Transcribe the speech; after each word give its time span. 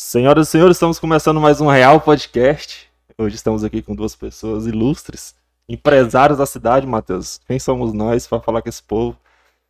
Senhoras 0.00 0.46
e 0.46 0.50
senhores, 0.52 0.76
estamos 0.76 1.00
começando 1.00 1.40
mais 1.40 1.60
um 1.60 1.66
Real 1.66 2.00
Podcast. 2.00 2.88
Hoje 3.18 3.34
estamos 3.34 3.64
aqui 3.64 3.82
com 3.82 3.96
duas 3.96 4.14
pessoas 4.14 4.64
ilustres, 4.64 5.34
empresários 5.68 6.38
da 6.38 6.46
cidade, 6.46 6.86
Matheus. 6.86 7.40
Quem 7.48 7.58
somos 7.58 7.92
nós 7.92 8.24
para 8.24 8.38
falar 8.38 8.62
com 8.62 8.68
esse 8.68 8.80
povo? 8.80 9.18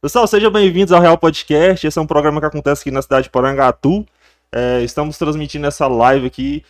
Pessoal, 0.02 0.26
sejam 0.26 0.50
bem-vindos 0.50 0.92
ao 0.92 1.00
Real 1.00 1.16
Podcast. 1.16 1.86
Esse 1.86 1.98
é 1.98 2.02
um 2.02 2.06
programa 2.06 2.40
que 2.40 2.46
acontece 2.46 2.82
aqui 2.82 2.90
na 2.90 3.00
cidade 3.00 3.24
de 3.24 3.30
Porangatu. 3.30 4.06
É, 4.52 4.82
estamos 4.82 5.16
transmitindo 5.16 5.66
essa 5.66 5.88
live 5.88 6.26
aqui 6.26 6.62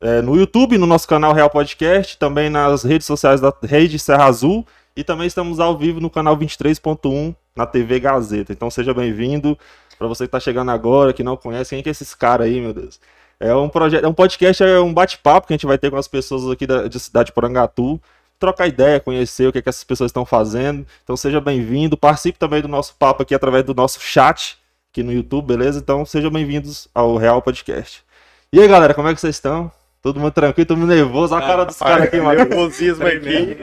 é, 0.00 0.22
no 0.22 0.34
YouTube, 0.34 0.78
no 0.78 0.86
nosso 0.86 1.06
canal 1.06 1.34
Real 1.34 1.50
Podcast, 1.50 2.16
também 2.16 2.48
nas 2.48 2.84
redes 2.84 3.06
sociais 3.06 3.38
da 3.38 3.52
Rede 3.64 3.98
Serra 3.98 4.24
Azul 4.24 4.66
e 4.96 5.04
também 5.04 5.26
estamos 5.26 5.60
ao 5.60 5.76
vivo 5.76 6.00
no 6.00 6.08
canal 6.08 6.36
23.1 6.38 7.34
na 7.54 7.66
TV 7.66 8.00
Gazeta. 8.00 8.52
Então 8.52 8.70
seja 8.70 8.94
bem-vindo. 8.94 9.58
Para 9.98 10.08
você 10.08 10.24
que 10.24 10.28
está 10.28 10.40
chegando 10.40 10.70
agora, 10.70 11.12
que 11.12 11.22
não 11.22 11.36
conhece, 11.36 11.70
quem 11.70 11.80
é 11.80 11.82
que 11.82 11.88
é 11.88 11.92
esses 11.92 12.14
caras 12.14 12.46
aí, 12.46 12.60
meu 12.60 12.72
Deus? 12.72 13.00
É 13.38 13.54
um 13.54 13.68
projeto, 13.68 14.04
é 14.04 14.08
um 14.08 14.14
podcast, 14.14 14.62
é 14.62 14.80
um 14.80 14.92
bate-papo 14.92 15.46
que 15.46 15.52
a 15.52 15.56
gente 15.56 15.66
vai 15.66 15.78
ter 15.78 15.90
com 15.90 15.96
as 15.96 16.08
pessoas 16.08 16.50
aqui 16.50 16.66
da 16.66 16.86
de 16.88 16.98
cidade 17.00 17.26
de 17.26 17.32
Porangatu, 17.32 18.00
trocar 18.38 18.66
ideia, 18.66 19.00
conhecer 19.00 19.48
o 19.48 19.52
que, 19.52 19.58
é 19.58 19.62
que 19.62 19.68
essas 19.68 19.84
pessoas 19.84 20.10
estão 20.10 20.24
fazendo. 20.24 20.86
Então 21.02 21.16
seja 21.16 21.40
bem-vindo, 21.40 21.96
participe 21.96 22.38
também 22.38 22.62
do 22.62 22.68
nosso 22.68 22.94
papo 22.96 23.22
aqui 23.22 23.34
através 23.34 23.64
do 23.64 23.74
nosso 23.74 24.00
chat 24.00 24.58
aqui 24.90 25.02
no 25.02 25.12
YouTube, 25.12 25.46
beleza? 25.46 25.78
Então 25.78 26.04
sejam 26.06 26.30
bem-vindos 26.30 26.88
ao 26.94 27.16
Real 27.16 27.42
Podcast. 27.42 28.04
E 28.52 28.60
aí, 28.60 28.68
galera, 28.68 28.94
como 28.94 29.08
é 29.08 29.14
que 29.14 29.20
vocês 29.20 29.34
estão? 29.34 29.70
Todo 30.00 30.20
mundo 30.20 30.32
tranquilo, 30.32 30.66
todo 30.66 30.78
mundo 30.78 30.94
nervoso. 30.94 31.34
A 31.34 31.40
cara 31.40 31.64
dos 31.64 31.78
caras 31.78 32.04
aqui, 32.04 32.20
mano. 32.20 32.44
Nervosismo 32.44 33.06
aqui. 33.06 33.58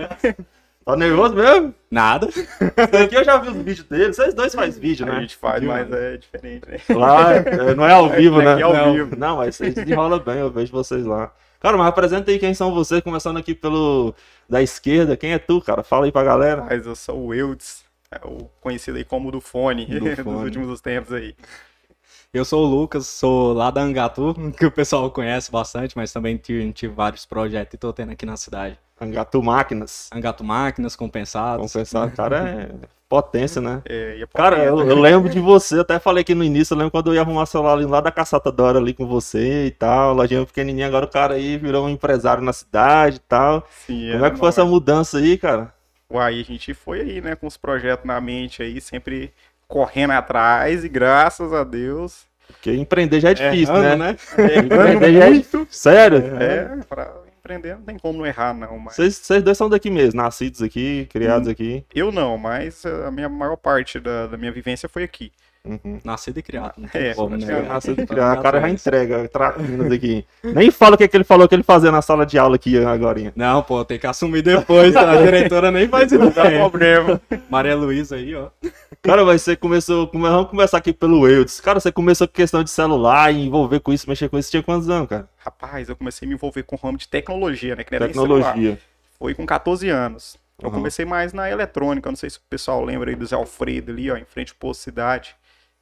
Tá 0.83 0.95
nervoso 0.95 1.35
mesmo? 1.35 1.75
Nada. 1.91 2.27
Isso 2.29 2.97
aqui 3.03 3.15
eu 3.15 3.23
já 3.23 3.37
vi 3.37 3.49
os 3.49 3.55
vídeos 3.57 3.83
deles. 3.87 4.15
Vocês 4.15 4.33
dois 4.33 4.53
fazem 4.53 4.81
vídeo, 4.81 5.05
A 5.07 5.13
né? 5.13 5.21
gente 5.21 5.35
faz, 5.35 5.61
mas 5.63 5.91
é 5.91 6.17
diferente, 6.17 6.65
né? 6.67 6.77
Lá, 6.95 7.33
é, 7.35 7.75
não 7.75 7.85
é 7.85 7.93
ao 7.93 8.09
vivo, 8.09 8.41
né? 8.41 8.53
Aqui 8.53 8.61
é 8.61 8.65
ao 8.65 8.73
não, 8.73 8.93
vivo. 8.93 9.15
não, 9.15 9.37
mas 9.37 9.55
vocês 9.55 9.73
desenrola 9.75 10.19
bem, 10.19 10.39
eu 10.39 10.49
vejo 10.51 10.71
vocês 10.71 11.05
lá. 11.05 11.31
Cara, 11.59 11.77
mas 11.77 11.87
apresenta 11.87 12.31
aí 12.31 12.39
quem 12.39 12.53
são 12.55 12.73
vocês, 12.73 13.01
começando 13.01 13.37
aqui 13.37 13.53
pelo 13.53 14.15
da 14.49 14.61
esquerda. 14.63 15.15
Quem 15.15 15.33
é 15.33 15.37
tu, 15.39 15.61
cara? 15.61 15.83
Fala 15.83 16.05
aí 16.05 16.11
pra 16.11 16.23
galera. 16.23 16.63
Mas 16.67 16.85
eu 16.87 16.95
sou 16.95 17.27
o 17.27 17.33
Eudes, 17.33 17.83
é 18.09 18.17
o 18.25 18.49
conhecido 18.59 18.97
aí 18.97 19.03
como 19.03 19.31
do 19.31 19.39
fone, 19.39 19.85
Do 19.85 19.99
dos 20.03 20.19
Fone. 20.19 20.43
últimos 20.45 20.81
tempos 20.81 21.13
aí. 21.13 21.35
Eu 22.33 22.43
sou 22.45 22.65
o 22.65 22.67
Lucas, 22.67 23.05
sou 23.05 23.53
lá 23.53 23.69
da 23.69 23.81
Angatu, 23.81 24.33
que 24.57 24.65
o 24.65 24.71
pessoal 24.71 25.11
conhece 25.11 25.51
bastante, 25.51 25.95
mas 25.95 26.11
também 26.11 26.37
tive, 26.37 26.71
tive 26.73 26.93
vários 26.93 27.25
projetos 27.25 27.75
e 27.75 27.77
tô 27.77 27.93
tendo 27.93 28.11
aqui 28.13 28.25
na 28.25 28.37
cidade. 28.37 28.79
Angatu 29.01 29.41
Máquinas. 29.41 30.09
Angatu 30.13 30.43
Máquinas, 30.43 30.95
compensados. 30.95 31.71
Compensado, 31.71 32.11
cara, 32.15 32.37
é 32.37 32.69
potência, 33.11 33.59
né? 33.59 33.81
É, 33.85 34.19
e 34.19 34.23
a 34.23 34.27
Cara, 34.27 34.63
eu, 34.63 34.79
eu 34.89 34.97
lembro 34.97 35.29
de 35.29 35.37
você, 35.41 35.75
eu 35.75 35.81
até 35.81 35.99
falei 35.99 36.21
aqui 36.21 36.33
no 36.33 36.45
início, 36.45 36.73
eu 36.73 36.77
lembro 36.77 36.91
quando 36.91 37.07
eu 37.07 37.15
ia 37.15 37.19
arrumar 37.19 37.45
celular 37.45 37.73
ali 37.73 37.85
lá 37.85 37.99
da 37.99 38.09
Caçata 38.09 38.49
Dora 38.49 38.79
ali 38.79 38.93
com 38.93 39.05
você 39.05 39.65
e 39.65 39.71
tal, 39.71 40.13
lojinha 40.13 40.45
pequenininha, 40.45 40.87
agora 40.87 41.03
o 41.03 41.09
cara 41.09 41.33
aí 41.33 41.57
virou 41.57 41.85
um 41.85 41.89
empresário 41.89 42.41
na 42.41 42.53
cidade 42.53 43.17
e 43.17 43.19
tal. 43.27 43.67
Sim, 43.85 44.13
Como 44.13 44.25
é 44.25 44.31
que 44.31 44.37
foi 44.37 44.47
essa 44.47 44.63
mudança 44.63 45.17
aí, 45.17 45.37
cara? 45.37 45.73
Uai, 46.09 46.39
a 46.39 46.43
gente 46.43 46.73
foi 46.73 47.01
aí, 47.01 47.19
né, 47.19 47.35
com 47.35 47.47
os 47.47 47.57
projetos 47.57 48.05
na 48.05 48.21
mente 48.21 48.63
aí, 48.63 48.79
sempre 48.79 49.33
correndo 49.67 50.11
atrás 50.11 50.85
e 50.85 50.89
graças 50.89 51.51
a 51.51 51.65
Deus. 51.65 52.23
Porque 52.47 52.73
empreender 52.73 53.19
já 53.19 53.31
é 53.31 53.33
difícil, 53.33 53.75
né? 53.75 53.95
né? 53.97 54.17
Empreender 54.57 55.13
já 55.13 55.25
é 55.25 55.31
difícil. 55.31 55.67
Sério? 55.69 56.37
É, 56.41 56.77
pra 56.87 57.11
empreender 57.41 57.75
não 57.75 57.83
tem 57.83 57.97
como 57.97 58.19
não 58.19 58.25
errar, 58.25 58.53
não. 58.53 58.77
Mas 58.77 58.95
Vocês, 58.95 59.15
vocês 59.15 59.43
dois 59.43 59.57
são 59.57 59.67
daqui 59.67 59.89
mesmo, 59.89 60.21
nascidos 60.21 60.61
aqui, 60.61 61.07
criados 61.09 61.47
aqui. 61.47 61.83
eu 61.93 62.11
não, 62.11 62.37
mas 62.37 62.85
a 62.85 63.09
minha 63.11 63.27
maior 63.27 63.57
parte 63.57 63.99
da, 63.99 64.27
da 64.27 64.37
minha 64.37 64.51
vivência 64.51 64.87
foi 64.87 65.03
aqui. 65.03 65.31
Uhum. 65.63 65.99
Nascido 66.03 66.39
e 66.39 66.41
criado, 66.41 66.73
não 66.79 66.89
tem 66.89 67.03
É, 67.09 67.13
como, 67.13 67.29
né? 67.29 67.37
praticamente. 67.37 67.69
Nascido 67.69 68.01
e 68.01 68.07
criado. 68.07 68.39
O 68.39 68.41
cara 68.41 68.61
já 68.61 68.69
entrega, 68.69 69.27
traquinas 69.29 69.91
aqui. 69.91 70.25
Nem 70.43 70.71
fala 70.71 70.95
o 70.95 70.97
que, 70.97 71.03
é 71.03 71.07
que 71.07 71.15
ele 71.15 71.23
falou 71.23 71.47
que 71.47 71.53
ele 71.53 71.61
fazia 71.61 71.91
na 71.91 72.01
sala 72.01 72.25
de 72.25 72.35
aula 72.39 72.55
aqui 72.55 72.83
agora. 72.83 73.31
Não, 73.35 73.61
pô, 73.61 73.85
tem 73.85 73.99
que 73.99 74.07
assumir 74.07 74.41
depois, 74.41 74.95
a 74.95 75.21
diretora 75.23 75.69
nem 75.69 75.87
faz 75.87 76.11
Não 76.11 76.29
dá 76.31 76.45
ideia. 76.45 76.59
problema. 76.67 77.21
Maria 77.47 77.75
Luísa 77.75 78.15
aí, 78.15 78.33
ó. 78.33 78.47
Cara, 79.03 79.23
mas 79.23 79.43
você 79.43 79.55
começou. 79.55 80.07
come- 80.07 80.27
Vamos 80.29 80.49
começar 80.49 80.77
aqui 80.79 80.91
pelo 80.93 81.27
Eudes. 81.27 81.59
Cara, 81.59 81.79
você 81.79 81.91
começou 81.91 82.27
com 82.27 82.33
questão 82.33 82.63
de 82.63 82.69
celular, 82.71 83.31
e 83.31 83.45
envolver 83.45 83.79
com 83.81 83.93
isso, 83.93 84.09
mexer 84.09 84.29
com 84.29 84.39
isso. 84.39 84.49
Tinha 84.49 84.63
quantos 84.63 84.89
anos, 84.89 85.07
cara? 85.09 85.29
Rapaz, 85.37 85.89
eu 85.89 85.95
comecei 85.95 86.25
a 86.25 86.29
me 86.29 86.33
envolver 86.35 86.63
com 86.63 86.75
o 86.75 86.79
ramo 86.79 86.97
de 86.97 87.07
tecnologia, 87.07 87.75
né? 87.75 87.83
Que 87.83 87.91
não. 87.99 88.07
Tecnologia. 88.07 88.79
Foi 89.19 89.35
com 89.35 89.45
14 89.45 89.89
anos. 89.89 90.37
Eu 90.59 90.69
Uhum. 90.69 90.75
comecei 90.75 91.05
mais 91.05 91.33
na 91.33 91.49
eletrônica, 91.49 92.07
eu 92.07 92.11
não 92.11 92.15
sei 92.17 92.29
se 92.29 92.37
o 92.37 92.41
pessoal 92.49 92.83
lembra 92.83 93.09
aí 93.09 93.15
do 93.15 93.25
Zé 93.25 93.35
Alfredo 93.35 93.91
ali, 93.91 94.11
ó, 94.11 94.17
em 94.17 94.25
frente 94.25 94.51
ao 94.51 94.57
Posto 94.59 94.81
Cidade. 94.81 95.35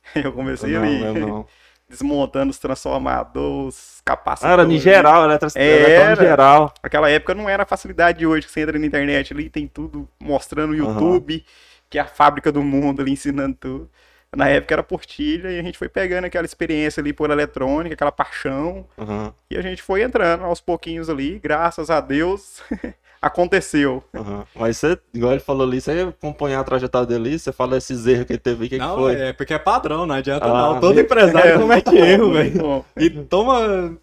Eu 0.16 0.34
comecei 0.34 0.72
Não, 0.74 0.84
ali, 0.84 1.20
não. 1.20 1.48
desmontando 1.90 2.52
os 2.52 2.60
transformadores, 2.60 4.00
capacitores. 4.06 4.60
era 4.60 4.72
em 4.72 4.78
geral, 4.78 5.26
eletricidade. 5.26 5.68
Era. 5.70 5.90
Era. 6.12 6.16
geral. 6.16 6.74
Naquela 6.84 7.10
época 7.10 7.34
não 7.34 7.50
era 7.50 7.64
a 7.64 7.66
facilidade 7.66 8.20
de 8.20 8.28
hoje, 8.28 8.46
que 8.46 8.52
você 8.54 8.62
entra 8.62 8.78
na 8.78 8.86
internet 8.86 9.34
ali, 9.34 9.50
tem 9.50 9.68
tudo 9.68 10.08
mostrando 10.20 10.70
no. 10.70 10.76
YouTube, 10.76 11.44
que 11.90 11.98
é 11.98 12.02
a 12.02 12.06
fábrica 12.06 12.52
do 12.52 12.62
mundo 12.62 13.02
ali, 13.02 13.12
ensinando 13.14 13.56
tudo. 13.60 13.90
Na 14.36 14.48
época 14.48 14.76
era 14.76 14.84
portilha 14.84 15.50
e 15.50 15.58
a 15.60 15.64
gente 15.64 15.80
foi 15.80 15.90
pegando 15.90 16.26
aquela 16.26 16.46
experiência 16.46 17.02
ali 17.02 17.12
por 17.12 17.32
eletrônica, 17.32 17.96
aquela 17.96 18.12
paixão, 18.12 18.86
Aham, 18.96 19.34
e 19.50 19.58
a 19.58 19.62
gente 19.64 19.82
foi 19.82 20.04
entrando 20.04 20.44
aos 20.46 20.62
pouquinhos 20.62 21.10
ali, 21.10 21.40
graças 21.40 21.90
a 21.90 22.00
Deus, 22.00 22.62
aconteceu. 23.22 24.04
aham. 24.14 24.46
Mas 24.56 24.78
você, 24.78 24.98
igual 25.14 25.32
ele 25.34 25.42
falou 25.42 25.68
ali, 25.68 25.80
você 25.82 26.02
acompanhar 26.18 26.60
a 26.60 26.64
trajetória 26.64 27.08
dele, 27.08 27.38
você 27.38 27.52
fala 27.52 27.78
esses 27.78 28.06
erros 28.06 28.26
que 28.26 28.34
ele 28.34 28.40
teve, 28.40 28.66
o 28.66 28.70
que, 28.70 28.76
que 28.78 28.86
não, 28.86 28.96
foi? 28.96 29.16
é 29.16 29.34
porque 29.34 29.54
é 29.54 29.60
padrão, 29.60 30.06
não 30.06 30.16
adianta 30.16 30.46
Ah, 30.46 30.74
não. 30.74 30.80
Todo 30.80 30.96
bem- 30.96 31.04
empresário 31.04 31.60
comete 31.60 31.96
erro, 31.96 32.32
velho. 32.34 32.86
E 32.98 33.10
toma... 33.10 33.98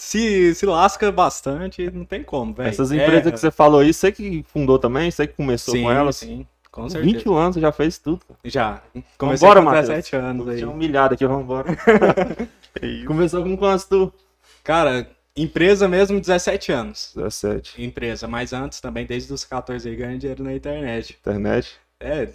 Se, 0.00 0.54
se 0.54 0.64
lasca 0.64 1.10
bastante, 1.10 1.90
não 1.90 2.04
tem 2.04 2.22
como, 2.22 2.54
velho. 2.54 2.68
Essas 2.68 2.92
empresas 2.92 3.22
Erra. 3.26 3.32
que 3.32 3.40
você 3.40 3.50
falou 3.50 3.80
aí, 3.80 3.92
você 3.92 4.12
que 4.12 4.44
fundou 4.52 4.78
também, 4.78 5.10
você 5.10 5.26
que 5.26 5.34
começou 5.34 5.74
sim, 5.74 5.82
com 5.82 5.90
elas. 5.90 6.16
Sim, 6.16 6.46
com 6.70 6.88
certeza. 6.88 7.12
21 7.16 7.34
anos, 7.36 7.54
você 7.54 7.60
já 7.60 7.72
fez 7.72 7.98
tudo. 7.98 8.20
Já. 8.44 8.80
Comecei 9.18 9.48
Vambora, 9.48 9.60
com 9.60 9.64
Matheus. 9.66 9.88
17 9.88 10.14
anos 10.16 10.48
aí. 10.48 10.58
Tinha 10.58 10.70
humilhado 10.70 11.14
aqui, 11.14 11.26
vambora. 11.26 11.66
é 12.80 12.86
isso. 12.86 13.06
Começou 13.06 13.42
com 13.42 13.56
quantos 13.56 13.86
tu? 13.86 14.12
Cara, 14.62 15.08
empresa 15.42 15.88
mesmo, 15.88 16.20
17 16.20 16.72
anos. 16.72 17.12
17. 17.14 17.82
Empresa, 17.82 18.26
mas 18.26 18.52
antes 18.52 18.80
também, 18.80 19.06
desde 19.06 19.32
os 19.32 19.44
14 19.44 19.88
aí, 19.88 19.96
ganhando 19.96 20.18
dinheiro 20.18 20.44
na 20.44 20.54
internet. 20.54 21.16
Internet. 21.20 21.76
É, 22.00 22.28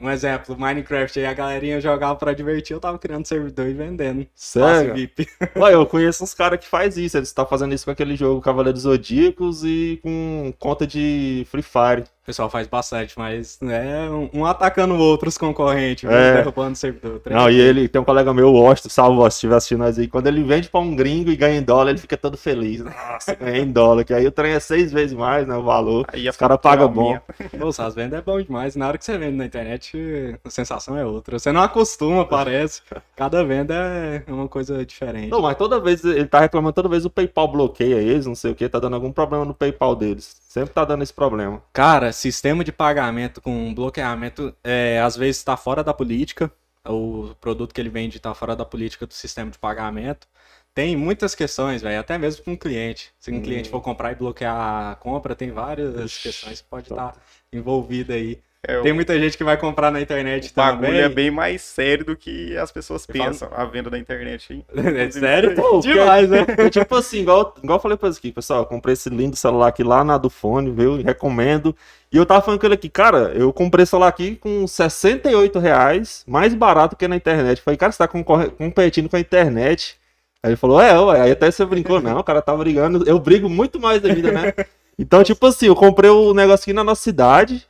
um 0.00 0.08
exemplo, 0.08 0.56
Minecraft 0.58 1.18
aí, 1.18 1.26
a 1.26 1.34
galerinha 1.34 1.80
jogava 1.80 2.16
pra 2.16 2.32
divertir, 2.32 2.74
eu 2.74 2.80
tava 2.80 2.98
criando 2.98 3.26
servidor 3.26 3.66
e 3.66 3.74
vendendo. 3.74 4.26
Sério? 4.34 4.94
VIP. 4.94 5.26
Ué, 5.56 5.74
eu 5.74 5.84
conheço 5.84 6.22
uns 6.22 6.32
caras 6.32 6.60
que 6.60 6.66
faz 6.66 6.96
isso. 6.96 7.16
Eles 7.16 7.28
estão 7.28 7.46
fazendo 7.46 7.74
isso 7.74 7.84
com 7.84 7.90
aquele 7.90 8.16
jogo 8.16 8.40
Cavaleiros 8.40 8.82
Zodíacos 8.82 9.64
e 9.64 9.98
com 10.02 10.54
conta 10.58 10.86
de 10.86 11.46
Free 11.50 11.62
Fire. 11.62 12.04
O 12.22 12.26
pessoal 12.26 12.50
faz 12.50 12.68
bastante, 12.68 13.18
mas 13.18 13.58
é 13.62 14.08
um, 14.10 14.28
um 14.34 14.44
atacando 14.44 14.94
o 14.94 14.98
outro, 14.98 15.28
os 15.28 15.38
concorrentes, 15.38 16.08
É. 16.08 16.28
é. 16.28 16.34
derrubando 16.36 16.72
o 16.72 16.76
servidor. 16.76 17.20
Não, 17.30 17.50
e 17.50 17.58
ele 17.58 17.88
tem 17.88 18.00
um 18.00 18.04
colega 18.04 18.32
meu, 18.34 18.48
o 18.48 18.60
Washington, 18.60 18.88
salve 18.90 19.16
Washington, 19.16 19.30
se 19.30 19.36
estiver 19.36 19.56
assistindo 19.56 19.78
nós 19.78 19.98
aí. 19.98 20.06
Quando 20.06 20.26
ele 20.26 20.44
vende 20.44 20.68
pra 20.68 20.80
um 20.80 20.94
gringo 20.94 21.30
e 21.30 21.36
ganha 21.36 21.58
em 21.58 21.62
dólar, 21.62 21.90
ele 21.90 21.98
fica 21.98 22.16
todo 22.18 22.36
feliz. 22.36 22.84
Nossa, 22.84 23.34
ganhei 23.34 23.62
em 23.62 23.72
dólar. 23.72 24.04
Que 24.04 24.12
aí 24.12 24.26
o 24.26 24.30
trem 24.30 24.52
é 24.52 24.60
seis 24.60 24.92
vezes 24.92 25.16
mais, 25.16 25.46
né? 25.48 25.56
O 25.56 25.62
valor. 25.62 26.06
Aí 26.12 26.28
a 26.28 26.30
Os 26.30 26.36
caras 26.36 26.58
pagam 26.60 26.88
bom. 26.88 27.18
Nossa, 27.58 27.84
as 27.86 27.94
vendas 27.94 28.18
é 28.18 28.22
bom 28.22 28.40
demais. 28.40 28.76
Na 28.76 28.86
hora 28.86 28.98
que 28.98 29.04
você 29.04 29.16
vende 29.16 29.36
na 29.36 29.46
internet, 29.46 30.38
a 30.44 30.50
sensação 30.50 30.96
é 30.98 31.04
outra. 31.04 31.38
Você 31.38 31.50
não 31.50 31.62
acostuma, 31.62 32.26
parece. 32.26 32.82
Cada 33.16 33.42
venda 33.42 33.74
é 33.74 34.22
uma 34.28 34.46
coisa 34.46 34.84
diferente. 34.84 35.30
Não, 35.30 35.40
mas 35.40 35.56
toda 35.56 35.80
vez, 35.80 36.04
ele 36.04 36.26
tá 36.26 36.40
reclamando, 36.40 36.74
toda 36.74 36.88
vez 36.88 37.04
o 37.06 37.10
PayPal 37.10 37.48
bloqueia 37.48 37.96
eles, 37.96 38.26
não 38.26 38.34
sei 38.34 38.52
o 38.52 38.54
que, 38.54 38.68
tá 38.68 38.78
dando 38.78 38.94
algum 38.94 39.10
problema 39.10 39.44
no 39.44 39.54
PayPal 39.54 39.96
deles. 39.96 40.36
Sempre 40.50 40.74
tá 40.74 40.84
dando 40.84 41.04
esse 41.04 41.14
problema. 41.14 41.62
Cara, 41.72 42.10
sistema 42.10 42.64
de 42.64 42.72
pagamento 42.72 43.40
com 43.40 43.72
bloqueamento, 43.72 44.52
é, 44.64 44.98
às 44.98 45.16
vezes 45.16 45.36
está 45.36 45.56
fora 45.56 45.84
da 45.84 45.94
política. 45.94 46.50
O 46.84 47.36
produto 47.40 47.72
que 47.72 47.80
ele 47.80 47.88
vende 47.88 48.16
está 48.16 48.34
fora 48.34 48.56
da 48.56 48.64
política 48.64 49.06
do 49.06 49.14
sistema 49.14 49.48
de 49.48 49.60
pagamento. 49.60 50.26
Tem 50.74 50.96
muitas 50.96 51.36
questões, 51.36 51.82
velho, 51.82 52.00
até 52.00 52.18
mesmo 52.18 52.42
com 52.42 52.54
o 52.54 52.58
cliente. 52.58 53.14
Se 53.16 53.30
um 53.30 53.36
Hum. 53.36 53.42
cliente 53.42 53.70
for 53.70 53.80
comprar 53.80 54.10
e 54.10 54.16
bloquear 54.16 54.90
a 54.90 54.96
compra, 54.96 55.36
tem 55.36 55.52
várias 55.52 55.94
Ixi, 55.94 56.22
questões 56.24 56.60
que 56.60 56.66
pode 56.68 56.88
tá. 56.88 56.94
estar 56.94 57.22
envolvida 57.52 58.14
aí. 58.14 58.42
É, 58.66 58.78
o 58.78 58.82
Tem 58.82 58.92
muita 58.92 59.18
gente 59.18 59.38
que 59.38 59.44
vai 59.44 59.56
comprar 59.56 59.90
na 59.90 60.02
internet 60.02 60.50
o 60.50 60.54
bagulho 60.54 60.86
também. 60.88 61.00
é 61.00 61.08
bem 61.08 61.30
mais 61.30 61.62
sério 61.62 62.04
do 62.04 62.14
que 62.14 62.54
as 62.58 62.70
pessoas 62.70 63.06
Eu 63.08 63.14
falo- 63.14 63.30
pensam, 63.30 63.48
a 63.54 63.64
venda 63.64 63.88
da 63.88 63.98
internet. 63.98 64.52
hein? 64.52 64.64
É 64.76 65.10
sério? 65.10 65.54
Pô, 65.54 65.80
Demais, 65.80 66.28
né? 66.28 66.44
É 66.58 66.68
tipo 66.68 66.94
assim, 66.94 67.20
igual, 67.20 67.54
igual 67.62 67.78
eu 67.78 67.82
falei 67.82 67.96
pra 67.96 68.08
eles 68.08 68.18
aqui, 68.18 68.30
pessoal, 68.30 68.60
eu 68.60 68.66
comprei 68.66 68.92
esse 68.92 69.08
lindo 69.08 69.34
celular 69.34 69.68
aqui 69.68 69.82
lá 69.82 70.04
na 70.04 70.18
do 70.18 70.28
fone, 70.28 70.70
viu? 70.70 70.96
Recomendo. 71.02 71.74
E 72.12 72.18
eu 72.18 72.26
tava 72.26 72.42
falando 72.42 72.60
com 72.60 72.66
ele 72.66 72.74
aqui, 72.74 72.90
cara, 72.90 73.32
eu 73.34 73.50
comprei 73.50 73.82
esse 73.84 73.90
celular 73.90 74.08
aqui 74.08 74.36
com 74.36 74.66
68 74.66 75.58
reais, 75.58 76.22
mais 76.26 76.52
barato 76.54 76.96
que 76.96 77.08
na 77.08 77.16
internet. 77.16 77.62
Falei, 77.62 77.78
cara, 77.78 77.92
você 77.92 77.98
tá 77.98 78.08
competindo 78.08 79.08
com 79.08 79.16
a 79.16 79.20
internet. 79.20 79.96
Aí 80.42 80.50
ele 80.50 80.56
falou, 80.56 80.80
é, 80.82 80.98
ué. 81.00 81.20
Aí 81.22 81.30
até 81.30 81.50
você 81.50 81.64
brincou, 81.64 82.00
não, 82.02 82.18
o 82.18 82.24
cara 82.24 82.42
tá 82.42 82.54
brigando. 82.54 83.08
Eu 83.08 83.18
brigo 83.18 83.48
muito 83.48 83.80
mais 83.80 84.02
da 84.02 84.12
vida, 84.12 84.30
né? 84.32 84.52
Então, 85.02 85.24
tipo 85.24 85.46
assim, 85.46 85.64
eu 85.68 85.74
comprei 85.74 86.10
o 86.10 86.34
negócio 86.34 86.64
aqui 86.64 86.74
na 86.74 86.84
nossa 86.84 87.00
cidade, 87.00 87.66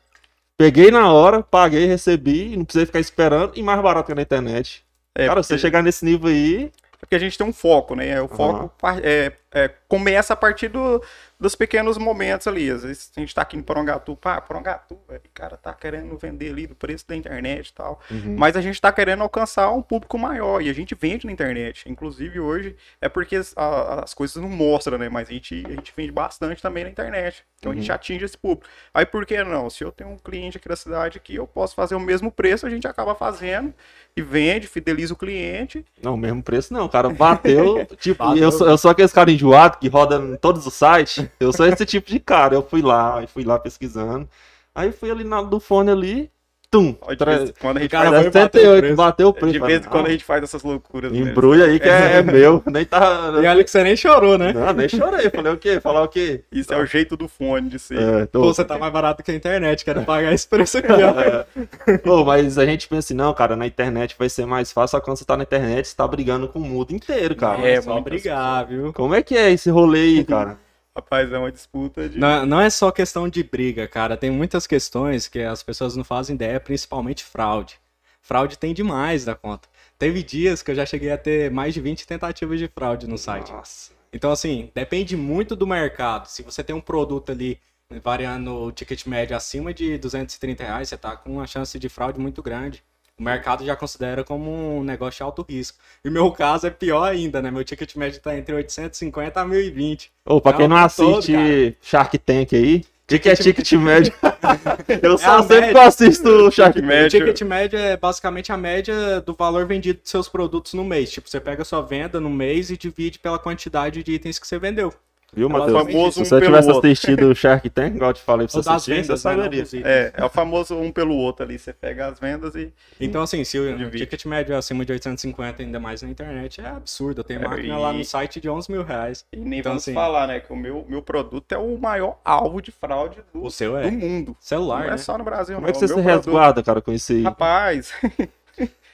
peguei 0.60 0.90
na 0.90 1.10
hora, 1.10 1.42
paguei, 1.42 1.86
recebi, 1.86 2.54
não 2.54 2.66
precisei 2.66 2.84
ficar 2.84 3.00
esperando, 3.00 3.52
e 3.56 3.62
mais 3.62 3.80
barato 3.80 4.08
que 4.08 4.14
na 4.14 4.20
internet. 4.20 4.84
É, 5.14 5.20
cara, 5.26 5.36
porque 5.40 5.46
você 5.46 5.58
chegar 5.58 5.82
nesse 5.82 6.04
nível 6.04 6.28
aí, 6.28 6.70
é 6.92 6.96
porque 7.00 7.14
a 7.14 7.18
gente 7.18 7.38
tem 7.38 7.46
um 7.46 7.52
foco, 7.52 7.94
né? 7.94 8.20
O 8.20 8.28
foco 8.28 8.70
par- 8.78 9.00
é, 9.02 9.32
é, 9.54 9.70
começa 9.88 10.34
a 10.34 10.36
partir 10.36 10.68
do- 10.68 11.02
dos 11.40 11.54
pequenos 11.54 11.96
momentos 11.96 12.46
ali. 12.46 12.70
Às 12.70 12.82
vezes 12.82 13.10
a 13.16 13.20
gente 13.20 13.34
tá 13.34 13.42
aqui 13.42 13.56
em 13.56 13.62
Porongatu, 13.62 14.14
pá, 14.14 14.40
Porongatu, 14.40 14.98
velho, 15.08 15.22
cara 15.32 15.56
tá 15.56 15.72
querendo 15.72 16.16
vender 16.18 16.50
ali 16.50 16.66
do 16.66 16.74
preço 16.74 17.08
da 17.08 17.16
internet 17.16 17.68
e 17.68 17.72
tal. 17.72 17.98
Uhum. 18.10 18.36
Mas 18.38 18.56
a 18.56 18.60
gente 18.60 18.80
tá 18.80 18.92
querendo 18.92 19.22
alcançar 19.22 19.70
um 19.72 19.80
público 19.80 20.18
maior 20.18 20.60
e 20.60 20.68
a 20.68 20.72
gente 20.72 20.94
vende 20.94 21.24
na 21.26 21.32
internet. 21.32 21.88
Inclusive 21.88 22.38
hoje 22.38 22.76
é 23.00 23.08
porque 23.08 23.36
as, 23.36 23.54
a- 23.56 24.04
as 24.04 24.12
coisas 24.12 24.36
não 24.36 24.48
mostram, 24.50 24.98
né? 24.98 25.08
Mas 25.08 25.28
a 25.28 25.32
gente, 25.32 25.64
a 25.66 25.70
gente 25.70 25.92
vende 25.96 26.12
bastante 26.12 26.60
também 26.60 26.84
na 26.84 26.90
internet. 26.90 27.42
Então 27.58 27.72
a 27.72 27.74
gente 27.74 27.90
atinge 27.90 28.24
esse 28.24 28.36
público. 28.36 28.68
Aí 28.92 29.06
por 29.06 29.24
que 29.24 29.42
não? 29.42 29.70
Se 29.70 29.82
eu 29.82 29.90
tenho 29.90 30.10
um 30.10 30.18
cliente 30.18 30.58
aqui 30.58 30.68
da 30.68 30.76
cidade 30.76 31.18
que 31.20 31.34
eu 31.34 31.46
posso 31.46 31.74
fazer 31.74 31.94
o 31.94 32.00
mesmo 32.00 32.30
preço, 32.30 32.66
a 32.66 32.70
gente 32.70 32.86
acaba 32.86 33.14
fazendo 33.14 33.72
e 34.16 34.22
vende, 34.22 34.66
fideliza 34.66 35.14
o 35.14 35.16
cliente. 35.16 35.84
Não, 36.02 36.16
mesmo 36.16 36.42
preço 36.42 36.72
não, 36.72 36.86
o 36.86 36.88
cara 36.88 37.08
bateu, 37.08 37.86
tipo, 38.00 38.24
Bateu. 38.24 38.42
Eu, 38.42 38.52
sou, 38.52 38.68
eu 38.68 38.78
sou 38.78 38.90
aquele 38.90 39.08
cara 39.08 39.30
enjoado 39.30 39.78
que 39.78 39.88
roda 39.88 40.16
em 40.16 40.36
todos 40.36 40.66
os 40.66 40.74
sites, 40.74 41.26
eu 41.38 41.52
sou 41.52 41.66
esse 41.66 41.84
tipo 41.86 42.10
de 42.10 42.20
cara, 42.20 42.54
eu 42.54 42.62
fui 42.62 42.82
lá, 42.82 43.22
e 43.22 43.26
fui 43.26 43.44
lá 43.44 43.58
pesquisando, 43.58 44.28
aí 44.74 44.92
fui 44.92 45.10
ali 45.10 45.24
na 45.24 45.42
do 45.42 45.60
fone 45.60 45.90
ali, 45.90 46.30
tum, 46.70 46.92
tra- 47.18 47.44
quando 47.58 47.78
a 47.78 47.80
gente 47.80 47.90
cara 47.90 48.10
faz, 48.10 48.22
vai 48.22 48.24
bater 48.24 48.38
o 48.38 48.42
78, 48.42 48.78
preço. 48.80 48.96
bateu 48.96 49.28
o 49.28 49.32
preço. 49.32 49.52
de 49.52 49.58
vez 49.58 49.84
em 49.84 49.88
quando 49.88 50.04
a 50.06 50.08
"Ah, 50.08 50.12
gente 50.12 50.24
faz 50.24 50.42
essas 50.44 50.62
loucuras. 50.62 51.10
né? 51.10 51.18
Embrulha 51.18 51.64
aí 51.64 51.80
que 51.80 51.88
é, 51.88 52.18
é 52.18 52.22
meu, 52.22 52.62
nem 52.66 52.84
tá... 52.84 53.32
E 53.42 53.46
olha 53.46 53.64
que 53.64 53.70
você 53.70 53.82
nem 53.82 53.96
chorou, 53.96 54.38
né? 54.38 54.52
Não, 54.52 54.72
nem 54.72 54.88
chorei, 54.88 55.28
falei 55.30 55.52
o 55.52 55.56
quê? 55.56 55.80
Falar 55.80 56.02
o 56.02 56.08
quê? 56.08 56.44
Isso 56.52 56.72
é 56.72 56.76
o 56.80 56.86
jeito 56.86 57.16
do 57.16 57.26
fone 57.26 57.68
de 57.68 57.78
ser. 57.78 57.98
É, 58.00 58.26
tô... 58.26 58.40
Pô, 58.42 58.54
você 58.54 58.64
tá 58.64 58.78
mais 58.78 58.92
barato 58.92 59.22
que 59.22 59.30
a 59.30 59.34
internet, 59.34 59.84
quero 59.84 60.02
pagar 60.04 60.32
esse 60.32 60.46
preço 60.46 60.78
aqui, 60.78 60.92
ó. 60.92 61.10
É. 61.90 61.98
Pô, 61.98 62.24
mas 62.24 62.56
a 62.58 62.64
gente 62.64 62.86
pensa 62.88 63.00
assim, 63.06 63.14
não, 63.14 63.34
cara, 63.34 63.56
na 63.56 63.66
internet 63.66 64.14
vai 64.18 64.28
ser 64.28 64.46
mais 64.46 64.70
fácil, 64.70 64.92
só 64.92 65.00
que 65.00 65.04
quando 65.06 65.16
você 65.18 65.24
tá 65.24 65.36
na 65.36 65.42
internet, 65.42 65.88
você 65.88 65.96
tá 65.96 66.06
brigando 66.06 66.46
com 66.48 66.58
o 66.58 66.62
mundo 66.62 66.92
inteiro, 66.92 67.34
cara. 67.34 67.60
É, 67.66 67.80
só 67.80 67.92
muitas 67.94 68.12
brigar, 68.12 68.66
viu? 68.66 68.92
Como 68.92 69.14
é 69.14 69.22
que 69.22 69.36
é 69.36 69.50
esse 69.50 69.70
rolê 69.70 70.00
aí, 70.00 70.24
cara? 70.24 70.56
Rapaz, 70.96 71.32
é 71.32 71.38
uma 71.38 71.52
disputa 71.52 72.08
de. 72.08 72.18
Não, 72.18 72.44
não 72.44 72.60
é 72.60 72.68
só 72.68 72.90
questão 72.90 73.28
de 73.28 73.42
briga, 73.42 73.86
cara. 73.86 74.16
Tem 74.16 74.30
muitas 74.30 74.66
questões 74.66 75.28
que 75.28 75.40
as 75.40 75.62
pessoas 75.62 75.94
não 75.94 76.04
fazem 76.04 76.34
ideia, 76.34 76.58
principalmente 76.58 77.24
fraude. 77.24 77.78
Fraude 78.20 78.58
tem 78.58 78.74
demais 78.74 79.24
da 79.24 79.34
conta. 79.34 79.68
Teve 79.98 80.22
dias 80.22 80.62
que 80.62 80.70
eu 80.70 80.74
já 80.74 80.84
cheguei 80.84 81.10
a 81.10 81.18
ter 81.18 81.50
mais 81.50 81.74
de 81.74 81.80
20 81.80 82.06
tentativas 82.06 82.58
de 82.58 82.68
fraude 82.68 83.06
no 83.06 83.16
site. 83.16 83.52
Nossa. 83.52 83.92
Então, 84.12 84.32
assim, 84.32 84.70
depende 84.74 85.16
muito 85.16 85.54
do 85.54 85.66
mercado. 85.66 86.26
Se 86.26 86.42
você 86.42 86.64
tem 86.64 86.74
um 86.74 86.80
produto 86.80 87.30
ali 87.30 87.60
variando 88.02 88.54
o 88.54 88.72
ticket 88.72 89.06
médio 89.06 89.36
acima 89.36 89.72
de 89.72 89.98
230 89.98 90.62
reais, 90.62 90.88
você 90.88 90.96
tá 90.96 91.16
com 91.16 91.34
uma 91.34 91.46
chance 91.46 91.78
de 91.78 91.88
fraude 91.88 92.20
muito 92.20 92.42
grande. 92.42 92.82
O 93.20 93.22
mercado 93.22 93.66
já 93.66 93.76
considera 93.76 94.24
como 94.24 94.78
um 94.78 94.82
negócio 94.82 95.18
de 95.18 95.22
alto 95.22 95.44
risco. 95.46 95.76
E 96.02 96.08
o 96.08 96.12
meu 96.12 96.32
caso 96.32 96.66
é 96.66 96.70
pior 96.70 97.04
ainda, 97.04 97.42
né? 97.42 97.50
Meu 97.50 97.62
ticket 97.62 97.94
médio 97.94 98.18
tá 98.18 98.34
entre 98.34 98.54
850 98.54 99.38
a 99.38 99.44
1020. 99.44 100.10
Ô, 100.24 100.40
pra 100.40 100.54
quem 100.54 100.66
não 100.66 100.74
Não, 100.74 100.88
todo, 100.88 101.18
assiste 101.18 101.76
Shark 101.82 102.16
Tank 102.16 102.54
aí, 102.54 102.78
o 102.78 103.18
que, 103.18 103.28
é 103.28 103.36
ticket 103.36 103.72
médio? 103.72 104.14
eu 105.02 105.14
É 105.14 105.18
só 105.18 105.42
sempre 105.42 105.66
média. 105.66 105.82
assisto 105.82 106.50
Shark 106.50 106.80
Tank. 106.80 107.06
O 107.06 107.08
ticket 107.10 107.42
médio 107.42 107.78
é 107.78 107.94
basicamente 107.94 108.52
a 108.52 108.56
média 108.56 109.20
do 109.20 109.34
valor 109.34 109.66
vendido 109.66 110.00
dos 110.00 110.10
seus 110.10 110.26
produtos 110.26 110.72
no 110.72 110.82
mês. 110.82 111.10
Tipo, 111.10 111.28
você 111.28 111.38
pega 111.38 111.60
a 111.60 111.64
sua 111.64 111.82
venda 111.82 112.18
no 112.20 112.30
mês 112.30 112.70
e 112.70 112.76
divide 112.78 113.18
pela 113.18 113.38
quantidade 113.38 114.02
de 114.02 114.12
itens 114.12 114.38
que 114.38 114.46
você 114.46 114.58
vendeu. 114.58 114.94
Viu, 115.32 115.48
Matheus? 115.48 116.14
Se 116.14 116.24
você 116.24 116.40
tivesse 116.40 116.68
outro. 116.70 116.88
assistido 116.90 117.28
o 117.30 117.34
Shark 117.34 117.70
Tank, 117.70 117.94
igual 117.94 118.10
eu 118.10 118.14
te 118.14 118.22
falei 118.22 118.46
pra 118.48 118.60
você 118.62 118.68
assistir, 118.68 118.90
você 118.90 119.00
vendas, 119.02 119.08
né? 119.08 119.16
saberia. 119.16 119.62
dos 119.62 119.72
itens. 119.72 119.86
É, 119.86 120.12
é 120.16 120.24
o 120.24 120.28
famoso 120.28 120.74
um 120.76 120.90
pelo 120.90 121.14
outro 121.14 121.44
ali. 121.44 121.58
Você 121.58 121.72
pega 121.72 122.08
as 122.08 122.18
vendas 122.18 122.54
e. 122.56 122.72
Então, 123.00 123.22
assim, 123.22 123.44
se 123.44 123.58
o 123.58 123.76
Divide. 123.76 123.98
ticket 123.98 124.24
médio 124.26 124.52
é 124.54 124.56
acima 124.56 124.84
de 124.84 124.92
850, 124.92 125.62
ainda 125.62 125.78
mais 125.78 126.02
na 126.02 126.08
internet, 126.08 126.60
é 126.60 126.66
absurdo. 126.66 127.20
Eu 127.20 127.24
tenho 127.24 127.40
É, 127.44 127.48
máquina 127.48 127.74
e- 127.76 127.78
lá 127.80 127.92
no 127.92 128.04
site 128.04 128.40
de 128.40 128.48
11 128.48 128.70
mil 128.72 128.82
reais. 128.82 129.24
E 129.32 129.36
nem 129.36 129.60
Então, 129.60 129.72
vamos 129.72 129.84
assim- 129.84 129.94
falar, 129.94 130.26
né? 130.26 130.40
Que 130.40 130.52
o 130.52 130.56
meu, 130.56 130.84
meu 130.88 131.00
produto 131.02 131.52
é 131.52 131.58
o 131.58 131.78
maior 131.78 132.18
alvo 132.24 132.60
de 132.60 132.72
fraude 132.72 133.18
do, 133.32 133.44
O 133.44 133.50
seu 133.50 133.72
do 133.72 133.78
é 133.78 133.90
mundo. 133.90 134.36
celular, 134.40 134.80
não 134.80 134.86
é 134.88 134.90
né? 134.92 134.98
só 134.98 135.16
no 135.16 135.22
Brasil, 135.24 135.54
Como 135.54 135.66
não. 135.66 135.70
é 135.70 135.72
que 135.72 135.78
você 135.78 135.84
O 135.84 135.88
se 135.88 135.94
produto- 135.94 136.16
resguarda, 136.26 136.62
cara, 136.62 136.80
com 136.82 136.90
aí? 136.90 137.22
Rapaz, 137.22 137.92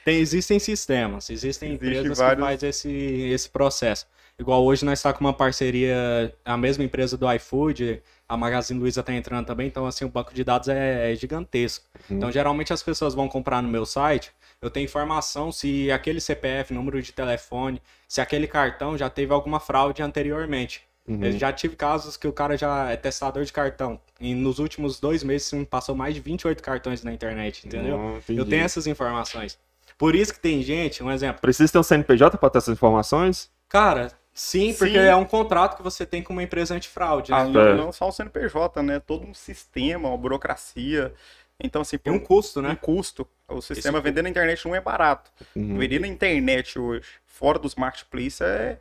Tem, 0.05 0.19
existem 0.19 0.57
sistemas, 0.57 1.29
existem 1.29 1.69
Existe 1.73 1.85
empresas 1.85 2.17
vários- 2.17 2.45
que 2.45 2.51
fazem 2.53 2.69
esse, 2.69 2.89
esse 3.33 3.49
processo. 3.49 4.05
Igual 4.39 4.63
hoje 4.63 4.85
nós 4.85 4.99
está 4.99 5.11
com 5.11 5.21
uma 5.21 5.33
parceria, 5.33 6.33
a 6.45 6.55
mesma 6.55 6.83
empresa 6.83 7.17
do 7.17 7.31
iFood, 7.33 8.03
a 8.29 8.37
Magazine 8.37 8.79
Luiza 8.79 8.99
está 8.99 9.11
entrando 9.11 9.47
também, 9.47 9.67
então 9.67 9.87
assim, 9.87 10.05
o 10.05 10.09
banco 10.09 10.31
de 10.31 10.43
dados 10.43 10.67
é, 10.67 11.11
é 11.11 11.15
gigantesco. 11.15 11.85
Então 12.09 12.31
geralmente 12.31 12.71
as 12.71 12.83
pessoas 12.83 13.15
vão 13.15 13.27
comprar 13.27 13.63
no 13.63 13.69
meu 13.69 13.83
site, 13.83 14.31
eu 14.61 14.69
tenho 14.69 14.85
informação 14.85 15.51
se 15.51 15.91
aquele 15.91 16.21
CPF, 16.21 16.73
número 16.73 17.01
de 17.01 17.11
telefone, 17.11 17.81
se 18.07 18.21
aquele 18.21 18.47
cartão 18.47 18.95
já 18.97 19.09
teve 19.09 19.33
alguma 19.33 19.59
fraude 19.59 20.03
anteriormente. 20.03 20.83
Uhum. 21.07 21.23
Eu 21.23 21.31
já 21.31 21.53
tive 21.53 21.75
casos 21.75 22.17
que 22.17 22.27
o 22.27 22.33
cara 22.33 22.57
já 22.57 22.91
é 22.91 22.97
testador 22.97 23.43
de 23.43 23.53
cartão. 23.53 23.99
E 24.19 24.35
nos 24.35 24.59
últimos 24.59 24.99
dois 24.99 25.23
meses 25.23 25.51
me 25.53 25.65
passou 25.65 25.95
mais 25.95 26.13
de 26.13 26.19
28 26.19 26.61
cartões 26.61 27.01
na 27.03 27.13
internet, 27.13 27.65
entendeu? 27.65 27.97
Não. 27.97 28.19
Eu 28.35 28.45
tenho 28.45 28.63
essas 28.63 28.87
informações. 28.87 29.57
Por 29.97 30.15
isso 30.15 30.33
que 30.33 30.39
tem 30.39 30.61
gente, 30.61 31.01
um 31.01 31.09
exemplo. 31.09 31.41
Precisa 31.41 31.71
ter 31.71 31.79
um 31.79 31.83
CNPJ 31.83 32.37
pra 32.37 32.49
ter 32.49 32.57
essas 32.57 32.73
informações? 32.73 33.49
Cara, 33.69 34.11
sim, 34.39 34.73
porque 34.73 34.97
Sim. 34.97 35.05
é 35.05 35.15
um 35.15 35.25
contrato 35.25 35.75
que 35.77 35.83
você 35.83 36.05
tem 36.05 36.21
com 36.23 36.33
uma 36.33 36.43
empresa 36.43 36.75
antifraude. 36.75 37.31
ah, 37.33 37.43
Né? 37.45 37.49
não, 37.51 37.61
É. 37.61 37.75
não 37.75 37.91
só 37.91 38.07
o 38.07 38.11
CNPJ, 38.11 38.83
né? 38.83 38.99
Todo 38.99 39.25
um 39.25 39.33
sistema, 39.33 40.09
uma 40.09 40.17
burocracia. 40.17 41.13
Então, 41.59 41.81
assim, 41.81 41.97
Tem 41.97 42.13
por 42.13 42.21
um 42.21 42.25
custo, 42.25 42.59
um 42.59 42.63
né? 42.63 42.75
custo. 42.75 43.27
O 43.47 43.61
sistema 43.61 43.97
Esse- 43.97 44.03
vender 44.09 44.21
na 44.21 44.29
internet 44.29 44.65
não 44.67 44.75
é 44.75 44.81
barato. 44.81 45.31
Uhum. 45.55 45.77
Vender 45.79 45.99
na 45.99 46.07
internet 46.07 46.77
hoje, 46.79 47.07
fora 47.25 47.57
dos 47.59 47.75
marketplaces, 47.75 48.41
é, 48.41 48.79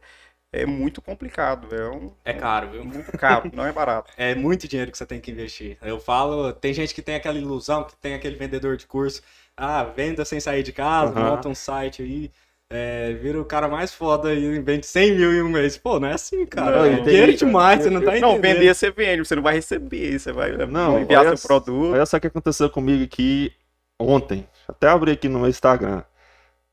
é 0.53 0.67
muito 0.67 1.01
complicado. 1.03 1.75
É, 1.75 1.89
um, 1.89 2.13
É 2.25 2.33
caro, 2.33 2.71
viu? 2.71 2.85
muito 2.85 3.13
caro, 3.13 3.49
não 3.53 3.65
é 3.67 3.73
barato. 3.73 4.13
É 4.17 4.35
muito 4.35 4.69
dinheiro 4.69 4.91
que 4.91 4.99
você 4.99 5.07
tem 5.07 5.21
que 5.21 5.31
investir. 5.31 5.79
Eu 5.83 6.01
falo, 6.01 6.53
tem 6.53 6.73
gente 6.75 6.95
que 6.95 7.03
tem 7.03 7.15
aquela 7.17 7.39
ilusão, 7.39 7.85
que 7.85 7.97
tem 7.97 8.15
aquele 8.15 8.37
vendedor 8.37 8.77
de 8.77 8.87
curso. 8.87 9.23
Ah, 9.57 9.85
venda 9.85 10.25
sem 10.25 10.41
sair 10.41 10.63
de 10.63 10.73
casa, 10.73 11.13
Aham. 11.13 11.31
monta 11.31 11.49
um 11.49 11.55
site 11.55 12.03
aí. 12.03 12.31
É, 12.69 13.13
vira 13.15 13.41
o 13.41 13.45
cara 13.45 13.69
mais 13.69 13.93
foda 13.95 14.35
e 14.35 14.59
vende 14.61 14.87
100 14.87 15.17
mil 15.17 15.33
em 15.33 15.43
um 15.43 15.49
mês. 15.49 15.79
Pô, 15.79 16.01
não 16.01 16.09
é 16.09 16.15
assim, 16.15 16.45
cara. 16.47 16.79
Não, 16.79 16.85
é 16.85 17.01
dinheiro 17.01 17.35
demais, 17.35 17.83
você 17.83 17.91
não 17.91 18.01
tá 18.01 18.19
entendendo. 18.19 18.33
Não, 18.33 18.41
vender 18.41 18.75
você 18.75 18.91
vende, 18.91 19.25
você 19.25 19.37
não 19.37 19.43
vai 19.43 19.55
receber, 19.55 20.19
você 20.19 20.33
vai 20.33 20.57
Não, 20.67 21.01
enviar 21.01 21.27
olha 21.27 21.37
seu 21.37 21.49
produto. 21.49 21.93
Olha 21.93 22.07
só 22.07 22.17
o 22.17 22.21
que 22.21 22.27
aconteceu 22.27 22.69
comigo 22.69 23.05
aqui 23.05 23.53
ontem. 24.01 24.47
Até 24.69 24.89
abri 24.89 25.13
aqui 25.13 25.29
no 25.29 25.39
meu 25.39 25.49
Instagram. 25.49 26.03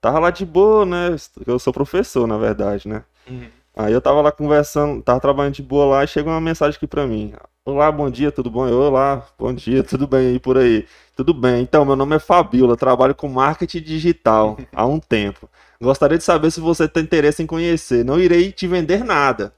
Tava 0.02 0.20
lá 0.20 0.32
de 0.32 0.46
boa, 0.46 0.86
né? 0.86 1.16
Eu 1.46 1.60
sou 1.60 1.72
professor, 1.72 2.28
na 2.28 2.38
verdade, 2.38 2.88
né? 2.88 3.04
Uhum. 3.30 3.48
Aí 3.76 3.94
eu 3.94 4.02
tava 4.02 4.22
lá 4.22 4.32
conversando, 4.32 5.02
tava 5.02 5.20
trabalhando 5.20 5.54
de 5.56 5.64
boa 5.64 5.86
lá 5.86 6.04
e 6.04 6.08
chegou 6.08 6.32
uma 6.32 6.42
mensagem 6.42 6.76
aqui 6.76 6.86
pra 6.86 7.08
mim. 7.08 7.34
Olá, 7.66 7.90
bom 7.92 8.10
dia, 8.10 8.32
tudo 8.32 8.52
bom? 8.52 8.68
Eu, 8.68 8.78
Olá, 8.78 9.26
bom 9.40 9.54
dia, 9.54 9.82
tudo 9.86 10.06
bem 10.06 10.28
aí 10.28 10.40
por 10.40 10.58
aí? 10.58 10.86
Tudo 11.16 11.34
bem. 11.34 11.62
Então, 11.62 11.86
meu 11.86 11.96
nome 11.96 12.16
é 12.16 12.20
Fabiola, 12.20 12.76
trabalho 12.76 13.16
com 13.16 13.30
marketing 13.30 13.82
digital 13.82 14.58
há 14.74 14.86
um 14.86 15.00
tempo. 15.00 15.50
Gostaria 15.84 16.18
de 16.18 16.24
saber 16.24 16.50
se 16.52 16.60
você 16.60 16.88
tem 16.88 17.04
interesse 17.04 17.44
em 17.44 17.46
conhecer. 17.46 18.04
Não 18.06 18.20
irei 18.20 18.52
te 18.52 18.66
vender 18.68 19.04
nada. 19.04 19.54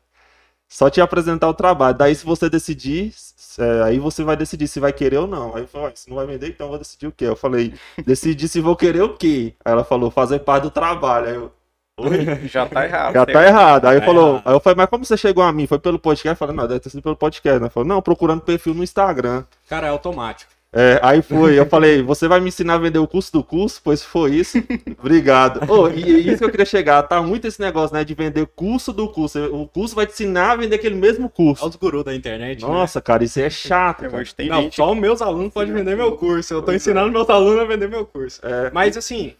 Só 0.67 0.89
te 0.89 0.99
apresentar 0.99 1.47
o 1.47 1.53
trabalho. 1.53 1.95
Daí, 1.97 2.15
se 2.15 2.25
você 2.25 2.49
decidir, 2.49 3.13
é, 3.59 3.83
aí 3.83 3.99
você 3.99 4.23
vai 4.23 4.35
decidir 4.35 4.67
se 4.67 4.79
vai 4.79 4.91
querer 4.91 5.17
ou 5.17 5.27
não. 5.27 5.55
Aí 5.55 5.61
eu 5.61 5.67
falei, 5.67 5.87
"Ó, 5.87 5.91
se 5.93 6.09
não 6.09 6.15
vai 6.17 6.25
vender, 6.25 6.47
então 6.49 6.65
eu 6.65 6.69
vou 6.71 6.79
decidir 6.79 7.07
o 7.07 7.11
quê? 7.11 7.25
Eu 7.25 7.35
falei, 7.35 7.73
decidi 8.05 8.47
se 8.47 8.59
vou 8.59 8.75
querer 8.75 9.03
o 9.03 9.15
quê? 9.15 9.53
Aí 9.63 9.71
ela 9.71 9.83
falou, 9.83 10.09
fazer 10.09 10.39
parte 10.39 10.63
do 10.63 10.71
trabalho. 10.71 11.27
Aí 11.27 11.35
eu, 11.35 11.51
oi? 11.99 12.25
Já 12.49 12.65
tá 12.65 12.83
errado. 12.85 13.13
Já 13.13 13.23
Você- 13.25 13.31
tá 13.31 13.45
errado. 13.47 13.85
Aí, 13.85 13.99
Tá 13.99 14.05
falou, 14.05 14.29
errado. 14.33 14.43
aí 14.47 14.53
eu 14.55 14.59
falei, 14.59 14.75
mas 14.77 14.89
como 14.89 15.05
você 15.05 15.15
chegou 15.15 15.43
a 15.43 15.53
mim? 15.53 15.67
Foi 15.67 15.77
pelo 15.79 15.99
podcast? 15.99 16.31
Eu 16.33 16.35
falei, 16.47 16.55
não, 16.55 16.67
deve 16.67 16.79
ter 16.79 16.89
sido 16.89 17.03
pelo 17.03 17.15
podcast. 17.15 17.61
Né? 17.61 17.69
Falou, 17.69 17.87
não, 17.87 18.01
procurando 18.01 18.41
perfil 18.41 18.73
no 18.73 18.83
Instagram. 18.83 19.43
Cara, 19.69 19.85
é 19.87 19.89
automático. 19.91 20.51
É, 20.77 20.99
aí 21.01 21.21
foi, 21.21 21.57
eu 21.57 21.65
falei, 21.65 22.01
você 22.03 22.27
vai 22.27 22.41
me 22.41 22.49
ensinar 22.49 22.73
a 22.73 22.77
vender 22.77 22.99
o 22.99 23.07
curso 23.07 23.31
do 23.31 23.41
curso? 23.41 23.79
Pois 23.81 24.03
foi 24.03 24.35
isso. 24.35 24.57
Obrigado. 24.99 25.71
Ô, 25.71 25.87
e, 25.87 26.01
e 26.03 26.27
isso 26.27 26.39
que 26.39 26.43
eu 26.43 26.51
queria 26.51 26.65
chegar, 26.65 27.01
tá 27.03 27.21
muito 27.21 27.47
esse 27.47 27.61
negócio, 27.61 27.95
né, 27.95 28.03
de 28.03 28.13
vender 28.13 28.45
curso 28.47 28.91
do 28.91 29.07
curso. 29.09 29.39
O 29.55 29.67
curso 29.67 29.95
vai 29.95 30.05
te 30.05 30.11
ensinar 30.11 30.51
a 30.51 30.55
vender 30.57 30.75
aquele 30.75 30.95
mesmo 30.95 31.27
É 31.27 31.29
curso. 31.29 31.65
os 31.65 31.75
gurus 31.77 32.03
da 32.03 32.13
internet. 32.13 32.61
né? 32.61 32.67
Nossa, 32.67 33.01
cara, 33.01 33.23
isso 33.23 33.39
é 33.39 33.49
chato. 33.49 34.01
cara. 34.09 34.23
Tem 34.35 34.49
Não, 34.49 34.61
gente 34.63 34.75
só 34.75 34.91
os 34.91 34.97
meus 34.97 35.21
alunos 35.21 35.53
podem 35.53 35.73
vender 35.73 35.95
meu 35.95 36.17
curso. 36.17 36.53
Eu 36.53 36.61
tô 36.61 36.73
ensinando 36.73 37.09
meus 37.11 37.29
alunos 37.29 37.61
a 37.61 37.65
vender 37.65 37.87
meu 37.89 38.05
curso. 38.05 38.41
É, 38.43 38.69
Mas 38.73 38.97
assim, 38.97 39.33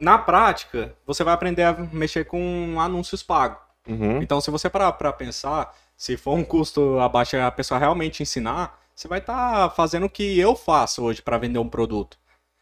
na 0.00 0.16
prática, 0.16 0.94
você 1.06 1.22
vai 1.22 1.34
aprender 1.34 1.62
a 1.64 1.76
mexer 1.92 2.24
com 2.24 2.76
anúncios 2.80 3.22
pagos. 3.22 3.58
uhum, 3.86 4.22
Então, 4.22 4.40
se 4.40 4.50
você 4.50 4.70
parar 4.70 4.92
pra 4.92 5.12
pensar, 5.12 5.74
se 5.94 6.16
for 6.16 6.34
um 6.34 6.42
custo 6.42 6.98
abaixo 7.00 7.36
e 7.36 7.38
a 7.40 7.50
pessoa 7.50 7.78
realmente 7.78 8.22
ensinar, 8.22 8.79
você 9.00 9.08
vai 9.08 9.18
estar 9.18 9.70
fazendo 9.70 10.04
o 10.04 10.10
que 10.10 10.38
eu 10.38 10.54
faço 10.54 11.02
hoje 11.02 11.22
para 11.22 11.38
vender 11.38 11.58
um 11.58 11.68
produto. 11.68 12.18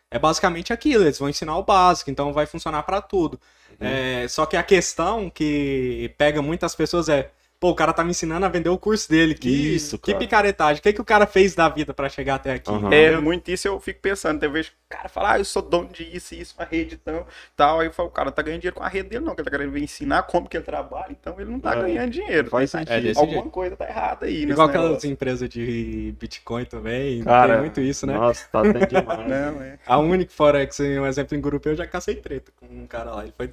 É 0.08 0.20
basicamente 0.20 0.72
aquilo, 0.72 1.02
eles 1.02 1.18
vão 1.18 1.28
ensinar 1.28 1.58
o 1.58 1.64
básico, 1.64 2.10
então 2.10 2.32
vai 2.32 2.46
funcionar 2.46 2.84
para 2.84 3.02
tudo. 3.02 3.40
É, 3.80 4.26
só 4.28 4.46
que 4.46 4.56
a 4.56 4.62
questão 4.62 5.28
que 5.28 6.14
pega 6.16 6.40
muitas 6.40 6.76
pessoas 6.76 7.08
é, 7.08 7.32
Pô, 7.60 7.70
o 7.70 7.74
cara 7.74 7.92
tá 7.92 8.04
me 8.04 8.10
ensinando 8.10 8.46
a 8.46 8.48
vender 8.48 8.68
o 8.68 8.78
curso 8.78 9.08
dele. 9.08 9.34
Que, 9.34 9.48
Isso, 9.48 9.98
que 9.98 10.12
cara. 10.12 10.18
picaretagem. 10.24 10.78
O 10.78 10.82
que, 10.82 10.92
que 10.92 11.00
o 11.00 11.04
cara 11.04 11.26
fez 11.26 11.56
da 11.56 11.68
vida 11.68 11.92
pra 11.92 12.08
chegar 12.08 12.36
até 12.36 12.52
aqui? 12.52 12.70
Aham. 12.70 12.92
É, 12.94 13.16
muito 13.20 13.50
isso 13.50 13.66
eu 13.66 13.80
fico 13.80 14.00
pensando. 14.00 14.38
Tem 14.38 14.48
vezes 14.48 14.68
que 14.70 14.76
o 14.76 14.96
cara 14.96 15.08
fala, 15.08 15.32
ah, 15.32 15.38
eu 15.40 15.44
sou 15.44 15.60
dono 15.60 15.88
de 15.88 16.04
isso 16.04 16.34
e 16.36 16.40
isso, 16.40 16.54
uma 16.56 16.64
rede 16.64 16.94
e 16.94 16.98
tal, 16.98 17.26
tal. 17.56 17.80
Aí 17.80 17.88
eu 17.88 17.92
falo, 17.92 18.08
o 18.10 18.12
cara 18.12 18.30
tá 18.30 18.42
ganhando 18.42 18.60
dinheiro 18.60 18.76
com 18.76 18.84
a 18.84 18.88
rede 18.88 19.08
dele, 19.08 19.24
não, 19.24 19.34
que 19.34 19.40
ele 19.40 19.50
tá 19.50 19.56
querendo 19.58 19.76
ensinar 19.76 20.22
como 20.22 20.48
que 20.48 20.56
ele 20.56 20.64
trabalha, 20.64 21.10
então 21.10 21.34
ele 21.40 21.50
não 21.50 21.58
tá 21.58 21.74
É, 21.74 21.82
ganhando 21.82 22.10
dinheiro. 22.10 22.48
Faz 22.48 22.70
sentido. 22.70 22.92
É 22.92 23.00
desse 23.00 23.18
Alguma 23.18 23.40
jeito. 23.40 23.50
coisa 23.50 23.76
tá 23.76 23.88
errada 23.88 24.26
aí, 24.26 24.42
Igual 24.44 24.68
aquelas 24.68 24.88
negócio. 24.90 25.10
empresas 25.10 25.48
de 25.48 26.14
Bitcoin 26.18 26.64
também. 26.64 27.24
Cara, 27.24 27.54
tem 27.54 27.62
muito 27.62 27.80
isso, 27.80 28.06
né? 28.06 28.14
Nossa, 28.14 28.46
tá 28.52 28.60
até 28.60 28.86
demais. 28.86 29.28
Não, 29.28 29.62
é. 29.62 29.78
A 29.84 29.98
única 29.98 30.32
Forex, 30.32 30.78
um 30.78 31.06
exemplo 31.06 31.36
em 31.36 31.40
grupo, 31.40 31.68
eu 31.68 31.74
já 31.74 31.88
cacei 31.88 32.14
treta 32.14 32.52
com 32.54 32.66
um 32.66 32.86
cara 32.86 33.12
lá. 33.12 33.24
Ele 33.24 33.32
foi. 33.36 33.50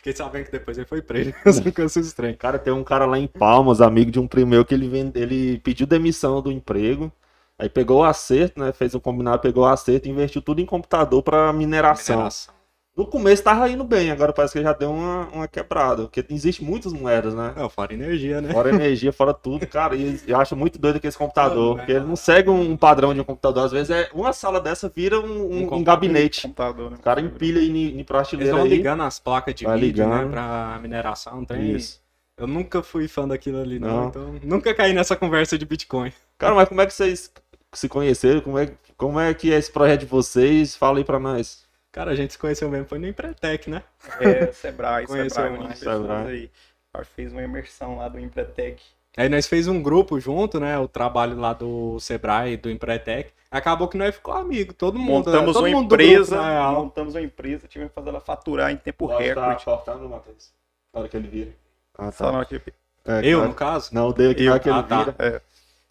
Fiquei 0.00 0.14
sabendo 0.14 0.46
que 0.46 0.52
depois 0.52 0.78
ele 0.78 0.86
foi 0.86 1.02
preso. 1.02 1.30
Essas 1.44 1.74
coisas 1.74 2.06
estranhas. 2.06 2.38
Cara, 2.38 2.58
tem 2.58 2.72
um 2.72 2.82
cara 2.82 3.04
lá 3.04 3.18
em 3.18 3.26
Palmas, 3.26 3.82
amigo 3.82 4.10
de 4.10 4.18
um 4.18 4.26
primo 4.26 4.52
meu, 4.52 4.64
que 4.64 4.72
ele, 4.72 4.88
vende, 4.88 5.20
ele 5.20 5.58
pediu 5.58 5.86
demissão 5.86 6.40
do 6.40 6.50
emprego. 6.50 7.12
Aí 7.58 7.68
pegou 7.68 8.00
o 8.00 8.04
acerto, 8.04 8.58
né? 8.58 8.72
Fez 8.72 8.94
um 8.94 8.98
combinado, 8.98 9.42
pegou 9.42 9.64
o 9.64 9.66
acerto 9.66 10.08
e 10.08 10.10
investiu 10.10 10.40
tudo 10.40 10.58
em 10.62 10.64
computador 10.64 11.22
pra 11.22 11.52
mineração. 11.52 12.16
Mineração. 12.16 12.54
No 13.00 13.06
começo 13.06 13.42
tava 13.42 13.66
indo 13.68 13.82
bem, 13.82 14.10
agora 14.10 14.30
parece 14.30 14.52
que 14.52 14.62
já 14.62 14.74
deu 14.74 14.90
uma, 14.92 15.26
uma 15.32 15.48
quebrada. 15.48 16.02
Porque 16.02 16.22
existe 16.28 16.62
muitas 16.62 16.92
moedas, 16.92 17.34
né? 17.34 17.54
Não, 17.56 17.70
fora 17.70 17.94
energia, 17.94 18.42
né? 18.42 18.52
Fora 18.52 18.68
energia, 18.68 19.10
fora 19.10 19.32
tudo, 19.32 19.66
cara. 19.66 19.96
E 19.96 20.20
eu 20.26 20.38
acho 20.38 20.54
muito 20.54 20.78
doido 20.78 20.96
aquele 20.96 21.14
computador. 21.14 21.68
Não, 21.70 21.76
Porque 21.78 21.92
ele 21.92 22.04
não 22.04 22.14
segue 22.14 22.50
um 22.50 22.76
padrão 22.76 23.14
de 23.14 23.20
um 23.20 23.24
computador. 23.24 23.64
Às 23.64 23.72
vezes 23.72 23.88
é 23.88 24.10
uma 24.12 24.34
sala 24.34 24.60
dessa 24.60 24.86
vira 24.94 25.18
um, 25.18 25.24
um- 25.50 25.66
Um 25.72 25.74
um 25.76 25.82
gabinete. 25.82 26.42
Computador, 26.42 26.90
né? 26.90 26.96
O 26.98 27.02
cara 27.02 27.22
empilha 27.22 27.58
aí 27.60 27.70
em, 27.70 27.72
em 27.72 27.88
Eles 27.94 28.04
prateleira 28.04 28.52
vão 28.54 28.64
aí. 28.64 28.68
ligando 28.68 29.02
as 29.02 29.18
placas 29.18 29.54
de 29.54 29.64
vídeo, 29.64 30.06
né? 30.06 30.16
ligando. 30.16 30.30
Pra 30.32 30.78
mineração. 30.82 31.42
Tem... 31.46 31.72
Isso. 31.76 32.02
Eu 32.36 32.46
nunca 32.46 32.82
fui 32.82 33.08
fã 33.08 33.26
daquilo 33.26 33.62
ali, 33.62 33.78
não. 33.78 33.88
Não. 33.88 34.08
Então, 34.08 34.34
nunca 34.42 34.74
caí 34.74 34.92
nessa 34.92 35.16
conversa 35.16 35.56
de 35.56 35.64
Bitcoin. 35.64 36.12
Cara, 36.36 36.54
mas 36.54 36.68
como 36.68 36.82
é 36.82 36.86
que 36.86 36.92
vocês 36.92 37.32
se 37.72 37.88
conheceram? 37.88 38.42
Como 38.42 38.58
é, 38.58 38.72
como 38.96 39.18
é 39.18 39.32
que 39.32 39.50
é 39.52 39.56
esse 39.58 39.72
projeto 39.72 40.00
de 40.00 40.06
vocês? 40.06 40.76
Fala 40.76 40.98
aí 40.98 41.04
pra 41.04 41.18
nós. 41.18 41.68
Cara, 41.92 42.12
a 42.12 42.14
gente 42.14 42.32
se 42.32 42.38
conheceu 42.38 42.68
mesmo, 42.68 42.86
foi 42.86 42.98
no 42.98 43.06
Empretec, 43.08 43.68
né? 43.68 43.82
É, 44.20 44.52
Sebrae, 44.52 45.06
Conheceu 45.06 45.30
Sebrae, 45.42 45.58
umas 45.58 45.78
pessoas 45.78 46.26
aí. 46.26 46.50
Ela 46.94 47.04
fez 47.04 47.32
uma 47.32 47.42
imersão 47.42 47.96
lá 47.98 48.08
do 48.08 48.18
Empretec. 48.18 48.80
Aí 49.16 49.28
nós 49.28 49.46
fez 49.48 49.66
um 49.66 49.82
grupo 49.82 50.20
junto, 50.20 50.60
né? 50.60 50.78
O 50.78 50.86
trabalho 50.86 51.36
lá 51.36 51.52
do 51.52 51.98
Sebrae, 51.98 52.56
do 52.56 52.70
Empretec. 52.70 53.32
Acabou 53.50 53.88
que 53.88 53.96
nós 53.98 54.14
ficou 54.14 54.32
amigo, 54.34 54.72
todo 54.72 54.96
mundo. 54.98 55.26
Montamos 55.30 55.52
todo 55.54 55.64
uma 55.66 55.70
mundo 55.76 55.88
do 55.88 55.94
empresa, 55.96 56.36
grupo, 56.36 56.42
na 56.48 56.50
real. 56.52 56.74
montamos 56.84 57.14
uma 57.16 57.20
empresa, 57.20 57.66
tivemos 57.66 57.90
que 57.90 57.94
fazer 57.96 58.10
ela 58.10 58.20
faturar 58.20 58.70
em 58.70 58.76
tempo 58.76 59.08
Pode 59.08 59.24
recorde. 59.24 59.56
estar 59.58 59.64
cortando, 59.64 60.08
Matheus? 60.08 60.52
Na 60.94 61.00
hora 61.00 61.08
que 61.08 61.16
ele 61.16 61.26
vira. 61.28 61.50
Ah, 61.98 62.12
Só 62.12 62.26
tá. 62.26 62.32
não, 62.32 62.40
aqui. 62.40 62.62
É, 63.04 63.20
Eu, 63.24 63.38
claro. 63.38 63.48
no 63.48 63.54
caso? 63.56 63.92
Não, 63.92 64.08
o 64.08 64.12
dele 64.12 64.30
aqui 64.32 64.42
na 64.42 64.46
Eu. 64.46 64.52
hora 64.52 64.60
que 64.62 64.68
ele 64.68 64.78
Ah, 64.78 64.82
tá. 64.84 64.98
vira. 65.02 65.16
É. 65.18 65.40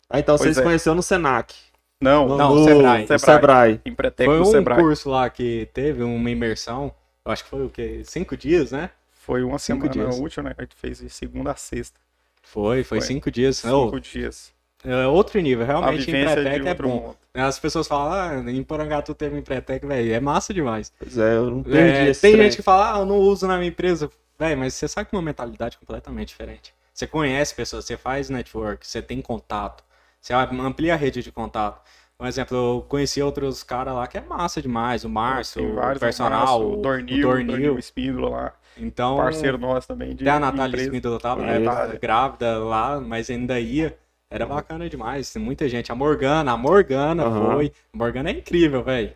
Ah, 0.10 0.20
então 0.20 0.36
Pois 0.38 0.42
vocês 0.44 0.56
se 0.56 0.62
é. 0.62 0.64
conheceram 0.64 0.96
no 0.96 1.04
Senac. 1.04 1.54
Não, 2.02 2.28
Não, 2.38 2.56
no 2.56 2.64
Sebrae. 2.64 3.02
Sebrae. 3.08 3.20
Sebrae. 3.20 3.82
Empretec 3.86 4.26
Foi 4.26 4.40
um 4.40 4.46
Sebrae. 4.46 4.80
curso 4.80 5.10
lá 5.10 5.30
que 5.30 5.68
teve 5.74 6.02
uma 6.02 6.30
imersão. 6.32 6.94
Eu 7.26 7.32
acho 7.32 7.44
que 7.44 7.50
foi 7.50 7.66
o 7.66 7.70
quê? 7.70 8.02
Cinco 8.06 8.38
dias, 8.38 8.72
né? 8.72 8.90
Foi 9.12 9.44
uma 9.44 9.60
Cinco 9.60 9.88
semana 9.92 10.10
dias. 10.12 10.20
útil, 10.20 10.44
né? 10.44 10.56
A 10.58 10.62
gente 10.62 10.76
fez 10.76 11.00
de 11.00 11.10
segunda 11.10 11.52
a 11.52 11.56
sexta. 11.56 12.00
Foi, 12.42 12.84
foi, 12.84 13.00
Foi. 13.00 13.02
cinco 13.08 13.30
dias. 13.30 13.58
Cinco 13.58 14.00
dias. 14.00 14.52
é 14.84 15.06
outro 15.08 15.40
nível, 15.42 15.66
realmente 15.66 16.10
Empretec 16.10 16.68
é 16.68 16.74
bom. 16.74 16.88
mundo. 16.88 17.16
As 17.34 17.60
pessoas 17.60 17.86
falam, 17.88 18.14
ah, 18.48 18.50
em 18.52 18.64
Porangatu 18.64 19.14
teve 19.14 19.38
Empretec, 19.38 19.86
velho, 19.86 20.14
é 20.14 20.20
massa 20.22 20.54
demais. 20.54 20.92
Pois 20.98 21.18
é, 21.18 21.36
eu 21.36 21.52
não 21.52 21.64
perdi 21.64 21.78
É, 21.80 22.10
esse 22.10 22.22
tem 22.22 22.32
trem. 22.32 22.46
gente 22.46 22.56
que 22.56 22.64
fala, 22.64 22.96
ah, 22.96 23.00
eu 23.00 23.06
não 23.06 23.18
uso 23.18 23.46
na 23.46 23.58
minha 23.58 23.70
empresa. 23.70 24.10
Velho, 24.40 24.58
mas 24.58 24.74
você 24.74 24.88
sai 24.88 25.04
com 25.06 25.18
uma 25.18 25.22
mentalidade 25.22 25.78
completamente 25.78 26.30
diferente. 26.30 26.74
Você 26.94 27.06
conhece 27.06 27.54
pessoas, 27.54 27.86
você 27.86 27.98
faz 27.98 28.30
network, 28.30 28.88
você 28.88 29.02
tem 29.02 29.22
contato, 29.22 29.84
você 30.22 30.34
amplia 30.34 30.94
a 30.94 30.98
rede 30.98 31.22
de 31.24 31.32
contato. 31.32 31.82
Por 32.18 32.28
exemplo, 32.28 32.58
eu 32.58 32.86
conheci 32.90 33.22
outros 33.22 33.64
caras 33.64 33.94
lá 33.94 34.06
que 34.06 34.18
é 34.18 34.22
massa 34.22 34.62
demais, 34.62 35.06
o 35.06 35.10
Márcio, 35.10 35.64
o 35.64 36.00
personal, 36.00 36.74
o 36.74 36.76
Dornil, 36.82 37.16
o 37.16 37.20
o 37.20 37.22
Dornil. 37.22 37.48
Dornil 37.48 37.80
Espíndola 37.80 38.30
lá. 38.30 38.54
Então, 38.78 39.18
Parceiro 39.18 39.58
nosso 39.58 39.88
também. 39.88 40.16
De, 40.16 40.24
até 40.28 40.32
a 40.32 40.40
Natália 40.40 40.68
empresa. 40.68 40.86
Espíndola 40.88 41.20
tava 41.20 41.42
né, 41.44 41.98
grávida 42.02 42.60
lá, 42.60 43.00
mas 43.00 43.30
ainda 43.30 43.60
ia. 43.60 43.98
Era 44.32 44.46
bacana 44.46 44.88
demais, 44.88 45.36
muita 45.38 45.68
gente. 45.68 45.92
A 45.92 45.96
Morgana, 45.96 46.52
a 46.52 46.58
Morgana 46.58 47.24
Aham. 47.24 47.54
foi. 47.54 47.72
A 47.94 47.98
Morgana 47.98 48.30
é 48.30 48.34
incrível, 48.34 48.84
velho. 48.84 49.14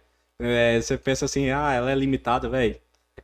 você 0.82 0.98
pensa 0.98 1.26
assim, 1.26 1.52
ah, 1.52 1.72
ela 1.72 1.92
é 1.92 1.96
limitada, 1.96 2.50
velho. 2.50 2.76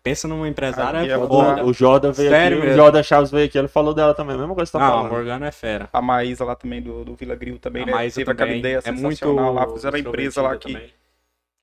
Pensa 0.02 0.28
numa 0.28 0.48
empresária 0.48 1.02
Aqui 1.02 1.12
é 1.12 1.18
foda. 1.18 1.64
O, 1.64 1.70
o 1.70 1.74
Jordan 1.74 2.12
veio 2.12 2.30
Sério 2.30 2.58
aqui, 2.58 2.66
o 2.66 2.70
mesmo? 2.70 2.82
Jordan 2.82 3.04
Chaves 3.04 3.32
veio 3.32 3.46
aqui, 3.46 3.58
ele 3.58 3.68
falou 3.68 3.94
dela 3.94 4.14
também, 4.14 4.36
a 4.36 4.40
mesma 4.40 4.56
coisa 4.56 4.72
que 4.72 4.78
você 4.78 4.78
tá 4.78 4.84
Não, 4.88 4.94
a 4.94 4.98
falando. 4.98 5.12
Morgana 5.12 5.48
é 5.48 5.52
fera. 5.52 5.90
A 5.92 6.02
Maísa 6.02 6.46
lá 6.46 6.56
também 6.56 6.82
do, 6.82 7.04
do 7.04 7.16
Vila 7.16 7.36
Grill 7.36 7.60
também, 7.60 7.84
A 7.84 7.86
né? 7.86 7.92
Maísa 7.92 8.16
Teve 8.16 8.32
aquela 8.32 8.48
também 8.48 8.60
ideia 8.60 8.82
é 8.84 8.92
muito 8.92 9.32
lá. 9.34 9.68
Fizeram 9.70 9.96
a 9.98 10.00
empresa 10.00 10.42
lá 10.42 10.50
que 10.58 10.68
extrovertida 10.70 10.80
também. 10.80 10.94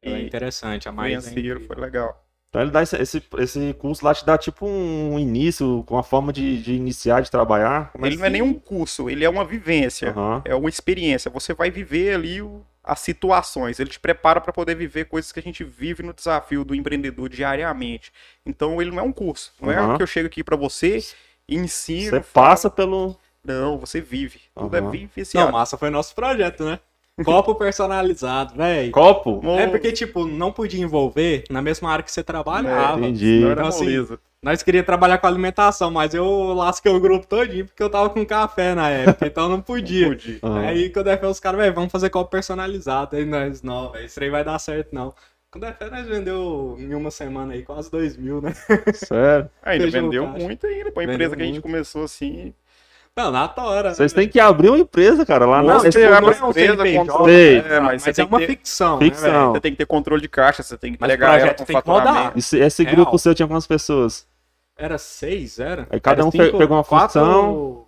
Ela 0.02 0.16
é 0.18 0.20
e 0.20 0.26
interessante, 0.26 0.88
a 0.88 0.92
Maísa. 0.92 1.30
é 1.30 1.60
foi 1.60 1.76
legal. 1.76 2.22
Então 2.48 2.62
ele 2.62 2.70
dá 2.70 2.82
esse, 2.82 2.96
esse, 2.96 3.22
esse 3.38 3.74
curso 3.74 4.04
lá, 4.04 4.14
te 4.14 4.24
dá 4.24 4.38
tipo 4.38 4.66
um 4.66 5.18
início, 5.18 5.82
com 5.86 5.98
a 5.98 6.02
forma 6.02 6.32
de, 6.32 6.62
de 6.62 6.74
iniciar, 6.74 7.20
de 7.20 7.30
trabalhar. 7.30 7.90
Como 7.92 8.06
Ele 8.06 8.16
não 8.16 8.24
é 8.24 8.30
nenhum 8.30 8.54
curso, 8.54 9.10
ele 9.10 9.24
é 9.24 9.28
uma 9.28 9.44
vivência. 9.44 10.10
Aham. 10.10 10.42
É 10.44 10.54
uma 10.54 10.68
experiência. 10.68 11.30
Você 11.30 11.52
vai 11.52 11.70
viver 11.70 12.14
ali 12.14 12.40
o- 12.40 12.62
as 12.86 13.00
situações. 13.00 13.80
Ele 13.80 13.90
te 13.90 13.98
prepara 13.98 14.40
para 14.40 14.52
poder 14.52 14.76
viver 14.76 15.06
coisas 15.06 15.32
que 15.32 15.40
a 15.40 15.42
gente 15.42 15.64
vive 15.64 16.02
no 16.02 16.14
desafio 16.14 16.64
do 16.64 16.74
empreendedor 16.74 17.28
diariamente. 17.28 18.12
Então 18.44 18.80
ele 18.80 18.90
não 18.92 19.00
é 19.00 19.02
um 19.02 19.12
curso. 19.12 19.52
Não 19.60 19.70
é 19.70 19.74
Aham. 19.74 19.84
algo 19.84 19.96
que 19.96 20.02
eu 20.02 20.06
chego 20.06 20.28
aqui 20.28 20.44
para 20.44 20.56
você 20.56 21.04
e 21.48 21.56
ensino. 21.56 22.10
Você 22.10 22.22
falo. 22.22 22.46
passa 22.46 22.70
pelo. 22.70 23.16
Não, 23.44 23.78
você 23.78 24.00
vive. 24.00 24.40
Tudo 24.54 24.76
Aham. 24.76 24.88
é 24.88 24.90
vivenciado. 24.90 25.46
Não, 25.46 25.52
massa 25.52 25.76
foi 25.76 25.90
nosso 25.90 26.14
projeto, 26.14 26.64
né? 26.64 26.78
Copo 27.24 27.54
personalizado, 27.54 28.54
velho. 28.56 28.92
Copo? 28.92 29.40
É 29.58 29.66
porque, 29.66 29.90
tipo, 29.90 30.26
não 30.26 30.52
podia 30.52 30.82
envolver 30.82 31.44
na 31.48 31.62
mesma 31.62 31.90
área 31.90 32.02
que 32.04 32.12
você 32.12 32.22
trabalhava. 32.22 33.00
É, 33.00 33.08
entendi. 33.08 33.40
Não 33.40 33.50
era 33.50 33.60
Então, 33.62 33.68
assim, 33.68 33.84
moleza. 33.84 34.20
Nós 34.46 34.62
queríamos 34.62 34.86
trabalhar 34.86 35.18
com 35.18 35.26
alimentação, 35.26 35.90
mas 35.90 36.14
eu 36.14 36.52
lasquei 36.54 36.92
o 36.92 37.00
grupo 37.00 37.26
todinho 37.26 37.66
porque 37.66 37.82
eu 37.82 37.90
tava 37.90 38.08
com 38.10 38.24
café 38.24 38.76
na 38.76 38.88
época, 38.88 39.26
então 39.26 39.48
não 39.48 39.60
podia. 39.60 40.06
Pude. 40.06 40.38
Aham. 40.40 40.60
Aí 40.60 40.88
quando 40.90 41.08
é 41.08 41.16
fé, 41.16 41.26
os 41.26 41.40
caras, 41.40 41.58
velho, 41.60 41.74
vamos 41.74 41.90
fazer 41.90 42.10
copo 42.10 42.30
personalizado. 42.30 43.16
Aí 43.16 43.24
nós, 43.24 43.60
não, 43.62 43.90
velho, 43.90 44.06
isso 44.06 44.22
aí 44.22 44.30
vai 44.30 44.44
dar 44.44 44.56
certo, 44.60 44.90
não. 44.94 45.12
Quando 45.50 45.64
é 45.64 45.72
fé, 45.72 45.90
nós 45.90 46.06
vendeu 46.06 46.76
em 46.78 46.94
uma 46.94 47.10
semana 47.10 47.54
aí 47.54 47.62
quase 47.62 47.90
dois 47.90 48.16
mil, 48.16 48.40
né? 48.40 48.52
Sério. 48.94 49.50
Ainda 49.64 49.82
Feijão 49.84 50.02
no 50.02 50.10
vendeu 50.10 50.26
caixa. 50.26 50.44
muito 50.44 50.66
ainda. 50.66 50.92
Pra 50.92 51.00
Vendeu 51.00 51.14
empresa 51.14 51.36
que 51.36 51.42
a 51.42 51.44
gente 51.46 51.54
muito. 51.54 51.62
começou 51.64 52.04
assim. 52.04 52.54
Não, 53.16 53.30
na 53.32 53.48
tora. 53.48 53.94
Vocês 53.94 54.12
têm 54.12 54.28
que 54.28 54.38
abrir 54.38 54.68
uma 54.68 54.78
empresa, 54.78 55.24
cara, 55.26 55.46
lá 55.46 55.62
na. 55.62 55.78
Você 55.78 56.04
abre 56.04 56.36
não 56.38 56.42
é 56.42 56.44
um 56.44 56.50
empresa, 56.50 56.84
Sei. 57.24 57.58
É, 57.58 57.80
mas 57.80 58.04
mas 58.04 58.06
é 58.08 58.12
tem 58.12 58.24
uma 58.26 58.38
que 58.38 58.46
ter- 58.46 58.52
ficção, 58.52 58.98
Ficção. 58.98 59.46
né? 59.48 59.52
Você 59.54 59.60
tem 59.60 59.72
que 59.72 59.78
ter 59.78 59.86
controle 59.86 60.20
de 60.22 60.28
caixa, 60.28 60.62
você 60.62 60.76
tem 60.76 60.92
que 60.92 60.98
Mas 61.00 61.08
o 61.10 61.12
ela 61.14 61.18
projeto 61.32 61.58
com 61.60 61.64
tem 61.64 61.80
que 61.82 61.88
rodar. 61.88 62.32
Esse, 62.36 62.58
esse 62.58 62.84
grupo 62.84 63.18
seu 63.18 63.34
tinha 63.34 63.48
quantas 63.48 63.66
pessoas? 63.66 64.26
Era 64.76 64.98
seis, 64.98 65.58
era? 65.58 65.86
Aí 65.90 65.98
cada 66.00 66.20
Era 66.20 66.26
um 66.26 66.30
pe- 66.30 66.52
pegou 66.52 66.76
uma 66.76 66.84
quatro- 66.84 67.18
função. 67.20 67.85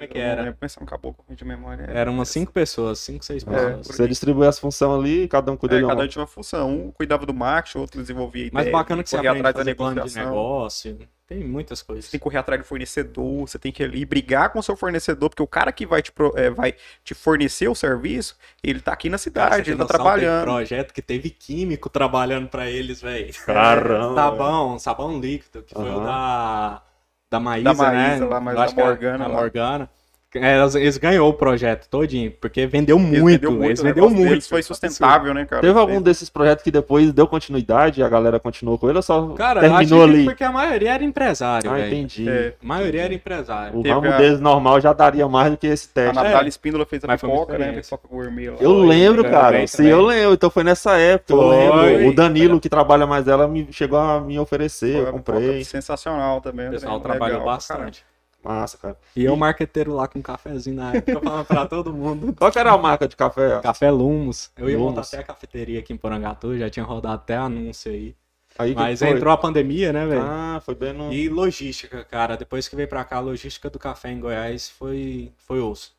Como 0.00 0.04
é 0.04 0.06
que 0.14 0.18
era? 0.18 0.52
Pensar 0.54 0.82
um 0.82 0.86
caboclo 0.86 1.24
de 1.36 1.44
memória. 1.44 1.84
Eram 1.84 2.14
umas 2.14 2.30
cinco 2.30 2.50
pessoas, 2.52 2.98
cinco, 3.00 3.22
seis 3.22 3.42
É, 3.46 3.50
pessoas. 3.50 3.86
por 3.86 3.94
Você 3.96 4.08
distribui 4.08 4.46
as 4.46 4.58
funções 4.58 4.98
ali, 4.98 5.28
cada 5.28 5.52
um 5.52 5.56
cuida 5.58 5.78
É, 5.78 5.82
cada 5.86 6.02
um 6.04 6.08
tinha 6.08 6.22
uma 6.22 6.26
função. 6.26 6.70
Um 6.70 6.90
cuidava 6.90 7.26
do 7.26 7.34
marketing, 7.34 7.78
outro 7.78 8.00
desenvolvia 8.00 8.46
a 8.46 8.50
Mas 8.50 8.62
ideia. 8.62 8.76
bacana 8.76 9.02
que 9.02 9.10
você 9.10 9.16
aprende 9.16 9.36
a 9.46 9.50
atrás 9.50 9.56
fazer 9.56 9.74
plano 9.74 10.00
de 10.08 10.14
negócio. 10.16 10.98
Tem 11.26 11.44
muitas 11.44 11.80
coisas. 11.82 12.06
Você 12.06 12.10
tem 12.12 12.18
que 12.18 12.24
correr 12.24 12.38
atrás 12.38 12.60
do 12.60 12.64
fornecedor, 12.66 13.40
você 13.46 13.58
tem 13.58 13.70
que 13.70 13.84
ali 13.84 14.04
brigar 14.04 14.50
com 14.50 14.58
o 14.58 14.62
seu 14.62 14.74
fornecedor, 14.76 15.28
porque 15.28 15.42
o 15.42 15.46
cara 15.46 15.70
que 15.70 15.86
vai 15.86 16.02
te, 16.02 16.12
é, 16.34 16.50
vai 16.50 16.74
te 17.04 17.14
fornecer 17.14 17.68
o 17.68 17.74
serviço, 17.74 18.36
ele 18.64 18.80
tá 18.80 18.92
aqui 18.92 19.08
na 19.08 19.12
Cara, 19.12 19.22
cidade, 19.22 19.62
tem 19.64 19.74
ele 19.74 19.78
tá 19.78 19.86
trabalhando. 19.86 20.44
projeto 20.44 20.92
que 20.92 21.00
teve 21.02 21.30
químico 21.30 21.88
trabalhando 21.88 22.48
pra 22.48 22.68
eles, 22.68 23.00
velho. 23.02 23.32
Caramba. 23.44 24.14
Sabão, 24.14 24.78
sabão 24.78 25.20
líquido, 25.20 25.62
que 25.62 25.72
foi 25.74 25.88
o 25.90 26.00
da, 26.00 26.82
da 27.30 27.38
Maísa, 27.38 27.64
Da 27.64 27.74
Maísa 27.74 28.24
né? 28.24 28.30
lá, 28.30 28.40
mas 28.40 28.56
da 28.56 28.84
Morgana 28.84 29.24
A 29.24 29.28
lá. 29.28 29.34
Morgana. 29.34 29.90
É, 30.32 30.64
eles 30.76 30.96
ganhou 30.96 31.28
o 31.28 31.32
projeto 31.34 31.88
todinho, 31.88 32.30
porque 32.30 32.64
vendeu 32.64 32.96
Eles 32.98 33.08
muito. 33.20 33.24
vendeu 33.40 33.50
muito, 33.50 33.64
Eles 33.64 33.80
o 33.80 33.82
vendeu 33.84 34.10
muito. 34.10 34.48
foi 34.48 34.62
sustentável, 34.62 35.34
né, 35.34 35.44
cara? 35.44 35.60
Teve 35.60 35.76
algum 35.76 35.94
Eles- 35.94 36.04
desses 36.04 36.30
projetos 36.30 36.62
que 36.62 36.70
depois 36.70 37.12
deu 37.12 37.26
continuidade 37.26 38.00
e 38.00 38.04
a 38.04 38.08
galera 38.08 38.38
continuou 38.38 38.78
com 38.78 38.88
ele 38.88 38.98
ou 38.98 39.02
só 39.02 39.28
Cara, 39.30 39.66
eu 39.66 39.74
acho 39.74 39.88
terminou 39.88 40.06
que 40.08 40.14
ali? 40.14 40.24
porque 40.26 40.44
a 40.44 40.52
maioria 40.52 40.92
era 40.94 41.02
empresário, 41.02 41.68
Ah, 41.68 41.74
velho. 41.74 41.86
entendi. 41.88 42.28
É, 42.28 42.54
A 42.62 42.66
maioria 42.66 43.02
era 43.02 43.14
empresário. 43.14 43.78
O 43.78 43.82
Teve 43.82 43.92
ramo 43.94 44.06
a- 44.08 44.16
deles 44.18 44.40
normal 44.40 44.80
já 44.80 44.92
daria 44.92 45.26
mais 45.26 45.50
do 45.50 45.56
que 45.56 45.66
esse 45.66 45.88
a 45.90 45.94
teste. 45.94 46.14
Natália 46.14 46.48
Espíndola 46.48 46.86
fez 46.86 47.02
a 47.02 47.08
Mas 47.08 47.20
pipoca, 47.20 47.58
né? 47.58 47.72
Pipoca 47.72 48.08
gourmet. 48.08 48.52
Eu 48.60 48.72
lembro, 48.78 49.24
cara. 49.24 49.66
Sim, 49.66 49.86
eu 49.88 50.00
lembro. 50.02 50.34
Então 50.34 50.48
foi 50.48 50.62
nessa 50.62 50.96
época. 50.96 51.32
Eu 51.32 51.38
Foi. 51.38 51.56
lembro. 51.56 52.08
O 52.08 52.14
Danilo, 52.14 52.60
que 52.60 52.68
trabalha 52.68 53.04
mais 53.04 53.24
dela, 53.24 53.48
me 53.48 53.66
chegou 53.72 53.98
a 53.98 54.20
me 54.20 54.38
oferecer. 54.38 54.92
Foi 54.92 55.08
Eu 55.08 55.12
comprei. 55.12 55.64
sensacional 55.64 56.40
também. 56.40 56.68
O 56.68 56.70
pessoal 56.70 56.98
né? 56.98 57.02
trabalhou 57.02 57.44
bastante. 57.44 58.04
Massa, 58.42 58.78
cara. 58.78 58.96
E 59.14 59.24
eu, 59.24 59.36
marqueteiro 59.36 59.94
lá 59.94 60.08
com 60.08 60.18
um 60.18 60.22
cafezinho 60.22 60.76
na 60.76 60.94
época, 60.94 61.20
falando 61.20 61.44
pra 61.46 61.66
todo 61.66 61.92
mundo. 61.92 62.34
Qual 62.38 62.50
que 62.50 62.58
era 62.58 62.72
a 62.72 62.78
marca 62.78 63.06
de 63.06 63.14
café? 63.14 63.60
Café 63.60 63.90
Lumos. 63.90 64.50
Eu 64.56 64.70
ia 64.70 64.78
montar 64.78 64.92
Lumos. 64.92 65.08
até 65.08 65.22
a 65.22 65.26
cafeteria 65.26 65.80
aqui 65.80 65.92
em 65.92 65.96
Porangatu, 65.96 66.56
já 66.56 66.70
tinha 66.70 66.84
rodado 66.84 67.16
até 67.16 67.36
anúncio 67.36 67.92
aí. 67.92 68.16
Aí 68.58 68.74
que 68.74 68.80
Mas 68.80 69.00
entrou 69.00 69.32
a 69.32 69.36
pandemia, 69.36 69.92
né, 69.92 70.06
velho? 70.06 70.22
Ah, 70.22 70.60
foi 70.64 70.74
bem 70.74 70.92
no... 70.92 71.12
E 71.12 71.28
logística, 71.28 72.04
cara. 72.04 72.36
Depois 72.36 72.68
que 72.68 72.76
veio 72.76 72.88
pra 72.88 73.04
cá, 73.04 73.16
a 73.16 73.20
logística 73.20 73.70
do 73.70 73.78
café 73.78 74.10
em 74.10 74.20
Goiás 74.20 74.68
foi, 74.68 75.32
foi 75.38 75.60
osso. 75.60 75.94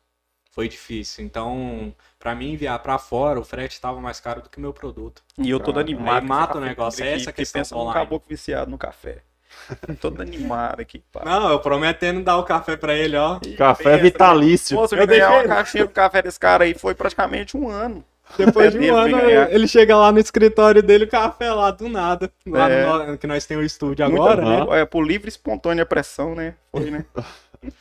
Foi 0.50 0.68
difícil. 0.68 1.24
Então, 1.24 1.94
pra 2.18 2.34
mim 2.34 2.52
enviar 2.52 2.78
pra 2.80 2.98
fora, 2.98 3.40
o 3.40 3.44
frete 3.44 3.80
tava 3.80 4.00
mais 4.00 4.20
caro 4.20 4.42
do 4.42 4.50
que 4.50 4.58
o 4.58 4.60
meu 4.60 4.72
produto. 4.72 5.22
E 5.38 5.48
eu 5.48 5.58
todo 5.58 5.76
Cara, 5.76 5.86
animado. 5.86 6.14
aí 6.14 6.20
com 6.20 6.26
mata 6.26 6.58
o 6.58 6.60
negócio, 6.60 7.02
é 7.02 7.14
essa 7.14 7.24
porque 7.24 7.40
questão 7.40 7.60
pensa 7.60 7.74
online. 7.74 7.94
caboclo 7.94 8.28
viciado 8.28 8.70
no 8.70 8.76
café. 8.76 9.22
todo 10.00 10.20
animado 10.22 10.80
aqui. 10.80 11.02
Pá. 11.12 11.22
Não, 11.24 11.50
eu 11.50 11.58
prometendo 11.60 12.22
dar 12.22 12.36
o 12.38 12.44
café 12.44 12.76
pra 12.76 12.94
ele, 12.94 13.16
ó. 13.16 13.38
E 13.46 13.52
Café 13.54 13.84
pensa, 13.84 14.02
vitalício. 14.02 14.88
Se 14.88 14.96
eu 14.96 15.06
ganhar 15.06 15.30
uma 15.32 15.44
caixinha 15.44 15.84
do 15.84 15.90
café 15.90 16.22
desse 16.22 16.38
cara 16.40 16.64
aí, 16.64 16.74
foi 16.74 16.94
praticamente 16.94 17.56
um 17.56 17.68
ano. 17.68 18.04
Depois 18.38 18.72
de 18.72 18.78
um 18.90 18.96
ano, 18.96 19.18
ele 19.50 19.68
chega 19.68 19.94
lá 19.96 20.10
no 20.10 20.18
escritório 20.18 20.82
dele, 20.82 21.04
o 21.04 21.08
café 21.08 21.52
lá 21.52 21.70
do 21.70 21.88
nada. 21.88 22.32
Lá 22.46 22.70
É. 22.70 23.06
no, 23.06 23.18
que 23.18 23.26
nós 23.26 23.44
temos 23.44 23.62
o 23.64 23.66
estúdio 23.66 24.06
Muita- 24.08 24.22
agora, 24.24 24.42
né? 24.42 24.56
Aham. 24.62 24.74
É, 24.76 24.84
por 24.86 25.02
livre 25.06 25.28
e 25.28 25.28
espontânea 25.28 25.84
pressão, 25.84 26.34
né? 26.34 26.54
Foi, 26.70 26.90
né? 26.90 27.04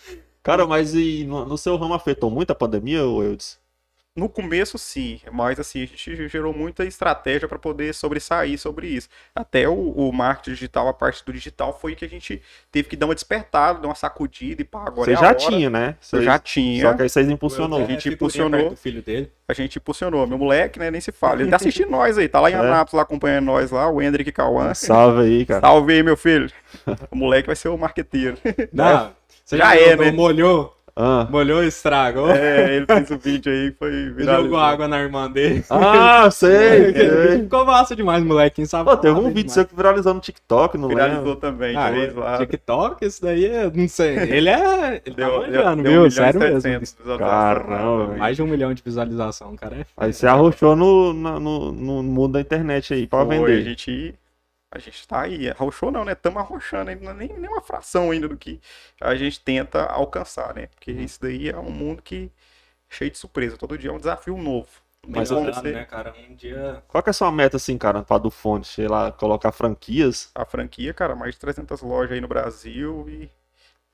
Cara, 0.44 0.66
mas 0.66 0.94
e 0.96 1.24
no, 1.26 1.46
no 1.46 1.58
seu 1.58 1.78
ramo 1.78 1.94
afetou 1.94 2.30
muito 2.32 2.52
a 2.52 2.56
pandemia, 2.56 2.98
Eudes? 3.00 3.61
No 4.14 4.28
começo, 4.28 4.78
sim, 4.78 5.22
mas 5.32 5.58
assim, 5.58 5.84
a 5.84 5.86
gente 5.86 6.28
gerou 6.28 6.54
muita 6.54 6.84
estratégia 6.84 7.48
para 7.48 7.58
poder 7.58 7.94
sobressair 7.94 8.60
sobre 8.60 8.88
isso. 8.88 9.08
Até 9.34 9.70
o, 9.70 9.74
o 9.74 10.12
marketing 10.12 10.50
digital, 10.52 10.90
a 10.90 10.94
parte 10.94 11.24
do 11.24 11.32
digital, 11.32 11.78
foi 11.80 11.96
que 11.96 12.04
a 12.04 12.10
gente 12.10 12.42
teve 12.70 12.90
que 12.90 12.98
dar 12.98 13.06
uma 13.06 13.16
despertada, 13.16 13.80
dar 13.80 13.88
uma 13.88 13.96
sacudida 13.96 14.62
e 14.62 14.66
pá, 14.66 14.84
agora 14.86 15.06
Você 15.06 15.12
é 15.14 15.16
já 15.16 15.28
hora. 15.28 15.36
tinha, 15.36 15.70
né? 15.70 15.90
Eu 15.92 15.96
Vocês- 16.02 16.24
já 16.26 16.38
tinha. 16.38 16.82
Só 16.82 16.94
que 16.94 17.04
aí 17.04 17.10
vocês 17.10 17.30
impulsionou. 17.30 17.82
A 17.82 17.86
gente 17.86 18.10
impulsionou. 18.10 18.76
filho 18.76 19.02
dele. 19.02 19.32
A 19.48 19.54
gente 19.54 19.78
impulsionou. 19.78 20.28
Meu 20.28 20.38
moleque, 20.38 20.78
né, 20.78 20.92
nem 20.92 21.00
se 21.00 21.14
fala. 21.14 21.40
Ele 21.42 21.50
tá 21.50 21.56
assistindo 21.76 21.90
nós 21.90 22.18
aí, 22.18 22.28
tá 22.28 22.42
lá 22.42 22.52
em 22.52 22.54
É. 22.54 22.58
Anápolis, 22.58 22.94
lá 22.94 23.04
acompanhando 23.04 23.46
nós 23.46 23.72
lá, 23.72 23.90
o 23.90 24.02
Hendrick 24.02 24.30
Cauã. 24.34 24.74
Salve 24.74 25.22
aí, 25.22 25.46
cara. 25.46 25.62
Salve 25.62 25.94
aí, 25.94 26.04
meu 26.04 26.18
filho. 26.18 26.52
O 27.10 27.16
moleque 27.16 27.48
vai 27.48 27.56
ser 27.56 27.70
o 27.70 27.78
marqueteiro. 27.78 28.38
Não, 28.74 29.14
você 29.46 29.56
Já 29.58 29.74
já, 29.74 29.76
é, 29.78 29.96
né? 29.96 30.12
Molhou, 30.12 30.76
Ah, 30.96 31.26
molhou 31.30 31.64
e 31.64 31.68
estragou. 31.68 32.30
É, 32.30 32.76
ele 32.76 32.86
fez 32.86 33.10
o 33.12 33.18
vídeo 33.18 33.52
aí, 33.52 33.72
foi 33.72 34.14
jogou 34.24 34.58
água 34.60 34.88
na 34.88 35.00
irmã 35.00 35.30
dele. 35.32 35.64
ah 35.70 36.30
sei, 36.32 36.94
sei. 36.94 37.42
Ficou 37.44 37.66
massa 37.66 37.96
demais, 37.96 38.24
molequinho, 38.24 38.68
sabe? 38.68 38.90
Pô, 38.90 38.98
teve 38.98 39.18
um 39.20 39.32
vídeo 39.32 39.52
seu 39.52 39.66
que 39.66 39.76
viralizou 39.76 40.14
no 40.14 40.20
TikTok, 40.20 40.78
não 40.78 40.90
Viralizou 40.90 41.24
lembro. 41.24 41.36
também, 41.38 41.76
Ah, 41.78 41.92
fez 41.92 42.14
lá. 42.16 42.38
TikTok, 42.38 43.06
isso 43.06 43.22
daí 43.22 43.46
é. 43.46 43.72
Não 43.74 43.88
sei. 43.88 44.18
Ele 44.18 44.50
é. 44.50 45.02
Ele 45.06 45.16
Deu, 45.16 45.42
tá 45.42 45.48
deu, 45.48 45.64
manjando, 45.64 45.84
deu 45.84 45.92
viu? 45.92 46.02
um 46.02 46.06
milhão 46.06 46.06
e 46.08 46.12
Sério 46.12 46.40
mesmo. 46.40 46.62
700 46.62 46.96
visualizações. 47.00 47.30
Caramba, 47.32 48.06
velho. 48.08 48.20
Mais 48.20 48.36
de 48.36 48.44
um 48.44 48.48
milhão 48.48 48.74
de 48.74 48.84
visualização, 48.84 49.56
cara. 49.56 49.76
É 49.78 49.86
Aí 49.98 50.14
você 50.14 50.28
arrochou 50.28 50.76
no, 50.76 51.14
na- 51.14 51.40
no, 51.40 51.72
no 51.72 52.04
mundo 52.04 52.34
da 52.34 52.42
internet 52.42 52.94
aí 52.94 53.08
pra 53.08 53.26
Foi, 53.26 53.38
vender. 53.38 53.58
A 53.60 53.62
gente, 53.62 54.14
a 54.72 54.80
gente 54.80 55.08
tá 55.08 55.22
aí. 55.22 55.50
Arrochou 55.50 55.92
não, 55.92 56.06
né? 56.06 56.14
Estamos 56.14 56.40
arrochando 56.42 56.90
ainda, 56.92 57.04
não 57.04 57.12
é 57.12 57.14
nem, 57.16 57.30
nem 57.38 57.50
uma 57.50 57.62
fração 57.62 58.12
ainda 58.12 58.28
do 58.28 58.38
que 58.38 58.62
a 59.02 59.16
gente 59.16 59.40
tenta 59.42 59.86
alcançar, 59.86 60.54
né? 60.56 60.68
Porque 60.68 60.92
Uhum. 60.92 61.04
isso 61.04 61.22
daí 61.22 61.50
é 61.50 61.58
um 61.58 61.72
mundo 61.72 62.02
que 62.02 62.32
cheio 62.90 63.12
de 63.12 63.18
surpresa. 63.18 63.58
Todo 63.58 63.78
dia 63.78 63.90
é 63.92 63.94
um 63.94 63.98
desafio 64.00 64.38
novo. 64.38 64.70
Mas 65.08 65.30
lembrando, 65.30 65.56
você- 65.56 65.74
né, 65.74 65.86
cara? 65.86 66.14
Um 66.18 66.36
dia. 66.36 66.84
Qual 66.88 67.02
que 67.04 67.10
é 67.10 67.12
a 67.12 67.14
sua 67.14 67.32
meta, 67.32 67.58
assim, 67.58 67.78
cara, 67.78 68.04
pra 68.04 68.18
do 68.18 68.30
fone? 68.30 68.64
Sei 68.66 68.88
lá, 68.88 69.12
colocar 69.12 69.52
franquias? 69.52 70.30
A 70.36 70.46
franquia, 70.46 70.94
cara, 70.94 71.16
mais 71.16 71.34
de 71.36 71.40
300 71.40 71.82
lojas 71.82 72.12
aí 72.14 72.22
no 72.22 72.28
Brasil 72.28 73.08
e 73.10 73.30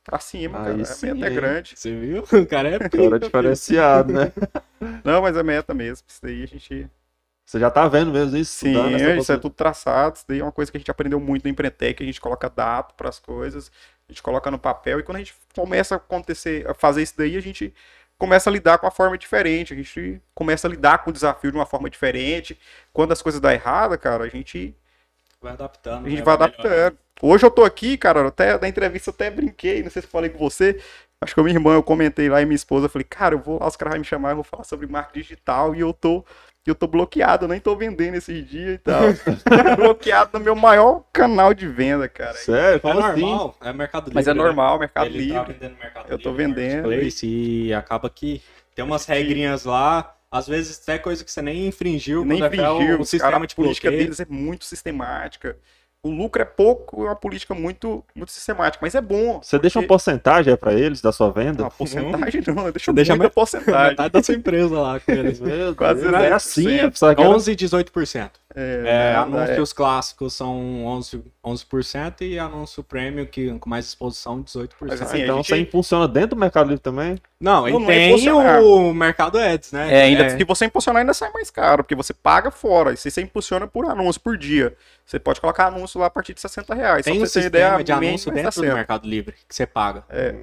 pra 0.04 0.20
cima, 0.20 0.60
Aí 0.60 0.62
cara. 0.62 0.86
sim, 0.86 1.10
a 1.10 1.14
meta 1.14 1.28
é 1.28 1.30
hein? 1.30 1.32
grande. 1.32 1.78
Você 1.78 1.96
viu? 1.96 2.24
O 2.34 2.48
cara 2.48 2.70
é. 2.70 2.80
pica, 2.80 3.18
Cara 3.20 3.20
diferenciado, 3.20 4.14
né? 4.14 4.34
Não, 5.04 5.22
mas 5.22 5.38
é 5.38 5.44
meta 5.44 5.74
mesmo. 5.74 6.06
Isso 6.08 6.22
daí 6.22 6.44
a 6.44 6.48
gente 6.48 6.90
Você 7.48 7.60
já 7.62 7.72
tá 7.72 7.88
vendo 7.88 8.12
mesmo 8.12 8.36
isso? 8.36 8.52
Sim, 8.52 8.76
isso 9.18 9.32
é 9.32 9.38
tudo 9.38 9.56
traçado. 9.56 10.18
Isso 10.18 10.26
daí 10.28 10.40
é 10.40 10.44
uma 10.44 10.52
coisa 10.52 10.70
que 10.70 10.78
a 10.78 10.80
gente 10.82 10.92
aprendeu 10.92 11.18
muito 11.18 11.46
no 11.46 11.50
Empreendetec. 11.50 12.04
A 12.04 12.06
gente 12.06 12.20
coloca 12.20 12.50
dado 12.50 12.94
para 12.96 13.08
as 13.08 13.20
coisas, 13.20 13.72
a 14.06 14.12
gente 14.12 14.22
coloca 14.22 14.52
no 14.52 14.60
papel. 14.60 15.00
E 15.00 15.04
quando 15.04 15.16
a 15.16 15.20
gente 15.20 15.34
começa 15.56 15.96
a 15.96 15.98
acontecer, 15.98 16.70
a 16.70 16.74
fazer 16.74 17.04
isso 17.04 17.14
daí, 17.18 17.38
a 17.38 17.42
gente 17.42 17.74
começa 18.18 18.50
a 18.50 18.54
lidar 18.54 18.78
com 18.78 18.86
uma 18.86 18.92
forma 18.92 19.18
diferente. 19.18 19.74
A 19.74 19.78
gente 19.78 20.22
começa 20.36 20.68
a 20.68 20.70
lidar 20.70 20.98
com 20.98 21.10
o 21.10 21.14
desafio 21.14 21.50
de 21.50 21.58
uma 21.58 21.66
forma 21.66 21.90
diferente. 21.90 22.60
Quando 22.92 23.14
as 23.14 23.22
coisas 23.22 23.40
dão 23.40 23.50
errado, 23.50 23.98
cara, 23.98 24.26
a 24.26 24.28
gente, 24.28 24.76
Vai 25.42 25.54
adaptando. 25.54 26.06
a 26.06 26.10
gente 26.10 26.20
né, 26.20 26.26
vai 26.26 26.34
adaptando. 26.34 26.98
Hoje 27.22 27.46
eu 27.46 27.52
tô 27.52 27.64
aqui, 27.64 27.98
cara, 27.98 28.28
até 28.28 28.60
na 28.60 28.68
entrevista 28.68 29.10
eu 29.10 29.14
até 29.14 29.32
brinquei, 29.32 29.82
não 29.82 29.90
sei 29.90 30.02
se 30.02 30.08
eu 30.08 30.12
falei 30.12 30.30
com 30.30 30.38
você. 30.38 30.82
Acho 31.22 31.34
que 31.34 31.40
a 31.40 31.44
minha 31.44 31.56
irmã, 31.56 31.74
eu 31.76 31.82
comentei 31.82 32.30
lá 32.30 32.42
e 32.42 32.46
minha 32.46 32.56
esposa, 32.56 32.86
eu 32.86 32.90
falei, 32.90 33.08
cara, 33.10 33.34
eu 33.36 33.40
vou 33.40 33.58
lá, 33.58 33.68
os 33.68 33.76
caras 33.78 33.94
vão 33.94 34.00
me 34.00 34.06
chamar, 34.06 34.32
eu 34.32 34.36
vou 34.36 34.44
falar 34.44 34.66
sobre 34.66 34.86
marketing 34.86 35.22
digital 35.22 35.74
e 35.74 35.80
eu 35.80 35.94
tô, 35.94 36.24
eu 36.70 36.76
tô 36.76 36.88
bloqueado, 36.88 37.46
eu 37.46 37.50
nem 37.50 37.60
tô 37.60 37.76
vendendo 37.76 38.16
esses 38.16 38.48
dias 38.48 38.76
e 38.76 38.78
tal. 38.78 39.02
bloqueado 39.78 40.38
no 40.38 40.44
meu 40.44 40.56
maior 40.56 41.04
canal 41.14 41.54
de 41.54 41.68
venda, 41.68 42.08
cara. 42.10 42.34
Sério? 42.34 42.78
É 42.78 42.80
Como 42.80 43.00
assim? 43.00 43.22
normal, 43.22 43.58
é 43.62 43.74
Mercado 43.74 44.04
Livre. 44.06 44.16
Mas 44.16 44.28
é 44.28 44.34
né? 44.34 44.42
normal, 44.44 44.80
Mercado 44.80 45.06
Ele 45.08 45.28
tá 45.34 45.40
Livre. 45.42 45.54
vendendo 45.54 45.72
no 45.74 45.80
Mercado 45.80 46.12
Eu 46.12 46.20
tô 46.20 46.30
Livre, 46.30 46.46
vendendo. 46.46 46.82
Marketplace, 46.84 47.28
e 47.28 47.74
acaba 47.74 48.10
que 48.10 48.42
tem 48.76 48.84
umas 48.86 49.06
regrinhas 49.06 49.64
lá, 49.66 50.16
às 50.32 50.48
vezes 50.48 50.80
até 50.82 50.98
coisa 51.00 51.24
que 51.24 51.32
você 51.32 51.42
nem 51.42 51.68
infringiu, 51.68 52.24
Nem 52.26 52.40
quando 52.40 52.44
é 52.44 52.48
infringiu, 52.48 52.98
o 53.00 53.02
os 53.02 53.10
sistema 53.10 53.32
cara, 53.32 53.48
de 53.48 53.54
a 53.54 53.56
política 53.56 53.90
bloqueio. 53.90 54.04
deles 54.06 54.20
é 54.20 54.26
muito 54.30 54.66
sistemática. 54.66 55.58
O 56.04 56.10
lucro 56.12 56.42
é 56.42 56.46
pouco, 56.46 57.02
é 57.04 57.10
uma 57.10 57.16
política 57.16 57.54
muito, 57.56 58.04
muito 58.16 58.32
sistemática, 58.32 58.78
mas 58.82 58.94
é 58.96 59.02
bom. 59.02 59.42
Você 59.42 59.58
deixa 59.60 59.80
uma 59.80 59.84
porque- 59.84 59.88
porcentagem 59.88 60.56
pra 60.56 60.72
eles 60.74 61.02
da 61.02 61.12
sua 61.12 61.32
venda? 61.32 61.64
Não, 61.64 61.70
porcentagem 61.72 62.42
não, 62.48 62.72
deixa, 62.72 62.94
Deixa 62.94 63.14
muita 63.14 63.24
met- 63.26 63.34
porcentagem. 63.34 63.90
Metade 63.90 64.14
da 64.14 64.24
sua 64.24 64.36
empresa 64.36 64.80
lá 64.80 65.00
com 65.00 65.12
eles. 65.12 65.40
Meu 65.42 65.76
Quase 65.76 66.02
Deus, 66.02 66.14
é 66.14 66.30
10%. 66.30 66.34
assim, 66.34 66.70
eu 66.76 66.92
pensava 66.92 67.16
que 67.16 67.22
era- 67.22 67.30
11 67.30 67.52
e 67.52 67.56
18%. 67.56 68.32
É, 68.56 68.84
É, 68.86 69.16
anúncios 69.16 69.74
clássicos 69.74 70.34
são 70.34 70.84
11%, 70.86 71.22
11% 71.44 72.22
e 72.22 72.40
anúncio 72.40 72.82
premium 72.82 73.26
que, 73.26 73.52
com 73.60 73.70
mais 73.70 73.86
exposição 73.86 74.42
18%. 74.42 74.90
Mas 74.90 75.02
assim, 75.02 75.22
então 75.24 75.38
gente- 75.38 75.48
você 75.50 75.58
impulsiona 75.58 76.08
dentro 76.08 76.30
do 76.30 76.36
Mercado 76.38 76.68
Livre 76.70 76.82
também? 76.82 77.18
Não, 77.40 77.62
Não, 77.62 77.68
e 77.70 77.72
não 77.74 77.92
é 77.92 78.14
tem 78.16 78.32
o 78.32 78.94
mercado 78.94 79.38
Ads, 79.38 79.72
né? 79.74 79.94
É, 79.94 80.04
ainda 80.04 80.30
se 80.30 80.44
você 80.44 80.66
impulsionar, 80.66 81.02
ainda 81.02 81.14
sai 81.14 81.30
mais 81.32 81.52
caro, 81.52 81.84
porque 81.84 81.94
você 81.94 82.14
paga 82.14 82.50
fora. 82.50 82.94
E 82.94 82.98
se 82.98 83.12
você 83.12 83.22
impulsiona 83.22 83.68
por 83.68 83.86
anúncio 83.86 84.20
por 84.22 84.38
dia, 84.38 84.76
você 85.06 85.20
pode 85.20 85.42
colocar 85.42 85.68
anúncio 85.68 86.00
lá 86.00 86.08
a 86.08 86.10
partir 86.10 86.34
de 86.34 86.40
60 86.42 86.74
reais. 86.74 87.04
Tem 87.06 87.16
Só 87.16 87.24
um 87.24 87.26
sistema 87.26 87.48
ideia, 87.48 87.84
de 87.84 87.92
anúncio 87.92 88.32
é 88.32 88.34
dentro 88.34 88.50
do 88.50 88.54
60. 88.54 88.76
Mercado 88.76 89.08
Livre 89.08 89.36
que 89.48 89.54
você 89.54 89.68
paga. 89.68 90.04
É, 90.10 90.34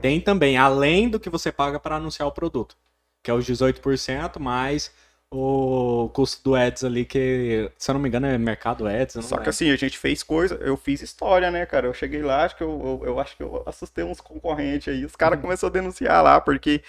Tem 0.00 0.20
também, 0.20 0.58
além 0.58 1.08
do 1.08 1.18
que 1.20 1.30
você 1.30 1.52
paga 1.52 1.78
para 1.78 1.96
anunciar 1.96 2.28
o 2.28 2.32
produto, 2.32 2.76
que 3.22 3.30
é 3.30 3.34
os 3.34 3.46
18% 3.46 4.40
mais 4.40 4.90
o 5.34 6.10
custo 6.10 6.42
do 6.44 6.54
Ads 6.54 6.84
ali, 6.84 7.04
que, 7.04 7.70
se 7.78 7.90
eu 7.90 7.94
não 7.94 8.00
me 8.00 8.08
engano, 8.08 8.26
é 8.26 8.36
Mercado 8.36 8.86
Ads. 8.86 9.24
Só 9.24 9.38
que 9.38 9.48
assim, 9.48 9.70
a 9.70 9.76
gente 9.76 9.96
fez 9.98 10.22
coisa, 10.22 10.56
eu 10.56 10.76
fiz 10.76 11.00
história, 11.00 11.50
né, 11.50 11.64
cara? 11.64 11.86
Eu 11.86 11.94
cheguei 11.94 12.22
lá, 12.22 12.44
acho 12.44 12.56
que 12.56 12.62
eu, 12.62 13.00
eu, 13.02 13.08
eu 13.08 13.20
acho 13.20 13.36
que 13.36 13.42
eu 13.42 13.62
assustei 13.64 14.04
uns 14.04 14.20
concorrentes 14.20 14.92
aí. 14.92 15.04
Os 15.04 15.12
Uhum. 15.12 15.18
caras 15.18 15.40
começaram 15.40 15.70
a 15.70 15.72
denunciar 15.72 16.22
lá, 16.22 16.40
porque 16.40 16.82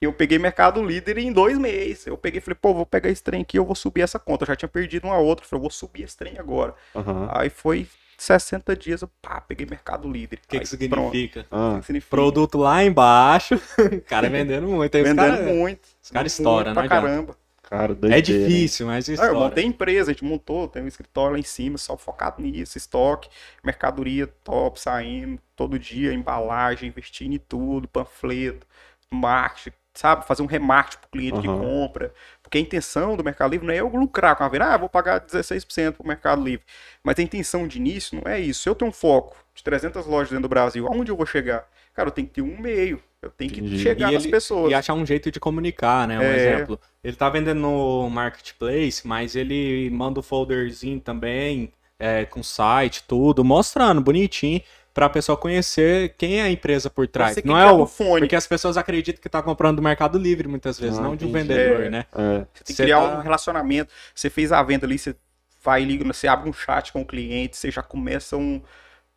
eu 0.00 0.12
peguei 0.12 0.38
Mercado 0.38 0.82
Líder 0.84 1.18
em 1.18 1.32
dois 1.32 1.58
meses. 1.58 2.06
Eu 2.06 2.16
peguei 2.16 2.38
e 2.38 2.40
falei, 2.40 2.56
pô, 2.60 2.72
vou 2.72 2.86
pegar 2.86 3.10
esse 3.10 3.22
trem 3.22 3.42
aqui, 3.42 3.58
eu 3.58 3.64
vou 3.64 3.74
subir 3.74 4.02
essa 4.02 4.18
conta. 4.18 4.44
Eu 4.44 4.48
já 4.48 4.56
tinha 4.56 4.68
perdido 4.68 5.04
uma 5.06 5.18
outra, 5.18 5.44
eu 5.44 5.48
falei, 5.48 5.58
eu 5.58 5.62
vou 5.62 5.70
subir 5.70 6.04
esse 6.04 6.16
trem 6.16 6.38
agora. 6.38 6.74
Aham. 6.94 7.28
Aí 7.32 7.50
foi 7.50 7.86
60 8.18 8.76
dias, 8.76 9.02
eu 9.02 9.10
pá, 9.20 9.40
peguei 9.40 9.66
Mercado 9.66 10.08
Líder. 10.10 10.38
O 10.44 10.48
que, 10.48 10.60
que 10.60 10.66
significa? 10.66 11.46
Ah, 11.50 11.74
O 11.76 11.80
que 11.80 11.86
significa? 11.86 12.10
Produto 12.10 12.58
lá 12.58 12.84
embaixo, 12.84 13.54
o 13.78 14.00
cara 14.02 14.28
vendendo 14.30 14.68
muito. 14.68 14.92
Vendendo 14.92 15.16
cara- 15.16 15.42
muito. 15.42 15.80
os 16.00 16.10
caras 16.10 16.32
estouram, 16.32 16.72
pra 16.72 16.82
não 16.82 16.82
adianta. 16.82 17.06
caramba. 17.08 17.41
Cara, 17.72 17.94
doideira. 17.94 18.18
É 18.18 18.20
hein? 18.20 18.20
difícil, 18.20 18.86
mas 18.86 19.08
Ah, 19.18 19.26
eu 19.26 19.34
montei 19.36 19.64
empresa, 19.64 20.10
a 20.10 20.14
gente 20.14 20.24
montou, 20.24 20.68
tem 20.68 20.82
um 20.82 20.88
escritório 20.88 21.32
lá 21.34 21.38
em 21.38 21.42
cima, 21.42 21.78
só 21.78 21.96
focado 21.96 22.42
nisso, 22.42 22.76
estoque, 22.78 23.28
mercadoria 23.64 24.26
top, 24.26 24.80
saindo 24.80 25.40
todo 25.56 25.78
dia, 25.78 26.12
embalagem, 26.12 26.88
investindo 26.88 27.34
em 27.34 27.38
tudo, 27.38 27.88
panfleto, 27.88 28.66
marketing, 29.10 29.76
sabe? 29.94 30.26
Fazer 30.26 30.42
um 30.42 30.46
remarketing 30.46 30.98
pro 31.00 31.10
cliente 31.10 31.40
que 31.40 31.48
Aham. 31.48 31.58
compra. 31.58 32.12
Porque 32.42 32.58
a 32.58 32.60
intenção 32.60 33.16
do 33.16 33.24
Mercado 33.24 33.52
Livre 33.52 33.66
não 33.66 33.74
é 33.74 33.78
eu 33.80 33.88
lucrar 33.88 34.36
com 34.36 34.44
a 34.44 34.48
venda, 34.48 34.66
ah, 34.74 34.76
vou 34.76 34.88
pagar 34.88 35.18
16% 35.20 35.96
pro 35.98 36.06
Mercado 36.06 36.42
Livre. 36.42 36.64
Mas 37.02 37.18
a 37.18 37.22
intenção 37.22 37.66
de 37.68 37.78
início 37.78 38.20
não 38.22 38.30
é 38.30 38.40
isso. 38.40 38.62
Se 38.62 38.68
eu 38.68 38.74
tenho 38.74 38.90
um 38.90 38.92
foco 38.94 39.36
de 39.54 39.62
300 39.62 40.06
lojas 40.06 40.30
dentro 40.30 40.42
do 40.42 40.48
Brasil, 40.48 40.86
aonde 40.88 41.10
eu 41.10 41.16
vou 41.16 41.26
chegar? 41.26 41.66
Cara, 41.94 42.08
eu 42.08 42.12
tenho 42.12 42.26
que 42.28 42.34
ter 42.34 42.42
um 42.42 42.58
meio. 42.60 43.02
Eu 43.22 43.30
tenho 43.30 43.50
que 43.52 43.60
Entendi. 43.60 43.78
chegar 43.78 44.10
E 44.10 44.14
nas 44.14 44.24
ele- 44.24 44.32
pessoas. 44.32 44.70
E 44.72 44.74
achar 44.74 44.94
um 44.94 45.06
jeito 45.06 45.30
de 45.30 45.38
comunicar, 45.38 46.08
né? 46.08 46.18
Um 46.18 46.22
É. 46.22 46.36
exemplo. 46.54 46.80
Ele 47.04 47.16
tá 47.16 47.30
vendendo 47.30 47.60
no 47.60 48.10
Marketplace, 48.10 49.06
mas 49.06 49.36
ele 49.36 49.88
manda 49.90 50.18
o 50.18 50.22
folderzinho 50.22 50.98
também, 50.98 51.72
é, 52.00 52.24
com 52.24 52.42
site, 52.42 53.04
tudo, 53.06 53.44
mostrando 53.44 54.00
bonitinho 54.00 54.60
pra 54.92 55.08
pessoa 55.08 55.38
conhecer 55.38 56.14
quem 56.18 56.40
é 56.40 56.42
a 56.42 56.50
empresa 56.50 56.90
por 56.90 57.06
trás. 57.06 57.36
Não 57.44 57.56
é 57.56 57.70
o. 57.70 57.84
um 57.84 57.86
fone. 57.86 58.22
Porque 58.22 58.34
as 58.34 58.46
pessoas 58.46 58.76
acreditam 58.76 59.22
que 59.22 59.28
tá 59.28 59.40
comprando 59.40 59.76
do 59.76 59.82
Mercado 59.82 60.18
Livre 60.18 60.48
muitas 60.48 60.78
vezes, 60.80 60.98
Ah, 60.98 61.02
não 61.02 61.14
de 61.14 61.24
um 61.24 61.30
vendedor, 61.32 61.84
É. 61.84 61.90
né? 61.90 62.04
É. 62.12 62.18
Você 62.18 62.34
tem 62.42 62.46
que 62.66 62.72
Você 62.74 62.82
criar 62.82 63.00
tá- 63.00 63.18
um 63.18 63.20
relacionamento. 63.22 63.92
Você 64.12 64.28
fez 64.28 64.50
a 64.50 64.60
venda 64.64 64.84
ali, 64.84 64.98
você 64.98 65.14
vai 65.64 65.82
ali, 65.84 65.96
você 65.98 66.26
abre 66.26 66.50
um 66.50 66.52
chat 66.52 66.92
com 66.92 67.02
o 67.02 67.06
cliente, 67.06 67.56
você 67.56 67.70
já 67.70 67.82
começa 67.82 68.36
um, 68.36 68.60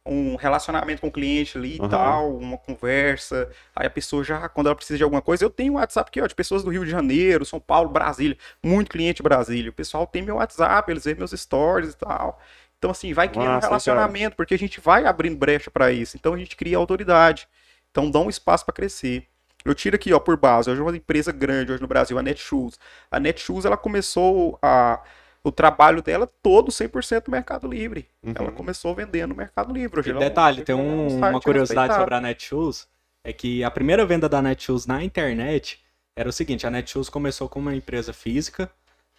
um 0.05 0.35
relacionamento 0.35 1.01
com 1.01 1.07
o 1.07 1.11
cliente 1.11 1.57
ali 1.57 1.77
e 1.77 1.79
Aham. 1.79 1.89
tal, 1.89 2.37
uma 2.37 2.57
conversa. 2.57 3.49
Aí 3.75 3.87
a 3.87 3.89
pessoa 3.89 4.23
já, 4.23 4.47
quando 4.47 4.67
ela 4.67 4.75
precisa 4.75 4.97
de 4.97 5.03
alguma 5.03 5.21
coisa, 5.21 5.43
eu 5.43 5.49
tenho 5.49 5.73
um 5.73 5.75
WhatsApp 5.77 6.09
aqui, 6.09 6.21
ó, 6.21 6.27
de 6.27 6.35
pessoas 6.35 6.63
do 6.63 6.69
Rio 6.69 6.85
de 6.85 6.91
Janeiro, 6.91 7.45
São 7.45 7.59
Paulo, 7.59 7.89
Brasília, 7.89 8.37
muito 8.63 8.91
cliente 8.91 9.17
de 9.17 9.23
Brasília. 9.23 9.71
O 9.71 9.73
pessoal 9.73 10.05
tem 10.05 10.21
meu 10.21 10.35
WhatsApp, 10.35 10.91
eles 10.91 11.03
veem 11.05 11.17
meus 11.17 11.31
stories 11.31 11.93
e 11.93 11.97
tal. 11.97 12.39
Então, 12.77 12.91
assim, 12.91 13.13
vai 13.13 13.27
criando 13.27 13.53
Massa, 13.53 13.67
um 13.67 13.69
relacionamento, 13.69 14.35
porque 14.35 14.53
a 14.53 14.59
gente 14.59 14.79
vai 14.79 15.05
abrindo 15.05 15.37
brecha 15.37 15.71
para 15.71 15.91
isso. 15.91 16.15
Então, 16.15 16.33
a 16.33 16.37
gente 16.37 16.55
cria 16.55 16.77
autoridade. 16.77 17.47
Então, 17.89 18.11
dá 18.11 18.19
um 18.19 18.29
espaço 18.29 18.63
para 18.63 18.75
crescer. 18.75 19.27
Eu 19.63 19.73
tiro 19.73 19.95
aqui, 19.95 20.13
ó, 20.13 20.19
por 20.19 20.37
base. 20.37 20.69
Hoje 20.69 20.79
é 20.79 20.83
uma 20.83 20.95
empresa 20.95 21.31
grande 21.31 21.71
hoje 21.71 21.81
no 21.81 21.87
Brasil, 21.87 22.19
a 22.19 22.21
Netshoes. 22.21 22.77
A 23.09 23.19
Netshoes, 23.19 23.65
ela 23.65 23.75
começou 23.75 24.59
a, 24.61 25.01
o 25.47 25.51
trabalho 25.51 26.01
dela 26.01 26.27
todo 26.41 26.71
100% 26.71 27.27
no 27.27 27.31
Mercado 27.31 27.67
Livre. 27.67 28.07
Uhum. 28.23 28.33
Ela 28.35 28.51
começou 28.51 28.93
vendendo 28.95 29.29
no 29.29 29.35
Mercado 29.35 29.71
Livre. 29.73 29.99
Hoje 29.99 30.09
E 30.09 30.13
é 30.13 30.15
um- 30.15 30.19
detalhe, 30.19 30.63
tem 30.63 30.75
um- 30.75 31.19
site 31.19 31.31
uma 31.33 31.41
curiosidade 31.41 31.87
respeitado. 31.89 32.01
sobre 32.01 32.15
a 32.15 32.21
Netshoes, 32.21 32.87
é 33.23 33.31
que 33.31 33.63
a 33.63 33.69
primeira 33.71 34.05
venda 34.05 34.27
da 34.27 34.41
Netshoes 34.41 34.85
na 34.87 35.03
internet 35.03 35.79
era 36.15 36.27
o 36.27 36.33
seguinte, 36.33 36.65
a 36.65 36.71
Netshoes 36.71 37.09
começou 37.09 37.47
como 37.47 37.67
uma 37.69 37.75
empresa 37.75 38.11
física, 38.11 38.69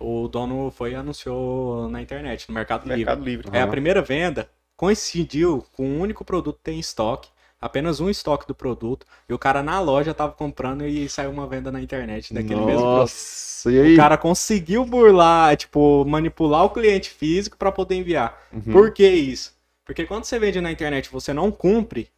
o 0.01 0.27
dono 0.29 0.71
foi 0.71 0.93
e 0.93 0.95
anunciou 0.95 1.89
na 1.89 2.03
internet, 2.03 2.49
no 2.49 2.55
Mercado, 2.55 2.87
Mercado 2.87 3.23
Livre. 3.25 3.45
Livre. 3.45 3.59
É, 3.59 3.63
a 3.63 3.67
primeira 3.69 4.03
venda 4.03 4.51
coincidiu 4.77 5.65
com 5.73 5.87
um 5.87 6.01
único 6.01 6.25
produto 6.25 6.57
que 6.57 6.65
tem 6.65 6.77
em 6.77 6.81
estoque, 6.81 7.29
apenas 7.61 8.01
um 8.01 8.11
estoque 8.11 8.47
do 8.47 8.55
produto, 8.55 9.07
e 9.29 9.35
o 9.35 9.39
cara 9.39 9.63
na 9.63 9.81
loja 9.81 10.15
tava 10.15 10.33
comprando 10.33 10.87
e 10.87 11.09
saiu 11.09 11.31
uma 11.31 11.47
venda 11.47 11.73
na 11.73 11.81
internet 11.81 12.33
daquele 12.33 12.61
mesmo 12.61 12.81
produto. 12.81 13.01
Nossa, 13.01 13.73
e 13.73 13.81
aí? 13.81 13.95
O 13.95 13.97
cara 13.97 14.17
conseguiu 14.17 14.85
burlar, 14.85 15.57
tipo, 15.57 16.05
manipular 16.05 16.65
o 16.65 16.71
cliente 16.71 17.11
físico 17.11 17.57
para 17.57 17.73
poder 17.73 17.97
enviar. 17.97 18.39
Uhum. 18.53 18.73
Por 18.73 18.93
que 18.93 19.09
isso? 19.09 19.55
Porque 19.85 20.05
quando 20.05 20.25
você 20.25 20.39
vende 20.39 20.61
na 20.61 20.71
internet 20.71 21.07
e 21.07 21.13
você 21.13 21.33
não 21.33 21.51
cumpre, 21.51 22.09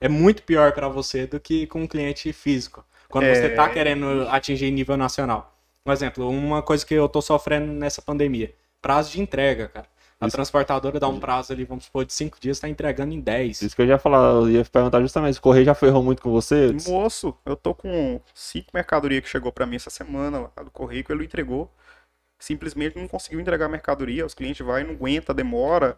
é 0.00 0.08
muito 0.08 0.42
pior 0.42 0.72
para 0.72 0.88
você 0.88 1.26
do 1.26 1.38
que 1.38 1.66
com 1.66 1.82
um 1.82 1.86
cliente 1.86 2.32
físico. 2.32 2.84
Quando 3.08 3.24
É. 3.24 3.34
você 3.34 3.48
tá 3.50 3.68
querendo 3.68 4.26
atingir 4.28 4.70
nível 4.70 4.96
nacional. 4.96 5.54
Um 5.84 5.92
exemplo, 5.92 6.28
uma 6.28 6.62
coisa 6.62 6.84
que 6.84 6.94
eu 6.94 7.08
tô 7.08 7.22
sofrendo 7.22 7.72
nessa 7.72 8.02
pandemia. 8.02 8.54
Prazo 8.80 9.10
de 9.12 9.20
entrega, 9.20 9.68
cara. 9.68 9.86
A 10.20 10.26
Isso. 10.26 10.36
transportadora 10.36 10.98
dá 10.98 11.06
um 11.06 11.20
prazo 11.20 11.52
ali, 11.52 11.64
vamos 11.64 11.84
supor, 11.84 12.04
de 12.04 12.12
5 12.12 12.38
dias, 12.40 12.58
tá 12.58 12.68
entregando 12.68 13.14
em 13.14 13.20
10. 13.20 13.62
Isso 13.62 13.76
que 13.76 13.82
eu 13.82 13.86
ia 13.86 13.98
falar, 13.98 14.32
eu 14.32 14.50
ia 14.50 14.64
perguntar 14.64 15.00
justamente, 15.00 15.38
o 15.38 15.42
Correio 15.42 15.64
já 15.64 15.74
ferrou 15.74 16.02
muito 16.02 16.20
com 16.20 16.32
você? 16.32 16.74
Moço, 16.88 17.36
eu 17.46 17.54
tô 17.54 17.72
com 17.72 18.20
cinco 18.34 18.70
mercadoria 18.74 19.22
que 19.22 19.28
chegou 19.28 19.52
pra 19.52 19.64
mim 19.64 19.76
essa 19.76 19.90
semana 19.90 20.40
lá 20.40 20.62
do 20.64 20.70
correio 20.72 21.04
que 21.04 21.12
ele 21.12 21.24
entregou. 21.24 21.72
Simplesmente 22.40 22.98
não 22.98 23.06
conseguiu 23.06 23.40
entregar 23.40 23.66
a 23.66 23.68
mercadoria, 23.68 24.26
os 24.26 24.34
clientes 24.34 24.64
vai, 24.64 24.82
não 24.82 24.94
aguenta, 24.94 25.32
demora. 25.32 25.96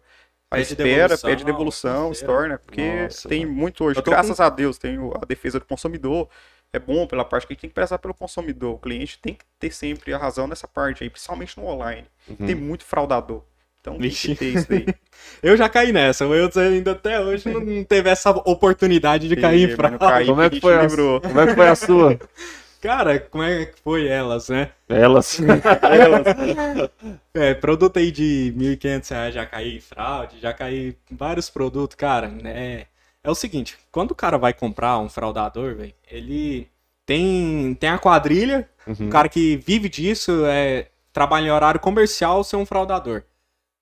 A 0.51 0.57
Pede 0.57 0.73
espera, 0.73 1.15
devolução, 1.15 1.29
pede 1.29 1.45
devolução, 1.45 2.11
né? 2.49 2.57
Porque 2.57 3.03
Nossa, 3.03 3.29
tem 3.29 3.45
mano. 3.45 3.57
muito 3.57 3.83
hoje, 3.85 4.01
graças 4.01 4.39
a 4.39 4.49
Deus, 4.49 4.77
tem 4.77 4.97
a 5.15 5.25
defesa 5.25 5.59
do 5.59 5.65
consumidor. 5.65 6.29
É 6.73 6.79
bom 6.79 7.07
pela 7.07 7.25
parte 7.25 7.47
que 7.47 7.53
a 7.53 7.55
gente 7.55 7.61
tem 7.61 7.69
que 7.69 7.73
prezar 7.73 7.99
pelo 7.99 8.13
consumidor. 8.13 8.75
O 8.75 8.79
cliente 8.79 9.17
tem 9.19 9.33
que 9.33 9.45
ter 9.59 9.71
sempre 9.71 10.13
a 10.13 10.17
razão 10.17 10.47
nessa 10.47 10.67
parte 10.67 11.03
aí, 11.03 11.09
principalmente 11.09 11.57
no 11.57 11.65
online. 11.65 12.07
Uhum. 12.27 12.45
Tem 12.45 12.55
muito 12.55 12.83
fraudador. 12.83 13.43
Então 13.81 13.93
tem 13.93 14.01
Vixe. 14.03 14.29
que 14.29 14.35
ter 14.35 14.45
isso 14.55 14.67
daí. 14.69 14.85
Eu 15.41 15.57
já 15.57 15.67
caí 15.67 15.91
nessa, 15.91 16.27
o 16.27 16.35
Eudes 16.35 16.57
ainda 16.57 16.91
até 16.91 17.19
hoje 17.19 17.49
não 17.49 17.83
teve 17.83 18.09
essa 18.09 18.29
oportunidade 18.31 19.27
de 19.27 19.35
cair 19.35 19.69
em 19.71 19.75
fraude. 19.75 19.97
caí, 19.97 20.25
Como 20.27 20.41
é 20.41 20.49
que 20.49 20.59
foi 20.61 20.75
a-. 20.75 20.87
Como 20.87 21.39
é 21.39 21.47
que 21.47 21.55
foi 21.55 21.67
a 21.67 21.75
sua? 21.75 22.19
Cara, 22.81 23.19
como 23.19 23.43
é 23.43 23.65
que 23.67 23.79
foi 23.83 24.07
elas, 24.07 24.49
né? 24.49 24.69
Elas. 24.89 25.39
É, 27.33 27.53
produto 27.53 27.97
aí 27.97 28.11
de 28.11 28.53
1.500 28.57 29.09
reais 29.11 29.33
já 29.33 29.45
caí 29.45 29.77
em 29.77 29.79
fraude, 29.79 30.39
já 30.39 30.53
caí 30.53 30.97
em 31.09 31.15
vários 31.15 31.49
produtos, 31.49 31.95
cara. 31.95 32.31
É, 32.43 32.85
é 33.23 33.29
o 33.29 33.35
seguinte, 33.35 33.77
quando 33.91 34.11
o 34.11 34.15
cara 34.15 34.37
vai 34.37 34.53
comprar 34.53 34.97
um 34.99 35.07
fraudador, 35.09 35.75
velho, 35.75 35.93
ele 36.09 36.67
tem, 37.05 37.75
tem 37.79 37.89
a 37.89 37.97
quadrilha, 37.97 38.67
Uhum. 38.87 39.07
o 39.07 39.09
cara 39.09 39.29
que 39.29 39.57
vive 39.57 39.87
disso, 39.87 40.43
é, 40.47 40.87
trabalha 41.13 41.45
em 41.45 41.51
horário 41.51 41.79
comercial, 41.79 42.43
ser 42.43 42.55
um 42.55 42.65
fraudador. 42.65 43.21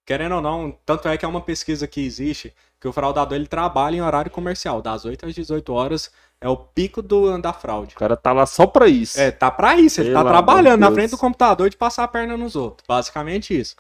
Querendo 0.10 0.34
ou 0.34 0.42
não, 0.42 0.76
tanto 0.88 1.08
é 1.08 1.16
que 1.16 1.24
é 1.24 1.28
uma 1.28 1.40
pesquisa 1.40 1.86
que 1.86 2.04
existe, 2.04 2.52
que 2.82 2.88
o 2.88 2.92
fraudador 2.92 3.36
ele 3.36 3.46
trabalha 3.46 3.96
em 3.96 4.02
horário 4.02 4.32
comercial, 4.32 4.82
das 4.82 5.06
8 5.06 5.28
às 5.28 5.36
18 5.36 5.72
horas, 5.72 6.12
é 6.42 6.50
o 6.50 6.58
pico 6.58 7.00
do, 7.00 7.38
da 7.38 7.54
fraude. 7.54 7.94
O 7.94 8.00
cara 8.00 8.18
tá 8.18 8.34
lá 8.34 8.48
só 8.48 8.66
pra 8.66 8.88
isso. 8.88 9.20
É, 9.20 9.30
tá 9.30 9.52
pra 9.52 9.76
isso, 9.76 10.02
ele 10.02 10.10
Pelo 10.10 10.24
tá 10.24 10.28
trabalhando 10.28 10.80
na 10.80 10.92
frente 10.92 11.12
do 11.12 11.18
computador 11.20 11.70
de 11.70 11.78
passar 11.78 12.06
a 12.06 12.08
perna 12.08 12.36
nos 12.36 12.56
outros. 12.56 12.84
Basicamente 12.88 13.56
isso. 13.56 13.76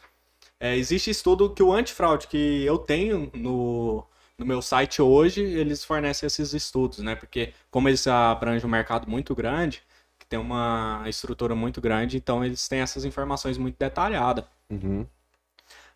É, 0.59 0.77
existe 0.77 1.09
estudo 1.09 1.49
que 1.49 1.63
o 1.63 1.73
antifraude 1.73 2.27
que 2.27 2.63
eu 2.63 2.77
tenho 2.77 3.31
no, 3.33 4.05
no 4.37 4.45
meu 4.45 4.61
site 4.61 5.01
hoje, 5.01 5.41
eles 5.41 5.83
fornecem 5.83 6.27
esses 6.27 6.53
estudos, 6.53 6.99
né? 6.99 7.15
Porque 7.15 7.53
como 7.71 7.89
eles 7.89 8.05
abrangem 8.05 8.67
um 8.67 8.71
mercado 8.71 9.09
muito 9.09 9.33
grande, 9.33 9.81
que 10.19 10.27
tem 10.27 10.37
uma 10.37 11.01
estrutura 11.07 11.55
muito 11.55 11.81
grande, 11.81 12.17
então 12.17 12.45
eles 12.45 12.67
têm 12.67 12.81
essas 12.81 13.03
informações 13.03 13.57
muito 13.57 13.77
detalhadas. 13.79 14.45
Uhum. 14.69 15.07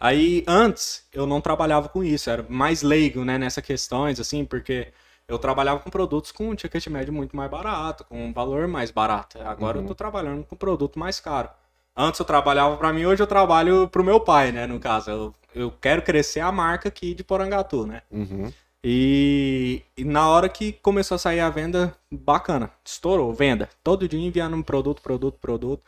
Aí, 0.03 0.43
antes, 0.45 1.07
eu 1.13 1.25
não 1.25 1.39
trabalhava 1.39 1.87
com 1.87 2.03
isso, 2.03 2.29
era 2.29 2.45
mais 2.49 2.81
leigo, 2.81 3.23
né, 3.23 3.37
nessas 3.37 3.63
questões, 3.63 4.19
assim, 4.19 4.43
porque 4.43 4.91
eu 5.29 5.39
trabalhava 5.39 5.79
com 5.79 5.89
produtos 5.89 6.29
com 6.29 6.49
um 6.49 6.55
ticket 6.55 6.85
médio 6.87 7.13
muito 7.13 7.37
mais 7.37 7.49
barato, 7.49 8.03
com 8.03 8.25
um 8.25 8.33
valor 8.33 8.67
mais 8.67 8.91
barato. 8.91 9.39
Agora 9.41 9.77
Uhum. 9.77 9.83
eu 9.85 9.87
tô 9.87 9.95
trabalhando 9.95 10.43
com 10.43 10.57
produto 10.57 10.99
mais 10.99 11.21
caro. 11.21 11.47
Antes 11.95 12.19
eu 12.19 12.25
trabalhava 12.25 12.75
pra 12.75 12.91
mim, 12.91 13.05
hoje 13.05 13.23
eu 13.23 13.27
trabalho 13.27 13.87
pro 13.87 14.03
meu 14.03 14.19
pai, 14.19 14.51
né, 14.51 14.67
no 14.67 14.77
caso. 14.77 15.09
Eu, 15.09 15.33
eu 15.55 15.71
quero 15.79 16.01
crescer 16.01 16.41
a 16.41 16.51
marca 16.51 16.89
aqui 16.89 17.13
de 17.15 17.23
Porangatu, 17.23 17.87
né. 17.87 18.01
Uhum. 18.11 18.51
E, 18.83 19.83
e 19.95 20.03
na 20.03 20.27
hora 20.27 20.49
que 20.49 20.73
começou 20.73 21.15
a 21.15 21.17
sair 21.17 21.39
a 21.39 21.49
venda, 21.49 21.95
bacana, 22.11 22.69
estourou, 22.83 23.33
venda. 23.33 23.69
Todo 23.81 24.05
dia 24.09 24.19
enviando 24.19 24.57
um 24.57 24.61
produto, 24.61 25.01
produto, 25.01 25.37
produto. 25.39 25.81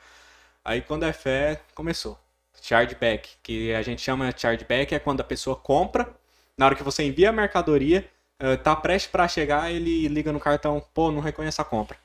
Aí 0.64 0.82
quando 0.82 1.04
é 1.04 1.12
fé, 1.12 1.60
começou. 1.76 2.18
Chargeback, 2.66 3.30
que 3.44 3.72
a 3.76 3.82
gente 3.84 4.02
chama 4.02 4.34
de 4.34 4.42
chargeback, 4.42 4.96
é 4.96 4.98
quando 4.98 5.22
a 5.22 5.24
pessoa 5.24 5.56
compra, 5.56 6.10
na 6.58 6.66
hora 6.66 6.76
que 6.76 6.82
você 6.82 7.04
envia 7.04 7.30
a 7.30 7.32
mercadoria, 7.32 8.10
eh, 8.40 8.58
tá 8.58 8.76
prestes 8.76 9.12
para 9.12 9.28
chegar, 9.28 9.72
ele 9.72 10.08
liga 10.08 10.34
no 10.34 10.40
cartão, 10.40 10.84
pô, 10.92 11.12
não 11.12 11.22
reconhece 11.22 11.62
a 11.62 11.64
compra. 11.64 11.96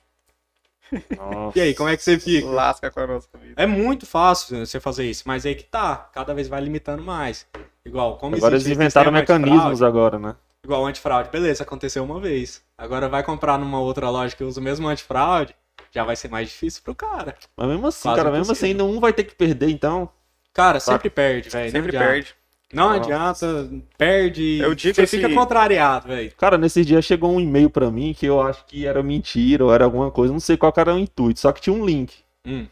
Nossa. 1.17 1.57
E 1.59 1.63
aí, 1.63 1.75
como 1.75 1.89
é 1.89 1.97
que 1.97 2.03
você 2.03 2.19
fica? 2.19 2.47
Lasca 2.47 2.91
com 2.91 3.01
a 3.01 3.07
nossa 3.07 3.29
vida. 3.39 3.55
É 3.57 3.67
muito 3.67 4.05
fácil 4.05 4.67
você 4.67 4.79
fazer 4.79 5.09
isso, 5.09 5.23
mas 5.25 5.47
aí 5.47 5.55
que 5.55 5.65
tá, 5.65 6.11
cada 6.13 6.35
vez 6.35 6.47
vai 6.47 6.61
limitando 6.61 7.03
mais. 7.03 7.47
Igual, 7.83 8.19
como 8.19 8.37
Agora 8.37 8.55
eles 8.55 8.67
inventaram 8.67 9.11
mecanismos 9.11 9.83
agora, 9.83 10.19
né? 10.19 10.37
Igual 10.63 10.85
antifraude, 10.85 11.31
beleza, 11.31 11.63
aconteceu 11.63 12.05
uma 12.05 12.21
vez. 12.21 12.63
Agora 12.77 13.09
vai 13.09 13.23
comprar 13.23 13.59
numa 13.59 13.81
outra 13.81 14.11
loja 14.11 14.37
que 14.37 14.45
usa 14.45 14.61
o 14.61 14.63
mesmo 14.63 14.87
antifraude, 14.89 15.55
já 15.91 16.05
vai 16.05 16.17
ser 16.17 16.29
mais 16.29 16.51
difícil 16.51 16.83
pro 16.83 16.95
cara. 16.95 17.35
Mas 17.57 17.67
mesmo 17.67 17.87
assim, 17.87 18.03
Quase 18.03 18.17
cara, 18.19 18.31
mesmo 18.31 18.53
assim, 18.53 18.67
ainda 18.67 18.85
um 18.85 19.01
vai 19.01 19.15
ter 19.15 19.25
que 19.25 19.35
perder, 19.35 19.71
então. 19.71 20.11
Cara, 20.53 20.81
sempre 20.81 21.09
perde, 21.11 21.49
velho. 21.49 21.71
Sempre 21.71 21.93
perde. 21.93 22.35
Não 22.73 22.91
Nossa. 22.97 23.01
adianta, 23.01 23.71
perde. 23.99 24.59
Eu 24.61 24.75
digo 24.75 24.95
você 24.95 25.03
assim- 25.03 25.17
fica 25.21 25.33
contrariado, 25.35 26.07
velho. 26.09 26.33
Cara, 26.37 26.57
nesses 26.57 26.87
dias 26.87 27.05
chegou 27.05 27.33
um 27.33 27.41
e-mail 27.41 27.69
pra 27.69 27.91
mim 27.91 28.15
que 28.17 28.27
eu 28.27 28.41
acho 28.41 28.65
que 28.67 28.87
era 28.87 29.03
mentira 29.03 29.65
ou 29.65 29.75
era 29.75 29.85
alguma 29.85 30.11
coisa, 30.11 30.33
não 30.33 30.39
sei 30.41 30.57
qual 30.57 30.73
era 30.77 30.95
o 30.95 30.99
intuito, 30.99 31.41
só 31.41 31.51
que 31.53 31.61
tinha 31.61 31.75
um 31.75 31.85
link. 31.85 32.15
Hum. 32.47 32.67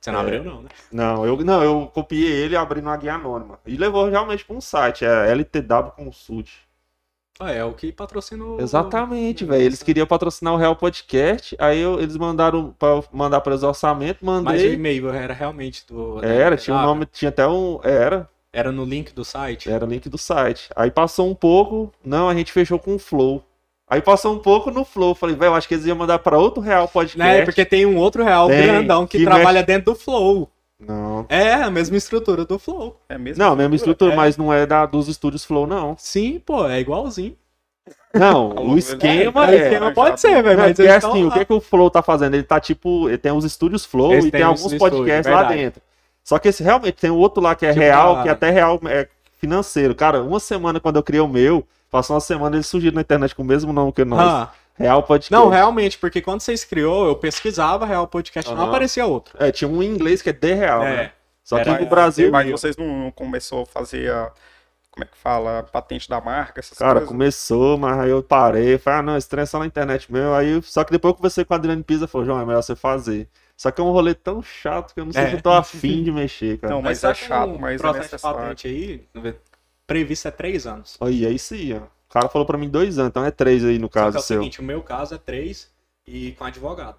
Você 0.00 0.10
não 0.10 0.18
É. 0.20 0.22
abriu, 0.22 0.44
não, 0.44 0.62
né? 0.62 0.68
Não, 0.92 1.26
eu 1.26 1.36
não, 1.44 1.62
eu 1.62 1.90
copiei 1.92 2.30
ele 2.30 2.54
e 2.54 2.56
abri 2.56 2.80
numa 2.80 2.96
guia 2.96 3.14
anônima. 3.14 3.58
E 3.66 3.76
levou 3.76 4.08
realmente 4.08 4.44
pra 4.44 4.56
um 4.56 4.60
site, 4.60 5.04
é 5.04 5.30
LTW 5.30 5.90
Consult. 5.96 6.50
Ah, 7.40 7.50
é 7.50 7.64
o 7.64 7.72
que 7.72 7.90
patrocinou. 7.90 8.60
Exatamente, 8.60 9.44
velho. 9.44 9.62
Eles 9.62 9.82
queriam 9.82 10.06
patrocinar 10.06 10.54
o 10.54 10.56
Real 10.56 10.76
Podcast, 10.76 11.56
aí 11.58 11.80
eu- 11.80 12.00
eles 12.00 12.16
mandaram 12.16 12.74
eu 12.80 13.04
mandar 13.12 13.40
para 13.40 13.52
eles 13.54 13.62
o 13.64 13.68
orçamento, 13.68 14.18
Mas 14.22 14.40
o 14.40 14.44
mandei. 14.44 14.72
e-mail 14.74 15.08
era 15.10 15.34
realmente 15.34 15.84
do. 15.88 16.24
Era, 16.24 16.56
tinha 16.56 16.76
um 16.76 16.82
nome, 16.82 17.06
tinha 17.06 17.30
até 17.30 17.46
um. 17.46 17.80
Era, 17.82 18.28
Era 18.52 18.70
no 18.70 18.84
link 18.84 19.12
do 19.12 19.24
site. 19.24 19.68
era 19.68 19.84
link 19.84 20.08
do 20.08 20.16
site. 20.16 20.68
Aí 20.76 20.90
passou 20.92 21.28
um 21.28 21.34
pouco, 21.34 21.92
não, 22.04 22.28
a 22.28 22.34
gente 22.34 22.52
fechou 22.52 22.78
com 22.78 22.94
o 22.94 22.98
Flow. 23.00 23.42
Aí 23.88 24.00
passou 24.00 24.32
um 24.32 24.38
pouco 24.38 24.70
no 24.70 24.84
Flow, 24.84 25.14
falei, 25.14 25.34
velho, 25.36 25.50
eu 25.50 25.54
acho 25.54 25.68
que 25.68 25.74
eles 25.74 25.84
iam 25.86 25.96
mandar 25.96 26.18
pra 26.20 26.38
outro 26.38 26.62
Real 26.62 26.86
Podcast. 26.88 27.18
Né? 27.18 27.44
Porque 27.44 27.64
tem 27.64 27.84
um 27.84 27.96
outro 27.98 28.24
real 28.24 28.48
Tem, 28.48 28.62
grandão 28.62 29.06
que, 29.06 29.18
que 29.18 29.24
trabalha 29.24 29.62
dentro 29.62 29.92
do 29.92 29.94
Flow. 29.98 30.48
Não. 30.78 31.24
É, 31.28 31.54
a 31.54 31.70
mesma 31.70 31.96
estrutura 31.96 32.44
do 32.44 32.58
Flow. 32.58 33.00
É 33.08 33.16
mesmo? 33.16 33.42
Não, 33.42 33.54
mesma 33.56 33.74
estrutura, 33.76 34.12
É. 34.12 34.16
mas 34.16 34.36
não 34.36 34.52
é 34.52 34.66
da, 34.66 34.84
dos 34.86 35.08
estúdios 35.08 35.44
Flow, 35.44 35.66
não. 35.66 35.96
Sim, 35.98 36.40
pô, 36.44 36.66
é 36.68 36.80
igualzinho. 36.80 37.36
Não, 38.12 38.50
o 38.72 38.78
esquema 38.78 39.40
o 39.42 39.44
é. 39.44 39.56
esquema 39.56 39.92
pode 39.92 40.20
ser, 40.20 40.42
velho, 40.42 40.58
mas 40.58 40.78
eles 40.78 40.92
assim, 41.04 41.24
o 41.26 41.30
que, 41.30 41.38
lá. 41.40 41.44
que 41.44 41.52
o 41.52 41.60
Flow 41.60 41.90
tá 41.90 42.02
fazendo? 42.02 42.34
Ele 42.34 42.42
tá 42.42 42.58
tipo. 42.60 43.08
Ele 43.08 43.18
tem 43.18 43.32
os 43.32 43.44
estúdios 43.44 43.84
Flow 43.84 44.12
Eles 44.12 44.26
e 44.26 44.30
tem 44.30 44.42
alguns 44.42 44.74
podcasts 44.74 45.30
lá 45.32 45.38
verdade. 45.40 45.60
dentro. 45.60 45.82
Só 46.22 46.38
que 46.38 46.48
esse 46.48 46.62
realmente 46.62 46.94
tem 46.94 47.10
outro 47.10 47.42
lá 47.42 47.54
que 47.54 47.66
é 47.66 47.70
Tipo, 47.70 47.80
real, 47.80 48.16
a- 48.18 48.22
que 48.22 48.28
até 48.28 48.50
real 48.50 48.80
é 48.86 49.08
financeiro. 49.38 49.94
Cara, 49.94 50.22
uma 50.22 50.40
semana 50.40 50.80
quando 50.80 50.96
eu 50.96 51.02
criei 51.02 51.20
o 51.20 51.28
meu, 51.28 51.66
passou 51.90 52.14
uma 52.14 52.20
semana 52.20 52.56
eles 52.56 52.66
surgiram 52.66 52.94
na 52.94 53.00
internet 53.02 53.34
com 53.34 53.42
o 53.42 53.44
mesmo 53.44 53.72
nome 53.72 53.92
que 53.92 54.04
nós. 54.04 54.20
Ah, 54.20 54.50
Real 54.76 55.02
Podcast. 55.02 55.32
não, 55.32 55.48
realmente, 55.48 55.96
porque 55.98 56.20
quando 56.20 56.40
vocês 56.40 56.64
criou, 56.64 57.06
eu 57.06 57.14
pesquisava 57.16 57.86
Real 57.86 58.06
Podcast, 58.08 58.50
não 58.52 58.60
Aham. 58.60 58.68
aparecia 58.70 59.06
outro. 59.06 59.36
É, 59.38 59.52
tinha 59.52 59.68
um 59.68 59.82
em 59.82 59.86
inglês 59.88 60.20
que 60.20 60.30
é 60.30 60.32
The 60.32 60.54
Real, 60.54 60.82
É. 60.82 60.96
né? 60.96 61.12
Só 61.44 61.62
que 61.62 61.70
no 61.70 61.86
Brasil. 61.86 62.30
Mas 62.32 62.50
vocês 62.50 62.76
não, 62.76 62.86
não 62.86 63.10
começou 63.10 63.62
a 63.62 63.66
fazer 63.66 64.10
a. 64.10 64.32
Como 64.90 65.04
é 65.04 65.06
que 65.08 65.16
fala? 65.16 65.58
A 65.58 65.62
patente 65.64 66.08
da 66.08 66.20
marca, 66.20 66.60
essas 66.60 66.78
Cara, 66.78 66.92
coisas? 66.94 67.08
começou, 67.08 67.76
mas 67.76 67.98
aí 67.98 68.10
eu 68.10 68.22
parei, 68.22 68.78
falei, 68.78 69.00
ah, 69.00 69.02
não, 69.02 69.16
esse 69.16 69.28
trem 69.28 69.42
é 69.42 69.46
só 69.46 69.58
na 69.58 69.66
internet 69.66 70.10
mesmo. 70.10 70.32
Aí, 70.34 70.62
só 70.62 70.84
que 70.84 70.92
depois 70.92 71.10
eu 71.10 71.16
conversei 71.16 71.44
com 71.44 71.52
a 71.52 71.56
Adriane 71.56 71.82
Pisa, 71.82 72.06
falou, 72.06 72.24
João, 72.24 72.40
é 72.40 72.46
melhor 72.46 72.62
você 72.62 72.76
fazer. 72.76 73.28
Só 73.56 73.70
que 73.72 73.80
é 73.80 73.84
um 73.84 73.90
rolê 73.90 74.14
tão 74.14 74.40
chato 74.42 74.94
que 74.94 75.00
eu 75.00 75.04
não 75.04 75.12
sei 75.12 75.22
É. 75.24 75.28
se 75.30 75.34
eu 75.34 75.42
tô 75.42 75.50
afim 75.50 76.02
de 76.04 76.12
mexer, 76.12 76.58
cara. 76.58 76.72
Não, 76.74 76.80
mas 76.80 77.00
tá 77.00 77.10
é 77.10 77.14
chato, 77.14 77.58
mas 77.58 77.74
é 77.74 77.78
processo 77.78 77.98
de 78.06 78.12
necessário. 78.12 78.38
patente 78.38 78.68
aí, 78.68 79.04
previsto 79.86 80.28
é 80.28 80.30
três 80.30 80.66
anos. 80.66 80.96
Aí, 81.00 81.26
aí 81.26 81.38
sim, 81.40 81.74
ó. 81.74 81.80
O 82.14 82.18
cara 82.20 82.28
falou 82.28 82.46
pra 82.46 82.56
mim 82.56 82.68
dois 82.68 82.96
anos, 82.96 83.10
então 83.10 83.24
é 83.24 83.30
três 83.32 83.64
aí 83.64 83.76
no 83.76 83.88
Só 83.90 83.90
caso 83.90 84.16
é 84.16 84.20
o 84.20 84.22
seu. 84.22 84.38
seguinte, 84.38 84.60
o 84.60 84.64
meu 84.64 84.82
caso 84.82 85.14
é 85.14 85.18
três 85.18 85.72
e 86.06 86.32
com 86.32 86.44
advogado. 86.44 86.98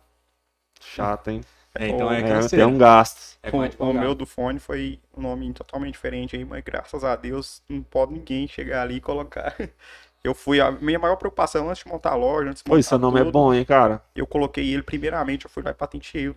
Chato, 0.79 1.29
hein? 1.31 1.41
É, 1.77 1.87
então 1.89 2.11
é, 2.11 2.21
É, 2.21 2.47
tem 2.49 2.65
um 2.65 2.77
gasto. 2.77 3.37
É 3.43 3.51
com 3.51 3.59
O, 3.59 3.89
o 3.91 3.93
meu 3.93 4.15
do 4.15 4.25
fone 4.25 4.59
foi 4.59 4.99
um 5.15 5.21
nome 5.21 5.53
totalmente 5.53 5.93
diferente 5.93 6.35
aí, 6.35 6.45
mas 6.45 6.63
graças 6.63 7.03
a 7.03 7.15
Deus 7.15 7.61
não 7.69 7.83
pode 7.83 8.13
ninguém 8.13 8.47
chegar 8.47 8.81
ali 8.83 8.95
e 8.95 9.01
colocar. 9.01 9.55
Eu 10.23 10.33
fui, 10.33 10.59
a 10.59 10.71
minha 10.71 10.97
maior 10.97 11.17
preocupação 11.17 11.69
antes 11.69 11.83
de 11.83 11.89
montar 11.89 12.11
a 12.13 12.15
loja, 12.15 12.49
antes 12.49 12.63
de 12.63 12.67
Pô, 12.67 12.73
montar 12.73 12.83
seu 12.83 12.99
nome 12.99 13.19
é 13.19 13.23
tudo, 13.23 13.31
bom, 13.31 13.53
hein, 13.53 13.63
cara? 13.65 14.03
Eu 14.15 14.27
coloquei 14.27 14.73
ele 14.73 14.83
primeiramente, 14.83 15.45
eu 15.45 15.51
fui 15.51 15.63
lá 15.63 15.71
e 15.71 15.75
patenteei. 15.75 16.35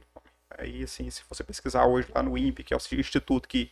Aí, 0.59 0.83
assim, 0.85 1.11
se 1.11 1.23
você 1.29 1.45
pesquisar 1.45 1.87
hoje 1.87 2.09
lá 2.14 2.23
no 2.23 2.37
INPE, 2.38 2.64
que 2.64 2.75
é 2.75 2.77
o 2.77 2.81
instituto 3.01 3.49
que, 3.49 3.71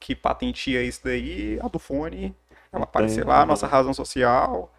que 0.00 0.14
patenteia 0.16 0.82
isso 0.82 1.02
daí, 1.04 1.58
a 1.62 1.68
do 1.68 1.78
fone, 1.78 2.34
ela 2.72 2.84
aparecer 2.84 3.26
lá, 3.26 3.44
nossa 3.46 3.66
razão 3.66 3.92
social. 3.94 4.72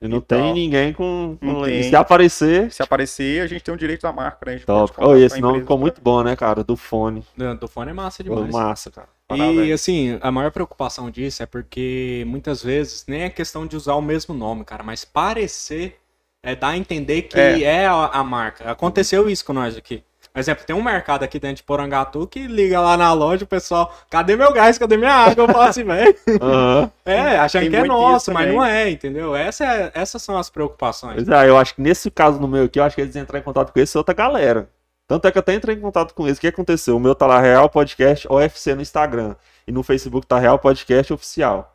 E 0.00 0.06
não 0.06 0.18
Então, 0.18 0.38
tem 0.38 0.52
ninguém 0.52 0.92
com. 0.92 1.38
e 1.40 1.64
tem. 1.64 1.82
Se 1.84 1.96
aparecer, 1.96 2.70
Se 2.70 2.82
aparecer, 2.82 3.40
a 3.40 3.46
gente 3.46 3.64
tem 3.64 3.72
o 3.74 3.78
direito 3.78 4.02
da 4.02 4.12
marca, 4.12 4.44
né? 4.44 4.52
A 4.52 4.56
gente 4.56 4.66
top. 4.66 4.92
Oh, 4.98 5.16
e 5.16 5.22
esse 5.24 5.40
nome 5.40 5.60
ficou 5.60 5.78
muito 5.78 6.02
bom, 6.02 6.22
né, 6.22 6.36
cara? 6.36 6.62
Do 6.62 6.76
fone. 6.76 7.24
Do, 7.34 7.54
do 7.56 7.68
fone 7.68 7.90
é 7.90 7.94
massa 7.94 8.22
demais. 8.22 8.50
massa, 8.52 8.90
cara. 8.90 9.08
E 9.32 9.38
Parabéns. 9.38 9.72
assim, 9.72 10.18
a 10.20 10.30
maior 10.30 10.50
preocupação 10.52 11.10
disso 11.10 11.42
é 11.42 11.46
porque 11.46 12.24
muitas 12.26 12.62
vezes 12.62 13.04
nem 13.08 13.22
é 13.22 13.30
questão 13.30 13.66
de 13.66 13.74
usar 13.74 13.94
o 13.94 14.02
mesmo 14.02 14.34
nome, 14.34 14.64
cara, 14.64 14.82
mas 14.84 15.04
parecer 15.04 15.98
é 16.42 16.54
dar 16.54 16.68
a 16.68 16.76
entender 16.76 17.22
que 17.22 17.40
É. 17.40 17.62
é, 17.62 17.86
a, 17.86 18.06
a 18.06 18.22
marca. 18.22 18.70
Aconteceu 18.70 19.28
isso 19.30 19.44
com 19.46 19.52
nós 19.54 19.76
aqui. 19.78 20.04
Por 20.36 20.40
exemplo, 20.40 20.66
tem 20.66 20.76
um 20.76 20.82
mercado 20.82 21.22
aqui 21.22 21.40
dentro 21.40 21.56
de 21.56 21.62
Porangatu 21.62 22.26
que 22.26 22.46
liga 22.46 22.78
lá 22.78 22.94
na 22.94 23.10
loja, 23.14 23.44
o 23.44 23.46
pessoal, 23.46 23.90
cadê 24.10 24.36
meu 24.36 24.52
gás? 24.52 24.76
Cadê 24.76 24.98
minha 24.98 25.10
água? 25.10 25.44
Eu 25.44 25.48
falo 25.48 25.62
assim, 25.62 25.82
velho. 25.82 26.14
Aham. 26.42 26.90
É, 27.06 27.38
achando 27.38 27.62
Tem 27.62 27.70
que 27.70 27.76
é 27.76 27.84
nosso, 27.84 28.32
mas 28.32 28.52
não 28.52 28.62
é, 28.62 28.90
entendeu? 28.90 29.34
Essa 29.34 29.64
é- 29.64 29.92
essas 29.94 30.20
são 30.20 30.36
as 30.36 30.50
preocupações. 30.50 31.14
Pois 31.14 31.28
é, 31.28 31.48
eu 31.48 31.56
acho 31.56 31.74
que 31.74 31.80
nesse 31.80 32.10
caso 32.10 32.38
no 32.38 32.46
meu 32.46 32.64
aqui, 32.64 32.78
eu 32.78 32.84
acho 32.84 32.94
que 32.96 33.00
eles 33.00 33.16
entrar 33.16 33.38
em 33.38 33.42
contato 33.42 33.72
com 33.72 33.80
esse 33.80 33.96
outra 33.96 34.12
galera. 34.12 34.68
Tanto 35.08 35.26
é 35.26 35.30
que 35.32 35.38
eu 35.38 35.40
até 35.40 35.54
entrei 35.54 35.74
em 35.76 35.80
contato 35.80 36.12
com 36.12 36.26
eles. 36.26 36.36
O 36.36 36.40
que 36.40 36.48
aconteceu? 36.48 36.96
O 36.96 37.00
meu 37.00 37.14
tá 37.14 37.26
lá 37.26 37.40
Real 37.40 37.70
Podcast 37.70 38.26
OFC 38.28 38.74
no 38.74 38.82
Instagram. 38.82 39.36
E 39.66 39.72
no 39.72 39.82
Facebook 39.82 40.26
tá 40.26 40.38
Real 40.38 40.58
Podcast 40.58 41.12
Oficial. 41.14 41.74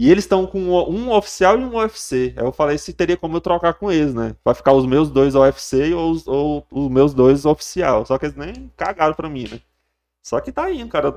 E 0.00 0.10
eles 0.10 0.24
estão 0.24 0.46
com 0.46 0.58
um 0.58 1.12
oficial 1.12 1.60
e 1.60 1.62
um 1.62 1.76
UFC. 1.76 2.32
Aí 2.34 2.42
eu 2.42 2.52
falei 2.52 2.78
se 2.78 2.90
teria 2.90 3.18
como 3.18 3.36
eu 3.36 3.40
trocar 3.42 3.74
com 3.74 3.92
eles, 3.92 4.14
né? 4.14 4.34
Vai 4.42 4.54
ficar 4.54 4.72
os 4.72 4.86
meus 4.86 5.10
dois 5.10 5.34
OFC 5.34 5.92
ou 5.92 6.10
os, 6.10 6.26
ou 6.26 6.66
os 6.70 6.90
meus 6.90 7.12
dois 7.12 7.44
oficial. 7.44 8.06
Só 8.06 8.16
que 8.16 8.24
eles 8.24 8.34
nem 8.34 8.72
cagaram 8.78 9.12
pra 9.12 9.28
mim, 9.28 9.46
né? 9.52 9.60
Só 10.22 10.40
que 10.40 10.50
tá 10.50 10.70
indo, 10.70 10.88
cara. 10.88 11.14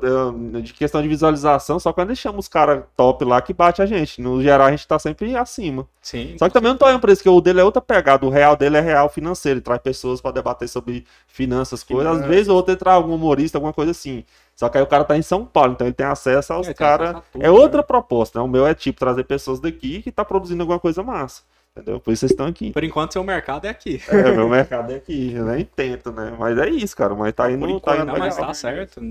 De 0.62 0.74
questão 0.74 1.02
de 1.02 1.08
visualização, 1.08 1.80
só 1.80 1.94
quando 1.94 2.14
chamam 2.14 2.40
os 2.40 2.50
caras 2.50 2.84
top 2.98 3.24
lá 3.24 3.42
que 3.42 3.54
bate 3.54 3.82
a 3.82 3.86
gente. 3.86 4.22
No 4.22 4.44
geral, 4.44 4.68
a 4.68 4.72
gente 4.72 4.86
tá 4.86 5.00
sempre 5.00 5.34
acima. 5.34 5.88
Sim. 6.02 6.36
Só 6.38 6.50
que 6.50 6.54
também 6.54 6.72
não 6.72 6.78
tô 6.78 6.86
olhando 6.86 7.00
pra 7.00 7.14
isso, 7.14 7.24
que 7.24 7.30
o 7.30 7.40
dele 7.40 7.62
é 7.62 7.64
outra 7.64 7.82
pegada. 7.82 8.26
O 8.26 8.30
real 8.30 8.58
dele 8.58 8.76
é 8.76 8.82
real 8.82 9.08
financeiro. 9.08 9.60
Ele 9.60 9.64
traz 9.64 9.82
pessoas 9.82 10.20
pra 10.20 10.32
debater 10.32 10.68
sobre 10.68 11.06
finanças, 11.26 11.84
coisas. 11.84 12.20
Às 12.20 12.26
vezes 12.28 12.50
ou 12.50 12.58
outro 12.58 12.74
entrar 12.74 12.94
algum 12.94 13.16
humorista, 13.16 13.58
alguma 13.58 13.72
coisa 13.72 13.92
assim. 13.92 14.26
Só 14.56 14.70
que 14.70 14.78
aí 14.78 14.84
o 14.84 14.88
cara 14.88 15.04
tá 15.04 15.18
em 15.18 15.22
São 15.22 15.46
Paulo, 15.46 15.74
então 15.74 15.88
ele 15.88 15.96
tem 15.96 16.06
acesso 16.06 16.54
aos 16.54 16.68
É, 16.68 16.74
caras. 16.74 17.22
É 17.40 17.50
outra 17.50 17.82
né? 17.82 17.84
proposta, 17.84 18.40
né? 18.40 18.46
O 18.46 18.48
meu 18.48 18.68
é 18.68 18.74
tipo 18.74 19.00
trazer 19.00 19.24
pessoas 19.24 19.60
daqui 19.60 20.02
que 20.02 20.12
tá 20.12 20.24
produzindo 20.24 20.62
alguma 20.62 20.80
coisa 20.80 21.02
massa. 21.02 21.42
Entendeu? 21.76 22.00
Por 22.00 22.12
isso 22.12 22.20
vocês 22.20 22.32
estão 22.32 22.46
aqui. 22.46 22.72
Por 22.72 22.84
enquanto, 22.84 23.14
seu 23.14 23.24
mercado 23.24 23.66
é 23.66 23.70
aqui. 23.70 24.00
É, 24.08 24.32
meu 24.32 24.48
mercado 24.48 24.92
é 24.92 24.96
aqui. 24.98 25.34
Eu 25.34 25.46
nem 25.46 25.66
tento, 25.66 26.12
né? 26.12 26.36
Mas 26.38 26.56
é 26.60 26.70
isso, 26.70 26.96
cara. 26.96 27.16
Mas 27.16 27.34
tá 27.34 27.50
indo, 27.52 27.62
Por 27.62 27.82
tá 27.82 27.94
enquanto, 27.96 28.02
indo 28.04 28.12
Não, 28.14 28.20
mas 28.20 28.38
tá 28.38 28.54
certo. 28.54 29.02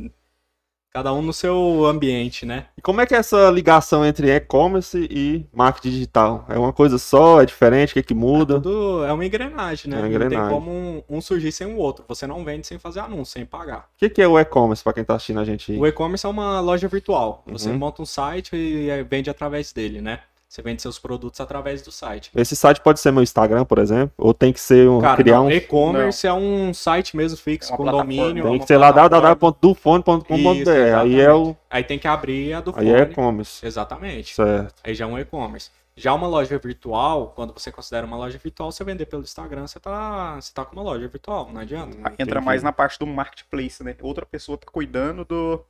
Cada 0.94 1.10
um 1.14 1.22
no 1.22 1.32
seu 1.32 1.86
ambiente, 1.86 2.44
né? 2.44 2.66
E 2.76 2.82
como 2.82 3.00
é 3.00 3.06
que 3.06 3.14
é 3.14 3.18
essa 3.18 3.50
ligação 3.50 4.04
entre 4.04 4.30
e-commerce 4.30 5.08
e 5.10 5.46
marketing 5.50 5.88
digital? 5.88 6.44
É 6.50 6.58
uma 6.58 6.70
coisa 6.70 6.98
só? 6.98 7.40
É 7.40 7.46
diferente? 7.46 7.92
O 7.92 7.94
que 7.94 8.02
que 8.02 8.12
muda? 8.14 8.56
Tudo 8.60 9.02
é 9.02 9.10
uma 9.10 9.24
engrenagem, 9.24 9.90
né? 9.90 9.96
É 9.96 10.00
uma 10.00 10.08
Não 10.10 10.18
tem 10.18 10.26
engrenagem. 10.26 10.54
como 10.54 10.70
um, 10.70 11.02
um 11.08 11.20
surgir 11.22 11.50
sem 11.50 11.66
o 11.66 11.78
outro. 11.78 12.04
Você 12.08 12.26
não 12.26 12.44
vende 12.44 12.66
sem 12.66 12.78
fazer 12.78 13.00
anúncio, 13.00 13.32
sem 13.32 13.46
pagar. 13.46 13.88
O 13.94 13.98
que 13.98 14.10
que 14.10 14.20
é 14.20 14.28
o 14.28 14.38
e-commerce 14.38 14.84
pra 14.84 14.92
quem 14.92 15.02
tá 15.02 15.14
assistindo 15.14 15.40
a 15.40 15.44
gente 15.44 15.72
aí? 15.72 15.78
O 15.78 15.86
e-commerce 15.86 16.26
é 16.26 16.28
uma 16.28 16.60
loja 16.60 16.86
virtual. 16.88 17.42
Você 17.46 17.70
Uhum. 17.70 17.78
monta 17.78 18.02
um 18.02 18.06
site 18.06 18.54
e 18.54 19.02
vende 19.04 19.30
através 19.30 19.72
dele, 19.72 20.02
né? 20.02 20.20
Você 20.52 20.60
vende 20.60 20.82
seus 20.82 20.98
produtos 20.98 21.40
através 21.40 21.80
do 21.80 21.90
site. 21.90 22.30
Esse 22.36 22.54
site 22.54 22.78
pode 22.82 23.00
ser 23.00 23.10
meu 23.10 23.22
Instagram, 23.22 23.64
por 23.64 23.78
exemplo? 23.78 24.12
Ou 24.18 24.34
tem 24.34 24.52
que 24.52 24.60
ser 24.60 24.86
um. 24.86 25.00
Cara, 25.00 25.16
criar 25.16 25.36
não, 25.36 25.46
um. 25.46 25.50
e-commerce 25.50 26.26
é 26.26 26.32
um 26.34 26.74
site 26.74 27.16
mesmo 27.16 27.38
fixo, 27.38 27.72
É 27.72 27.74
uma 27.74 27.90
com 27.90 27.98
domínio. 27.98 28.40
é 28.40 28.42
Tem 28.42 28.42
uma 28.42 28.58
que 28.58 28.66
ser 28.66 28.76
lá 28.76 28.90
www.dufone.com.br. 28.90 30.70
Aí 31.00 31.18
é 31.18 31.32
o. 31.32 31.56
Aí 31.70 31.82
tem 31.82 31.98
que 31.98 32.06
abrir 32.06 32.52
a 32.52 32.60
do 32.60 32.68
Aí 32.76 32.86
fone. 32.86 32.90
é 32.90 32.98
e-commerce. 33.00 33.64
Exatamente. 33.64 34.34
Certo. 34.34 34.74
Aí 34.84 34.94
já 34.94 35.06
é 35.06 35.08
um 35.08 35.18
e-commerce. 35.18 35.70
Já 35.96 36.12
uma 36.12 36.26
loja 36.26 36.58
virtual, 36.58 37.32
quando 37.34 37.54
você 37.54 37.72
considera 37.72 38.06
uma 38.06 38.18
loja 38.18 38.36
virtual, 38.36 38.70
você 38.70 38.84
vender 38.84 39.06
pelo 39.06 39.22
Instagram, 39.22 39.66
você 39.66 39.80
tá, 39.80 40.38
você 40.38 40.52
tá 40.52 40.66
com 40.66 40.76
uma 40.76 40.82
loja 40.82 41.08
virtual, 41.08 41.50
não 41.50 41.62
adianta. 41.62 41.96
Aí 42.04 42.12
entra 42.18 42.24
Entendi. 42.24 42.44
mais 42.44 42.62
na 42.62 42.72
parte 42.72 42.98
do 42.98 43.06
marketplace, 43.06 43.82
né? 43.82 43.96
Outra 44.02 44.26
pessoa 44.26 44.58
tá 44.58 44.66
cuidando 44.70 45.24
do. 45.24 45.64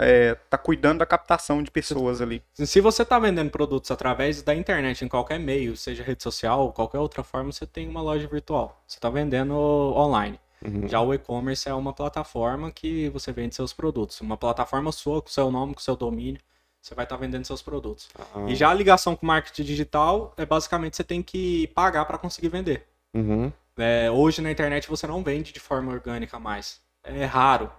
É, 0.00 0.34
tá 0.48 0.56
cuidando 0.56 0.98
da 1.00 1.06
captação 1.06 1.62
de 1.62 1.70
pessoas 1.70 2.22
ali. 2.22 2.42
Se 2.54 2.80
você 2.80 3.02
está 3.02 3.18
vendendo 3.18 3.50
produtos 3.50 3.90
através 3.90 4.42
da 4.42 4.54
internet, 4.54 5.04
em 5.04 5.08
qualquer 5.08 5.38
meio, 5.38 5.76
seja 5.76 6.02
rede 6.02 6.22
social 6.22 6.62
ou 6.62 6.72
qualquer 6.72 6.98
outra 6.98 7.22
forma, 7.22 7.52
você 7.52 7.66
tem 7.66 7.86
uma 7.86 8.00
loja 8.00 8.26
virtual. 8.26 8.82
Você 8.86 8.96
está 8.96 9.10
vendendo 9.10 9.54
online. 9.54 10.40
Uhum. 10.64 10.88
Já 10.88 11.00
o 11.00 11.12
e-commerce 11.12 11.68
é 11.68 11.74
uma 11.74 11.92
plataforma 11.92 12.70
que 12.70 13.08
você 13.10 13.30
vende 13.30 13.54
seus 13.54 13.72
produtos. 13.72 14.20
Uma 14.20 14.36
plataforma 14.36 14.90
sua, 14.90 15.20
com 15.20 15.28
seu 15.28 15.50
nome, 15.50 15.74
com 15.74 15.80
seu 15.80 15.96
domínio, 15.96 16.40
você 16.80 16.94
vai 16.94 17.04
estar 17.04 17.16
vendendo 17.16 17.44
seus 17.44 17.60
produtos. 17.60 18.08
Ah, 18.18 18.46
E 18.48 18.54
já 18.54 18.70
a 18.70 18.74
ligação 18.74 19.14
com 19.14 19.24
o 19.24 19.26
marketing 19.26 19.64
digital 19.64 20.32
é 20.36 20.46
basicamente 20.46 20.96
você 20.96 21.04
tem 21.04 21.22
que 21.22 21.66
pagar 21.68 22.06
para 22.06 22.16
conseguir 22.18 22.48
vender. 22.48 22.86
uhum. 23.14 23.52
É, 23.78 24.10
hoje 24.10 24.42
na 24.42 24.50
internet 24.50 24.86
você 24.90 25.06
não 25.06 25.22
vende 25.22 25.54
de 25.54 25.60
forma 25.60 25.90
orgânica 25.90 26.38
mais. 26.38 26.82
É 27.02 27.24
raro. 27.24 27.70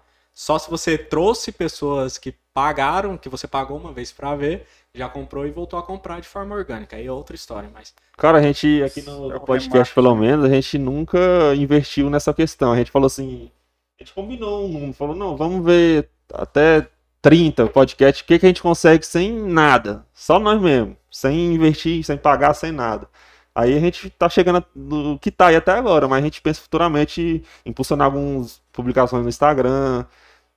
Só 0.42 0.58
se 0.58 0.72
você 0.72 0.98
trouxe 0.98 1.52
pessoas 1.52 2.18
que 2.18 2.34
pagaram, 2.52 3.16
que 3.16 3.30
você 3.30 3.48
pagou 3.48 3.78
uma 3.78 3.94
vez 3.94 4.12
para 4.12 4.36
ver, 4.36 4.66
já 4.92 5.08
comprou 5.08 5.46
e 5.46 5.52
voltou 5.52 5.78
a 5.78 5.84
comprar 5.84 6.20
de 6.20 6.28
forma 6.28 6.56
orgânica. 6.56 6.96
Aí 6.96 7.06
é 7.06 7.12
outra 7.12 7.36
história, 7.36 7.70
mas 7.72 7.94
Cara, 8.18 8.40
a 8.40 8.42
gente 8.42 8.82
aqui 8.82 9.04
no, 9.04 9.30
É 9.30 9.36
no 9.36 9.42
podcast, 9.42 9.94
pelo 9.94 10.16
menos, 10.16 10.44
a 10.44 10.50
gente 10.50 10.80
nunca 10.80 11.20
investiu 11.56 12.10
nessa 12.10 12.34
questão. 12.34 12.72
A 12.72 12.78
gente 12.78 12.90
falou 12.90 13.06
assim. 13.06 13.52
A 14.00 14.04
gente 14.04 14.16
combinou 14.16 14.66
um 14.66 14.68
número, 14.70 14.94
falou, 14.94 15.16
não, 15.16 15.38
vamos 15.38 15.64
ver 15.64 16.10
até 16.34 16.88
30 17.22 17.68
podcasts, 17.68 18.24
o 18.24 18.26
que, 18.26 18.40
que 18.40 18.46
a 18.48 18.50
gente 18.50 18.64
consegue 18.64 19.06
sem 19.06 19.32
nada. 19.32 20.04
Só 20.12 20.40
nós 20.40 20.60
mesmos. 20.60 20.96
Sem 21.12 21.54
investir, 21.54 22.04
sem 22.04 22.18
pagar, 22.18 22.56
sem 22.56 22.72
nada. 22.72 23.08
Aí 23.54 23.78
a 23.78 23.80
gente 23.80 24.10
tá 24.10 24.28
chegando 24.28 24.66
no 24.74 25.20
que 25.20 25.30
tá 25.30 25.48
aí 25.48 25.56
até 25.56 25.74
agora, 25.74 26.08
mas 26.08 26.20
a 26.20 26.26
gente 26.26 26.42
pensa 26.42 26.62
futuramente 26.62 27.44
em 27.64 27.70
impulsionar 27.70 28.06
algumas 28.06 28.60
publicações 28.72 29.22
no 29.22 29.30
Instagram. 29.30 30.04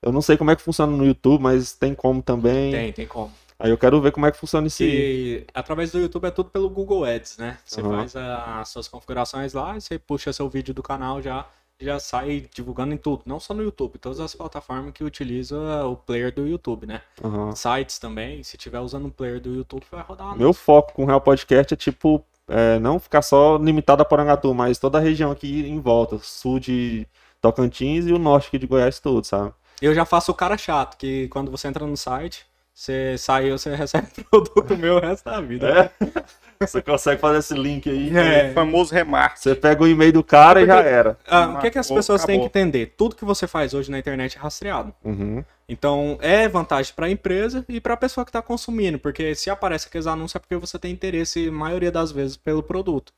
Eu 0.05 0.12
não 0.12 0.21
sei 0.21 0.37
como 0.37 0.51
é 0.51 0.57
que 0.57 0.62
funciona 0.62 0.95
no 0.95 1.05
YouTube, 1.07 1.40
mas 1.43 1.73
tem 1.73 1.95
como 1.95 2.23
também. 2.23 2.71
tem, 2.73 2.93
tem 2.93 3.07
como. 3.07 3.33
Aí 3.59 3.71
eu 3.71 3.79
quero 3.79 4.01
ver 4.01 4.12
como 4.12 4.27
é 4.27 4.31
que 4.31 4.37
funciona 4.37 4.67
isso. 4.67 4.83
E 4.83 5.47
através 5.55 5.90
do 5.93 5.99
YouTube 5.99 6.27
é 6.27 6.31
tudo 6.31 6.51
pelo 6.51 6.69
Google 6.69 7.05
Ads, 7.05 7.38
né? 7.38 7.57
Você 7.64 7.81
Aham. 7.81 7.97
faz 7.99 8.17
a- 8.17 8.61
as 8.61 8.69
suas 8.69 8.88
configurações 8.88 9.55
lá, 9.55 9.75
você 9.81 9.99
puxa 9.99 10.33
seu 10.33 10.49
vídeo 10.49 10.75
do 10.75 10.83
canal 10.83 11.23
já 11.23 11.47
já 11.81 11.99
sai 11.99 12.47
divulgando 12.55 12.95
em 12.95 12.97
tudo, 12.97 13.23
não 13.27 13.40
só 13.40 13.53
no 13.53 13.61
YouTube, 13.62 13.99
todas 13.99 14.21
as 14.21 14.33
plataformas 14.35 14.93
que 14.93 15.03
utilizam 15.03 15.90
o 15.90 15.97
player 15.97 16.33
do 16.33 16.47
YouTube, 16.47 16.87
né? 16.87 17.03
Aham. 17.23 17.53
Sites 17.55 17.99
também, 17.99 18.45
se 18.45 18.57
tiver 18.57 18.79
usando 18.79 19.07
o 19.07 19.11
player 19.11 19.40
do 19.40 19.53
YouTube, 19.53 19.83
vai 19.90 20.01
rodar. 20.03 20.37
Meu 20.37 20.53
foco 20.53 20.93
com 20.95 21.03
o 21.03 21.07
Real 21.07 21.21
Podcast 21.21 21.75
é 21.75 21.77
tipo, 21.77 22.25
é, 22.47 22.79
não 22.79 23.01
ficar 23.01 23.23
só 23.23 23.57
limitado 23.57 24.01
a 24.03 24.05
Porangatu, 24.05 24.55
mas 24.55 24.79
toda 24.79 24.99
a 24.99 25.01
região 25.01 25.33
aqui 25.33 25.67
em 25.67 25.81
volta, 25.81 26.17
sul 26.23 26.61
de 26.61 27.07
Tocantins 27.40 28.07
e 28.07 28.12
o 28.12 28.19
norte 28.19 28.49
aqui 28.49 28.59
de 28.59 28.67
Goiás 28.69 29.01
todo, 29.01 29.25
sabe? 29.25 29.53
Eu 29.85 29.94
já 29.94 30.05
faço 30.05 30.33
o 30.33 30.35
cara 30.35 30.57
chato, 30.57 30.97
que 30.97 31.29
quando 31.29 31.51
você 31.51 31.68
entra 31.68 31.87
no 31.87 31.97
site, 31.97 32.47
você 32.75 33.16
saiu, 33.18 33.57
você 33.59 33.73
recebe 33.77 34.09
produto 34.31 34.77
meu 34.77 34.97
o 34.97 35.01
resto 35.01 35.25
da 35.25 35.40
vida. 35.40 35.92
Você 36.61 36.81
consegue 36.81 37.20
fazer 37.20 37.38
esse 37.40 37.53
link 37.53 37.90
aí. 37.90 38.16
É. 38.16 38.51
O 38.51 38.55
famoso 38.55 38.94
remarketing. 38.94 39.42
Você 39.42 39.55
pega 39.57 39.83
o 39.83 39.88
e-mail 39.88 40.12
do 40.12 40.23
cara 40.23 40.62
e 40.62 40.66
já 40.66 40.81
era. 40.81 41.18
Ah, 41.27 41.49
o 41.49 41.59
que, 41.59 41.66
é 41.66 41.70
que 41.70 41.79
as 41.79 41.90
pessoas 41.90 42.25
têm 42.25 42.38
que 42.38 42.47
acabou. 42.47 42.62
entender? 42.62 42.94
Tudo 42.97 43.16
que 43.16 43.25
você 43.25 43.47
faz 43.47 43.75
hoje 43.75 43.90
na 43.90 43.99
internet 43.99 44.38
é 44.38 44.40
rastreado. 44.40 44.94
Uhum. 45.05 45.44
Então, 45.68 46.16
é 46.23 46.49
vantagem 46.49 46.94
para 46.94 47.07
a 47.07 47.11
empresa 47.11 47.64
e 47.68 47.81
para 47.81 47.94
a 47.94 47.97
pessoa 47.97 48.25
que 48.25 48.31
está 48.31 48.40
consumindo, 48.40 49.01
porque 49.01 49.35
se 49.35 49.51
aparece 49.51 49.88
aqueles 49.88 50.07
anúncios 50.07 50.37
é 50.37 50.38
porque 50.38 50.57
você 50.57 50.79
tem 50.79 50.92
interesse, 50.92 51.51
maioria 51.51 51.90
das 51.90 52.12
vezes, 52.12 52.37
pelo 52.37 52.62
produto. 52.62 53.12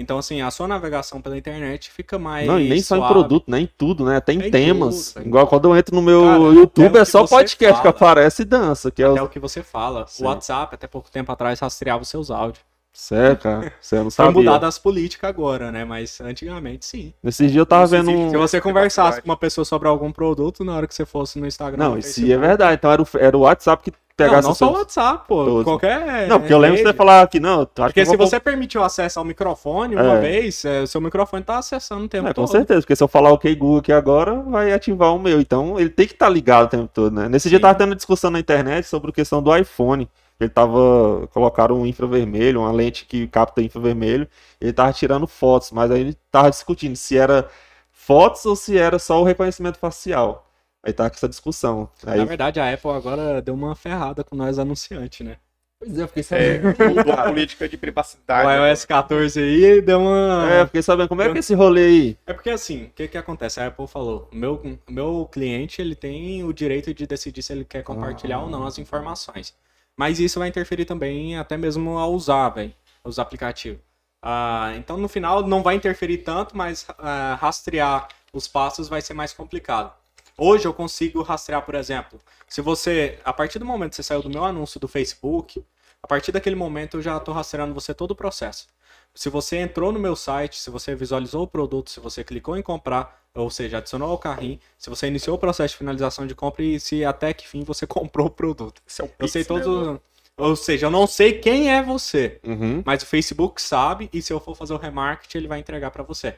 Então, 0.00 0.18
assim, 0.18 0.40
a 0.40 0.50
sua 0.50 0.66
navegação 0.66 1.20
pela 1.20 1.36
internet 1.36 1.90
fica 1.90 2.18
mais. 2.18 2.46
Não, 2.46 2.58
e 2.58 2.68
nem 2.68 2.80
só 2.80 2.96
em 2.96 2.98
suave. 3.00 3.12
produto, 3.14 3.44
nem 3.48 3.64
em 3.64 3.70
tudo, 3.78 4.04
né? 4.04 4.20
Tem 4.20 4.40
É 4.40 4.48
em 4.48 4.50
temas. 4.50 5.12
tudo, 5.12 5.22
é 5.24 5.26
Igual 5.28 5.46
quando 5.46 5.68
eu 5.68 5.76
entro 5.76 5.94
no 5.94 6.02
meu 6.02 6.22
Cara, 6.22 6.38
YouTube, 6.38 6.86
até 6.88 6.98
é 7.00 7.04
que 7.04 7.10
só 7.10 7.26
podcast 7.26 7.76
que 7.82 7.82
fala. 7.82 7.90
aparece 7.90 8.42
e 8.42 8.44
dança. 8.44 8.90
Que 8.90 9.02
é 9.02 9.06
Até 9.06 9.20
o... 9.22 9.26
o 9.26 9.28
que 9.28 9.38
você 9.38 9.62
fala. 9.62 10.06
Sim. 10.08 10.24
O 10.24 10.26
WhatsApp, 10.26 10.74
até 10.74 10.86
pouco 10.86 11.10
tempo 11.10 11.30
atrás, 11.30 11.60
rastreava 11.60 12.02
os 12.02 12.08
seus 12.08 12.30
áudios. 12.30 12.64
Sério, 12.92 13.36
cara? 13.36 13.72
Você 13.80 13.96
não 13.96 14.04
Foi 14.10 14.24
sabia. 14.26 14.32
mudado 14.32 14.64
as 14.64 14.78
políticas 14.78 15.30
agora, 15.30 15.70
né? 15.70 15.84
Mas 15.84 16.20
antigamente 16.20 16.84
sim. 16.84 17.14
Nesses 17.22 17.50
dias 17.50 17.56
eu 17.60 17.66
tava 17.66 17.86
vendo. 17.86 18.10
Se 18.30 18.36
você 18.36 18.60
conversasse 18.60 19.20
com 19.22 19.28
uma 19.28 19.36
pessoa 19.36 19.64
sobre 19.64 19.88
algum 19.88 20.10
produto, 20.12 20.64
na 20.64 20.74
hora 20.76 20.86
que 20.86 20.94
você 20.94 21.06
fosse 21.06 21.38
no 21.38 21.46
Instagram. 21.46 21.78
Não, 21.82 21.98
isso 21.98 22.20
é 22.20 22.36
verdade. 22.36 22.74
Então 22.74 22.90
era 22.90 23.00
o, 23.02 23.06
era 23.18 23.36
o 23.36 23.40
WhatsApp 23.40 23.82
que 23.84 23.90
Não, 23.92 23.96
pegasse 24.16 24.42
não 24.42 24.50
as 24.52 24.58
só 24.58 24.68
o 24.70 24.72
WhatsApp, 24.74 25.24
pô. 25.28 25.44
Todos. 25.44 25.64
Qualquer. 25.64 26.26
Não, 26.28 26.40
porque 26.40 26.52
eu 26.52 26.58
lembro 26.58 26.76
de 26.78 26.82
você 26.82 26.92
falar 26.92 27.26
que 27.28 27.38
não, 27.40 27.64
que 27.64 27.72
Porque 27.74 28.00
eu 28.00 28.06
se 28.06 28.16
vou 28.16 28.26
você 28.26 28.38
permitiu 28.40 28.82
acesso 28.82 29.18
ao 29.20 29.24
microfone 29.24 29.94
uma 29.94 30.16
É. 30.16 30.20
vez, 30.20 30.64
é, 30.64 30.82
o 30.82 30.86
seu 30.86 31.00
microfone 31.00 31.42
tá 31.44 31.58
acessando 31.58 32.04
o 32.04 32.08
tempo 32.08 32.26
É, 32.26 32.34
com 32.34 32.42
todo. 32.44 32.50
certeza, 32.50 32.80
porque 32.80 32.96
se 32.96 33.02
eu 33.02 33.08
falar 33.08 33.30
ok 33.32 33.54
Google 33.54 33.78
aqui 33.78 33.92
agora, 33.92 34.34
vai 34.42 34.72
ativar 34.72 35.14
o 35.14 35.18
meu. 35.18 35.40
Então 35.40 35.78
ele 35.80 35.90
tem 35.90 36.06
que 36.08 36.12
estar 36.12 36.28
ligado 36.28 36.64
o 36.66 36.68
tempo 36.68 36.90
todo, 36.92 37.14
né? 37.14 37.28
Nesse 37.28 37.48
dia 37.48 37.58
Sim. 37.58 37.62
tava 37.62 37.78
tendo 37.78 37.94
discussão 37.94 38.30
na 38.32 38.40
internet 38.40 38.84
sobre 38.86 39.10
a 39.10 39.14
questão 39.14 39.40
do 39.40 39.56
iPhone. 39.56 40.06
Ele 40.40 40.48
tava. 40.50 41.28
Colocaram 41.32 41.80
um 41.80 41.86
infravermelho, 41.86 42.60
uma 42.60 42.72
lente 42.72 43.04
que 43.06 43.28
capta 43.28 43.62
infravermelho. 43.62 44.26
Ele 44.60 44.72
tava 44.72 44.92
tirando 44.92 45.26
fotos, 45.26 45.70
mas 45.70 45.90
aí 45.90 46.00
ele 46.00 46.16
tava 46.30 46.50
discutindo 46.50 46.96
se 46.96 47.16
era 47.16 47.48
fotos 47.92 48.44
ou 48.46 48.56
se 48.56 48.78
era 48.78 48.98
só 48.98 49.20
o 49.20 49.24
reconhecimento 49.24 49.78
facial. 49.78 50.46
Aí 50.82 50.92
tá 50.92 51.10
com 51.10 51.16
essa 51.16 51.28
discussão. 51.28 51.90
Aí, 52.06 52.18
Na 52.18 52.24
verdade, 52.24 52.58
a 52.58 52.72
Apple 52.72 52.90
agora 52.90 53.42
deu 53.42 53.54
uma 53.54 53.74
ferrada 53.74 54.24
com 54.24 54.34
nós 54.34 54.58
anunciantes, 54.58 55.26
né? 55.26 55.36
pois 55.80 55.98
é, 55.98 56.02
eu 56.02 56.08
fiquei 56.08 56.38
É, 56.38 56.60
mudou 56.88 57.12
a 57.12 57.22
política 57.24 57.68
de 57.68 57.76
privacidade. 57.76 58.46
O 58.46 58.66
iOS 58.66 58.84
14 58.84 59.40
aí 59.40 59.80
deu 59.80 60.00
uma. 60.00 60.48
É, 60.50 60.60
eu 60.62 60.66
fiquei 60.66 60.82
sabendo 60.82 61.08
como 61.08 61.22
é 61.22 61.30
que 61.30 61.36
é 61.36 61.40
esse 61.40 61.54
rolê 61.54 61.84
aí. 61.84 62.18
É 62.26 62.32
porque 62.32 62.50
assim, 62.50 62.84
o 62.84 62.90
que 62.90 63.08
que 63.08 63.18
acontece? 63.18 63.60
A 63.60 63.66
Apple 63.66 63.86
falou, 63.86 64.28
meu, 64.32 64.78
meu 64.88 65.28
cliente 65.30 65.80
ele 65.80 65.94
tem 65.94 66.44
o 66.44 66.52
direito 66.52 66.92
de 66.92 67.06
decidir 67.06 67.42
se 67.42 67.52
ele 67.52 67.64
quer 67.64 67.82
compartilhar 67.82 68.40
ou 68.40 68.50
não 68.50 68.66
as 68.66 68.78
informações. 68.78 69.54
Mas 70.00 70.18
isso 70.18 70.38
vai 70.38 70.48
interferir 70.48 70.86
também 70.86 71.36
até 71.36 71.58
mesmo 71.58 71.98
ao 71.98 72.14
usar, 72.14 72.48
velho, 72.48 72.72
os 73.04 73.18
aplicativos. 73.18 73.82
Ah, 74.22 74.72
então 74.74 74.96
no 74.96 75.08
final 75.08 75.46
não 75.46 75.62
vai 75.62 75.74
interferir 75.74 76.16
tanto, 76.24 76.56
mas 76.56 76.86
ah, 76.96 77.36
rastrear 77.38 78.08
os 78.32 78.48
passos 78.48 78.88
vai 78.88 79.02
ser 79.02 79.12
mais 79.12 79.34
complicado. 79.34 79.92
Hoje 80.38 80.66
eu 80.66 80.72
consigo 80.72 81.20
rastrear, 81.20 81.60
por 81.66 81.74
exemplo, 81.74 82.18
se 82.48 82.62
você, 82.62 83.18
a 83.22 83.30
partir 83.30 83.58
do 83.58 83.66
momento 83.66 83.90
que 83.90 83.96
você 83.96 84.02
saiu 84.02 84.22
do 84.22 84.30
meu 84.30 84.42
anúncio 84.42 84.80
do 84.80 84.88
Facebook, 84.88 85.62
a 86.02 86.06
partir 86.06 86.32
daquele 86.32 86.56
momento 86.56 86.96
eu 86.96 87.02
já 87.02 87.18
estou 87.18 87.34
rastreando 87.34 87.74
você 87.74 87.92
todo 87.92 88.12
o 88.12 88.16
processo. 88.16 88.68
Se 89.14 89.28
você 89.28 89.58
entrou 89.58 89.92
no 89.92 89.98
meu 89.98 90.16
site, 90.16 90.56
se 90.58 90.70
você 90.70 90.94
visualizou 90.94 91.42
o 91.42 91.46
produto, 91.46 91.90
se 91.90 92.00
você 92.00 92.24
clicou 92.24 92.56
em 92.56 92.62
comprar, 92.62 93.19
ou 93.34 93.48
seja, 93.50 93.78
adicionou 93.78 94.10
ao 94.10 94.18
carrinho, 94.18 94.58
se 94.78 94.90
você 94.90 95.06
iniciou 95.06 95.36
o 95.36 95.38
processo 95.38 95.72
de 95.74 95.78
finalização 95.78 96.26
de 96.26 96.34
compra 96.34 96.62
e 96.62 96.80
se 96.80 97.04
até 97.04 97.32
que 97.32 97.46
fim 97.48 97.62
você 97.62 97.86
comprou 97.86 98.26
o 98.26 98.30
produto. 98.30 98.82
Esse 98.86 99.00
é 99.02 99.04
o 99.04 99.06
Eu 99.08 99.12
Pix, 99.18 99.32
sei 99.32 99.42
né, 99.42 99.48
todos. 99.48 99.64
do- 99.66 99.92
os- 99.94 100.00
Ou 100.36 100.56
seja, 100.56 100.86
eu 100.86 100.90
não 100.90 101.06
sei 101.06 101.34
quem 101.38 101.70
é 101.70 101.82
você, 101.82 102.40
Uhum. 102.44 102.82
mas 102.84 103.02
o 103.02 103.06
Facebook 103.06 103.60
sabe 103.60 104.08
e 104.12 104.22
se 104.22 104.32
eu 104.32 104.40
for 104.40 104.54
fazer 104.56 104.72
o 104.74 104.78
remarketing, 104.78 105.38
ele 105.38 105.48
vai 105.48 105.58
entregar 105.58 105.90
para 105.90 106.02
você. 106.02 106.36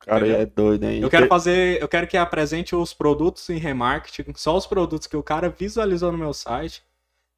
Cara, 0.00 0.26
é 0.26 0.46
doido, 0.46 0.84
hein? 0.84 1.00
Eu 1.02 1.10
quero 1.10 1.26
fazer, 1.26 1.80
eu 1.82 1.88
quero 1.88 2.06
que 2.06 2.16
apresente 2.16 2.74
os 2.76 2.94
produtos 2.94 3.48
em 3.50 3.58
remarketing, 3.58 4.32
só 4.36 4.56
os 4.56 4.66
produtos 4.66 5.06
que 5.08 5.16
o 5.16 5.22
cara 5.22 5.48
visualizou 5.50 6.12
no 6.12 6.18
meu 6.18 6.32
site, 6.32 6.82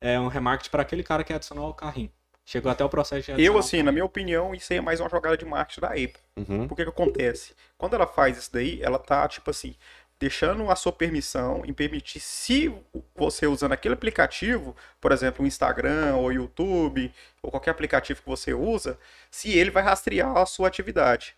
é 0.01 0.21
um 0.21 0.29
remarketing 0.29 0.71
para 0.71 0.83
aquele 0.83 1.03
cara 1.03 1.25
que 1.25 1.33
adicionou 1.33 1.65
ao 1.67 1.75
carrinho. 1.75 2.11
Chegou 2.49 2.73
até 2.73 2.83
o 2.83 2.89
processo 2.89 3.31
de 3.31 3.45
Eu, 3.45 3.59
assim, 3.59 3.83
na 3.83 3.93
minha 3.93 4.07
opinião, 4.07 4.55
isso 4.55 4.73
aí 4.73 4.79
é 4.79 4.81
mais 4.81 5.01
uma 5.01 5.09
jogada 5.11 5.37
de 5.37 5.45
marketing 5.45 5.81
da 5.83 5.89
Apple. 5.89 6.17
Uhum. 6.35 6.67
Por 6.67 6.75
que 6.75 6.83
que 6.83 6.89
acontece? 6.89 7.55
Quando 7.77 7.93
ela 7.93 8.07
faz 8.07 8.39
isso 8.39 8.51
daí, 8.51 8.81
ela 8.81 8.99
tá, 8.99 9.29
tipo 9.29 9.51
assim, 9.51 9.77
deixando 10.19 10.71
a 10.71 10.75
sua 10.75 10.91
permissão 10.91 11.63
em 11.67 11.75
permitir, 11.75 12.21
se 12.21 12.75
você 13.15 13.47
usando 13.47 13.73
aquele 13.73 13.93
aplicativo, 13.93 14.75
por 14.99 15.13
exemplo, 15.13 15.45
o 15.45 15.47
Instagram 15.47 16.17
ou 16.17 16.29
o 16.29 16.33
YouTube, 16.33 17.13
ou 17.43 17.51
qualquer 17.51 17.73
aplicativo 17.73 18.23
que 18.23 18.27
você 18.27 18.55
usa, 18.55 18.99
se 19.31 19.53
ele 19.53 19.71
vai 19.71 19.83
rastrear 19.83 20.35
a 20.35 20.47
sua 20.47 20.69
atividade. 20.69 21.35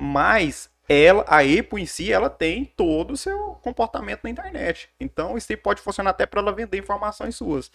Mas 0.00 0.70
ela, 0.88 1.26
a 1.28 1.40
Apple 1.40 1.82
em 1.82 1.84
si, 1.84 2.10
ela 2.10 2.30
tem 2.30 2.64
todo 2.64 3.10
o 3.10 3.16
seu 3.18 3.58
comportamento 3.62 4.20
na 4.24 4.30
internet. 4.30 4.88
Então, 4.98 5.36
isso 5.36 5.52
aí 5.52 5.58
pode 5.58 5.82
funcionar 5.82 6.12
até 6.12 6.24
para 6.24 6.40
ela 6.40 6.52
vender 6.52 6.78
informações 6.78 7.36
suas. 7.36 7.70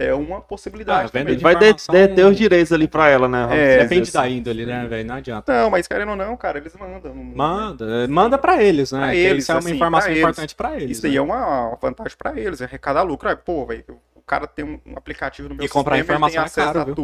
É 0.00 0.14
uma 0.14 0.40
possibilidade. 0.40 1.06
Ah, 1.08 1.10
também. 1.10 1.34
Ele 1.34 1.42
vai 1.42 1.54
informação- 1.54 1.92
deter 1.92 2.24
os 2.24 2.36
direitos 2.36 2.72
ali 2.72 2.86
pra 2.86 3.08
ela, 3.08 3.28
né? 3.28 3.48
É, 3.50 3.78
Depende 3.78 4.12
da 4.12 4.28
índole, 4.28 4.64
né, 4.64 4.86
velho? 4.86 5.08
Não 5.08 5.16
adianta. 5.16 5.52
Não, 5.62 5.70
mas 5.70 5.88
querendo 5.88 6.10
ou 6.10 6.16
não, 6.16 6.36
cara, 6.36 6.58
eles 6.58 6.72
mandam. 6.76 7.12
não- 7.12 7.24
Manda, 7.24 8.04
é, 8.04 8.06
manda 8.06 8.38
pra 8.38 8.62
eles, 8.62 8.92
né? 8.92 9.00
Pra 9.00 9.14
eles, 9.14 9.42
isso 9.42 9.50
é 9.50 9.54
uma 9.54 9.58
assim, 9.58 9.74
informação 9.74 10.06
pra 10.06 10.10
eles. 10.12 10.22
importante 10.22 10.54
pra 10.54 10.76
eles. 10.76 10.96
Isso 10.98 11.06
aí 11.06 11.12
né? 11.12 11.18
é 11.18 11.20
uma 11.20 11.76
vantagem 11.82 12.16
pra 12.16 12.38
eles, 12.38 12.60
é 12.60 12.64
arrecadar 12.64 13.02
lucro. 13.02 13.28
Aí, 13.28 13.34
pô, 13.36 13.66
velho, 13.66 13.84
o 14.14 14.22
cara 14.22 14.46
tem 14.46 14.64
um 14.64 14.96
aplicativo 14.96 15.48
no 15.48 15.56
meu 15.56 15.64
E 15.64 15.68
comprar 15.68 15.96
sistema, 15.96 16.16
informação 16.16 16.42
ele 16.42 16.46
é 16.46 16.50
tem 16.50 16.62
acesso 16.62 16.66
caro, 16.74 16.80
a 16.80 16.84
viu? 16.84 16.94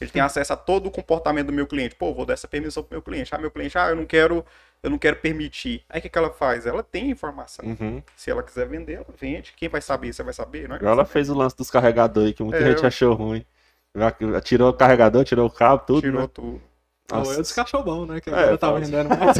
Ele 0.00 0.10
tem 0.10 0.22
acesso 0.22 0.52
a 0.52 0.56
todo 0.56 0.86
o 0.86 0.90
comportamento 0.90 1.48
do 1.48 1.52
meu 1.52 1.66
cliente. 1.66 1.94
Pô, 1.94 2.14
vou 2.14 2.24
dar 2.24 2.32
essa 2.34 2.48
permissão 2.48 2.82
pro 2.82 2.94
meu 2.94 3.02
cliente. 3.02 3.34
Ah, 3.34 3.38
meu 3.38 3.50
cliente, 3.50 3.76
ah, 3.76 3.90
eu 3.90 3.96
não 3.96 4.06
quero, 4.06 4.44
eu 4.82 4.88
não 4.88 4.96
quero 4.98 5.16
permitir. 5.16 5.84
Aí 5.90 5.98
o 5.98 6.02
que, 6.02 6.08
que 6.08 6.16
ela 6.18 6.30
faz? 6.30 6.64
Ela 6.66 6.82
tem 6.82 7.10
informação. 7.10 7.64
Uhum. 7.66 8.02
Se 8.16 8.30
ela 8.30 8.42
quiser 8.42 8.66
vender, 8.66 8.94
ela 8.94 9.06
vende. 9.18 9.52
Quem 9.56 9.68
vai 9.68 9.82
saber? 9.82 10.12
Você 10.14 10.22
vai 10.22 10.32
saber? 10.32 10.66
Não 10.68 10.76
é 10.76 10.78
ela 10.82 11.04
fez 11.04 11.28
o 11.28 11.34
lance 11.34 11.54
dos 11.56 11.70
carregadores 11.70 12.28
aí, 12.28 12.34
que 12.34 12.42
muita 12.42 12.58
É, 12.58 12.70
gente 12.70 12.80
eu- 12.82 12.86
achou 12.88 13.14
ruim. 13.14 13.44
Tirou 14.44 14.70
o 14.70 14.72
carregador, 14.72 15.24
tirou 15.24 15.46
o 15.46 15.50
cabo, 15.50 15.82
tudo, 15.86 16.00
Tirou 16.00 16.22
né? 16.22 16.28
tudo. 16.32 16.62
Nossa. 17.10 17.32
eu 17.32 17.38
dos 17.42 17.52
cachorrão, 17.52 18.06
né? 18.06 18.20
Que 18.20 18.30
É, 18.30 18.34
agora 18.34 18.56
tava 18.58 18.78
vendendo 18.78 19.08
mais 19.08 19.36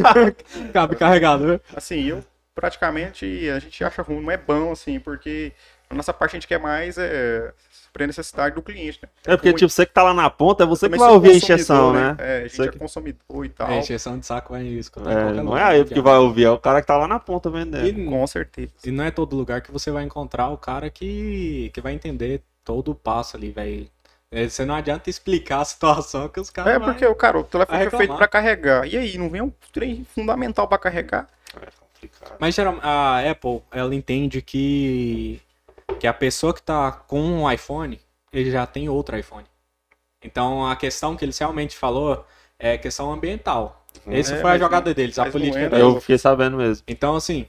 cabo 0.73 0.93
e 0.93 0.97
carregador. 0.97 1.61
Assim, 1.75 2.03
eu 2.05 2.23
praticamente 2.55 3.49
a 3.49 3.59
gente 3.61 3.83
acha 3.85 4.03
ruim, 4.03 4.21
não 4.21 4.31
é 4.31 4.37
bom, 4.37 4.73
assim, 4.73 4.99
porque 4.99 5.53
a 5.89 5.95
nossa 5.95 6.13
parte 6.13 6.33
a 6.33 6.37
gente 6.41 6.49
quer 6.49 6.59
mais 6.59 6.99
é 6.99 7.53
suprir 7.91 8.05
a 8.05 8.07
necessidade 8.07 8.55
do 8.55 8.63
cliente, 8.63 9.01
né? 9.03 9.09
É 9.27 9.37
porque, 9.37 9.53
tipo, 9.53 9.69
você 9.69 9.85
que 9.85 9.93
tá 9.93 10.03
lá 10.03 10.15
na 10.15 10.31
ponta, 10.31 10.63
é 10.63 10.67
você 10.67 10.89
que 10.89 10.97
vai 10.97 11.11
ouvir 11.11 11.31
a 11.33 11.35
injeção, 11.35 11.93
né? 11.93 12.17
É, 12.19 12.37
a 12.39 12.41
gente 12.43 12.57
Você 12.57 12.63
é 12.63 12.69
que- 12.69 12.79
consumidor 12.79 13.45
e 13.45 13.49
tal. 13.49 13.69
É, 13.69 13.79
encheção 13.81 14.19
de 14.19 14.25
saco 14.25 14.55
é 14.55 14.63
isso. 14.63 14.91
É, 15.07 15.43
não 15.43 15.57
é 15.57 15.63
a 15.63 15.81
Apple 15.81 15.95
que 15.95 16.01
vai 16.01 16.17
ouvir, 16.17 16.45
é 16.45 16.51
o 16.51 16.59
cara 16.59 16.81
que 16.81 16.87
tá 16.87 16.97
lá 16.97 17.09
na 17.09 17.19
ponta 17.19 17.51
vendendo. 17.51 17.87
E, 17.87 18.05
Com 18.07 18.27
certeza. 18.27 18.73
e 18.85 18.91
não 18.91 19.05
é 19.05 19.11
todo 19.11 19.37
lugar 19.37 19.61
que 19.61 19.73
você 19.73 19.91
vai 19.91 20.05
encontrar 20.05 20.49
o 20.49 20.57
cara 20.57 20.89
que, 20.89 21.71
que 21.75 21.81
vai 21.81 21.93
entender 21.93 22.43
todo 22.65 22.93
o 22.93 22.95
passo 22.95 23.37
ali, 23.37 23.51
velho. 23.51 23.89
É, 24.33 24.49
Você 24.49 24.65
não 24.65 24.77
adianta 24.77 25.11
explicar 25.11 25.61
a 25.61 25.65
situação 25.65 26.29
que 26.29 26.39
os 26.39 26.51
caras. 26.51 26.75
É 26.75 26.79
vai- 26.79 26.89
porque, 26.93 27.05
o 27.05 27.15
cara, 27.17 27.39
o 27.41 27.43
telefone 27.45 27.79
vai 27.79 27.91
foi 27.91 27.99
feito 27.99 28.15
pra 28.17 28.29
carregar. 28.29 28.87
E 28.87 28.97
aí, 28.97 29.19
não 29.19 29.29
vem 29.29 29.43
um 29.43 29.53
trem 29.73 30.05
fundamental 30.15 30.69
pra 30.69 30.79
carregar? 30.79 31.27
É 31.57 31.67
complicado. 31.81 32.37
Mas 32.39 32.55
geral, 32.55 32.79
a 32.81 33.29
Apple, 33.29 33.61
ela 33.73 33.93
entende 33.93 34.41
que, 34.41 35.41
que 36.01 36.07
a 36.07 36.13
pessoa 36.15 36.53
que 36.55 36.63
tá 36.63 36.91
com 36.91 37.21
um 37.21 37.51
iPhone, 37.53 38.01
ele 38.33 38.51
já 38.51 38.67
tem 38.67 38.89
outro 38.89 39.17
iPhone. 39.17 39.45
Então 40.23 40.67
a 40.67 40.75
questão 40.75 41.17
que 41.17 41.25
eles 41.25 41.39
realmente 41.39 41.77
falou 41.77 42.27
é 42.59 42.77
questão 42.77 43.13
ambiental. 43.13 43.77
Essa 44.07 44.37
É, 44.37 44.41
foi 44.41 44.51
a 44.53 44.59
jogada 44.59 44.91
não- 44.91 44.95
deles, 44.95 45.19
a 45.19 45.27
política 45.27 45.59
é, 45.65 45.69
deles. 45.69 45.85
Eu 45.85 46.01
fiquei 46.01 46.17
sabendo 46.19 46.57
mesmo. 46.57 46.85
Então, 46.87 47.17
assim, 47.17 47.47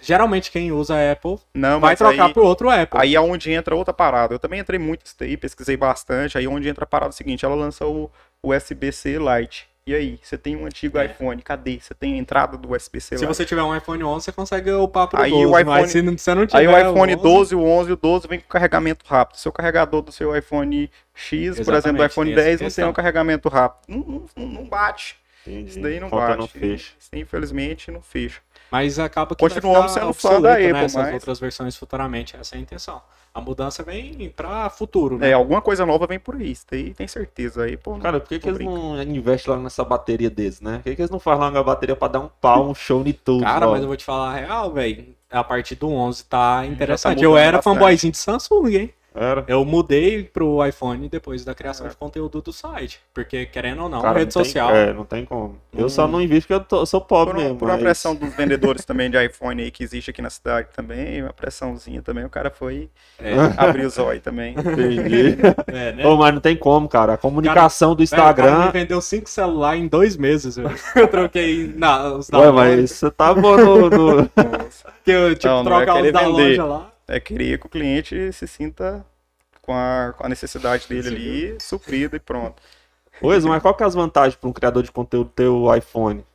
geralmente 0.00 0.50
quem 0.50 0.72
usa 0.72 0.94
a 0.96 1.12
Apple 1.12 1.38
Não, 1.54 1.78
vai 1.80 1.94
trocar 1.96 2.26
aí, 2.26 2.32
pro 2.32 2.44
outro 2.44 2.70
Apple. 2.70 2.98
aí 3.00 3.14
é 3.14 3.20
onde 3.20 3.52
entra 3.52 3.76
outra 3.76 3.92
parada. 3.92 4.34
Eu 4.34 4.38
também 4.38 4.60
entrei 4.60 4.78
muito 4.78 5.02
nisso 5.02 5.14
daí, 5.18 5.36
pesquisei 5.36 5.76
bastante. 5.76 6.38
Aí 6.38 6.44
é 6.44 6.48
onde 6.48 6.68
entra 6.68 6.84
a 6.84 6.86
parada 6.86 7.12
seguinte, 7.12 7.44
ela 7.44 7.54
lança 7.54 7.86
o 7.86 8.10
USB-C 8.42 9.18
Lite. 9.18 9.68
E 9.84 9.92
aí, 9.92 10.16
você 10.22 10.38
tem 10.38 10.54
um 10.54 10.64
antigo 10.64 10.96
É. 10.96 11.06
iPhone, 11.06 11.42
cadê? 11.42 11.80
Você 11.80 11.92
tem 11.92 12.14
a 12.14 12.16
entrada 12.16 12.56
do 12.56 12.72
USB-C 12.72 13.18
Se 13.18 13.26
você 13.26 13.44
tiver 13.44 13.64
um 13.64 13.76
iPhone 13.76 14.04
11, 14.04 14.24
você 14.26 14.30
consegue 14.32 14.70
upar 14.70 15.08
pro 15.08 15.20
Aí 15.20 15.30
12, 15.32 15.44
o 15.46 15.50
mas 15.50 15.60
iPhone- 15.66 15.88
se 15.88 16.02
não- 16.02 16.16
você 16.18 16.34
não 16.36 16.46
tiver 16.46 16.58
Aí 16.60 16.68
o 16.68 16.78
iPhone 16.90 17.14
11, 17.14 17.22
12, 17.22 17.54
o 17.56 17.64
11 17.64 17.90
e 17.90 17.92
o 17.92 17.96
12 17.96 18.28
vem 18.28 18.38
com 18.38 18.46
carregamento 18.48 19.04
rápido. 19.04 19.38
Seu 19.38 19.50
carregador 19.50 20.00
do 20.02 20.12
seu 20.12 20.36
iPhone 20.36 20.88
X, 21.12 21.26
por 21.32 21.34
exemplo, 21.42 21.64
do 21.64 21.72
Exatamente, 21.72 22.10
iPhone 22.12 22.30
tem 22.30 22.38
essa 22.38 22.44
10, 22.48 22.60
não 22.60 22.70
tem 22.70 22.84
um 22.84 22.92
carregamento 22.92 23.48
rápido. 23.48 23.82
Não, 23.88 24.22
não, 24.36 24.46
não 24.46 24.64
bate. 24.66 25.16
Entendi. 25.44 25.70
Isso 25.70 25.80
daí 25.80 25.98
não 25.98 26.08
bate. 26.08 26.38
não 26.38 26.46
fecha. 26.46 26.92
Isso 27.00 27.08
daí, 27.10 27.20
infelizmente, 27.22 27.90
não 27.90 28.00
fecha. 28.00 28.40
Mas 28.72 28.98
acaba 28.98 29.34
que 29.36 29.44
Continuamos 29.44 29.92
vai 29.92 30.00
ficar 30.00 30.00
sendo 30.00 30.14
fã 30.14 30.28
da 30.30 30.36
obsoleto, 30.54 30.76
Apple, 30.76 30.96
né, 30.96 31.04
mas- 31.04 31.14
outras 31.14 31.38
versões 31.38 31.76
futuramente, 31.76 32.34
essa 32.40 32.54
é 32.54 32.58
a 32.58 32.60
intenção. 32.62 33.02
A 33.34 33.38
mudança 33.40 33.82
vem 33.82 34.32
pra 34.34 34.70
futuro, 34.70 35.18
né? 35.18 35.28
É, 35.28 35.32
alguma 35.34 35.60
coisa 35.60 35.84
nova 35.84 36.06
vem 36.06 36.18
por. 36.18 36.40
Isso 36.40 36.64
daí 36.70 36.94
tem 36.94 37.06
certeza. 37.06 37.64
Aí, 37.64 37.76
pô, 37.76 37.98
Cara, 37.98 38.18
por 38.18 38.28
que, 38.30 38.38
que 38.38 38.48
eles 38.48 38.58
não 38.60 39.00
investem 39.02 39.54
lá 39.54 39.60
nessa 39.60 39.84
bateria 39.84 40.30
deles, 40.30 40.62
né? 40.62 40.76
Por 40.76 40.84
que, 40.84 40.96
que 40.96 41.02
eles 41.02 41.10
não 41.10 41.20
fazem 41.20 41.40
lá 41.42 41.50
uma 41.50 41.62
bateria 41.62 41.94
pra 41.94 42.08
dar 42.08 42.20
um 42.20 42.30
pau, 42.40 42.66
um 42.70 42.74
show 42.74 43.02
em 43.06 43.12
tudo? 43.12 43.44
Cara, 43.44 43.66
mas 43.68 43.82
eu 43.82 43.88
vou 43.88 43.96
te 43.96 44.04
falar 44.04 44.30
a 44.30 44.34
real, 44.36 44.72
velho. 44.72 45.14
A 45.30 45.44
partir 45.44 45.74
do 45.74 45.90
11 45.90 46.24
tá 46.24 46.64
interessante. 46.66 47.16
mudando 47.16 47.24
eu 47.24 47.36
era 47.38 47.58
bastante. 47.58 47.74
fanboyzinho 47.74 48.10
de 48.12 48.18
Samsung, 48.18 48.68
hein? 48.74 48.94
Era. 49.14 49.44
Eu 49.46 49.64
mudei 49.64 50.22
pro 50.24 50.64
iPhone 50.66 51.08
depois 51.08 51.44
da 51.44 51.54
criação 51.54 51.86
É. 51.86 51.90
de 51.90 51.96
conteúdo 51.96 52.40
do 52.40 52.52
site. 52.52 53.00
Porque, 53.12 53.44
querendo 53.46 53.82
ou 53.82 53.88
não, 53.88 54.00
Cara, 54.00 54.18
rede 54.20 54.34
não 54.34 54.42
tem- 54.42 54.44
social. 54.52 54.70
É, 54.74 54.92
não 54.92 55.04
tem 55.04 55.24
como. 55.24 55.56
Eu 55.76 55.86
Hum. 55.86 55.88
só 55.88 56.08
não 56.08 56.20
invisto 56.20 56.48
porque 56.48 56.62
eu, 56.62 56.66
tô- 56.66 56.80
eu 56.82 56.86
sou 56.86 57.00
pobre 57.00 57.32
Por, 57.34 57.38
uma- 57.38 57.44
mesmo. 57.44 57.58
por 57.58 57.64
uma 57.66 57.74
mas- 57.74 57.82
pressão 57.82 58.14
dos 58.14 58.34
vendedores 58.34 58.84
também 58.84 59.10
de 59.10 59.22
iPhone 59.22 59.62
aí 59.62 59.70
que 59.70 59.82
existe 59.84 60.10
aqui 60.10 60.22
na 60.22 60.30
cidade 60.30 60.68
também, 60.74 61.22
uma 61.22 61.32
pressãozinha 61.32 62.00
também, 62.02 62.24
o 62.24 62.30
cara 62.30 62.50
foi 62.50 62.88
É, 63.18 63.34
abrir 63.56 63.84
os 63.86 63.98
olhos 63.98 64.22
também. 64.22 64.54
Entendi. 64.54 65.36
é, 65.68 65.92
né? 65.92 66.06
Ô, 66.06 66.16
mas 66.16 66.32
não 66.34 66.40
tem 66.40 66.56
como, 66.56 66.88
cara. 66.88 67.14
A 67.14 67.16
comunicação 67.18 67.94
do 67.94 68.04
Velho, 68.04 68.08
o 68.08 68.10
cara 68.16 68.30
Instagram. 68.48 68.66
me 68.66 68.72
vendeu 68.72 69.00
cinco 69.00 69.28
celulares 69.28 69.82
em 69.82 69.88
dois 69.88 70.16
meses, 70.16 70.56
velho. 70.56 70.70
Eu 70.96 71.08
troquei 71.08 71.72
na, 71.76 72.14
os 72.14 72.28
da 72.30 72.38
Ué, 72.38 72.46
loja. 72.50 72.52
mas 72.76 72.90
você 72.90 73.10
tá 73.10 73.34
bom 73.34 73.56
no. 73.56 73.90
no- 73.90 74.30
Que 75.04 75.10
eu, 75.10 75.34
tipo, 75.34 75.48
Não, 75.48 75.64
não 75.64 75.72
trocar 75.72 76.00
os 76.02 76.12
da 76.12 76.20
vender. 76.20 76.30
loja 76.58 76.64
lá. 76.64 76.88
É 77.08 77.18
querer 77.18 77.58
que 77.58 77.66
o 77.66 77.68
cliente 77.68 78.32
se 78.32 78.46
sinta 78.46 79.04
com 79.62 79.72
a, 79.74 80.14
com 80.16 80.26
a 80.26 80.28
necessidade 80.28 80.88
dele 80.88 81.08
ali, 81.08 81.60
suprido 81.60 82.16
e 82.16 82.20
pronto. 82.20 82.62
Pois, 83.20 83.44
mas 83.44 83.62
qual 83.62 83.74
que 83.74 83.82
é 83.82 83.86
as 83.86 83.94
vantagens 83.94 84.36
para 84.36 84.48
um 84.50 84.52
criador 84.52 84.82
de 84.82 84.92
conteúdo 84.92 85.30
ter 85.30 85.46
o 85.48 85.74
iPhone? 85.74 86.26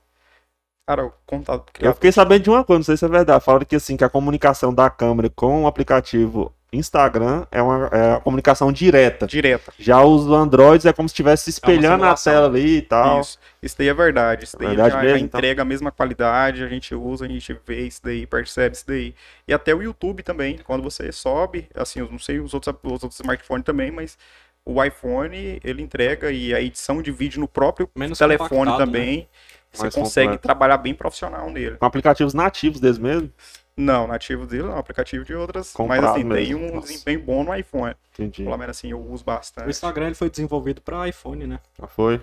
Cara, 0.87 1.05
o 1.05 1.11
contato 1.25 1.71
Eu 1.81 1.93
criado. 1.93 1.95
fiquei 1.95 2.11
sabendo 2.11 2.43
de 2.43 2.49
uma 2.49 2.63
coisa, 2.63 2.79
não 2.79 2.83
sei 2.85 2.97
se 2.97 3.05
é 3.05 3.07
verdade. 3.07 3.43
Falaram 3.43 3.65
que 3.65 3.75
assim, 3.75 3.97
que 3.97 4.03
a 4.03 4.09
comunicação 4.09 4.73
da 4.73 4.89
câmera 4.89 5.29
com 5.29 5.63
o 5.63 5.67
aplicativo 5.67 6.53
Instagram 6.71 7.45
é 7.51 7.61
uma 7.61 7.87
é 7.91 8.13
a 8.15 8.19
comunicação 8.19 8.71
direta. 8.71 9.25
direta. 9.25 9.71
Já 9.79 10.01
os 10.03 10.27
Androids 10.27 10.85
é 10.85 10.91
como 10.93 11.07
se 11.07 11.13
estivesse 11.13 11.49
espelhando 11.49 12.03
a 12.03 12.15
simulação. 12.15 12.33
tela 12.33 12.47
ali 12.47 12.77
e 12.77 12.81
tal. 12.81 13.21
Isso. 13.21 13.39
Isso 13.63 13.75
daí 13.77 13.87
é 13.87 13.93
verdade. 13.93 14.43
Isso 14.43 14.57
daí 14.57 14.67
Verdade 14.67 14.91
já, 14.95 15.01
mesmo, 15.01 15.17
já 15.19 15.25
então? 15.25 15.39
entrega 15.39 15.61
a 15.61 15.65
mesma 15.65 15.91
qualidade, 15.91 16.63
a 16.63 16.67
gente 16.67 16.93
usa, 16.93 17.25
a 17.25 17.27
gente 17.27 17.57
vê 17.65 17.87
isso 17.87 18.01
daí, 18.03 18.27
percebe 18.27 18.75
isso 18.75 18.85
daí. 18.87 19.15
E 19.47 19.53
até 19.53 19.73
o 19.73 19.81
YouTube 19.81 20.21
também, 20.23 20.57
quando 20.63 20.83
você 20.83 21.11
sobe, 21.11 21.67
assim, 21.73 21.99
eu 21.99 22.09
não 22.11 22.19
sei 22.19 22.39
os 22.39 22.53
outros, 22.53 22.75
os 22.83 23.03
outros 23.03 23.19
smartphones 23.19 23.63
também, 23.65 23.89
mas 23.89 24.17
o 24.65 24.83
iPhone, 24.83 25.59
ele 25.63 25.81
entrega 25.81 26.29
e 26.31 26.53
a 26.53 26.61
edição 26.61 27.01
de 27.01 27.11
vídeo 27.11 27.39
no 27.39 27.47
próprio 27.47 27.89
Menos 27.95 28.17
telefone 28.19 28.49
compactado, 28.49 28.77
também, 28.85 29.27
você 29.71 29.83
Mais 29.83 29.95
consegue 29.95 30.27
completo. 30.27 30.43
trabalhar 30.43 30.77
bem 30.77 30.93
profissional 30.93 31.49
nele. 31.49 31.77
Com 31.77 31.85
aplicativos 31.85 32.33
nativos 32.33 32.79
deles 32.81 32.97
mesmo. 32.97 33.31
Não, 33.77 34.07
nativo 34.07 34.47
dele 34.47 34.63
não, 34.63 34.77
aplicativo 34.77 35.23
de 35.23 35.35
outras, 35.35 35.71
Comprado 35.71 36.01
mas 36.01 36.11
assim, 36.11 36.21
tem 36.21 36.29
mesmo. 36.53 36.65
um 36.65 36.75
Nossa. 36.75 36.87
desempenho 36.87 37.21
bom 37.21 37.43
no 37.43 37.53
iPhone. 37.55 37.95
Entendi. 38.13 38.43
Pelo 38.43 38.57
menos 38.57 38.75
assim, 38.75 38.89
eu 38.89 38.99
uso 38.99 39.21
O 39.21 39.25
bastante. 39.25 39.69
Instagram 39.69 40.07
ele 40.07 40.15
foi 40.15 40.29
desenvolvido 40.31 40.81
para 40.81 41.07
iPhone, 41.07 41.45
né? 41.45 41.59
Já 41.79 41.85
foi. 41.87 42.19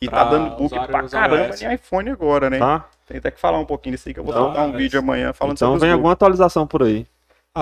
E 0.00 0.08
pra 0.08 0.24
tá 0.24 0.30
dando 0.30 0.50
book 0.50 0.66
usuário 0.66 0.88
pra 0.92 1.08
caramba 1.08 1.54
em 1.60 1.74
iPhone 1.74 2.10
agora, 2.10 2.50
né? 2.50 2.58
Tá? 2.58 2.84
Tem 3.06 3.16
até 3.16 3.30
que 3.30 3.40
falar 3.40 3.58
um 3.58 3.64
pouquinho 3.64 3.96
disso 3.96 4.08
aí, 4.08 4.14
que 4.14 4.20
eu 4.20 4.24
vou 4.24 4.32
Então, 4.32 4.44
soltar 4.44 4.64
um 4.66 4.68
mas- 4.72 4.76
vídeo 4.76 4.98
amanhã 5.00 5.32
falando 5.32 5.56
Então 5.56 5.68
sobre 5.72 5.80
vem 5.80 5.88
os 5.90 5.94
alguma 5.94 6.12
atualização 6.12 6.66
por 6.66 6.82
aí. 6.82 7.06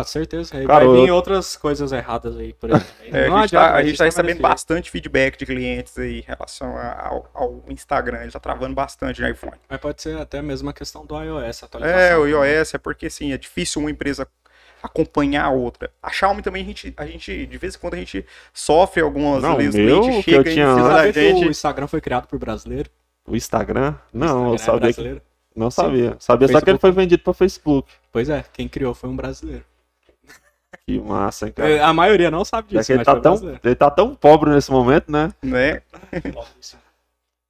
Ah, 0.01 0.05
certeza. 0.05 0.57
Aí 0.57 0.67
Cara, 0.67 0.87
vai 0.87 0.97
vir 0.97 1.09
eu- 1.09 1.15
outras 1.15 1.57
coisas 1.57 1.93
erradas 1.93 2.37
aí 2.37 2.53
por 2.53 2.71
aí. 2.75 2.81
É, 3.13 3.21
a 3.21 3.25
gente, 3.25 3.33
adianta, 3.35 3.69
tá, 3.69 3.75
a 3.75 3.83
gente 3.85 3.99
tá 3.99 4.05
recebendo 4.05 4.41
bastante 4.41 4.91
feedback 4.91 5.39
de 5.39 5.47
clientes 5.47 5.97
aí 5.99 6.19
em 6.19 6.23
relação 6.23 6.77
ao, 6.77 7.31
ao 7.35 7.65
Instagram. 7.69 8.23
Ele 8.23 8.31
tá 8.33 8.41
travando 8.41 8.75
bastante 8.75 9.21
no 9.23 9.29
iPhone. 9.29 9.57
Mas 9.69 9.81
pode 9.81 10.03
ser 10.03 10.19
até 10.19 10.43
mesmo 10.43 10.69
a 10.71 10.73
questão 10.73 11.05
do 11.07 11.15
iOS, 11.23 11.63
atualização. 11.63 12.01
É, 12.01 12.17
o 12.17 12.25
também. 12.31 12.53
iOS 12.59 12.75
é 12.75 12.79
porque 12.79 13.07
assim, 13.07 13.33
é 13.33 13.39
difícil 13.39 13.81
uma 13.81 13.91
empresa 13.91 14.27
acompanhar 14.83 15.45
a 15.47 15.51
outra. 15.51 15.91
A 16.03 16.11
Xiaomi 16.11 16.43
também, 16.43 16.63
a 16.63 16.67
gente, 16.67 16.95
a 16.97 17.07
gente 17.07 17.47
de 17.47 17.59
vez 17.59 17.75
em 17.75 17.79
quando 17.79 17.95
a 17.95 17.99
gente 17.99 18.25
sofre 18.53 19.03
algumas 19.03 19.43
Não, 19.43 19.57
vezes, 19.57 19.75
o 19.75 19.79
meu, 19.83 20.01
cliente 20.03 20.23
que 20.25 20.31
eu 20.31 20.45
chega 20.45 20.51
tinha 20.53 20.75
Sabia 20.77 21.13
que 21.13 21.19
o 21.19 21.23
gente. 21.39 21.49
Instagram 21.49 21.87
foi 21.87 22.01
criado 22.01 22.27
por 22.29 22.39
brasileiro? 22.39 22.91
O 23.27 23.35
Instagram? 23.35 23.95
O 24.13 24.19
Não, 24.19 24.49
eu 24.49 24.55
Instagram 24.55 24.55
é 24.55 24.59
sabia 24.59 24.79
que. 24.79 24.81
brasileiro? 24.95 25.23
Não 25.57 25.71
sabia. 25.71 26.17
Sabia 26.21 26.49
só 26.49 26.61
que 26.61 26.71
ele 26.71 26.79
Facebook. 26.79 26.81
foi 26.81 26.93
vendido 26.93 27.23
pra 27.23 27.33
Facebook. 27.33 27.91
Pois 28.13 28.29
é, 28.29 28.45
quem 28.53 28.69
criou 28.69 28.93
foi 28.95 29.09
um 29.09 29.17
brasileiro. 29.17 29.65
Que 30.87 31.01
massa, 31.01 31.47
hein, 31.47 31.53
cara. 31.53 31.69
É, 31.69 31.81
A 31.81 31.93
maioria 31.93 32.31
não 32.31 32.45
sabe 32.45 32.69
É 32.69 32.79
disso, 32.79 32.87
que 32.87 32.93
ele 32.93 32.99
mas 32.99 33.07
tá, 33.07 33.15
tão, 33.15 33.33
brasileiro. 33.33 33.61
ele 33.65 33.75
tá 33.75 33.91
tão 33.91 34.15
pobre 34.15 34.51
nesse 34.51 34.71
momento, 34.71 35.11
né? 35.11 35.33
Né? 35.43 35.81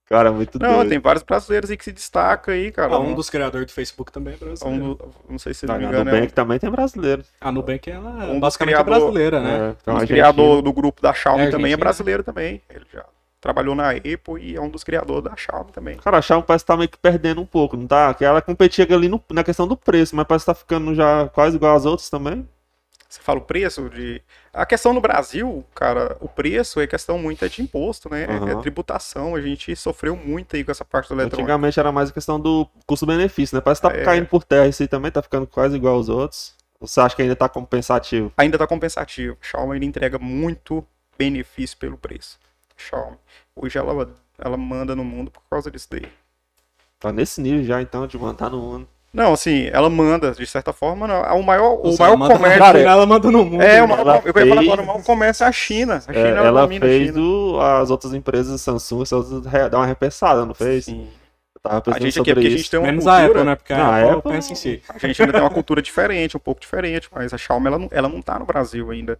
Cara, 0.08 0.30
muito 0.30 0.56
Não, 0.60 0.76
doido. 0.76 0.88
tem 0.88 1.00
vários 1.00 1.24
brasileiros 1.24 1.68
aí 1.68 1.76
que 1.76 1.82
se 1.82 1.90
destacam 1.90 2.54
aí, 2.54 2.70
cara. 2.70 2.94
Ah, 2.94 2.98
um 3.00 3.12
dos 3.14 3.28
criadores 3.28 3.66
do 3.66 3.72
Facebook 3.72 4.12
também 4.12 4.34
é 4.34 4.36
brasileiro. 4.36 4.84
Um 4.84 4.94
do- 4.94 5.10
não 5.28 5.38
sei 5.38 5.52
se 5.52 5.66
Tá, 5.66 5.72
não 5.72 5.80
me 5.80 5.86
engano, 5.86 6.08
é 6.08 6.12
Nubank 6.14 6.32
também 6.32 6.58
tem 6.60 6.70
brasileiro. 6.70 7.24
A 7.40 7.50
Nubank, 7.50 7.90
ela 7.90 8.08
Um 8.30 8.38
basicamente 8.38 8.74
é 8.76 8.84
criador- 8.84 9.00
brasileira, 9.00 9.40
né? 9.40 9.56
É, 9.58 9.62
um, 9.62 9.70
então, 9.82 9.96
um 9.96 10.06
criadores 10.06 10.62
do 10.62 10.72
grupo 10.72 11.02
da 11.02 11.12
Xiaomi 11.12 11.42
É 11.46 11.50
também 11.50 11.72
é 11.72 11.76
brasileiro 11.76 12.22
também. 12.22 12.62
Ele 12.70 12.86
já 12.92 13.04
trabalhou 13.40 13.74
na 13.74 13.90
Apple 13.90 14.40
e 14.40 14.54
é 14.54 14.60
um 14.60 14.68
dos 14.68 14.84
criadores 14.84 15.24
da 15.24 15.34
Xiaomi 15.36 15.72
também. 15.72 15.96
Cara, 15.96 16.18
a 16.18 16.22
Xiaomi 16.22 16.44
parece 16.46 16.64
que 16.64 16.68
tá 16.68 16.76
meio 16.76 16.88
que 16.88 16.98
perdendo 16.98 17.40
um 17.40 17.46
pouco, 17.46 17.76
não 17.76 17.88
tá? 17.88 18.14
Que 18.14 18.24
ela 18.24 18.40
competia 18.40 18.86
ali 18.88 19.08
no- 19.08 19.22
na 19.32 19.42
questão 19.42 19.66
do 19.66 19.76
preço, 19.76 20.14
mas 20.14 20.24
parece 20.24 20.44
que 20.44 20.50
tá 20.52 20.54
ficando 20.54 20.94
já 20.94 21.28
quase 21.30 21.56
igual 21.56 21.74
às 21.74 21.84
outras 21.84 22.08
também. 22.08 22.48
Você 23.08 23.20
fala 23.20 23.38
o 23.38 23.42
preço 23.42 23.88
de. 23.88 24.20
A 24.52 24.66
questão 24.66 24.92
no 24.92 25.00
Brasil, 25.00 25.64
cara, 25.74 26.16
o 26.20 26.28
preço 26.28 26.80
é 26.80 26.86
questão 26.86 27.18
muito 27.18 27.44
é 27.44 27.48
de 27.48 27.62
imposto, 27.62 28.10
né? 28.10 28.24
Aham. 28.24 28.50
É 28.50 28.60
tributação. 28.60 29.34
A 29.34 29.40
gente 29.40 29.74
sofreu 29.76 30.16
muito 30.16 30.56
aí 30.56 30.64
com 30.64 30.70
essa 30.72 30.84
parte 30.84 31.08
do 31.08 31.14
eletrônico. 31.14 31.40
Antigamente 31.42 31.78
era 31.78 31.92
mais 31.92 32.10
a 32.10 32.12
questão 32.12 32.40
do 32.40 32.68
custo-benefício, 32.84 33.56
né? 33.56 33.60
Parece 33.60 33.80
que 33.80 33.88
tá 33.88 33.94
É. 33.94 34.04
caindo 34.04 34.26
por 34.26 34.42
terra 34.42 34.66
isso 34.66 34.82
aí 34.82 34.88
também, 34.88 35.10
tá 35.10 35.22
ficando 35.22 35.46
quase 35.46 35.76
igual 35.76 35.94
aos 35.94 36.08
outros. 36.08 36.54
Você 36.80 37.00
acha 37.00 37.14
que 37.16 37.22
ainda 37.22 37.36
tá 37.36 37.48
compensativo? 37.48 38.32
Ainda 38.36 38.58
tá 38.58 38.66
compensativo. 38.66 39.36
A 39.40 39.44
Xiaomi 39.46 39.86
entrega 39.86 40.18
muito 40.18 40.84
benefício 41.16 41.76
pelo 41.78 41.96
preço. 41.96 42.38
Xiaomi. 42.76 43.16
Hoje 43.54 43.78
ela, 43.78 44.14
ela 44.38 44.56
manda 44.56 44.94
no 44.94 45.04
mundo 45.04 45.30
por 45.30 45.42
causa 45.48 45.70
disso 45.70 45.88
daí. 45.90 46.06
Tá 46.98 47.12
nesse 47.12 47.40
nível 47.40 47.64
já, 47.64 47.80
então, 47.80 48.06
de 48.06 48.18
mandar 48.18 48.50
no 48.50 48.58
mundo. 48.58 48.88
Não, 49.12 49.32
assim, 49.32 49.70
ela 49.72 49.88
manda, 49.88 50.32
de 50.32 50.46
certa 50.46 50.72
forma, 50.74 51.06
não. 51.06 51.22
o 51.38 51.42
maior, 51.42 51.80
o 51.80 51.84
Nossa, 51.86 51.98
maior 52.02 52.08
ela 52.12 52.16
manda- 52.18 52.34
comércio. 52.36 52.58
Cara, 52.58 52.78
ela 52.80 53.06
manda 53.06 53.30
no 53.30 53.44
mundo. 53.46 53.62
é, 53.62 53.82
o 53.82 53.88
maior, 53.88 54.00
ela 54.00 54.16
eu 54.18 54.26
ia 54.26 54.32
falar 54.32 54.44
fez- 54.44 54.58
agora, 54.66 54.82
o 54.82 54.86
maior 54.86 55.02
comércio 55.02 55.44
é 55.44 55.46
a 55.46 55.52
China. 55.52 55.94
A 55.96 56.00
China 56.12 56.18
É, 56.18 56.30
ela, 56.32 56.46
ela 56.48 56.60
domina 56.62 56.84
a 56.84 56.88
fez 56.88 57.06
China. 57.14 57.20
o- 57.20 57.60
as 57.60 57.90
outras 57.90 58.12
empresas, 58.12 58.60
Samsung, 58.60 59.02
essas 59.02 59.40
dar 59.42 59.78
uma 59.78 59.86
repensada, 59.86 60.44
não 60.44 60.52
fez? 60.54 60.84
Sim. 60.84 61.08
Eu 61.54 61.60
tava 61.62 61.78
A 61.78 61.80
pensando 61.80 62.02
gente 62.02 62.08
aqui 62.08 62.14
sobre 62.18 62.30
é 62.30 62.34
porque 62.34 62.46
a 62.46 62.50
isso. 62.50 62.58
gente 62.58 62.70
tem 62.70 62.78
uma 62.80 62.86
Menos 62.86 63.04
cultura. 63.04 63.22
a 63.22 63.26
Apple, 63.26 63.44
né? 63.44 63.54
Porque 63.56 63.72
a 63.72 63.76
a 63.86 63.96
Apple, 64.02 64.18
Apple- 64.18 64.32
pensa 64.32 64.52
em 64.52 64.54
si. 64.54 64.82
A 64.88 64.98
gente 64.98 65.22
ainda 65.22 65.32
tem 65.32 65.42
uma 65.42 65.50
cultura 65.50 65.80
diferente, 65.80 66.36
um 66.36 66.40
pouco 66.40 66.60
diferente, 66.60 67.08
mas 67.10 67.32
a 67.32 67.38
Xiaomi 67.38 67.66
ela 67.68 67.78
não, 67.78 67.88
ela 67.90 68.08
não 68.10 68.20
tá 68.20 68.38
no 68.38 68.44
Brasil 68.44 68.90
ainda. 68.90 69.18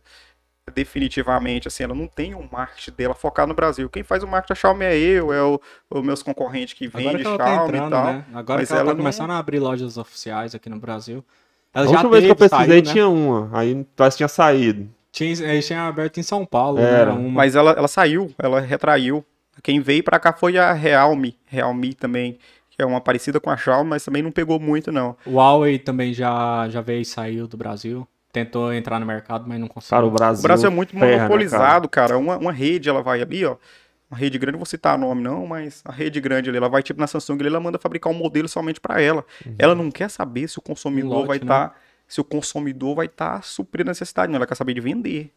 Definitivamente, 0.74 1.68
assim, 1.68 1.84
ela 1.84 1.94
não 1.94 2.06
tem 2.08 2.34
um 2.34 2.48
marketing 2.50 2.90
dela 2.96 3.14
focado 3.14 3.48
no 3.48 3.54
Brasil. 3.54 3.88
Quem 3.88 4.02
faz 4.02 4.22
o 4.22 4.26
marketing 4.26 4.48
da 4.52 4.54
Xiaomi 4.56 4.84
é 4.84 4.96
eu, 4.98 5.32
é 5.32 5.40
o- 5.42 5.60
os 5.88 6.02
meus 6.02 6.22
concorrentes 6.22 6.74
que 6.74 6.88
vendem 6.88 7.22
ela 7.24 7.38
tá 7.38 7.44
Xiaomi 7.46 7.68
entrando, 7.68 7.86
e 7.86 7.90
tal. 7.90 8.04
né? 8.04 8.24
Agora 8.34 8.58
mas 8.60 8.68
que 8.68 8.74
ela, 8.74 8.80
ela 8.82 8.90
tá 8.90 8.94
não- 8.94 9.02
começando 9.04 9.30
a 9.30 9.38
abrir 9.38 9.58
lojas 9.60 9.96
oficiais 9.96 10.54
aqui 10.54 10.68
no 10.68 10.78
Brasil. 10.78 11.24
Ela 11.72 11.84
A 11.84 11.88
já 11.88 11.92
última 11.94 12.10
vez 12.10 12.24
que 12.24 12.30
eu 12.30 12.34
teve, 12.36 12.50
pesquisei 12.50 12.74
saiu, 12.78 12.84
né? 12.84 12.92
tinha 12.92 13.08
uma, 13.08 13.50
aí 13.58 13.86
parece 13.94 14.14
que 14.16 14.18
tinha 14.18 14.28
saído. 14.28 14.88
Tinha, 15.12 15.30
eles 15.30 15.66
tinham 15.66 15.86
aberto 15.86 16.18
em 16.18 16.22
São 16.22 16.44
Paulo, 16.44 16.78
Era. 16.78 17.12
né? 17.12 17.18
Uma... 17.18 17.30
Mas 17.30 17.54
ela, 17.54 17.70
ela 17.70 17.88
saiu, 17.88 18.34
ela 18.38 18.60
retraiu. 18.60 19.24
Quem 19.62 19.80
veio 19.80 20.02
pra 20.02 20.18
cá 20.18 20.32
foi 20.32 20.58
a 20.58 20.72
Realme, 20.72 21.38
Realme 21.46 21.94
também, 21.94 22.38
que 22.70 22.82
é 22.82 22.84
uma 22.84 23.00
parecida 23.00 23.38
com 23.40 23.48
a 23.50 23.56
Xiaomi, 23.56 23.88
mas 23.90 24.04
também 24.04 24.22
não 24.22 24.32
pegou 24.32 24.58
muito, 24.60 24.90
não. 24.92 25.16
O 25.24 25.34
Huawei 25.36 25.78
também 25.78 26.12
já, 26.12 26.68
já 26.68 26.80
veio 26.80 27.00
e 27.02 27.04
saiu 27.04 27.46
do 27.46 27.56
Brasil. 27.56 28.06
Tentou 28.36 28.70
entrar 28.70 29.00
no 29.00 29.06
mercado, 29.06 29.46
mas 29.48 29.58
não 29.58 29.66
conseguiu. 29.66 29.96
Cara, 29.96 30.04
o 30.04 30.10
Brasil. 30.10 30.40
O 30.40 30.42
Brasil 30.42 30.66
é 30.66 30.70
muito 30.70 30.90
ferra, 30.90 31.06
né, 31.06 31.16
monopolizado, 31.16 31.88
cara. 31.88 32.18
Uma, 32.18 32.36
uma 32.36 32.52
rede, 32.52 32.86
ela 32.86 33.02
vai 33.02 33.22
ali, 33.22 33.46
ó. 33.46 33.56
Uma 34.10 34.18
rede 34.18 34.36
grande, 34.36 34.52
não 34.52 34.58
vou 34.58 34.66
citar 34.66 34.98
nome 34.98 35.22
não, 35.22 35.46
mas 35.46 35.82
a 35.86 35.90
rede 35.90 36.20
grande 36.20 36.50
ali, 36.50 36.58
ela 36.58 36.68
vai 36.68 36.82
tipo 36.82 37.00
na 37.00 37.06
Samsung, 37.06 37.38
ali, 37.40 37.46
ela 37.46 37.60
manda 37.60 37.78
fabricar 37.78 38.12
um 38.12 38.14
modelo 38.14 38.46
somente 38.46 38.78
pra 38.78 39.00
ela. 39.00 39.24
Uhum. 39.44 39.54
Ela 39.58 39.74
não 39.74 39.90
quer 39.90 40.10
saber 40.10 40.48
se 40.48 40.58
o 40.58 40.60
consumidor 40.60 41.12
Um 41.12 41.14
lote, 41.14 41.28
vai 41.28 41.38
né? 41.38 41.44
estar, 41.44 41.80
se 42.06 42.20
o 42.20 42.24
consumidor 42.24 42.96
vai 42.96 43.06
estar 43.06 43.42
suprindo 43.42 43.88
a 43.88 43.92
necessidade, 43.92 44.30
não, 44.30 44.36
ela 44.36 44.46
quer 44.46 44.54
saber 44.54 44.74
de 44.74 44.82
vender. 44.82 45.32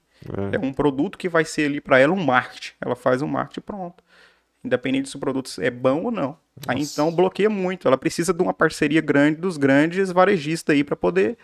É. 0.51 0.57
É 0.57 0.59
um 0.59 0.73
produto 0.73 1.17
que 1.17 1.29
vai 1.29 1.45
ser 1.45 1.67
ali 1.67 1.79
pra 1.79 1.99
ela 1.99 2.11
um 2.11 2.21
marketing. 2.21 2.73
Ela 2.81 2.97
faz 2.97 3.21
um 3.21 3.27
marketing 3.27 3.61
pronto. 3.61 4.03
Independente 4.61 5.07
se 5.07 5.15
o 5.15 5.19
produto 5.19 5.49
é 5.61 5.71
bom 5.71 6.03
ou 6.03 6.11
não. 6.11 6.37
Aí 6.67 6.79
Nossa. 6.79 6.91
então 6.91 7.15
bloqueia 7.15 7.49
muito. 7.49 7.87
Ela 7.87 7.97
precisa 7.97 8.33
de 8.33 8.43
uma 8.43 8.53
parceria 8.53 8.99
grande 8.99 9.39
dos 9.39 9.55
grandes 9.55 10.11
varejistas 10.11 10.75
aí 10.75 10.83
pra 10.83 10.97
poder 10.97 11.37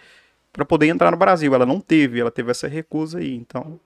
para 0.56 0.66
poder 0.66 0.88
entrar 0.88 1.12
no 1.12 1.18
Brasil. 1.18 1.54
Ela 1.54 1.66
não 1.66 1.80
teve, 1.82 2.20
ela 2.20 2.32
teve 2.32 2.50
essa 2.52 2.68
recusa 2.68 3.20
aí. 3.20 3.36
Então 3.36 3.80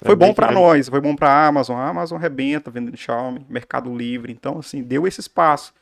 foi 0.00 0.12
É 0.12 0.16
bem 0.16 0.28
bom 0.28 0.34
pra 0.34 0.48
que- 0.48 0.54
nós, 0.54 0.88
foi 0.88 1.00
bom 1.00 1.16
pra 1.16 1.46
Amazon. 1.48 1.76
A 1.76 1.88
Amazon 1.88 2.16
arrebenta 2.18 2.70
vendendo 2.70 2.96
Xiaomi, 2.96 3.44
Mercado 3.48 3.94
Livre. 3.94 4.32
Então 4.32 4.58
assim, 4.58 4.82
deu 4.82 5.06
esse 5.06 5.20
espaço. 5.20 5.74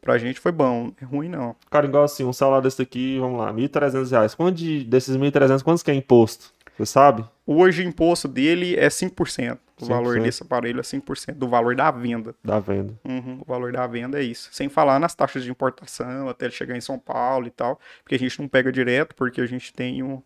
Pra 0.00 0.16
gente 0.16 0.38
foi 0.38 0.52
bom, 0.52 0.92
é 1.02 1.04
ruim 1.04 1.28
não. 1.28 1.56
Cara, 1.68 1.84
igual 1.86 2.04
assim, 2.04 2.24
um 2.24 2.32
salário 2.32 2.62
desse 2.62 2.78
daqui, 2.78 3.18
vamos 3.18 3.36
lá, 3.40 3.52
1.300 3.52 4.12
reais. 4.12 4.32
Quanto 4.32 4.54
de, 4.56 4.84
desses 4.84 5.16
1.300, 5.16 5.60
quantos 5.60 5.82
que 5.82 5.90
é 5.90 5.94
imposto? 5.94 6.52
Você 6.78 6.86
sabe? 6.86 7.24
Hoje 7.44 7.82
o 7.82 7.84
imposto 7.88 8.28
dele 8.28 8.76
é 8.76 8.86
5%. 8.88 9.58
O 9.80 9.84
5%. 9.84 9.88
valor 9.88 10.20
desse 10.20 10.42
aparelho 10.44 10.78
é 10.78 10.82
5% 10.82 11.34
do 11.34 11.48
valor 11.48 11.74
da 11.74 11.90
venda. 11.90 12.36
Da 12.44 12.60
venda. 12.60 12.94
Uhum, 13.04 13.40
o 13.40 13.44
valor 13.44 13.72
da 13.72 13.84
venda 13.86 14.20
é 14.20 14.22
isso. 14.22 14.48
Sem 14.52 14.68
falar 14.68 15.00
nas 15.00 15.14
taxas 15.14 15.42
de 15.42 15.50
importação, 15.50 16.28
até 16.28 16.46
ele 16.46 16.54
chegar 16.54 16.76
em 16.76 16.80
São 16.80 16.98
Paulo 16.98 17.48
e 17.48 17.50
tal. 17.50 17.80
Porque 18.04 18.14
a 18.14 18.18
gente 18.18 18.40
não 18.40 18.46
pega 18.46 18.70
direto, 18.70 19.14
porque 19.16 19.40
a 19.40 19.46
gente 19.46 19.72
tem 19.72 20.04
um, 20.04 20.22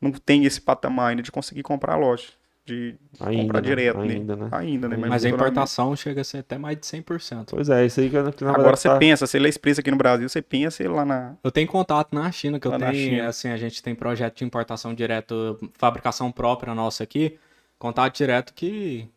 não 0.00 0.12
tem 0.12 0.44
esse 0.44 0.60
patamar 0.60 1.10
ainda 1.10 1.22
de 1.22 1.32
conseguir 1.32 1.64
comprar 1.64 1.94
a 1.94 1.96
loja. 1.96 2.28
De 2.68 2.94
Ainda, 3.20 3.42
comprar 3.44 3.62
né? 3.62 3.66
direto, 3.66 3.98
Ainda, 4.00 4.36
né? 4.36 4.42
né? 4.44 4.48
Ainda, 4.52 4.88
né? 4.88 4.94
Ainda. 4.96 5.08
Mas 5.08 5.24
a 5.24 5.28
importação 5.30 5.96
chega 5.96 6.20
a 6.20 6.24
ser 6.24 6.38
até 6.38 6.58
mais 6.58 6.76
de 6.78 6.84
100%. 6.86 7.46
Pois 7.50 7.70
é, 7.70 7.86
isso 7.86 7.98
aí 7.98 8.10
que, 8.10 8.16
que 8.32 8.44
na 8.44 8.50
Agora 8.50 8.62
verdade 8.64 8.80
você 8.80 8.88
tá- 8.90 8.96
pensa, 8.98 9.26
você 9.26 9.38
lê 9.38 9.48
esse 9.48 9.58
preço 9.58 9.80
aqui 9.80 9.90
no 9.90 9.96
Brasil, 9.96 10.28
você 10.28 10.42
pensa 10.42 10.86
lá 10.90 11.02
na. 11.04 11.34
Eu 11.42 11.50
tenho 11.50 11.66
contato 11.66 12.14
na 12.14 12.30
China, 12.30 12.60
que 12.60 12.66
eu 12.66 12.72
Lá 12.72 12.78
na 12.78 12.90
tenho, 12.90 13.10
China. 13.16 13.28
assim, 13.28 13.48
a 13.48 13.56
gente 13.56 13.82
tem 13.82 13.94
projeto 13.94 14.36
de 14.36 14.44
importação 14.44 14.92
direto, 14.92 15.58
fabricação 15.78 16.30
própria 16.30 16.74
nossa 16.74 17.02
aqui, 17.04 17.38
contato 17.78 18.14
direto 18.16 18.52
que, 18.52 19.08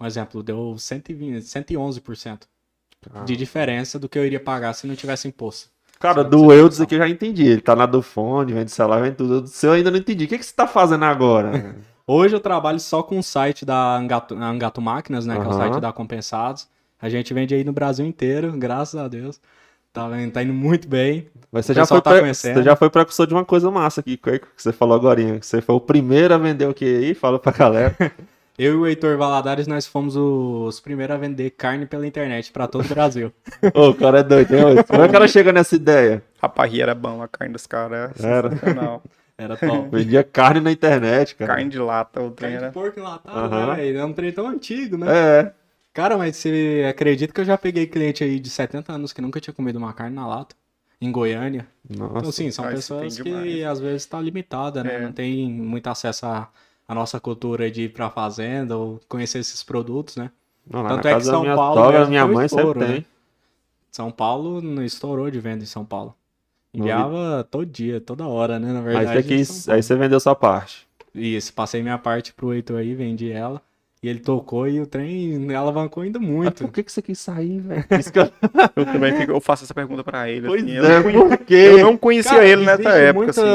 um 0.00 0.04
exemplo, 0.06 0.42
deu 0.42 0.74
120, 0.76 1.42
111% 1.44 2.48
Ah. 3.14 3.22
de 3.22 3.36
diferença 3.36 4.00
do 4.00 4.08
que 4.08 4.18
eu 4.18 4.26
iria 4.26 4.40
pagar 4.40 4.72
se 4.72 4.84
não 4.86 4.96
tivesse 4.96 5.28
imposto. 5.28 5.70
Cara, 6.00 6.24
do 6.24 6.52
Eudes 6.52 6.80
aqui 6.80 6.96
eu 6.96 6.98
já 6.98 7.08
entendi. 7.08 7.46
Ele 7.46 7.60
tá 7.60 7.74
na 7.76 7.86
do 7.86 8.02
fone, 8.02 8.52
vende 8.52 8.70
celular, 8.72 9.00
vende 9.00 9.14
tudo. 9.16 9.42
Do 9.42 9.46
seu 9.48 9.70
eu 9.70 9.76
ainda 9.76 9.90
não 9.92 9.98
entendi. 9.98 10.24
O 10.24 10.28
que, 10.28 10.36
que 10.38 10.44
você 10.44 10.52
tá 10.54 10.66
fazendo 10.66 11.04
agora? 11.04 11.76
Hoje 12.06 12.36
eu 12.36 12.40
trabalho 12.40 12.78
só 12.78 13.02
com 13.02 13.18
o 13.18 13.22
site 13.22 13.64
da 13.64 13.96
Angato, 13.96 14.34
Angato 14.34 14.80
Máquinas, 14.80 15.26
né, 15.26 15.34
que 15.38 15.44
é 15.44 15.48
o 15.48 15.52
site 15.52 15.80
da 15.80 15.92
Compensados. 15.92 16.68
A 17.02 17.08
gente 17.08 17.34
vende 17.34 17.54
aí 17.54 17.64
no 17.64 17.72
Brasil 17.72 18.06
inteiro, 18.06 18.52
graças 18.56 18.98
a 19.00 19.08
Deus. 19.08 19.40
Tá, 19.92 20.08
tá 20.32 20.42
indo 20.42 20.52
muito 20.52 20.86
bem. 20.86 21.26
Mas 21.50 21.66
você 21.66 21.72
O 21.72 21.74
já, 21.74 21.86
foi 21.86 22.00
tá 22.02 22.10
pre- 22.10 22.20
conhecendo. 22.20 22.54
você 22.58 22.62
já 22.62 22.76
foi 22.76 22.90
precursor 22.90 23.26
de 23.26 23.34
uma 23.34 23.44
coisa 23.44 23.70
massa 23.70 24.00
aqui, 24.00 24.16
que 24.16 24.40
você 24.56 24.70
falou 24.72 24.94
agora. 24.96 25.20
Você 25.40 25.60
foi 25.60 25.74
o 25.74 25.80
primeiro 25.80 26.34
a 26.34 26.38
vender 26.38 26.66
o 26.66 26.74
que 26.74 26.84
aí? 26.84 27.14
Fala 27.14 27.38
pra 27.38 27.50
galera. 27.52 27.96
Eu 28.58 28.72
e 28.72 28.76
o 28.76 28.86
Heitor 28.86 29.18
Valadares, 29.18 29.66
nós 29.66 29.86
fomos 29.86 30.16
os 30.16 30.80
primeiros 30.80 31.14
a 31.14 31.18
vender 31.18 31.50
carne 31.50 31.84
pela 31.84 32.06
internet 32.06 32.50
pra 32.50 32.66
todo 32.66 32.86
o 32.86 32.88
Brasil. 32.88 33.30
Ô, 33.74 33.88
o 33.90 33.94
cara 33.94 34.20
é 34.20 34.22
doido, 34.22 34.54
hein? 34.54 34.62
Como 34.88 35.02
é 35.02 35.04
que 35.04 35.10
o 35.10 35.12
cara 35.12 35.28
chega 35.28 35.52
nessa 35.52 35.76
ideia? 35.76 36.22
Rapaz, 36.40 36.72
era 36.78 36.94
bom 36.94 37.20
a 37.22 37.28
carne 37.28 37.52
dos 37.52 37.66
caras. 37.66 38.12
é 38.24 38.26
Era. 38.26 38.48
Era 39.38 39.56
top. 39.56 39.90
Vendia 39.96 40.24
carne 40.24 40.60
na 40.60 40.72
internet, 40.72 41.34
cara. 41.34 41.54
carne 41.54 41.70
de 41.70 41.78
lata, 41.78 42.22
o 42.22 42.30
trem 42.30 42.52
Carne 42.52 42.58
de 42.58 42.64
era. 42.64 42.72
porco 42.72 42.98
enlatado, 43.00 43.38
Aham. 43.38 43.66
né, 43.70 43.76
velho? 43.76 43.98
É 43.98 44.04
um 44.04 44.12
trem 44.12 44.32
tão 44.32 44.46
antigo, 44.48 44.96
né? 44.96 45.06
É. 45.08 45.52
Cara, 45.92 46.16
mas 46.18 46.36
você 46.36 46.86
acredita 46.88 47.32
que 47.32 47.40
eu 47.40 47.44
já 47.44 47.56
peguei 47.56 47.86
cliente 47.86 48.22
aí 48.22 48.38
de 48.38 48.50
70 48.50 48.92
anos 48.92 49.12
que 49.12 49.20
nunca 49.22 49.40
tinha 49.40 49.54
comido 49.54 49.76
uma 49.76 49.92
carne 49.92 50.14
na 50.14 50.26
lata? 50.26 50.54
Em 51.00 51.10
Goiânia. 51.12 51.66
Então, 51.88 52.08
Nossa. 52.08 52.28
assim, 52.30 52.50
são 52.50 52.64
Ah, 52.64 52.70
pessoas 52.70 53.16
que 53.16 53.22
demais. 53.22 53.64
às 53.64 53.80
vezes 53.80 54.06
tá 54.06 54.20
limitada, 54.20 54.82
né? 54.82 54.94
É. 54.94 55.00
Não 55.00 55.12
tem 55.12 55.50
muito 55.50 55.86
acesso 55.88 56.26
à, 56.26 56.48
à 56.88 56.94
nossa 56.94 57.20
cultura 57.20 57.70
de 57.70 57.82
ir 57.82 57.92
pra 57.92 58.10
fazenda 58.10 58.76
ou 58.76 59.00
conhecer 59.08 59.38
esses 59.38 59.62
produtos, 59.62 60.16
né? 60.16 60.30
Não, 60.66 60.82
lá 60.82 60.88
Tanto 60.90 61.06
na 61.06 61.10
é 61.12 61.16
que 61.16 61.24
São 61.24 61.42
minha 61.42 61.54
Paulo 61.54 61.82
sogra, 61.82 62.06
minha 62.06 62.26
mãe 62.26 62.46
estouro, 62.46 62.80
sempre 62.80 62.80
né? 62.80 62.94
tem. 62.94 63.06
São 63.90 64.10
Paulo 64.10 64.60
não 64.60 64.82
estourou 64.84 65.30
de 65.30 65.40
venda 65.40 65.62
em 65.64 65.66
São 65.66 65.84
Paulo. 65.84 66.14
Enviava 66.80 67.46
todo 67.50 67.66
dia, 67.66 68.00
toda 68.00 68.26
hora, 68.26 68.58
né? 68.58 68.72
Na 68.72 68.80
Mas 68.82 68.94
verdade. 68.94 69.18
em 69.18 69.22
quis, 69.38 69.48
São 69.48 69.74
aí 69.74 69.82
você 69.82 69.94
vendeu 69.96 70.20
sua 70.20 70.34
parte. 70.34 70.86
Isso, 71.14 71.52
passei 71.52 71.82
minha 71.82 71.96
parte 71.98 72.32
pro 72.32 72.52
Heitor 72.52 72.78
aí, 72.78 72.94
vendi 72.94 73.30
ela. 73.32 73.60
E 74.02 74.08
ele 74.08 74.20
tocou 74.20 74.68
e 74.68 74.78
o 74.80 74.86
trem 74.86 75.52
alavancou 75.54 76.02
ainda 76.02 76.18
Mas 76.20 76.28
muito. 76.28 76.64
por 76.64 76.70
que, 76.72 76.82
que 76.82 76.92
você 76.92 77.00
quis 77.00 77.18
sair, 77.18 77.58
velho? 77.60 77.84
Que 77.88 78.18
eu- 78.18 78.30
Eu 78.76 78.84
também 78.84 79.16
fico- 79.16 79.32
eu 79.32 79.40
faço 79.40 79.64
essa 79.64 79.72
pergunta 79.74 80.04
pra 80.04 80.28
ele. 80.30 80.46
Pois 80.46 80.62
assim, 80.62 80.72
eu, 80.72 81.32
é, 81.32 81.36
quê? 81.38 81.54
eu 81.54 81.78
não 81.78 81.96
conhecia 81.96 82.32
Cara, 82.32 82.46
ele 82.46 82.64
nessa 82.66 82.90
época, 82.90 83.30
assim, 83.30 83.40
mas... 83.40 83.48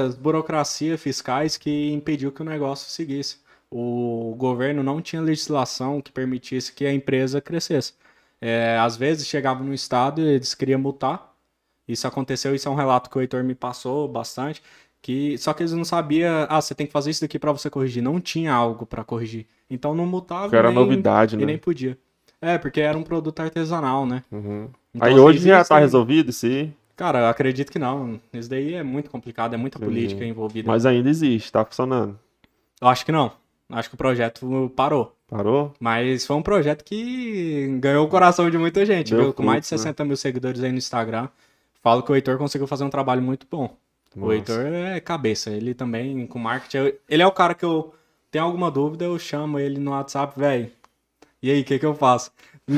muitas 0.00 0.14
burocracia 0.16 0.96
fiscais 0.96 1.56
que 1.58 1.92
impediu 1.92 2.32
que 2.32 2.40
o 2.40 2.44
negócio 2.44 2.90
seguisse. 2.90 3.36
O 3.70 4.34
governo 4.36 4.82
não 4.82 5.00
tinha 5.00 5.20
legislação 5.22 6.00
que 6.00 6.10
permitisse 6.10 6.72
que 6.72 6.84
a 6.86 6.92
empresa 6.92 7.40
crescesse. 7.40 7.92
É, 8.40 8.76
às 8.80 8.96
vezes 8.96 9.26
chegava 9.28 9.62
no 9.62 9.72
estado 9.74 10.20
e 10.20 10.24
eles 10.24 10.54
queriam 10.54 10.80
multar. 10.80 11.31
Isso 11.88 12.06
aconteceu, 12.06 12.54
isso 12.54 12.68
é 12.68 12.70
um 12.70 12.74
relato 12.76 13.10
que 13.10 13.18
o 13.18 13.20
Heitor 13.20 13.42
me 13.44 13.54
passou 13.54 14.06
bastante. 14.08 14.62
Que, 15.00 15.36
só 15.36 15.52
que 15.52 15.62
eles 15.64 15.72
não 15.72 15.84
sabiam, 15.84 16.46
ah, 16.48 16.60
você 16.60 16.74
tem 16.76 16.86
que 16.86 16.92
fazer 16.92 17.10
isso 17.10 17.20
daqui 17.22 17.36
pra 17.38 17.50
você 17.50 17.68
corrigir. 17.68 18.00
Não 18.02 18.20
tinha 18.20 18.52
algo 18.52 18.86
pra 18.86 19.02
corrigir. 19.02 19.46
Então 19.68 19.94
não 19.94 20.06
multava 20.06 20.48
Que 20.50 20.56
era 20.56 20.68
nem- 20.68 20.76
novidade, 20.76 21.34
e 21.34 21.38
né? 21.38 21.44
nem 21.46 21.58
podia. 21.58 21.98
É, 22.40 22.56
porque 22.56 22.80
era 22.80 22.96
um 22.96 23.02
produto 23.02 23.40
artesanal, 23.40 24.06
né? 24.06 24.22
Uhum. 24.30 24.68
Então, 24.94 25.06
Aí 25.08 25.12
assim, 25.14 25.22
hoje 25.22 25.38
já 25.40 25.64
tá 25.64 25.78
resolvido, 25.78 26.32
sim. 26.32 26.72
Cara, 26.94 27.20
eu 27.20 27.26
acredito 27.26 27.72
que 27.72 27.78
não. 27.80 28.20
Isso 28.32 28.48
daí 28.48 28.74
é 28.74 28.82
muito 28.82 29.10
complicado, 29.10 29.54
é 29.54 29.56
muita 29.56 29.78
política 29.78 30.24
envolvida. 30.24 30.68
Mas 30.68 30.86
ainda 30.86 31.08
existe, 31.10 31.50
tá 31.50 31.64
funcionando. 31.64 32.16
Eu 32.80 32.86
acho 32.88 33.04
que 33.04 33.10
não. 33.10 33.32
Acho 33.70 33.88
que 33.88 33.94
o 33.94 33.98
projeto 33.98 34.70
parou. 34.76 35.16
Parou? 35.28 35.72
Mas 35.80 36.26
foi 36.26 36.36
um 36.36 36.42
projeto 36.42 36.84
que 36.84 37.78
ganhou 37.80 38.04
o 38.04 38.08
coração 38.08 38.50
de 38.50 38.58
muita 38.58 38.84
gente, 38.84 39.14
Deu 39.14 39.24
viu? 39.24 39.32
Com 39.32 39.42
mais 39.42 39.62
de 39.62 39.68
frutos, 39.68 39.84
né? 39.84 39.90
60 39.90 40.04
mil 40.04 40.16
seguidores 40.16 40.62
aí 40.62 40.70
no 40.70 40.78
Instagram. 40.78 41.28
Falo 41.82 42.02
que 42.02 42.12
o 42.12 42.14
Heitor 42.14 42.38
conseguiu 42.38 42.66
fazer 42.66 42.84
um 42.84 42.90
trabalho 42.90 43.20
muito 43.22 43.46
bom. 43.50 43.76
O 44.16 44.20
Nossa. 44.20 44.34
Heitor 44.34 44.66
é 44.66 45.00
cabeça. 45.00 45.50
Ele 45.50 45.74
também, 45.74 46.26
com 46.26 46.38
marketing. 46.38 46.92
Ele 47.08 47.22
é 47.22 47.26
o 47.26 47.32
cara 47.32 47.54
que 47.54 47.64
eu 47.64 47.92
tenho 48.30 48.44
alguma 48.44 48.70
dúvida, 48.70 49.04
eu 49.04 49.18
chamo 49.18 49.58
ele 49.58 49.78
no 49.78 49.90
WhatsApp, 49.90 50.38
velho. 50.38 50.70
E 51.42 51.50
aí, 51.50 51.62
o 51.62 51.64
que, 51.64 51.78
que 51.78 51.86
eu 51.86 51.94
faço? 51.94 52.30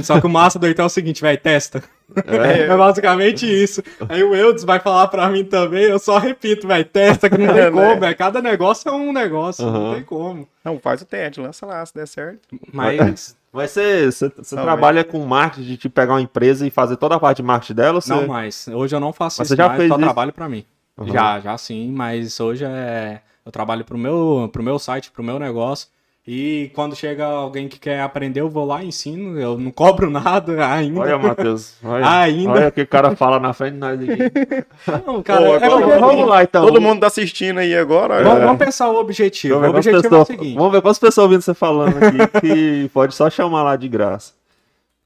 Só 0.03 0.19
que 0.19 0.27
o 0.27 0.31
massa 0.31 0.59
do 0.59 0.67
Heitor 0.67 0.85
é 0.85 0.87
o 0.87 0.91
seguinte, 0.91 1.21
velho, 1.21 1.39
testa. 1.39 1.83
É. 2.27 2.65
É 2.73 2.77
basicamente 2.77 3.47
isso. 3.47 3.83
Aí 4.09 4.23
o 4.23 4.35
Eudes 4.35 4.65
vai 4.65 4.79
falar 4.81 5.09
pra 5.09 5.29
mim 5.29 5.45
também, 5.45 5.85
eu 5.85 5.99
só 5.99 6.19
repito, 6.19 6.67
velho, 6.67 6.85
testa 6.85 7.29
que 7.29 7.37
não 7.37 7.47
tem 7.53 7.57
É, 7.65 7.71
né? 7.71 7.71
como, 7.71 8.01
velho. 8.01 8.17
Cada 8.17 8.41
negócio 8.43 8.89
é 8.89 8.93
um 8.93 9.13
negócio, 9.13 9.65
não 9.67 9.87
Aham. 9.87 9.95
tem 9.95 10.03
como. 10.05 10.49
Não, 10.65 10.79
faz 10.79 11.03
o 11.03 11.07
TED, 11.07 11.41
lança 11.41 11.67
lá, 11.67 11.85
se 11.85 11.95
der 11.95 12.07
certo. 12.07 12.41
Mas 12.73 13.37
Mas 13.55 13.71
você, 13.71 14.11
você, 14.11 14.33
você 14.37 14.57
trabalha 14.57 15.05
com 15.05 15.25
marketing 15.25 15.67
de 15.67 15.77
tipo, 15.77 15.95
pegar 15.95 16.15
uma 16.15 16.21
empresa 16.21 16.67
e 16.67 16.71
fazer 16.71 16.97
toda 16.97 17.15
a 17.15 17.21
parte 17.21 17.37
de 17.37 17.45
marketing 17.45 17.75
dela? 17.75 18.01
Você... 18.01 18.13
não 18.13 18.27
mais. 18.27 18.67
Hoje 18.67 18.97
eu 18.97 18.99
não 18.99 19.13
faço 19.13 19.41
Mas 19.41 19.47
isso 19.47 19.55
você 19.55 19.63
já 19.63 19.69
mais, 19.69 19.79
fez 19.79 19.89
só 19.89 19.95
isso? 19.95 20.05
trabalho 20.05 20.33
pra 20.33 20.49
mim. 20.49 20.65
Aham. 20.99 21.13
Já, 21.13 21.41
já 21.41 21.57
sim, 21.57 21.93
mas 21.93 22.41
hoje 22.41 22.65
é 22.65 23.21
eu 23.47 23.53
trabalho 23.53 23.85
pro 23.85 23.97
meu, 23.97 24.51
pro 24.53 24.63
meu 24.63 24.77
site, 24.77 25.11
pro 25.13 25.23
meu 25.23 25.39
negócio. 25.39 25.89
E 26.27 26.71
quando 26.75 26.97
chega 26.97 27.27
alguém 27.27 27.69
que 27.69 27.79
quer 27.79 28.01
aprender, 28.01 28.41
eu 28.41 28.49
vou 28.49 28.65
lá 28.65 28.83
e 28.83 28.87
ensino. 28.89 29.39
Eu 29.39 29.59
não 29.59 29.71
cobro 29.71 30.09
nada 30.11 30.67
ainda. 30.73 31.01
Olha, 31.01 31.19
Matheus. 31.19 31.75
Olha, 31.85 32.09
Ainda. 32.21 32.51
olha 32.51 32.69
o 32.69 32.73
que 32.73 32.81
o 32.81 32.87
cara 32.87 33.15
fala 33.15 33.39
na 33.39 33.53
frente 33.53 33.75
de 33.75 33.79
nós 33.79 34.01
aqui. 34.01 34.65
Não, 35.07 35.23
cara, 35.23 35.41
Pô, 35.41 35.47
é 35.53 35.57
agora 35.57 35.71
porque, 35.71 35.85
vamos, 35.99 36.01
vamos 36.17 36.29
lá 36.29 36.43
então. 36.43 36.65
Todo 36.65 36.81
mundo 36.81 37.01
tá 37.01 37.09
assistindo 37.09 37.59
aí 37.59 37.77
agora. 37.77 38.23
Vamos, 38.23 38.41
é. 38.41 38.45
vamos 38.47 38.59
pensar 38.59 38.89
o 38.89 38.97
objetivo. 38.97 39.61
Vamos 39.61 39.69
O 39.69 39.73
ver, 39.83 39.91
quantas 39.91 39.95
objetivo 39.97 40.15
é 40.15 40.19
o 40.19 40.25
pessoas, 40.25 40.27
seguinte. 40.41 40.57
vamos 40.57 40.73
ver 40.73 40.81
quantas 40.81 40.99
pessoas 40.99 41.25
ouvindo 41.25 41.43
você 41.43 41.53
falando 41.55 41.97
aqui 41.99 42.17
que 42.41 42.91
pode 42.95 43.15
só 43.15 43.29
chamar 43.29 43.63
lá 43.63 43.77
de 43.77 43.87
graça. 43.89 44.33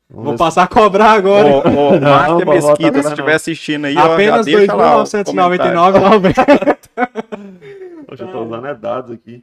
Vamos 0.08 0.24
Vou 0.24 0.36
passar 0.36 0.62
a 0.62 0.66
cobrar 0.68 1.10
agora. 1.14 1.48
Ô, 1.48 1.58
ô, 1.58 1.92
Não, 1.98 2.00
Márcia 2.00 2.44
vou 2.44 2.54
Mesquita, 2.54 3.02
se 3.02 3.08
estiver 3.08 3.28
não. 3.30 3.34
assistindo 3.36 3.84
aí, 3.86 3.98
Apenas 3.98 4.46
deixa 4.46 4.72
lá 4.72 5.02
o 5.02 5.04
comentário. 5.04 5.34
2.999,90. 5.34 6.78
se- 6.80 8.04
Poxa, 8.06 8.22
eu 8.24 8.28
tô 8.28 8.44
usando 8.44 8.66
é 8.68 8.74
dados 8.74 9.10
aqui. 9.10 9.42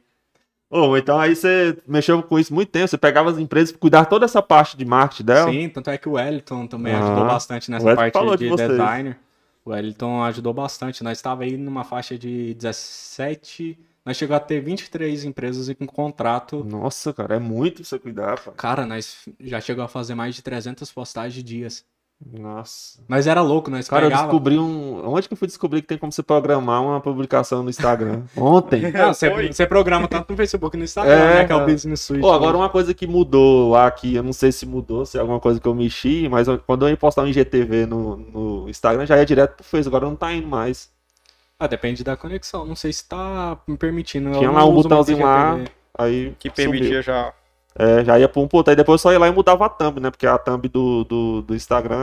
Ô, 0.68 0.96
então 0.96 1.18
aí 1.18 1.36
você 1.36 1.76
mexeu 1.86 2.22
com 2.22 2.38
isso 2.38 2.52
muito 2.52 2.70
tempo, 2.70 2.88
você 2.88 2.98
pegava 2.98 3.30
as 3.30 3.38
empresas 3.38 3.70
pra 3.70 3.80
cuidar 3.80 4.04
toda 4.06 4.24
essa 4.24 4.42
parte 4.42 4.76
de 4.76 4.84
marketing 4.84 5.24
dela. 5.24 5.50
Sim, 5.50 5.68
tanto 5.68 5.90
é 5.90 5.98
que 5.98 6.08
o 6.08 6.12
Wellington 6.12 6.66
também 6.66 6.92
Ah, 6.92 7.04
ajudou 7.04 7.24
bastante 7.26 7.70
nessa 7.70 7.94
parte 7.94 8.18
de 8.18 8.36
de, 8.36 8.56
designer. 8.56 9.18
O 9.64 9.70
Wellington 9.70 10.22
ajudou 10.24 10.52
bastante. 10.52 11.02
Nós 11.04 11.18
estava 11.18 11.44
aí 11.44 11.56
numa 11.56 11.84
faixa 11.84 12.18
de 12.18 12.54
17. 12.54 13.78
Nós 14.04 14.16
chegou 14.16 14.36
a 14.36 14.40
ter 14.40 14.60
23 14.60 15.24
empresas 15.24 15.68
e 15.68 15.74
com 15.74 15.86
contrato. 15.86 16.64
Nossa, 16.64 17.12
cara, 17.12 17.36
é 17.36 17.38
muito 17.40 17.82
você 17.84 17.98
cuidar. 17.98 18.38
Cara, 18.56 18.86
nós 18.86 19.28
já 19.40 19.60
chegou 19.60 19.84
a 19.84 19.88
fazer 19.88 20.14
mais 20.14 20.36
de 20.36 20.42
300 20.42 20.92
postagens 20.92 21.42
dias. 21.42 21.84
Nossa. 22.24 22.98
Mas 23.06 23.26
era 23.26 23.42
louco, 23.42 23.70
nós 23.70 23.88
Cara, 23.88 24.06
eu 24.06 24.10
descobri 24.10 24.58
um. 24.58 25.06
Onde 25.06 25.28
que 25.28 25.34
eu 25.34 25.36
fui 25.36 25.46
descobrir 25.46 25.82
que 25.82 25.88
tem 25.88 25.98
como 25.98 26.10
você 26.10 26.22
programar 26.22 26.82
uma 26.82 26.98
publicação 26.98 27.62
no 27.62 27.68
Instagram? 27.68 28.22
Ontem. 28.34 28.80
Não, 28.90 29.12
você, 29.12 29.30
você 29.48 29.66
programa 29.66 30.08
tanto 30.08 30.30
no 30.30 30.36
Facebook 30.36 30.74
e 30.74 30.78
no 30.78 30.84
Instagram, 30.84 31.12
É, 31.12 31.34
né? 31.34 31.44
Que 31.44 31.52
é 31.52 31.56
o. 31.56 31.66
Business 31.66 32.00
Suite. 32.00 32.22
Pô, 32.22 32.32
agora 32.32 32.56
uma 32.56 32.70
coisa 32.70 32.94
que 32.94 33.06
mudou 33.06 33.70
lá 33.70 33.86
aqui, 33.86 34.14
eu 34.14 34.22
não 34.22 34.32
sei 34.32 34.50
se 34.50 34.64
mudou, 34.64 35.04
se 35.04 35.18
é 35.18 35.20
alguma 35.20 35.38
coisa 35.38 35.60
que 35.60 35.68
eu 35.68 35.74
mexi, 35.74 36.28
mas 36.28 36.46
quando 36.66 36.86
eu 36.86 36.90
ia 36.90 36.96
postar 36.96 37.22
um 37.22 37.28
IGTV 37.28 37.86
no, 37.86 38.16
no 38.16 38.68
Instagram, 38.68 39.04
já 39.04 39.18
ia 39.18 39.26
direto 39.26 39.56
pro 39.56 39.64
Face, 39.64 39.86
agora 39.86 40.06
não 40.06 40.16
tá 40.16 40.32
indo 40.32 40.46
mais. 40.46 40.90
Ah, 41.58 41.66
depende 41.66 42.02
da 42.02 42.16
conexão. 42.16 42.64
Não 42.64 42.76
sei 42.76 42.92
se 42.92 43.06
tá 43.06 43.58
me 43.66 43.76
permitindo. 43.76 44.30
Eu 44.30 44.38
Tinha 44.38 44.50
lá 44.50 44.64
um 44.64 44.74
botãozinho 44.74 45.22
lá, 45.22 45.58
aí 45.98 46.34
Que 46.38 46.50
permitia 46.50 47.02
já. 47.02 47.32
É, 47.78 48.04
já 48.04 48.18
ia 48.18 48.28
pra 48.28 48.40
um 48.40 48.48
ponto, 48.48 48.68
aí 48.70 48.76
depois 48.76 48.94
eu 49.00 49.02
só 49.02 49.12
ia 49.12 49.18
lá 49.18 49.28
e 49.28 49.32
mudava 49.32 49.66
a 49.66 49.68
thumb, 49.68 50.00
né? 50.00 50.10
Porque 50.10 50.26
a 50.26 50.38
thumb 50.38 50.66
do, 50.68 51.04
do, 51.04 51.42
do 51.42 51.54
Instagram 51.54 52.02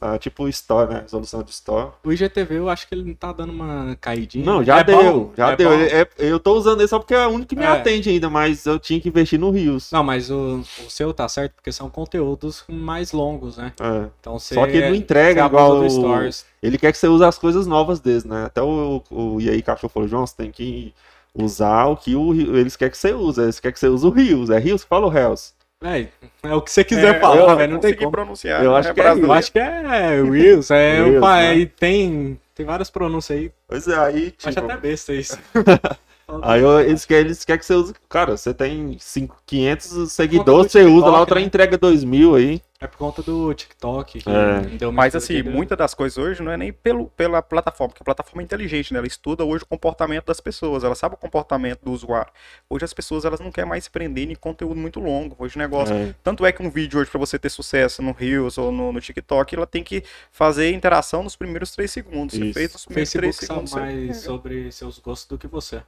é, 0.00 0.14
é 0.14 0.18
tipo 0.18 0.48
Store, 0.48 0.90
né? 0.90 1.00
Resolução 1.02 1.42
de 1.42 1.50
Store. 1.50 1.90
O 2.02 2.10
IGTV 2.10 2.54
eu 2.56 2.70
acho 2.70 2.88
que 2.88 2.94
ele 2.94 3.14
tá 3.14 3.30
dando 3.30 3.52
uma 3.52 3.94
caidinha. 4.00 4.46
Não, 4.46 4.64
já 4.64 4.78
É 4.78 4.84
deu, 4.84 4.96
bom, 5.02 5.32
já 5.36 5.50
é 5.50 5.56
deu. 5.56 5.72
é- 5.72 6.08
eu 6.16 6.40
tô 6.40 6.54
usando 6.54 6.80
ele 6.80 6.88
só 6.88 6.98
porque 6.98 7.12
é 7.12 7.26
o 7.26 7.30
único 7.30 7.48
que 7.50 7.56
me 7.56 7.64
É. 7.64 7.68
atende 7.68 8.08
ainda, 8.08 8.30
mas 8.30 8.64
eu 8.64 8.78
tinha 8.78 8.98
que 8.98 9.10
investir 9.10 9.38
no 9.38 9.50
Rios. 9.50 9.90
Não, 9.92 10.02
mas 10.02 10.30
o, 10.30 10.60
o 10.86 10.90
seu 10.90 11.12
tá 11.12 11.28
certo 11.28 11.52
porque 11.54 11.70
são 11.70 11.90
conteúdos 11.90 12.64
mais 12.66 13.12
longos, 13.12 13.58
né? 13.58 13.74
É. 13.78 14.06
Então 14.20 14.38
você. 14.38 14.54
Só 14.54 14.66
que 14.66 14.76
ele 14.78 14.88
não 14.88 14.94
entrega 14.94 15.44
igual 15.44 15.80
o- 15.80 15.90
Stories. 15.90 16.46
Ele 16.62 16.78
quer 16.78 16.92
que 16.92 16.98
você 16.98 17.08
use 17.08 17.24
as 17.24 17.36
coisas 17.38 17.66
novas 17.66 18.00
deles, 18.00 18.24
né? 18.24 18.44
Até 18.46 18.62
o, 18.62 19.02
o 19.10 19.38
E 19.38 19.50
aí 19.50 19.60
Cachorro 19.60 19.92
falou, 19.92 20.08
João, 20.08 20.26
você 20.26 20.34
tem 20.36 20.50
que 20.50 20.94
usar 21.34 21.86
o 21.86 21.96
que 21.96 22.14
o, 22.16 22.32
eles 22.56 22.76
querem 22.76 22.90
que 22.92 22.98
você 22.98 23.12
use. 23.12 23.40
Eles 23.40 23.60
querem 23.60 23.72
que 23.72 23.80
você 23.80 23.88
use 23.88 24.06
o 24.06 24.10
Rios. 24.10 24.50
É 24.50 24.58
Rios 24.58 24.82
que 24.82 24.88
fala 24.88 25.06
o 25.06 25.10
Reels. 25.10 25.54
Véi, 25.82 26.10
é 26.42 26.54
o 26.54 26.60
que 26.60 26.70
você 26.70 26.84
quiser 26.84 27.16
É, 27.16 27.20
falar, 27.20 27.54
velho. 27.54 27.72
Não 27.72 27.80
tem 27.80 27.94
como. 27.96 28.10
pronunciar. 28.10 28.62
Eu 28.62 28.72
né? 28.72 28.78
acho 28.78 28.92
que 28.92 29.00
é. 29.00 29.12
Eu 29.12 29.32
acho 29.32 29.50
que 29.52 29.58
é 29.58 30.22
Reels, 30.22 30.70
é. 30.70 31.02
Reels, 31.04 31.20
né? 31.22 31.28
aí 31.48 31.66
tem, 31.66 32.38
tem 32.54 32.66
várias 32.66 32.90
pronúncias 32.90 33.38
aí. 33.38 33.50
Pois 33.66 33.88
é, 33.88 33.96
aí, 33.98 34.34
Acho 34.44 34.50
tipo, 34.54 34.66
até 34.66 34.76
besta 34.76 35.14
isso. 35.14 35.38
aí 36.42 36.60
eu- 36.60 36.80
eles, 36.80 37.04
querem, 37.06 37.24
eles 37.26 37.44
querem 37.46 37.58
que 37.60 37.64
você 37.64 37.74
use. 37.74 37.94
Cara, 38.10 38.36
você 38.36 38.52
tem 38.52 38.96
cinco- 39.00 39.38
500 39.46 39.92
do 39.92 40.06
seguidores, 40.06 40.70
você 40.72 40.82
usa 40.84 41.06
lá, 41.06 41.20
outra 41.20 41.40
né? 41.40 41.46
entrega 41.46 41.78
2 41.78 42.04
mil 42.04 42.34
aí. 42.34 42.60
É 42.82 42.86
por 42.86 42.96
conta 42.96 43.22
do 43.22 43.52
TikTok. 43.52 44.22
Que 44.22 44.30
É. 44.30 44.60
deu 44.78 44.90
Mas 44.90 45.14
assim, 45.14 45.42
muitas 45.42 45.76
das 45.76 45.92
coisas 45.92 46.16
hoje 46.16 46.42
não 46.42 46.50
é 46.50 46.56
nem 46.56 46.72
pelo, 46.72 47.08
pela 47.10 47.42
plataforma, 47.42 47.90
porque 47.90 48.02
a 48.02 48.04
plataforma 48.06 48.40
é 48.40 48.44
inteligente, 48.44 48.90
né? 48.94 48.98
Ela 48.98 49.06
estuda 49.06 49.44
hoje 49.44 49.64
o 49.64 49.66
comportamento 49.66 50.24
das 50.24 50.40
pessoas, 50.40 50.82
ela 50.82 50.94
sabe 50.94 51.14
o 51.14 51.18
comportamento 51.18 51.80
do 51.84 51.92
usuário. 51.92 52.32
Hoje 52.70 52.86
as 52.86 52.94
pessoas 52.94 53.26
elas 53.26 53.38
não 53.38 53.52
querem 53.52 53.68
mais 53.68 53.84
se 53.84 53.90
prender 53.90 54.30
em 54.30 54.34
conteúdo 54.34 54.76
muito 54.76 54.98
longo. 54.98 55.36
Hoje 55.38 55.56
o 55.56 55.58
negócio. 55.58 55.94
É. 55.94 56.14
Tanto 56.22 56.46
é 56.46 56.52
que 56.52 56.62
um 56.62 56.70
vídeo 56.70 56.98
hoje, 56.98 57.10
para 57.10 57.20
você 57.20 57.38
ter 57.38 57.50
sucesso 57.50 58.00
no 58.00 58.12
Reels 58.12 58.56
ou 58.56 58.72
no, 58.72 58.90
no 58.92 59.00
TikTok, 59.00 59.54
ela 59.54 59.66
tem 59.66 59.82
que 59.84 60.02
fazer 60.32 60.72
interação 60.72 61.22
nos 61.22 61.36
primeiros 61.36 61.72
três 61.72 61.90
segundos. 61.90 62.34
Você 62.34 62.44
Isso. 62.46 62.54
fez 62.54 62.72
nos 62.72 62.86
primeiros 62.86 63.12
Facebook 63.12 63.36
três 63.36 63.36
sabe 63.36 63.68
segundos. 63.68 63.70
você 63.72 63.78
mais 63.80 64.00
pega. 64.06 64.14
sobre 64.14 64.72
seus 64.72 64.98
gostos 64.98 65.28
do 65.28 65.36
que 65.36 65.46
você. 65.46 65.82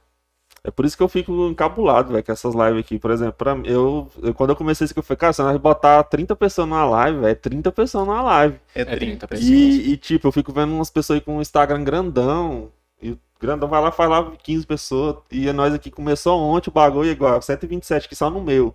É 0.65 0.71
por 0.71 0.85
isso 0.85 0.95
que 0.95 1.03
eu 1.03 1.09
fico 1.09 1.31
encabulado, 1.49 2.13
velho, 2.13 2.23
com 2.23 2.31
essas 2.31 2.55
lives 2.55 2.79
aqui. 2.79 2.97
Por 2.97 3.11
exemplo, 3.11 3.33
pra, 3.33 3.53
mim, 3.53 3.67
eu, 3.67 4.07
eu- 4.21 4.33
quando 4.33 4.51
eu 4.51 4.55
comecei 4.55 4.85
isso, 4.85 4.93
que 4.93 4.99
eu 4.99 5.03
falei, 5.03 5.17
cara, 5.17 5.33
você 5.33 5.43
vai 5.43 5.57
botar 5.57 6.01
30 6.03 6.35
pessoas 6.37 6.67
numa 6.67 6.85
live, 6.85 7.19
velho, 7.19 7.31
é 7.31 7.35
30 7.35 7.69
pessoas 7.71 8.07
numa 8.07 8.21
live. 8.21 8.55
É 8.73 8.81
É 8.81 8.85
30 8.85 8.97
30 8.99 9.27
pessoas. 9.27 9.49
E, 9.49 9.91
e, 9.91 9.97
tipo, 9.97 10.27
eu 10.27 10.31
fico 10.31 10.53
vendo 10.53 10.73
umas 10.73 10.89
pessoas 10.89 11.17
aí 11.17 11.21
com 11.21 11.37
um 11.37 11.41
Instagram 11.41 11.83
grandão 11.83 12.69
E 13.01 13.11
o 13.11 13.19
grandão 13.41 13.67
vai 13.67 13.81
lá, 13.81 13.91
faz 13.91 14.09
lá 14.09 14.31
15 14.41 14.65
pessoas. 14.65 15.17
E 15.29 15.51
nós 15.51 15.73
aqui 15.73 15.91
começou 15.91 16.39
ontem 16.39 16.69
o 16.69 16.73
bagulho 16.73 17.09
igual, 17.11 17.41
127 17.41 18.07
que 18.07 18.15
só 18.15 18.29
no 18.29 18.41
meu. 18.41 18.73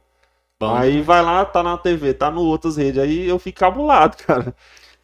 Bom, 0.61 0.74
aí 0.74 1.01
vai 1.01 1.22
lá, 1.22 1.43
tá 1.47 1.62
na 1.62 1.78
TV, 1.78 2.12
tá 2.12 2.30
no 2.30 2.43
outras 2.43 2.76
redes. 2.76 3.01
Aí 3.03 3.26
eu 3.26 3.39
fico 3.39 3.61
cabulado, 3.61 4.16
cara. 4.26 4.55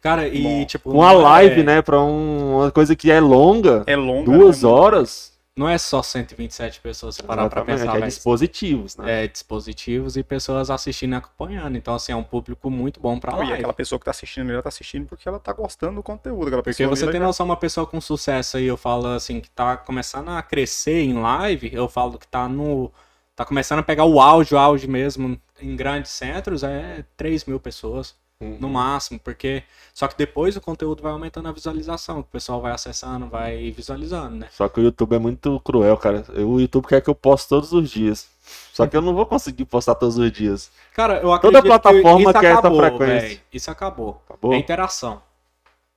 Cara, 0.01 0.27
e 0.27 0.43
Bom, 0.43 0.65
tipo. 0.65 0.91
Uma 0.91 1.13
não 1.13 1.19
é- 1.21 1.23
live, 1.23 1.63
né, 1.63 1.81
pra 1.81 1.99
um- 1.99 2.57
uma 2.57 2.69
coisa 2.71 2.95
que 2.95 3.09
é 3.09 3.19
longa, 3.19 3.83
É 3.87 3.95
longa. 3.95 4.31
duas 4.31 4.61
né? 4.61 4.69
horas. 4.69 5.33
Não 5.57 5.69
é 5.69 5.77
só 5.77 6.03
127 6.03 6.81
pessoas, 6.81 7.15
se 7.15 7.23
parar 7.23 7.47
pra 7.47 7.61
Exatamente, 7.61 7.65
pensar, 7.77 7.97
é 7.97 7.99
velho. 7.99 8.05
dispositivos, 8.05 8.97
né? 8.97 9.09
É, 9.23 9.27
dispositivos 9.27 10.17
e 10.17 10.23
pessoas 10.23 10.69
assistindo 10.69 11.13
e 11.13 11.15
acompanhando. 11.15 11.77
Então, 11.77 11.95
assim, 11.95 12.11
é 12.11 12.15
um 12.15 12.23
público 12.23 12.69
muito 12.69 12.99
bom 12.99 13.17
pra 13.19 13.31
Não, 13.31 13.43
e 13.43 13.53
aquela 13.53 13.73
pessoa 13.73 13.97
que 13.97 14.05
tá 14.05 14.11
assistindo, 14.11 14.51
ela 14.51 14.61
tá 14.61 14.67
assistindo 14.69 15.07
porque 15.07 15.27
ela 15.29 15.39
tá 15.39 15.53
gostando 15.53 15.95
do 15.95 16.03
conteúdo. 16.03 16.47
Aquela 16.47 16.61
Porque 16.63 16.83
pessoa 16.83 16.89
você 16.95 17.07
tem 17.07 17.19
noção, 17.19 17.45
uma 17.45 17.55
pessoa 17.57 17.87
com 17.87 18.01
sucesso 18.01 18.57
aí, 18.57 18.65
eu 18.65 18.75
falo 18.77 19.07
assim, 19.07 19.39
que 19.39 19.49
tá 19.49 19.77
começando 19.77 20.29
a 20.29 20.41
crescer 20.41 21.01
em 21.03 21.13
live, 21.13 21.73
eu 21.73 21.87
falo 21.87 22.17
que 22.19 22.27
tá 22.27 22.49
no. 22.49 22.91
tá 23.35 23.45
começando 23.45 23.79
a 23.79 23.83
pegar 23.83 24.05
o 24.05 24.19
auge, 24.19 24.53
o 24.55 24.57
auge 24.57 24.87
mesmo, 24.87 25.39
em 25.61 25.75
grandes 25.75 26.11
centros, 26.11 26.63
é 26.63 27.05
3 27.15 27.45
mil 27.45 27.59
pessoas, 27.59 28.15
Uhum. 28.41 28.57
no 28.59 28.69
máximo, 28.69 29.17
porque. 29.17 29.63
Só 29.93 30.09
que 30.09 30.17
depois 30.17 30.57
o 30.57 30.61
conteúdo 30.61 31.01
vai 31.01 31.13
aumentando 31.13 31.47
a 31.47 31.53
visualização, 31.53 32.19
o 32.19 32.23
pessoal 32.23 32.59
vai 32.61 32.73
acessando, 32.73 33.27
vai 33.29 33.71
visualizando, 33.71 34.35
né? 34.35 34.47
Só 34.51 34.67
que 34.67 34.79
o 34.79 34.83
YouTube 34.83 35.15
é 35.15 35.19
muito 35.19 35.57
cruel, 35.61 35.95
cara. 35.97 36.25
O 36.37 36.59
YouTube 36.59 36.85
quer 36.85 37.01
que 37.01 37.09
eu 37.09 37.15
poste 37.15 37.47
todos 37.47 37.71
os 37.71 37.89
dias. 37.89 38.27
Só 38.73 38.85
que 38.85 38.95
eu 38.95 39.01
não 39.01 39.15
vou 39.15 39.25
conseguir 39.25 39.63
postar 39.65 39.95
todos 39.95 40.17
os 40.17 40.31
dias. 40.31 40.69
Cara, 40.93 41.15
eu 41.15 41.39
Toda 41.39 41.59
acredito 41.59 41.63
plataforma 41.65 42.17
que 42.17 42.23
isso 42.23 42.39
quer 42.39 42.45
essa 42.51 42.59
acabou, 42.59 42.79
frequência. 42.79 43.21
véi. 43.21 43.41
Isso 43.53 43.71
acabou. 43.71 44.21
Acabou? 44.27 44.53
É 44.53 44.57
interação. 44.57 45.21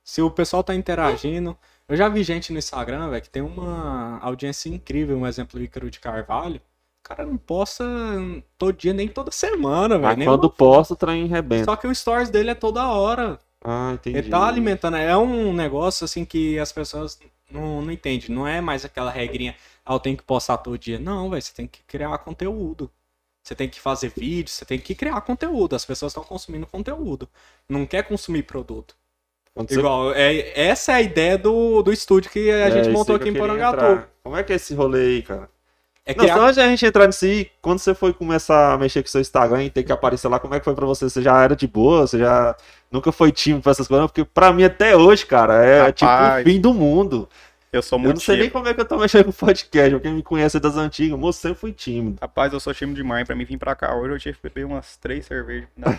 Se 0.03 0.21
o 0.21 0.31
pessoal 0.31 0.63
tá 0.63 0.73
interagindo. 0.73 1.57
Eu 1.89 1.97
já 1.97 2.07
vi 2.07 2.23
gente 2.23 2.53
no 2.53 2.59
Instagram, 2.59 3.09
velho, 3.09 3.21
que 3.21 3.29
tem 3.31 3.41
uma 3.41 4.19
audiência 4.21 4.69
incrível. 4.69 5.17
Um 5.17 5.25
exemplo, 5.25 5.59
o 5.59 5.63
Ícaro 5.63 5.89
de 5.89 5.99
Carvalho. 5.99 6.61
O 7.05 7.09
cara 7.09 7.25
não 7.25 7.37
posta 7.37 7.83
todo 8.57 8.73
dia, 8.73 8.93
nem 8.93 9.07
toda 9.07 9.31
semana, 9.31 9.97
velho. 9.97 10.17
Mas 10.17 10.25
quando 10.27 10.43
uma- 10.43 10.49
posta, 10.51 10.93
o 10.93 10.97
trem 10.97 11.25
rebenta. 11.27 11.65
Só 11.65 11.75
que 11.75 11.87
o 11.87 11.95
stories 11.95 12.29
dele 12.29 12.51
é 12.51 12.55
toda 12.55 12.87
hora. 12.87 13.39
Ah, 13.63 13.91
entendi. 13.93 14.17
Ele 14.17 14.29
tá 14.29 14.47
alimentando. 14.47 14.95
É 14.97 15.17
um 15.17 15.51
negócio 15.53 16.05
assim 16.05 16.23
que 16.23 16.59
as 16.59 16.71
pessoas 16.71 17.19
não, 17.51 17.81
não 17.81 17.91
entendem. 17.91 18.29
Não 18.29 18.47
é 18.47 18.61
mais 18.61 18.85
aquela 18.85 19.09
regrinha, 19.11 19.55
ah, 19.85 19.93
eu 19.93 19.99
tenho 19.99 20.15
que 20.17 20.23
postar 20.23 20.57
todo 20.57 20.77
dia. 20.77 20.99
Não, 20.99 21.29
velho, 21.29 21.41
você 21.41 21.53
tem 21.53 21.67
que 21.67 21.79
criar 21.87 22.17
conteúdo. 22.19 22.89
Você 23.43 23.55
tem 23.55 23.67
que 23.67 23.79
fazer 23.79 24.13
vídeo, 24.15 24.49
você 24.51 24.63
tem 24.65 24.77
que 24.77 24.93
criar 24.93 25.19
conteúdo. 25.21 25.75
As 25.75 25.83
pessoas 25.85 26.11
estão 26.11 26.23
consumindo 26.23 26.67
conteúdo. 26.67 27.27
Não 27.67 27.85
quer 27.85 28.03
consumir 28.03 28.43
produto. 28.43 28.95
Quando 29.55 29.69
você- 29.69 29.79
Igual, 29.79 30.13
é, 30.13 30.59
essa 30.59 30.91
é 30.91 30.95
a 30.95 31.01
ideia 31.01 31.37
do, 31.37 31.81
do 31.81 31.91
estúdio 31.91 32.29
que 32.29 32.51
a 32.51 32.67
É, 32.67 32.71
gente 32.71 32.89
montou 32.91 33.15
aqui 33.15 33.29
em 33.29 33.33
Porangatu. 33.33 33.77
entrar. 33.83 34.09
Como 34.21 34.37
é 34.37 34.43
que 34.43 34.53
é 34.53 34.57
esse 34.57 34.75
rolê 34.75 34.99
aí, 35.15 35.21
cara? 35.23 35.49
É 36.09 36.15
Não, 36.15 36.23
criar 36.23 36.35
só 36.35 36.41
antes 36.45 36.55
de 36.55 36.61
a 36.61 36.67
gente 36.67 36.85
entrar 36.87 37.05
nisso 37.05 37.23
aí, 37.23 37.51
quando 37.61 37.77
você 37.77 37.93
foi 37.93 38.11
começar 38.13 38.73
a 38.73 38.77
mexer 38.79 39.03
com 39.03 39.09
seu 39.09 39.21
Instagram 39.21 39.63
e 39.65 39.69
ter 39.69 39.83
que 39.83 39.91
aparecer 39.91 40.27
lá, 40.27 40.39
como 40.39 40.55
é 40.55 40.59
que 40.59 40.65
foi 40.65 40.73
pra 40.73 40.85
você? 40.87 41.07
Você 41.07 41.21
já 41.21 41.39
era 41.43 41.55
de 41.55 41.67
boa? 41.67 42.07
Você 42.07 42.17
já 42.17 42.55
nunca 42.91 43.11
foi 43.11 43.31
tímido 43.31 43.61
pra 43.61 43.71
essas 43.73 43.87
coisas? 43.87 44.07
Porque 44.07 44.25
pra 44.25 44.51
mim 44.51 44.63
até 44.63 44.95
hoje, 44.97 45.23
cara, 45.27 45.63
é 45.63 45.81
Rapaz. 45.87 45.95
tipo 45.95 46.11
o 46.49 46.51
fim 46.51 46.59
do 46.59 46.73
mundo. 46.73 47.29
Eu 47.71 47.83
sou 47.83 47.99
Eu 47.99 48.03
muito 48.05 48.15
não 48.15 48.21
sei 48.21 48.37
nem 48.37 48.41
tímido. 48.45 48.53
como 48.53 48.67
é 48.67 48.73
que 48.73 48.81
eu 48.81 48.85
tô 48.85 48.97
mexendo 48.97 49.25
com 49.25 49.31
podcast. 49.31 49.99
Quem 49.99 50.13
me 50.15 50.23
conhece 50.23 50.59
das 50.59 50.75
antigas, 50.75 51.19
moço, 51.19 51.39
sempre 51.39 51.59
fui 51.59 51.71
tímido. 51.71 52.17
Rapaz, 52.19 52.51
eu 52.51 52.59
sou 52.59 52.73
tímido 52.73 52.95
demais. 52.95 53.27
Pra 53.27 53.35
mim 53.35 53.45
vir 53.45 53.59
pra 53.59 53.75
cá 53.75 53.93
hoje, 53.95 54.11
eu 54.15 54.19
tive 54.19 54.37
que 54.37 54.41
beber 54.49 54.65
umas 54.65 54.97
três 54.97 55.27
cervejas. 55.27 55.69
Não. 55.77 55.95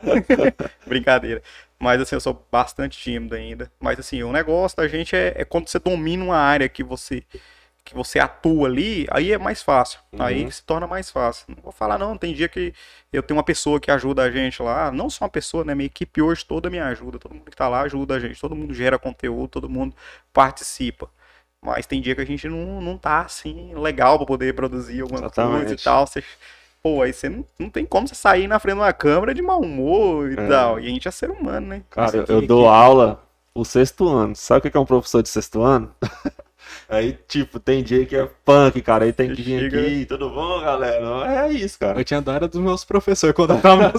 Brincadeira. 0.86 1.42
Mas 1.78 2.00
assim, 2.00 2.14
eu 2.16 2.20
sou 2.20 2.46
bastante 2.50 2.98
tímido 2.98 3.34
ainda. 3.34 3.70
Mas 3.78 3.98
assim, 3.98 4.22
o 4.22 4.32
negócio 4.32 4.76
da 4.78 4.88
gente 4.88 5.14
é, 5.14 5.34
é 5.36 5.44
quando 5.44 5.68
você 5.68 5.78
domina 5.78 6.24
uma 6.24 6.38
área 6.38 6.66
que 6.66 6.82
você 6.82 7.22
que 7.84 7.94
você 7.94 8.18
atua 8.18 8.66
ali, 8.66 9.06
aí 9.10 9.30
é 9.32 9.36
mais 9.38 9.62
fácil. 9.62 10.00
Aí 10.18 10.44
Uhum. 10.44 10.50
se 10.50 10.62
torna 10.62 10.86
mais 10.86 11.10
fácil. 11.10 11.44
Não 11.54 11.62
vou 11.62 11.70
falar, 11.72 11.98
não. 11.98 12.16
Tem 12.16 12.32
dia 12.32 12.48
que 12.48 12.72
eu 13.12 13.22
tenho 13.22 13.36
uma 13.36 13.44
pessoa 13.44 13.78
que 13.78 13.90
ajuda 13.90 14.22
a 14.22 14.30
gente 14.30 14.62
lá. 14.62 14.90
Não 14.90 15.10
só 15.10 15.24
uma 15.26 15.30
pessoa, 15.30 15.64
né? 15.64 15.74
Minha 15.74 15.86
equipe 15.86 16.22
hoje 16.22 16.44
toda 16.46 16.70
me 16.70 16.78
ajuda. 16.80 17.18
Todo 17.18 17.34
mundo 17.34 17.50
que 17.50 17.56
tá 17.56 17.68
lá 17.68 17.82
ajuda 17.82 18.14
a 18.14 18.18
gente. 18.18 18.40
Todo 18.40 18.56
mundo 18.56 18.72
gera 18.72 18.98
conteúdo, 18.98 19.48
todo 19.48 19.68
mundo 19.68 19.94
participa. 20.32 21.10
Mas 21.60 21.86
tem 21.86 22.00
dia 22.00 22.14
que 22.14 22.20
a 22.22 22.26
gente 22.26 22.48
não, 22.48 22.80
não 22.80 22.96
tá 22.96 23.20
assim 23.22 23.74
legal 23.74 24.16
pra 24.18 24.26
poder 24.26 24.54
produzir 24.54 25.00
alguma 25.02 25.20
coisa 25.20 25.42
Exatamente. 25.42 25.80
e 25.80 25.84
tal. 25.84 26.06
Você, 26.06 26.24
pô, 26.82 27.02
aí 27.02 27.12
você 27.12 27.28
não, 27.28 27.44
não 27.58 27.68
tem 27.68 27.84
como 27.84 28.08
você 28.08 28.14
sair 28.14 28.46
na 28.48 28.58
frente 28.58 28.76
de 28.76 28.80
uma 28.80 28.92
câmera 28.94 29.34
de 29.34 29.42
mau 29.42 29.60
humor 29.60 30.30
e 30.30 30.40
É. 30.40 30.48
tal. 30.48 30.80
E 30.80 30.86
a 30.86 30.88
gente 30.88 31.06
é 31.06 31.10
ser 31.10 31.30
humano, 31.30 31.66
né? 31.66 31.82
Cara, 31.90 32.16
eu, 32.16 32.24
eu 32.28 32.46
dou 32.46 32.66
aula 32.66 33.22
o 33.54 33.62
sexto 33.64 34.08
ano. 34.08 34.34
Sabe 34.34 34.66
o 34.66 34.70
que 34.70 34.76
é 34.76 34.80
um 34.80 34.86
professor 34.86 35.22
de 35.22 35.28
sexto 35.28 35.60
ano? 35.62 35.94
Aí, 36.88 37.18
tipo, 37.26 37.58
tem 37.58 37.82
dia 37.82 38.04
que 38.06 38.14
é 38.16 38.28
punk, 38.44 38.80
cara. 38.82 39.04
Aí 39.04 39.12
tem 39.12 39.34
que 39.34 39.42
vir 39.42 39.60
Chega- 39.70 39.80
aqui, 39.80 40.06
tudo 40.06 40.30
bom, 40.30 40.60
galera? 40.60 41.46
É 41.46 41.52
isso, 41.52 41.78
cara. 41.78 42.00
Eu 42.00 42.04
tinha 42.04 42.20
dó 42.20 42.32
era 42.32 42.46
dos 42.48 42.60
meus 42.60 42.84
professores 42.84 43.34
quando 43.34 43.54
eu 43.54 43.60
tava 43.60 43.92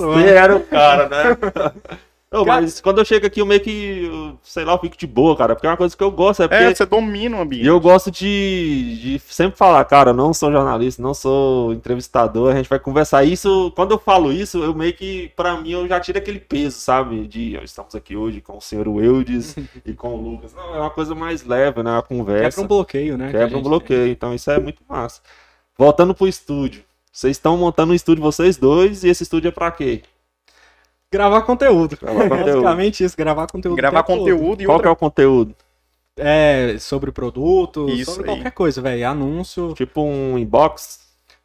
ano. 0.00 0.28
era 0.28 0.56
o 0.56 0.60
cara, 0.64 1.08
né? 1.08 1.36
Cara- 2.32 2.62
mas 2.62 2.80
quando 2.80 2.98
eu 2.98 3.04
chego 3.04 3.26
aqui, 3.26 3.40
eu 3.40 3.46
meio 3.46 3.60
que, 3.60 4.04
eu, 4.06 4.38
sei 4.42 4.64
lá, 4.64 4.72
eu 4.72 4.78
fico 4.78 4.96
de 4.96 5.06
boa, 5.06 5.36
cara. 5.36 5.54
Porque 5.54 5.66
é 5.66 5.70
uma 5.70 5.76
coisa 5.76 5.96
que 5.96 6.02
eu 6.02 6.10
gosto, 6.10 6.42
é 6.42 6.48
porque... 6.48 6.64
É, 6.64 6.74
você 6.74 6.86
domina 6.86 7.36
o 7.36 7.40
ambiente. 7.42 7.64
E 7.64 7.68
eu 7.68 7.78
gosto 7.78 8.10
de, 8.10 8.98
de 9.02 9.18
sempre 9.18 9.58
falar, 9.58 9.84
cara, 9.84 10.10
eu 10.10 10.14
não 10.14 10.32
sou 10.32 10.50
jornalista, 10.50 11.02
não 11.02 11.12
sou 11.12 11.72
entrevistador, 11.72 12.52
a 12.52 12.56
gente 12.56 12.68
vai 12.68 12.78
conversar. 12.78 13.22
Isso, 13.24 13.70
quando 13.76 13.90
eu 13.90 13.98
falo 13.98 14.32
isso, 14.32 14.62
eu 14.64 14.74
meio 14.74 14.94
que, 14.94 15.30
pra 15.36 15.60
mim, 15.60 15.72
eu 15.72 15.86
já 15.86 16.00
tiro 16.00 16.16
aquele 16.18 16.40
peso, 16.40 16.78
sabe? 16.78 17.26
De, 17.28 17.56
estamos 17.62 17.94
aqui 17.94 18.16
hoje 18.16 18.40
com 18.40 18.56
o 18.56 18.60
senhor 18.60 18.86
Eudes 18.86 19.54
e 19.84 19.92
com 19.92 20.14
o 20.14 20.30
Lucas. 20.30 20.54
Não, 20.54 20.74
é 20.74 20.80
uma 20.80 20.90
coisa 20.90 21.14
mais 21.14 21.44
leve, 21.44 21.82
né? 21.82 21.90
Uma 21.90 22.02
conversa. 22.02 22.48
Quebra 22.48 22.64
um 22.64 22.66
bloqueio, 22.66 23.18
né? 23.18 23.30
que 23.30 23.36
a 23.36 23.40
Quebra 23.40 23.58
um 23.58 23.62
bloqueio, 23.62 24.10
então 24.10 24.34
isso 24.34 24.50
é 24.50 24.58
muito 24.58 24.82
massa. 24.88 25.20
Voltando 25.76 26.14
pro 26.14 26.26
estúdio. 26.26 26.82
Vocês 27.12 27.36
estão 27.36 27.58
montando 27.58 27.92
um 27.92 27.94
estúdio 27.94 28.22
vocês 28.22 28.56
dois, 28.56 29.04
e 29.04 29.08
esse 29.10 29.22
estúdio 29.22 29.48
é 29.48 29.50
pra 29.50 29.70
quê? 29.70 30.02
Gravar 31.12 31.42
conteúdo. 31.42 31.96
Gravar 32.00 32.28
conteúdo. 32.28 32.44
Basicamente 32.62 33.04
isso, 33.04 33.16
gravar 33.16 33.46
conteúdo. 33.46 33.74
o 33.74 33.76
Gravar 33.76 34.02
conteúdo 34.02 34.62
e 34.62 34.64
Qual 34.66 34.76
outra 34.76 34.84
que 34.84 34.88
é 34.88 34.92
o 34.92 34.96
conteúdo? 34.96 35.54
É, 36.16 36.76
sobre 36.78 37.12
produto, 37.12 37.88
Isso 37.90 38.12
sobre 38.12 38.30
aí. 38.30 38.36
qualquer 38.36 38.52
coisa, 38.52 38.80
velho. 38.80 39.06
Anúncio. 39.08 39.74
Tipo 39.74 40.02
um 40.02 40.38
inbox? 40.38 41.00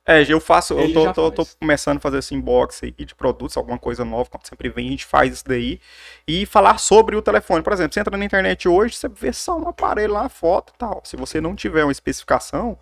É, 0.05 0.24
eu 0.32 0.39
faço, 0.39 0.74
eu 0.74 0.80
Ele 0.80 0.93
tô, 0.93 1.03
já 1.03 1.13
tô- 1.13 1.30
tô 1.32 1.43
faz. 1.43 1.57
começando 1.59 1.97
a 1.97 1.99
fazer 1.99 2.20
esse 2.20 2.34
inbox 2.34 2.82
aí 2.82 2.91
de 2.91 3.13
produtos, 3.13 3.57
alguma 3.57 3.78
coisa 3.78 4.05
nova, 4.05 4.30
quando 4.30 4.47
sempre 4.47 4.70
vem, 4.70 4.88
a 4.88 4.91
gente 4.91 5.05
faz 5.05 5.34
isso 5.34 5.43
daí. 5.45 5.82
E 6.26 6.45
falar 6.45 6.78
sobre 6.78 7.18
o 7.18 7.22
telefone. 7.22 7.61
Por 7.61 7.74
exemplo, 7.74 7.93
você 7.93 7.99
entra 7.99 8.18
na 8.18 8.24
internet 8.24 8.70
hoje, 8.70 8.95
você 8.95 9.09
vê 9.09 9.34
só 9.34 9.57
um 9.57 9.68
aparelho 9.68 10.13
lá, 10.13 10.30
foto 10.30 10.72
e 10.74 10.78
tal. 10.78 11.01
Se 11.03 11.18
você 11.18 11.41
não 11.41 11.53
tiver 11.55 11.84
uma 11.84 11.91
especificação, 11.91 12.78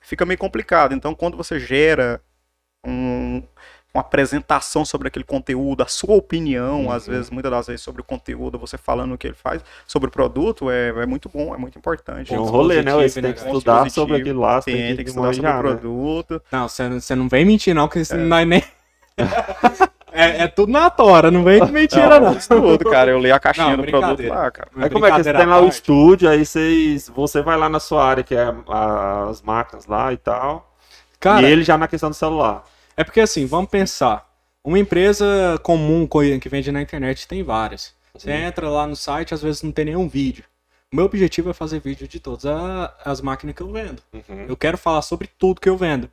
fica 0.00 0.24
meio 0.24 0.38
complicado. 0.38 0.94
Então, 0.94 1.14
quando 1.14 1.36
você 1.36 1.58
gera 1.60 2.22
um- 2.86 3.42
uma 3.94 4.00
apresentação 4.00 4.84
sobre 4.86 5.08
aquele 5.08 5.24
conteúdo, 5.24 5.82
a 5.82 5.86
sua 5.86 6.14
opinião, 6.14 6.90
às 6.90 7.06
Uhum. 7.06 7.12
vezes, 7.14 7.30
muitas 7.30 7.50
das 7.52 7.66
vezes, 7.66 7.82
sobre 7.82 8.00
o 8.00 8.04
conteúdo, 8.04 8.58
você 8.58 8.78
falando 8.78 9.12
o 9.12 9.18
que 9.18 9.26
ele 9.26 9.34
faz, 9.36 9.62
sobre 9.86 10.08
o 10.08 10.10
produto, 10.12 10.70
é, 10.70 10.88
é 10.88 11.06
muito 11.06 11.28
bom, 11.28 11.54
é 11.54 11.58
muito 11.58 11.78
importante. 11.78 12.32
É 12.32 12.40
um 12.40 12.44
rolê, 12.44 12.82
né? 12.82 12.92
positivo, 12.92 13.08
Você 13.12 13.20
né, 13.20 13.28
tem 13.28 13.34
que 13.34 13.46
estudar 13.46 13.90
sobre 13.90 14.16
aquilo 14.16 14.40
lá, 14.40 14.62
Tem, 14.62 14.74
tem 14.74 14.82
que, 14.88 14.94
tem 14.96 15.04
que 15.04 15.10
estudar 15.10 15.34
sobre 15.34 15.50
o 15.50 15.52
né? 15.54 15.60
produto. 15.60 16.42
Não, 16.50 16.68
você 16.68 17.14
não 17.14 17.28
vem 17.28 17.44
mentir, 17.44 17.74
não, 17.74 17.86
que 17.86 17.98
isso 18.00 18.14
É. 18.14 18.16
não 18.16 18.36
é 18.38 18.44
nem. 18.46 18.64
é, 20.10 20.44
é 20.44 20.48
tudo 20.48 20.72
na 20.72 20.88
tora, 20.88 21.30
não 21.30 21.44
vem 21.44 21.62
de 21.62 21.70
mentira, 21.70 22.18
não. 22.18 22.32
Isso 22.32 22.48
tudo, 22.48 22.88
cara. 22.90 23.10
Eu 23.10 23.18
leio 23.18 23.34
a 23.34 23.38
caixinha 23.38 23.76
Não, 23.76 23.84
do 23.84 23.90
produto 23.90 24.26
lá, 24.26 24.50
cara. 24.50 24.70
Aí 24.76 24.88
como 24.88 25.04
é 25.04 25.10
que 25.12 25.22
você 25.22 25.34
tem 25.34 25.44
lá 25.46 25.60
o 25.60 25.68
estúdio, 25.68 26.30
aí 26.30 26.46
vocês, 26.46 27.10
você 27.10 27.42
vai 27.42 27.58
lá 27.58 27.68
na 27.68 27.78
sua 27.78 28.02
área, 28.04 28.22
que 28.24 28.34
é 28.34 28.54
a- 28.68 29.26
as 29.28 29.42
máquinas 29.42 29.84
lá 29.86 30.10
e 30.14 30.16
tal, 30.16 30.70
Cara, 31.20 31.42
e 31.46 31.52
ele 31.52 31.62
já 31.62 31.76
na 31.76 31.86
questão 31.86 32.08
do 32.08 32.16
celular. 32.16 32.64
É 32.96 33.04
porque 33.04 33.20
assim, 33.20 33.46
vamos 33.46 33.70
pensar. 33.70 34.28
Uma 34.64 34.78
empresa 34.78 35.58
comum 35.62 36.06
co- 36.06 36.20
que 36.40 36.48
vende 36.48 36.70
na 36.70 36.80
internet 36.82 37.26
tem 37.26 37.42
várias. 37.42 37.94
Você 38.14 38.30
Uhum. 38.30 38.36
entra 38.36 38.68
lá 38.68 38.86
no 38.86 38.94
site, 38.94 39.34
às 39.34 39.42
vezes 39.42 39.62
não 39.62 39.72
tem 39.72 39.86
nenhum 39.86 40.08
vídeo. 40.08 40.44
O 40.92 40.96
meu 40.96 41.06
objetivo 41.06 41.50
é 41.50 41.52
fazer 41.54 41.80
vídeo 41.80 42.06
de 42.06 42.20
todas 42.20 42.44
as 43.04 43.20
máquinas 43.22 43.56
que 43.56 43.62
eu 43.62 43.72
vendo. 43.72 44.02
Eu 44.46 44.56
quero 44.56 44.76
falar 44.76 45.00
sobre 45.02 45.26
tudo 45.38 45.60
que 45.60 45.68
eu 45.68 45.76
vendo. 45.76 46.10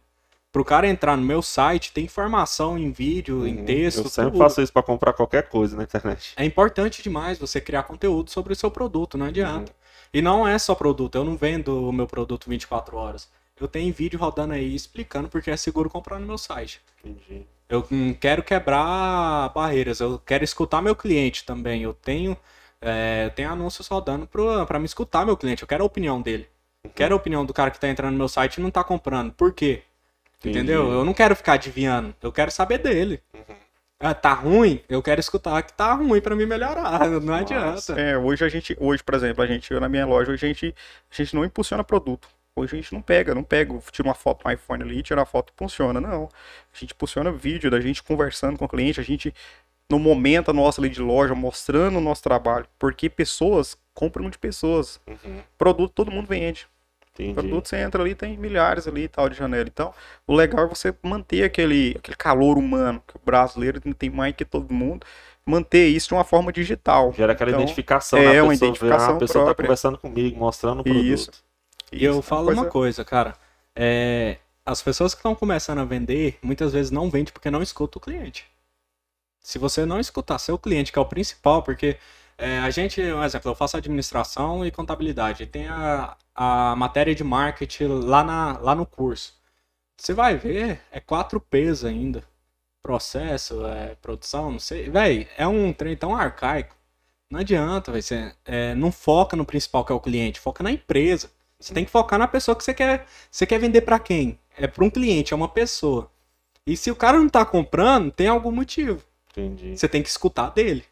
Pro 0.51 0.65
cara 0.65 0.87
entrar 0.87 1.15
no 1.15 1.21
meu 1.23 1.41
site, 1.43 1.91
tem 1.91 2.05
informação 2.05 2.75
em 2.77 2.89
vídeo, 2.91 3.45
em 3.45 3.63
texto, 3.65 3.99
Uhum. 3.99 4.03
Eu 4.05 4.09
sempre 4.09 4.31
tudo. 4.31 4.39
faço 4.41 4.61
isso 4.61 4.73
pra 4.73 4.81
comprar 4.81 5.13
qualquer 5.13 5.47
coisa 5.49 5.75
na 5.77 5.83
internet. 5.83 6.33
É 6.37 6.43
importante 6.45 7.03
demais 7.03 7.37
você 7.37 7.61
criar 7.61 7.83
conteúdo 7.83 8.31
sobre 8.31 8.53
o 8.53 8.55
seu 8.55 8.71
produto, 8.71 9.15
não 9.17 9.27
adianta. 9.27 9.71
Uhum. 9.71 9.77
E 10.11 10.21
não 10.23 10.47
é 10.47 10.57
só 10.57 10.73
produto, 10.73 11.15
eu 11.15 11.23
não 11.23 11.35
vendo 11.37 11.87
o 11.87 11.91
meu 11.91 12.07
produto 12.07 12.49
24 12.49 12.97
horas. 12.97 13.29
Eu 13.59 13.67
tenho 13.67 13.93
vídeo 13.93 14.19
rodando 14.19 14.53
aí 14.53 14.73
explicando 14.73 15.27
porque 15.27 15.51
é 15.51 15.57
seguro 15.57 15.89
comprar 15.89 16.19
no 16.19 16.25
meu 16.25 16.37
site. 16.37 16.81
Entendi. 17.03 17.45
Eu 17.67 17.85
hum, 17.91 18.13
quero 18.13 18.41
quebrar 18.41 19.49
barreiras, 19.49 19.99
eu 19.99 20.19
quero 20.25 20.43
escutar 20.43 20.81
meu 20.81 20.95
cliente 20.95 21.45
também. 21.45 21.83
Eu 21.83 21.93
tenho, 21.93 22.35
é, 22.81 23.25
eu 23.25 23.31
tenho 23.31 23.51
anúncios 23.51 23.87
rodando 23.87 24.27
pra 24.65 24.79
me 24.79 24.85
escutar 24.85 25.25
meu 25.25 25.37
cliente, 25.37 25.61
eu 25.61 25.67
quero 25.67 25.83
a 25.83 25.87
opinião 25.87 26.21
dele. 26.21 26.47
Uhum. 26.83 26.91
Quero 26.95 27.13
a 27.13 27.17
opinião 27.17 27.45
do 27.45 27.53
cara 27.53 27.69
que 27.69 27.79
tá 27.79 27.87
entrando 27.87 28.13
no 28.13 28.17
meu 28.17 28.29
site 28.29 28.55
e 28.55 28.61
não 28.61 28.71
tá 28.71 28.83
comprando. 28.83 29.33
Por 29.33 29.53
quê? 29.53 29.83
Entendi. 30.39 30.57
Entendeu? 30.57 30.91
Eu 30.91 31.05
não 31.05 31.13
quero 31.13 31.35
ficar 31.35 31.53
adivinhando, 31.53 32.15
eu 32.21 32.31
quero 32.31 32.49
saber 32.49 32.79
dele. 32.79 33.21
Ah, 34.01 34.13
tá 34.13 34.33
ruim? 34.33 34.81
Eu 34.87 35.03
quero 35.03 35.19
escutar 35.19 35.61
que 35.61 35.73
tá 35.73 35.93
ruim 35.93 36.21
pra 36.21 36.33
me 36.33 36.45
melhorar. 36.45 37.05
Não 37.19 37.33
adianta. 37.33 37.99
É, 37.99 38.17
hoje 38.17 38.45
a 38.45 38.47
gente, 38.47 38.73
hoje, 38.79 39.03
por 39.03 39.13
exemplo, 39.13 39.43
a 39.43 39.45
gente, 39.45 39.69
eu 39.73 39.81
na 39.81 39.89
minha 39.89 40.05
loja, 40.05 40.31
hoje 40.31 40.45
a 40.45 40.47
gente, 40.47 40.73
a 41.11 41.13
gente 41.13 41.35
não 41.35 41.43
impulsiona 41.43 41.83
produto. 41.83 42.29
Hoje 42.59 42.75
a 42.75 42.81
gente 42.81 42.93
não 42.93 43.01
pega, 43.01 43.33
não 43.33 43.43
pega, 43.43 43.77
tira 43.91 44.07
uma 44.07 44.15
foto 44.15 44.43
no 44.45 44.51
iPhone 44.51 44.83
ali, 44.83 45.01
tira 45.01 45.21
a 45.21 45.25
foto 45.25 45.53
e 45.53 45.57
funciona. 45.57 45.99
Não. 46.01 46.29
A 46.73 46.77
gente 46.77 46.93
impulsiona 46.93 47.31
vídeo 47.31 47.71
da 47.71 47.79
gente 47.79 48.03
conversando 48.03 48.57
com 48.57 48.65
o 48.65 48.69
cliente, 48.69 48.99
a 48.99 49.03
gente, 49.03 49.33
no 49.89 49.99
momento 49.99 50.51
nosso 50.53 50.81
ali 50.81 50.89
de 50.89 51.01
loja, 51.01 51.33
mostrando 51.33 51.97
o 51.97 52.01
nosso 52.01 52.21
trabalho. 52.23 52.65
Porque 52.77 53.09
pessoas 53.09 53.77
compram 53.93 54.29
de 54.29 54.37
pessoas. 54.37 54.99
Uhum. 55.07 55.39
Produto 55.57 55.91
todo 55.93 56.11
mundo 56.11 56.27
vende. 56.27 56.67
Entendi. 57.13 57.33
Produto 57.33 57.67
você 57.67 57.77
entra 57.77 58.01
ali, 58.01 58.15
tem 58.15 58.37
milhares 58.37 58.87
ali 58.87 59.03
e 59.03 59.07
tal 59.07 59.27
de 59.29 59.35
janela. 59.35 59.67
Então, 59.67 59.93
o 60.25 60.33
legal 60.33 60.65
é 60.65 60.67
você 60.69 60.93
manter 61.03 61.43
aquele, 61.43 61.95
aquele 61.97 62.15
calor 62.15 62.57
humano, 62.57 63.03
que 63.05 63.15
o 63.17 63.21
brasileiro 63.23 63.81
tem 63.93 64.09
mais 64.09 64.33
que 64.33 64.45
todo 64.45 64.73
mundo, 64.73 65.05
manter 65.45 65.87
isso 65.87 66.09
de 66.09 66.13
uma 66.13 66.23
forma 66.23 66.51
digital. 66.53 67.11
Gera 67.11 67.33
aquela 67.33 67.49
Então, 67.49 67.61
identificação, 67.61 68.19
é, 68.19 68.33
né? 68.33 68.39
A 68.39 68.43
uma 68.43 68.51
pessoa 68.51 68.57
vê, 68.59 68.65
identificação 68.67 69.13
ah, 69.13 69.15
a 69.15 69.19
pessoa 69.19 69.41
tá 69.41 69.45
própria. 69.47 69.65
conversando 69.67 69.97
comigo, 69.97 70.39
mostrando 70.39 70.79
o 70.79 70.83
produto. 70.83 71.03
Isso. 71.03 71.48
E 71.91 72.03
eu 72.03 72.19
é 72.19 72.21
falo 72.21 72.45
coisa- 72.45 72.61
uma 72.61 72.69
coisa, 72.69 73.05
cara. 73.05 73.35
É, 73.75 74.37
as 74.65 74.81
pessoas 74.81 75.13
que 75.13 75.19
estão 75.19 75.35
começando 75.35 75.79
a 75.79 75.85
vender, 75.85 76.37
muitas 76.41 76.73
vezes 76.73 76.91
não 76.91 77.09
vendem 77.09 77.33
porque 77.33 77.49
não 77.51 77.61
escuta 77.61 77.97
o 77.97 78.01
cliente. 78.01 78.45
Se 79.41 79.57
você 79.57 79.85
não 79.85 79.99
escutar 79.99 80.37
seu 80.39 80.57
cliente, 80.57 80.91
que 80.91 80.99
é 80.99 81.01
o 81.01 81.05
principal, 81.05 81.63
porque 81.63 81.97
é, 82.37 82.59
a 82.59 82.69
gente, 82.69 83.01
um 83.01 83.23
exemplo, 83.23 83.51
eu 83.51 83.55
faço 83.55 83.77
administração 83.77 84.65
e 84.65 84.71
contabilidade. 84.71 85.45
Tem 85.47 85.67
a, 85.67 86.15
a 86.35 86.75
matéria 86.75 87.15
de 87.15 87.23
marketing 87.23 87.85
lá, 88.05 88.23
na, 88.23 88.57
lá 88.59 88.75
no 88.75 88.85
curso. 88.85 89.33
Você 89.97 90.13
vai 90.13 90.37
ver, 90.37 90.81
é 90.91 90.99
4 90.99 91.39
P's 91.41 91.83
ainda. 91.85 92.23
Processo, 92.83 93.65
é, 93.67 93.95
produção, 93.95 94.51
não 94.53 94.59
sei. 94.59 94.89
Véi, 94.89 95.27
é 95.37 95.47
um 95.47 95.73
trem 95.73 95.95
tão 95.97 96.15
arcaico. 96.15 96.75
Não 97.29 97.39
adianta, 97.41 97.91
véi, 97.91 98.01
você 98.01 98.33
é, 98.45 98.75
não 98.75 98.91
foca 98.91 99.35
no 99.37 99.45
principal 99.45 99.85
que 99.85 99.91
é 99.91 99.95
o 99.95 99.99
cliente, 99.99 100.39
foca 100.39 100.63
na 100.63 100.71
empresa. 100.71 101.29
Você 101.59 101.73
tem 101.73 101.83
que 101.85 101.91
focar 101.91 102.17
na 102.17 102.27
pessoa 102.27 102.55
que 102.55 102.63
você 102.63 102.73
quer. 102.73 103.05
Você 103.29 103.45
quer 103.45 103.59
vender 103.59 103.81
pra 103.81 103.99
quem? 103.99 104.39
É 104.57 104.65
pra 104.67 104.83
um 104.83 104.89
cliente, 104.89 105.33
é 105.33 105.35
uma 105.35 105.47
pessoa. 105.49 106.09
E 106.65 106.77
se 106.77 106.89
o 106.91 106.95
cara 106.95 107.17
não 107.17 107.27
tá 107.29 107.43
comprando, 107.45 108.11
tem 108.11 108.27
algum 108.27 108.51
motivo. 108.51 109.01
Entendi. 109.31 109.77
Você 109.77 109.87
tem 109.87 110.01
que 110.01 110.09
escutar 110.09 110.49
dele. 110.51 110.85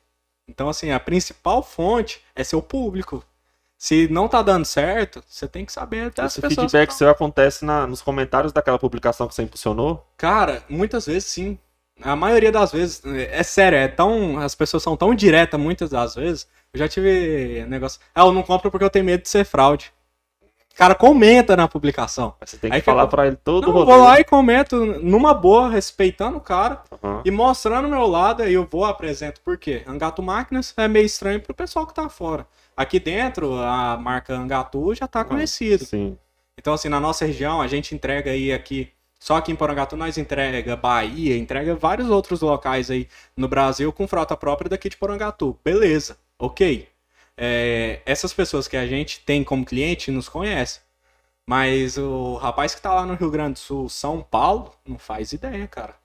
Então, 0.48 0.70
assim, 0.70 0.92
a 0.92 1.00
principal 1.00 1.62
fonte 1.64 2.22
é 2.36 2.44
seu 2.44 2.62
público. 2.62 3.24
Se 3.78 4.08
não 4.10 4.28
tá 4.28 4.42
dando 4.42 4.66
certo, 4.66 5.24
você 5.28 5.48
tem 5.48 5.64
que 5.66 5.72
saber 5.72 6.08
até 6.08 6.22
as 6.24 6.32
Esse 6.34 6.42
pessoas. 6.42 6.72
feedback 6.72 6.90
que 6.90 6.96
seu 6.96 7.10
acontece 7.10 7.64
na- 7.64 7.86
nos 7.86 8.02
comentários 8.02 8.52
daquela 8.52 8.80
publicação 8.80 9.28
que 9.28 9.36
você 9.36 9.44
impulsionou? 9.44 10.06
Cara, 10.18 10.64
muitas 10.68 11.06
vezes 11.06 11.26
sim. 11.26 11.60
A 12.02 12.16
maioria 12.16 12.52
das 12.52 12.72
vezes, 12.72 13.02
é 13.06 13.44
sério, 13.44 13.78
é 13.78 13.88
tão. 13.88 14.38
As 14.40 14.56
pessoas 14.56 14.84
são 14.84 14.96
tão 14.98 15.14
diretas 15.14 15.60
muitas 15.60 15.90
das 15.92 16.16
vezes. 16.16 16.48
Eu 16.74 16.80
já 16.80 16.88
tive 16.88 17.66
negócio. 17.68 18.00
Ah, 18.16 18.22
eu 18.22 18.32
não 18.32 18.44
compro 18.44 18.70
porque 18.72 18.84
eu 18.84 18.90
tenho 18.90 19.06
medo 19.06 19.22
de 19.24 19.30
ser 19.30 19.46
fraude. 19.46 19.92
Cara 20.78 20.94
comenta 20.94 21.56
na 21.56 21.68
publicação. 21.68 22.36
Você 22.46 22.56
tem 22.56 22.70
que 22.70 22.76
Aí 22.76 22.82
falar 22.82 23.04
eu- 23.04 23.08
pra 23.08 23.26
ele 23.26 23.36
todo 23.36 23.68
Não, 23.68 23.76
o 23.76 23.80
eu 23.80 23.86
vou 23.86 23.98
lá 23.98 24.20
e 24.20 24.24
comento 24.24 24.76
numa 25.02 25.34
boa, 25.34 25.70
respeitando 25.70 26.38
o 26.38 26.42
cara 26.42 26.84
Aham. 27.04 27.22
e 27.26 27.32
mostrando 27.32 27.86
o 27.88 27.90
meu 27.90 28.06
lado, 28.06 28.44
aí 28.44 28.54
eu 28.54 28.68
vou 28.70 28.86
apresento 28.86 29.42
por 29.42 29.58
quê? 29.58 29.82
Angato 29.88 30.22
Máquinas 30.22 30.74
é 30.78 30.88
meio 30.88 31.06
estranho 31.08 31.42
pro 31.42 31.54
pessoal 31.54 31.88
que 31.88 31.96
tá 31.96 32.08
fora. 32.10 32.46
Aqui 32.76 33.00
dentro, 33.00 33.56
a 33.60 33.98
marca 33.98 34.36
Angatu 34.36 34.94
já 34.94 35.08
tá 35.08 35.24
conhecida. 35.26 35.84
Sim. 35.84 36.16
Então, 36.60 36.74
assim, 36.76 36.90
na 36.90 37.00
nossa 37.00 37.26
região, 37.26 37.60
a 37.60 37.68
gente 37.68 37.96
entrega 37.96 38.30
aí 38.30 38.54
aqui. 38.54 38.90
Só 39.20 39.36
aqui 39.38 39.52
em 39.52 39.56
Porangatu 39.56 39.98
nós 39.98 40.16
entrega 40.20 40.76
Bahia, 40.76 41.36
entrega 41.36 41.74
vários 41.74 42.08
outros 42.08 42.42
locais 42.42 42.92
aí 42.92 43.08
no 43.36 43.48
Brasil 43.48 43.92
com 43.92 44.08
frota 44.08 44.38
própria 44.38 44.70
daqui 44.70 44.90
de 44.90 44.98
Porangatu. 44.98 45.58
Beleza, 45.66 46.18
ok. 46.38 46.88
É, 47.38 48.02
essas 48.06 48.34
pessoas 48.34 48.68
que 48.68 48.78
a 48.78 48.88
gente 48.88 49.22
tem 49.22 49.44
como 49.44 49.66
cliente 49.66 50.12
nos 50.12 50.30
conhecem. 50.30 50.82
Mas 51.48 51.98
o 51.98 52.36
rapaz 52.38 52.76
que 52.76 52.82
tá 52.82 52.94
lá 52.94 53.06
no 53.06 53.16
Rio 53.16 53.32
Grande 53.32 53.54
do 53.54 53.60
Sul, 53.60 53.90
São 53.90 54.22
Paulo, 54.24 54.74
não 54.86 55.00
faz 55.00 55.34
ideia, 55.34 55.68
cara. 55.68 55.96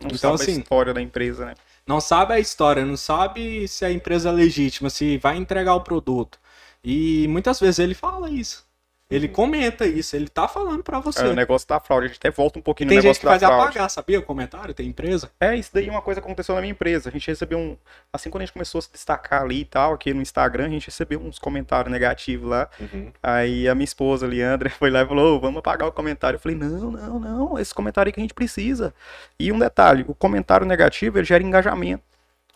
Não 0.00 0.10
Então, 0.12 0.18
sabe 0.18 0.34
assim, 0.36 0.52
a 0.52 0.62
história 0.62 0.94
da 0.94 1.00
empresa, 1.02 1.46
né? 1.46 1.54
Não 1.86 2.00
sabe 2.00 2.34
a 2.34 2.40
história, 2.40 2.84
não 2.86 2.96
sabe 2.96 3.68
se 3.68 3.84
a 3.84 3.92
empresa 3.92 4.28
é 4.30 4.32
legítima, 4.32 4.90
se 4.90 5.18
vai 5.18 5.36
entregar 5.36 5.74
o 5.74 5.82
produto. 5.82 6.38
E 6.82 7.26
muitas 7.28 7.60
vezes 7.60 7.78
ele 7.78 7.94
fala 7.94 8.30
isso. 8.30 8.66
Ele 9.10 9.26
comenta 9.26 9.84
isso, 9.86 10.14
ele 10.14 10.28
tá 10.28 10.46
falando 10.46 10.84
pra 10.84 11.00
você. 11.00 11.22
É, 11.22 11.28
o 11.28 11.34
negócio 11.34 11.66
da 11.66 11.80
fraude. 11.80 12.06
A 12.06 12.08
gente 12.08 12.18
até 12.18 12.30
volta 12.30 12.60
um 12.60 12.62
pouquinho 12.62 12.88
Tem 12.88 12.98
no 12.98 13.02
gente 13.02 13.08
negócio 13.08 13.20
que 13.20 13.26
da 13.26 13.30
faz 13.32 13.42
fraude. 13.42 13.64
apagar, 13.70 13.90
sabia 13.90 14.20
o 14.20 14.22
comentário? 14.22 14.72
Tem 14.72 14.86
empresa? 14.86 15.30
É, 15.40 15.56
isso 15.56 15.70
daí 15.74 15.88
é 15.88 15.90
uma 15.90 16.00
coisa 16.00 16.20
que 16.20 16.26
aconteceu 16.26 16.54
na 16.54 16.60
minha 16.60 16.70
empresa. 16.70 17.08
A 17.08 17.12
gente 17.12 17.26
recebeu 17.26 17.58
um. 17.58 17.76
Assim, 18.12 18.30
quando 18.30 18.42
a 18.42 18.44
gente 18.46 18.52
começou 18.52 18.78
a 18.78 18.82
se 18.82 18.92
destacar 18.92 19.42
ali 19.42 19.62
e 19.62 19.64
tal, 19.64 19.94
aqui 19.94 20.14
no 20.14 20.22
Instagram, 20.22 20.66
a 20.66 20.68
gente 20.68 20.86
recebeu 20.86 21.20
uns 21.20 21.40
comentários 21.40 21.90
negativos 21.90 22.48
lá. 22.48 22.68
Uhum. 22.78 23.10
Aí 23.20 23.68
a 23.68 23.74
minha 23.74 23.84
esposa, 23.84 24.26
Leandra, 24.28 24.70
foi 24.78 24.90
lá 24.90 25.02
e 25.02 25.06
falou: 25.06 25.36
"Ô, 25.36 25.40
vamos 25.40 25.58
apagar 25.58 25.88
o 25.88 25.92
comentário. 25.92 26.36
Eu 26.36 26.40
falei: 26.40 26.56
não, 26.56 26.92
não, 26.92 27.18
não, 27.18 27.58
esse 27.58 27.74
comentário 27.74 28.08
aí 28.08 28.12
que 28.12 28.20
a 28.20 28.22
gente 28.22 28.34
precisa. 28.34 28.94
E 29.38 29.50
um 29.50 29.58
detalhe: 29.58 30.04
o 30.06 30.14
comentário 30.14 30.64
negativo 30.64 31.18
ele 31.18 31.26
gera 31.26 31.42
engajamento. 31.42 32.09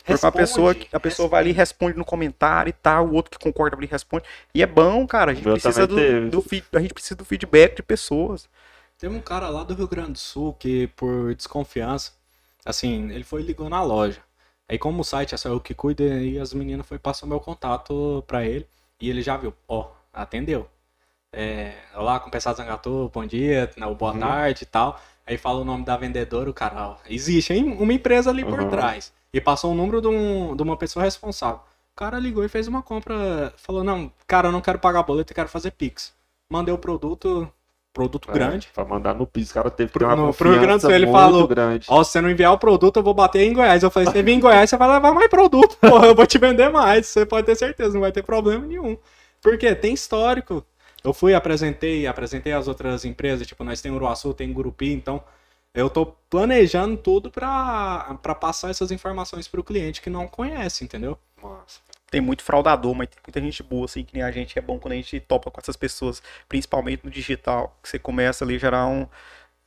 Porque 0.05 0.25
uma 0.25 0.31
pessoa, 0.31 0.75
que- 0.75 0.87
a 0.95 0.99
pessoa 0.99 1.27
vai 1.27 1.41
ali 1.41 1.49
e 1.49 1.53
responde 1.53 1.97
no 1.97 2.05
comentário 2.05 2.69
e 2.69 2.73
tal, 2.73 3.07
o 3.07 3.13
outro 3.13 3.31
que 3.31 3.43
concorda 3.43 3.75
ali 3.75 3.87
responde. 3.87 4.23
E 4.53 4.61
é 4.61 4.65
bom, 4.67 5.05
cara. 5.07 5.31
A 5.31 5.33
gente 5.33 5.47
Eu 5.47 5.53
precisa 5.53 5.87
do, 5.87 6.29
do 6.29 6.41
feed- 6.41 6.65
a 6.73 6.79
gente 6.79 6.93
precisa 6.93 7.15
do 7.15 7.25
feedback 7.25 7.75
de 7.75 7.83
pessoas. 7.83 8.47
Teve 8.97 9.15
um 9.15 9.21
cara 9.21 9.49
lá 9.49 9.63
do 9.63 9.73
Rio 9.73 9.87
Grande 9.87 10.13
do 10.13 10.19
Sul 10.19 10.53
que, 10.53 10.87
por 10.95 11.33
desconfiança, 11.35 12.13
assim, 12.63 13.11
ele 13.11 13.23
foi 13.23 13.41
e 13.41 13.45
ligou 13.45 13.69
na 13.69 13.81
loja. 13.83 14.21
Aí, 14.69 14.77
como 14.77 15.01
o 15.01 15.03
site 15.03 15.33
é 15.35 15.37
só 15.37 15.49
eu 15.49 15.59
que 15.59 15.73
cuido, 15.73 16.03
aí 16.03 16.39
as 16.39 16.53
meninas 16.53 16.87
foi 16.87 16.97
passou 16.97 17.27
meu 17.27 17.39
contato 17.39 18.23
pra 18.27 18.45
ele. 18.45 18.67
E 19.01 19.09
ele 19.09 19.21
já 19.21 19.35
viu, 19.37 19.53
ó, 19.67 19.89
atendeu. 20.13 20.67
É, 21.33 21.73
olá, 21.95 22.19
com 22.19 22.29
Pensado 22.29 22.57
Zangatu, 22.57 23.11
bom 23.13 23.25
dia, 23.25 23.69
não, 23.77 23.93
boa 23.93 24.13
Uhum. 24.13 24.19
tarde 24.19 24.63
e 24.63 24.65
tal. 24.65 24.99
Aí 25.27 25.37
fala 25.37 25.59
o 25.59 25.65
nome 25.65 25.83
da 25.83 25.97
vendedora, 25.97 26.49
o 26.49 26.53
cara, 26.53 26.89
ó, 26.91 26.97
existe 27.09 27.51
hein, 27.53 27.75
uma 27.79 27.91
empresa 27.93 28.29
ali 28.29 28.45
por 28.45 28.59
Uhum. 28.61 28.69
trás. 28.69 29.11
E 29.35 29.41
passou 29.41 29.71
o 29.73 29.75
número 29.75 29.99
de, 30.01 30.07
um- 30.07 30.55
de 30.55 30.63
uma 30.63 30.77
pessoa 30.77 31.03
responsável. 31.03 31.59
O 31.93 31.95
cara 31.95 32.17
ligou 32.19 32.43
e 32.43 32.47
fez 32.49 32.67
uma 32.67 32.81
compra, 32.81 33.53
falou, 33.57 33.83
não, 33.83 34.11
cara, 34.25 34.47
eu 34.47 34.51
não 34.51 34.61
quero 34.61 34.79
pagar 34.79 35.03
boleto, 35.03 35.31
eu 35.31 35.35
quero 35.35 35.49
fazer 35.49 35.71
Pix. 35.71 36.13
Mandei 36.49 36.73
o 36.73 36.77
produto, 36.77 37.49
produto 37.93 38.31
grande. 38.31 38.67
É, 38.71 38.73
pra 38.75 38.85
mandar 38.85 39.13
no 39.13 39.25
piso, 39.27 39.51
o 39.51 39.53
cara 39.53 39.69
teve 39.69 39.91
que 39.91 39.99
ter 39.99 40.05
uma 40.05 40.15
no- 40.15 40.33
Grande 40.33 40.37
confiança 40.59 40.87
Sul, 40.87 40.91
ele 40.95 41.05
falou, 41.11 41.47
grande. 41.47 41.87
Ó, 41.89 42.03
se 42.03 42.11
você 42.11 42.21
não 42.21 42.29
enviar 42.29 42.53
o 42.53 42.57
produto, 42.57 42.97
eu 42.97 43.03
vou 43.03 43.13
bater 43.13 43.41
em 43.41 43.53
Goiás. 43.53 43.83
Eu 43.83 43.91
falei, 43.91 44.07
se 44.07 44.13
você 44.13 44.23
vir 44.23 44.33
em 44.33 44.39
Goiás, 44.39 44.69
você 44.69 44.77
vai 44.77 44.89
levar 44.89 45.13
mais 45.13 45.29
produto, 45.29 45.77
porra. 45.81 46.07
Eu 46.07 46.15
vou 46.15 46.25
te 46.25 46.37
vender 46.37 46.69
mais. 46.69 47.07
Você 47.07 47.25
pode 47.25 47.45
ter 47.45 47.55
certeza, 47.55 47.93
não 47.93 48.01
vai 48.01 48.11
ter 48.11 48.23
problema 48.23 48.65
nenhum. 48.65 48.97
Porque 49.41 49.73
tem 49.75 49.93
histórico. 49.93 50.65
Eu 51.03 51.13
fui, 51.13 51.33
apresentei, 51.33 52.07
apresentei 52.07 52.51
as 52.53 52.67
outras 52.67 53.05
empresas, 53.05 53.45
tipo, 53.45 53.63
nós 53.63 53.81
tem 53.81 53.91
Uruaçu, 53.91 54.33
tem 54.33 54.51
Gurupi, 54.51 54.91
então 54.91 55.21
eu 55.75 55.89
tô 55.89 56.05
planejando 56.29 56.97
tudo 56.97 57.29
pra, 57.29 58.17
pra 58.21 58.33
passar 58.33 58.69
essas 58.71 58.91
informações 58.91 59.47
pro 59.47 59.63
cliente 59.63 60.01
que 60.01 60.09
não 60.09 60.27
conhece, 60.27 60.83
entendeu? 60.83 61.17
Nossa. 61.41 61.79
Tem 62.09 62.21
muito 62.21 62.43
fraudador, 62.43 62.93
mas 62.95 63.09
tem 63.09 63.19
muita 63.25 63.41
gente 63.41 63.61
boa, 63.61 63.85
assim, 63.85 64.03
que 64.03 64.13
nem 64.13 64.23
a 64.23 64.31
gente. 64.31 64.57
É 64.57 64.61
bom 64.61 64.79
quando 64.79 64.93
a 64.93 64.95
gente 64.95 65.19
topa 65.19 65.51
com 65.51 65.59
essas 65.59 65.75
pessoas, 65.75 66.21
principalmente 66.47 67.03
no 67.03 67.11
digital, 67.11 67.77
que 67.83 67.89
você 67.89 67.99
começa 67.99 68.45
ali 68.45 68.55
a 68.55 68.59
gerar 68.59 68.87
um, 68.87 69.05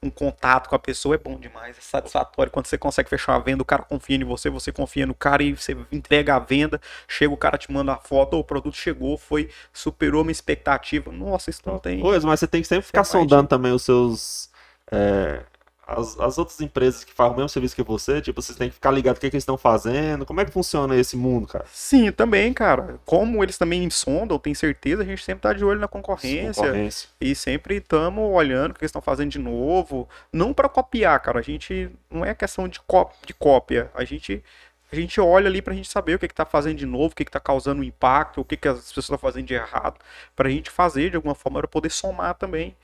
um 0.02 0.08
contato 0.08 0.68
com 0.68 0.74
a 0.76 0.78
pessoa, 0.78 1.16
é 1.16 1.18
bom 1.18 1.36
demais, 1.38 1.76
é 1.76 1.80
satisfatório. 1.80 2.50
Quando 2.52 2.66
você 2.66 2.78
consegue 2.78 3.10
fechar 3.10 3.32
uma 3.32 3.40
venda, 3.40 3.62
o 3.62 3.66
cara 3.66 3.82
confia 3.82 4.16
em 4.16 4.24
você, 4.24 4.48
você 4.48 4.72
confia 4.72 5.04
no 5.06 5.14
cara 5.14 5.42
e 5.42 5.52
você 5.54 5.76
entrega 5.92 6.36
a 6.36 6.38
venda, 6.38 6.80
chega 7.08 7.34
o 7.34 7.36
cara 7.36 7.58
te 7.58 7.70
manda 7.70 7.92
a 7.92 7.96
foto, 7.96 8.34
"Ô, 8.36 8.40
o 8.40 8.44
produto 8.44 8.76
chegou, 8.76 9.18
foi, 9.18 9.50
superou 9.72 10.22
minha 10.24 10.32
expectativa. 10.32 11.10
Nossa, 11.12 11.50
isso 11.50 11.62
não 11.66 11.78
tem. 11.78 12.00
Pois, 12.00 12.24
mas 12.24 12.40
você 12.40 12.46
tem 12.46 12.62
que 12.62 12.68
sempre 12.68 12.86
ficar 12.86 13.02
Tem 13.02 13.12
mais 13.12 13.28
sondando 13.28 13.48
também 13.48 13.72
os 13.72 13.82
seus. 13.82 14.48
é, 14.90 15.42
as, 15.88 16.20
as 16.20 16.36
outras 16.36 16.60
empresas 16.60 17.02
que 17.02 17.12
fazem 17.14 17.32
o 17.32 17.36
mesmo 17.36 17.48
serviço 17.48 17.74
que 17.74 17.82
você, 17.82 18.20
tipo, 18.20 18.42
vocês 18.42 18.58
têm 18.58 18.68
que 18.68 18.74
ficar 18.74 18.90
ligado 18.90 19.16
o 19.16 19.20
que, 19.20 19.30
que 19.30 19.36
eles 19.36 19.42
estão 19.42 19.56
fazendo. 19.56 20.26
Como 20.26 20.38
é 20.40 20.44
que 20.44 20.50
funciona 20.52 20.94
esse 20.94 21.16
mundo, 21.16 21.46
cara? 21.48 21.64
Sim, 21.72 22.12
também, 22.12 22.52
cara. 22.52 23.00
Como 23.06 23.42
eles 23.42 23.56
também 23.56 23.88
sondam, 23.88 24.38
tem 24.38 24.54
certeza, 24.54 25.02
a 25.02 25.06
gente 25.06 25.24
sempre 25.24 25.40
tá 25.42 25.52
de 25.54 25.64
olho 25.64 25.80
na 25.80 25.88
concorrência. 25.88 26.62
Concorrência. 26.62 27.08
E 27.20 27.34
sempre 27.34 27.76
estamos 27.76 28.22
olhando 28.30 28.72
o 28.72 28.74
que 28.74 28.80
eles 28.84 28.90
estão 28.90 29.00
fazendo 29.00 29.30
de 29.30 29.38
novo. 29.38 30.06
Não 30.30 30.52
para 30.52 30.68
copiar, 30.68 31.18
cara. 31.20 31.38
A 31.38 31.42
gente 31.42 31.90
não 32.10 32.24
é 32.24 32.34
questão 32.34 32.68
de, 32.68 32.80
có- 32.80 33.10
de 33.26 33.32
cópia. 33.32 33.90
A 33.94 34.04
gente, 34.04 34.44
a 34.92 34.94
gente 34.96 35.18
olha 35.20 35.48
ali 35.48 35.62
pra 35.62 35.72
gente 35.74 35.88
saber 35.88 36.16
o 36.16 36.18
que, 36.18 36.28
que 36.28 36.34
tá 36.34 36.44
fazendo 36.44 36.76
de 36.76 36.86
novo, 36.86 37.12
o 37.12 37.16
que, 37.16 37.24
que 37.24 37.30
tá 37.30 37.40
causando 37.40 37.82
impacto, 37.82 38.40
o 38.40 38.44
que, 38.44 38.56
que 38.56 38.68
as 38.68 38.80
pessoas 38.88 39.04
estão 39.04 39.18
fazendo 39.18 39.46
de 39.46 39.54
errado. 39.54 39.98
Pra 40.36 40.50
gente 40.50 40.70
fazer 40.70 41.10
de 41.10 41.16
alguma 41.16 41.34
forma, 41.34 41.60
para 41.60 41.68
poder 41.68 41.90
somar 41.90 42.34
também. 42.34 42.76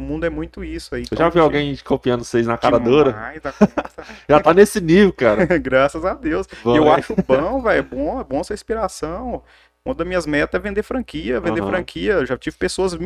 O 0.00 0.02
mundo 0.02 0.24
é 0.24 0.30
muito 0.30 0.64
isso 0.64 0.94
aí. 0.94 1.04
Você 1.06 1.14
já 1.14 1.28
viu 1.28 1.42
alguém 1.42 1.76
copiando 1.84 2.24
vocês 2.24 2.46
na 2.46 2.56
cara 2.56 2.78
dura? 2.78 3.12
Demais 3.12 3.40
conta. 3.42 4.06
Já 4.28 4.40
tá 4.40 4.54
nesse 4.54 4.80
nível, 4.80 5.12
cara. 5.12 5.44
Graças 5.58 6.04
a 6.04 6.14
Deus. 6.14 6.48
Bom, 6.64 6.74
eu 6.76 6.86
é. 6.86 6.94
acho 6.94 7.14
bom, 7.26 7.62
velho. 7.62 7.78
É 7.78 7.82
bom, 7.82 8.20
é 8.20 8.24
bom 8.24 8.40
essa 8.40 8.54
inspiração. 8.54 9.42
Uma 9.84 9.94
das 9.94 10.06
minhas 10.06 10.26
metas 10.26 10.58
é 10.58 10.62
vender 10.62 10.82
franquia, 10.82 11.40
vender 11.40 11.60
Aham. 11.62 11.70
franquia. 11.70 12.26
Já 12.26 12.36
tive 12.36 12.56
pessoas, 12.56 12.96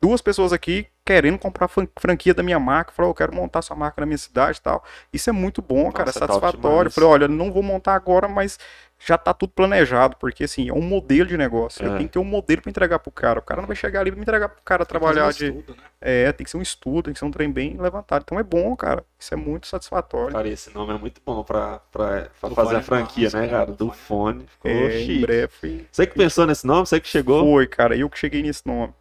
duas 0.00 0.20
pessoas 0.20 0.52
aqui 0.52 0.86
querendo 1.04 1.38
comprar 1.38 1.66
fran- 1.66 1.88
franquia 1.98 2.34
da 2.34 2.42
minha 2.42 2.58
marca. 2.58 2.92
Falou, 2.92 3.10
eu 3.10 3.14
quero 3.14 3.34
montar 3.34 3.62
sua 3.62 3.76
marca 3.76 4.00
na 4.00 4.06
minha 4.06 4.18
cidade 4.18 4.58
e 4.58 4.62
tal. 4.62 4.84
Isso 5.12 5.28
é 5.30 5.32
muito 5.32 5.60
bom, 5.62 5.90
cara, 5.90 6.10
é 6.10 6.12
Nossa, 6.12 6.20
top 6.26 6.32
satisfatório. 6.40 6.90
Falei, 6.90 7.08
olha, 7.10 7.28
não 7.28 7.50
vou 7.50 7.62
montar 7.62 7.94
agora, 7.94 8.28
mas 8.28 8.58
já 9.02 9.16
tá 9.16 9.32
tudo 9.32 9.50
planejado, 9.54 10.16
porque 10.18 10.44
assim, 10.44 10.68
é 10.68 10.72
um 10.74 10.82
modelo 10.82 11.26
de 11.26 11.36
negócio. 11.36 11.82
Eu 11.84 11.94
É. 11.94 11.96
tenho 11.96 12.08
que 12.08 12.12
ter 12.12 12.18
um 12.18 12.24
modelo 12.24 12.60
pra 12.60 12.70
entregar 12.70 12.98
pro 12.98 13.10
cara. 13.10 13.38
O 13.38 13.42
cara 13.42 13.62
não 13.62 13.66
vai 13.66 13.74
chegar 13.74 14.00
ali 14.00 14.10
e 14.10 14.14
me 14.14 14.20
entregar 14.20 14.48
pro 14.50 14.62
cara 14.62 14.84
trabalhar 14.84 15.24
Fazer 15.24 15.50
de. 15.50 15.56
um 15.56 15.60
estudo, 15.60 15.76
né? 15.76 15.82
É, 16.02 16.32
tem 16.32 16.44
que 16.44 16.50
ser 16.50 16.56
um 16.58 16.62
estudo, 16.62 17.04
tem 17.04 17.12
que 17.14 17.18
ser 17.18 17.24
um 17.24 17.30
trem 17.30 17.50
bem 17.50 17.76
levantado. 17.78 18.22
Então 18.22 18.38
é 18.38 18.42
bom, 18.42 18.76
cara. 18.76 19.02
Isso 19.18 19.32
é 19.32 19.36
muito 19.36 19.66
satisfatório. 19.66 20.32
Cara, 20.32 20.48
esse 20.48 20.72
nome 20.74 20.94
é 20.94 20.98
muito 20.98 21.20
bom 21.24 21.42
pra, 21.42 21.78
pra, 21.90 22.28
pra 22.40 22.50
fazer 22.50 22.54
fone 22.54 22.76
a 22.76 22.78
é 22.78 22.82
franquia, 22.82 23.24
massa, 23.24 23.40
né, 23.40 23.48
cara, 23.48 23.66
cara? 23.66 23.76
do 23.76 23.90
fone. 23.90 24.46
Ficou 24.46 24.70
É, 24.70 25.00
em 25.02 25.20
breve 25.20 25.86
Você 25.90 26.06
que 26.06 26.14
pensou 26.14 26.46
nesse 26.46 26.66
nome? 26.66 26.86
Você 26.86 27.00
que 27.00 27.08
chegou? 27.08 27.42
foi, 27.42 27.66
cara. 27.66 27.96
Eu 27.96 28.08
que 28.10 28.18
cheguei 28.18 28.42
nesse 28.42 28.66
nome. 28.66 28.92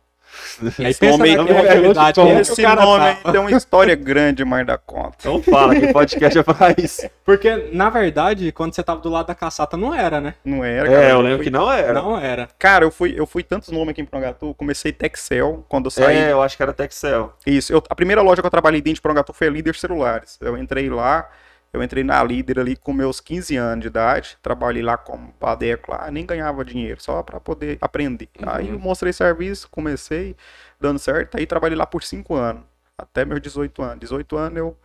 Aí 0.79 0.87
Esse 0.91 0.99
pensa 0.99 1.17
nome 1.17 1.35
Como 1.35 1.47
que 1.47 1.53
Esse 2.41 2.61
nome 2.63 3.15
tá. 3.23 3.31
tem 3.31 3.41
uma 3.41 3.51
história 3.51 3.95
grande 3.95 4.37
demais 4.37 4.65
da 4.65 4.77
conta. 4.77 5.15
Então 5.19 5.41
fala, 5.41 5.75
que 5.75 5.91
podcast 5.93 6.37
é 6.39 6.43
pra 6.43 6.73
isso. 6.77 7.09
Porque, 7.25 7.69
na 7.71 7.89
verdade, 7.89 8.51
quando 8.51 8.73
você 8.73 8.83
tava 8.83 8.99
do 9.01 9.09
lado 9.09 9.27
da 9.27 9.35
caçata, 9.35 9.77
não 9.77 9.93
era, 9.93 10.19
né? 10.19 10.35
Não 10.43 10.63
era, 10.63 10.89
cara. 10.89 11.03
É, 11.05 11.11
eu 11.11 11.21
lembro 11.21 11.37
fui- 11.37 11.45
que 11.45 11.51
não 11.51 11.71
era. 11.71 11.93
Não 11.93 12.17
era. 12.19 12.49
Cara, 12.57 12.83
eu 12.85 12.91
fui, 12.91 13.13
eu 13.17 13.25
fui 13.25 13.43
tantos 13.43 13.69
nomes 13.69 13.89
aqui 13.89 14.01
em 14.01 14.05
Prongatu. 14.05 14.53
Comecei 14.55 14.91
Texel 14.91 15.65
quando 15.69 15.85
eu 15.85 15.91
saí. 15.91 16.17
É, 16.17 16.31
eu 16.31 16.41
acho 16.41 16.55
que 16.57 16.63
era 16.63 16.73
Texel. 16.73 17.33
Isso. 17.45 17.71
eu- 17.73 17.83
a 17.89 17.95
primeira 17.95 18.21
loja 18.21 18.41
que 18.41 18.45
eu 18.47 18.51
trabalhei 18.51 18.81
dentro 18.81 18.95
de 18.95 19.01
Prongatu 19.01 19.33
foi 19.33 19.47
a 19.47 19.49
Líder 19.51 19.75
Celulares. 19.75 20.37
Eu 20.41 20.57
entrei 20.57 20.89
lá, 20.89 21.29
eu 21.71 21.83
entrei 21.83 22.03
na 22.03 22.23
Líder 22.23 22.59
ali 22.59 22.75
com 22.75 22.91
meus 22.93 23.19
15 23.19 23.55
anos 23.55 23.81
de 23.83 23.87
idade. 23.87 24.37
Trabalhei 24.41 24.81
lá 24.81 24.97
como 24.97 25.31
padeco 25.33 25.91
lá, 25.91 26.09
nem 26.11 26.25
ganhava 26.25 26.65
dinheiro, 26.65 27.01
só 27.01 27.21
pra 27.23 27.39
poder 27.39 27.77
aprender. 27.81 28.29
Uhum. 28.39 28.49
Aí 28.49 28.69
eu 28.69 28.79
mostrei 28.79 29.13
serviço, 29.13 29.69
comecei 29.69 30.35
dando 30.79 30.99
certo. 30.99 31.37
Aí 31.37 31.45
trabalhei 31.45 31.77
lá 31.77 31.85
por 31.85 32.03
5 32.03 32.35
anos, 32.35 32.63
até 32.97 33.25
meus 33.25 33.41
18 33.41 33.81
anos. 33.83 33.99
18 33.99 34.37
anos 34.37 34.57
eu 34.57 34.77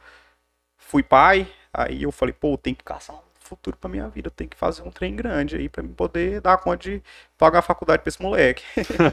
fui 0.78 1.02
pai, 1.02 1.46
aí 1.72 2.02
eu 2.02 2.12
falei, 2.12 2.32
pô, 2.32 2.56
tem 2.58 2.74
que 2.74 2.84
caçar 2.84 3.16
um 3.16 3.20
futuro 3.40 3.76
pra 3.76 3.90
minha 3.90 4.08
vida, 4.08 4.30
tem 4.30 4.48
que 4.48 4.56
fazer 4.56 4.82
um 4.82 4.90
trem 4.90 5.14
grande 5.16 5.56
aí 5.56 5.68
pra 5.68 5.82
me 5.82 5.90
poder 5.94 6.40
dar 6.40 6.56
conta 6.58 6.78
de 6.78 7.02
pagar 7.38 7.60
a 7.60 7.62
faculdade 7.62 8.02
pra 8.02 8.08
esse 8.08 8.22
moleque. 8.22 8.64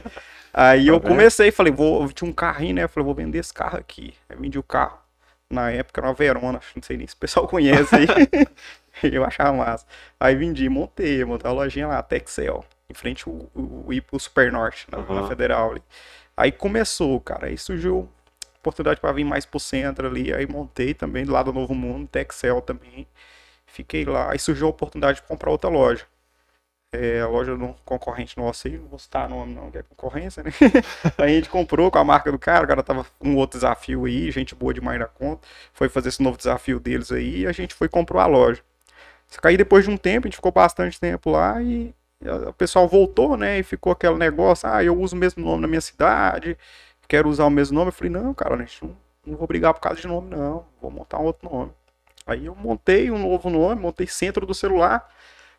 aí 0.52 0.86
eu 0.88 1.00
Tá 1.00 1.08
comecei, 1.08 1.50
falei, 1.50 1.72
vou, 1.72 2.10
tinha 2.12 2.28
um 2.28 2.32
carrinho, 2.32 2.74
né? 2.76 2.84
Eu 2.84 2.88
falei, 2.88 3.04
vou 3.04 3.14
vender 3.14 3.38
esse 3.38 3.52
carro 3.52 3.78
aqui. 3.78 4.14
Aí 4.28 4.36
vendi 4.36 4.58
o 4.58 4.62
carro. 4.62 5.01
Na 5.52 5.70
época 5.70 6.00
era 6.00 6.08
uma 6.08 6.14
Verona, 6.14 6.60
não 6.74 6.82
sei 6.82 6.96
nem 6.96 7.06
se 7.06 7.14
o 7.14 7.18
pessoal 7.18 7.46
conhece 7.48 7.94
aí. 7.94 8.06
eu 9.12 9.24
achava 9.24 9.52
massa. 9.52 9.86
Aí 10.18 10.34
vendi, 10.34 10.68
montei, 10.68 11.24
montei 11.24 11.50
a 11.50 11.52
lojinha 11.52 11.86
lá, 11.86 12.02
Texel, 12.02 12.64
em 12.88 12.94
frente 12.94 13.28
ao, 13.28 13.50
ao, 13.54 14.18
Super 14.18 14.50
Norte, 14.50 14.86
na, 14.90 14.98
na 14.98 15.04
Aham. 15.04 15.28
Federal 15.28 15.72
ali. 15.72 15.82
Aí 16.36 16.50
começou, 16.50 17.20
cara, 17.20 17.48
aí 17.48 17.58
surgiu 17.58 18.08
oportunidade 18.58 19.00
para 19.00 19.12
vir 19.12 19.24
mais 19.24 19.44
pro 19.44 19.60
centro 19.60 20.06
ali, 20.06 20.32
aí 20.32 20.46
montei 20.46 20.94
também 20.94 21.24
lado 21.24 21.52
do 21.52 21.58
Novo 21.58 21.74
Mundo, 21.74 22.08
Texel 22.08 22.62
também. 22.62 23.06
Fiquei 23.66 24.04
lá, 24.04 24.32
aí 24.32 24.38
surgiu 24.38 24.68
a 24.68 24.70
oportunidade 24.70 25.20
de 25.20 25.26
comprar 25.26 25.50
outra 25.50 25.68
loja. 25.68 26.06
É, 26.92 27.22
a 27.22 27.26
loja 27.26 27.56
do 27.56 27.74
concorrente 27.86 28.36
nosso 28.36 28.68
aí, 28.68 28.76
não 28.76 28.86
vou 28.86 28.98
citar 28.98 29.26
nome 29.26 29.54
não, 29.54 29.70
que 29.70 29.78
é 29.78 29.82
concorrência, 29.82 30.42
né? 30.42 30.50
a 31.16 31.26
gente 31.26 31.48
comprou 31.48 31.90
com 31.90 31.98
a 31.98 32.04
marca 32.04 32.30
do 32.30 32.38
cara, 32.38 32.64
o 32.64 32.68
cara 32.68 32.82
tava 32.82 33.06
um 33.18 33.34
outro 33.36 33.58
desafio 33.58 34.04
aí, 34.04 34.30
gente 34.30 34.54
boa 34.54 34.74
demais 34.74 35.00
na 35.00 35.06
conta, 35.06 35.48
foi 35.72 35.88
fazer 35.88 36.10
esse 36.10 36.22
novo 36.22 36.36
desafio 36.36 36.78
deles 36.78 37.10
aí, 37.10 37.40
e 37.40 37.46
a 37.46 37.52
gente 37.52 37.74
foi 37.74 37.86
e 37.86 37.90
comprou 37.90 38.20
a 38.20 38.26
loja. 38.26 38.62
Só 39.26 39.40
que 39.40 39.48
aí 39.48 39.56
depois 39.56 39.86
de 39.86 39.90
um 39.90 39.96
tempo, 39.96 40.26
a 40.26 40.28
gente 40.28 40.36
ficou 40.36 40.52
bastante 40.52 41.00
tempo 41.00 41.30
lá 41.30 41.62
e 41.62 41.94
o 42.48 42.52
pessoal 42.52 42.86
voltou, 42.86 43.36
né? 43.36 43.58
E 43.58 43.62
ficou 43.62 43.92
aquele 43.92 44.16
negócio, 44.16 44.68
ah, 44.68 44.84
eu 44.84 44.94
uso 44.98 45.16
o 45.16 45.18
mesmo 45.18 45.42
nome 45.42 45.62
na 45.62 45.68
minha 45.68 45.80
cidade, 45.80 46.58
quero 47.08 47.28
usar 47.28 47.44
o 47.44 47.50
mesmo 47.50 47.74
nome. 47.74 47.88
Eu 47.88 47.92
falei, 47.92 48.10
não, 48.10 48.32
cara, 48.34 48.56
não, 48.56 48.96
não 49.26 49.36
vou 49.36 49.46
brigar 49.46 49.74
por 49.74 49.80
causa 49.80 50.00
de 50.00 50.06
nome, 50.06 50.30
não. 50.30 50.64
Vou 50.80 50.90
montar 50.90 51.18
um 51.18 51.24
outro 51.24 51.48
nome. 51.50 51.72
Aí 52.26 52.46
eu 52.46 52.54
montei 52.54 53.10
um 53.10 53.18
novo 53.18 53.50
nome, 53.50 53.80
montei 53.80 54.06
Centro 54.06 54.46
do 54.46 54.54
Celular. 54.54 55.08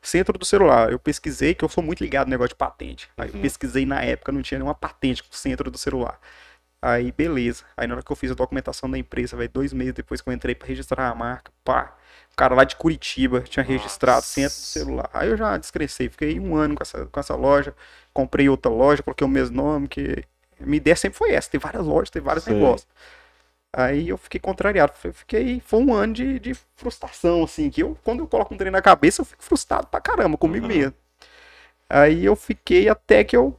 Centro 0.03 0.37
do 0.37 0.45
Celular. 0.45 0.91
Eu 0.91 0.99
pesquisei, 0.99 1.53
que 1.55 1.63
eu 1.63 1.69
sou 1.69 1.83
muito 1.83 2.01
ligado 2.01 2.27
no 2.27 2.31
negócio 2.31 2.49
de 2.49 2.55
patente. 2.55 3.09
Aí 3.17 3.29
eu 3.29 3.35
Uhum. 3.35 3.41
pesquisei 3.41 3.85
na 3.85 4.01
época, 4.01 4.31
não 4.31 4.41
tinha 4.41 4.59
nenhuma 4.59 4.75
patente 4.75 5.23
com 5.23 5.29
o 5.31 5.35
Centro 5.35 5.71
do 5.71 5.77
Celular. 5.77 6.19
Aí, 6.81 7.13
beleza. 7.13 7.63
Aí 7.77 7.87
na 7.87 7.95
hora 7.95 8.03
que 8.03 8.11
eu 8.11 8.15
fiz 8.15 8.29
a 8.29 8.33
documentação 8.33 8.91
da 8.91 8.97
empresa, 8.97 9.37
velho, 9.37 9.49
dois 9.53 9.71
meses 9.71 9.93
depois 9.93 10.19
que 10.19 10.27
eu 10.29 10.33
entrei 10.33 10.53
pra 10.53 10.67
registrar 10.67 11.07
a 11.09 11.15
marca, 11.15 11.49
pá, 11.63 11.95
o 12.31 12.35
cara 12.35 12.53
lá 12.53 12.65
de 12.65 12.75
Curitiba 12.75 13.39
tinha 13.41 13.63
registrado 13.63 14.17
Nossa. 14.17 14.27
centro 14.27 14.57
do 14.57 14.63
celular. 14.65 15.09
Aí 15.13 15.29
eu 15.29 15.37
já 15.37 15.57
descrescei, 15.57 16.09
fiquei 16.09 16.37
um 16.39 16.55
ano 16.57 16.75
com 16.75 16.83
essa, 16.83 17.05
com 17.05 17.19
essa 17.19 17.35
loja, 17.35 17.73
comprei 18.13 18.49
outra 18.49 18.69
loja, 18.69 19.01
coloquei 19.01 19.25
o 19.25 19.29
mesmo 19.29 19.55
nome, 19.55 19.87
que 19.87 20.25
minha 20.59 20.77
ideia 20.77 20.95
sempre 20.95 21.17
foi 21.17 21.31
essa, 21.31 21.49
ter 21.49 21.57
várias 21.57 21.85
lojas, 21.85 22.09
ter 22.09 22.19
vários 22.19 22.43
Sei. 22.43 22.53
negócios. 22.53 22.87
Aí 23.75 24.09
eu 24.09 24.17
fiquei 24.17 24.39
contrariado, 24.39 24.93
fiquei, 25.13 25.59
foi 25.65 25.79
um 25.81 25.93
ano 25.93 26.13
de, 26.13 26.39
de 26.39 26.53
frustração, 26.75 27.43
assim, 27.43 27.69
que 27.71 27.81
eu, 27.81 27.97
quando 28.03 28.19
eu 28.19 28.27
coloco 28.27 28.53
um 28.53 28.57
trem 28.57 28.71
na 28.71 28.81
cabeça, 28.83 29.21
eu 29.21 29.25
fico 29.25 29.43
frustrado 29.43 29.87
pra 29.87 29.99
caramba 30.01 30.37
comigo 30.37 30.67
Uhum. 30.67 30.67
mesmo. 30.67 30.93
Aí 31.89 32.25
eu 32.25 32.35
fiquei 32.35 32.89
até 32.89 33.23
que 33.23 33.35
eu 33.37 33.57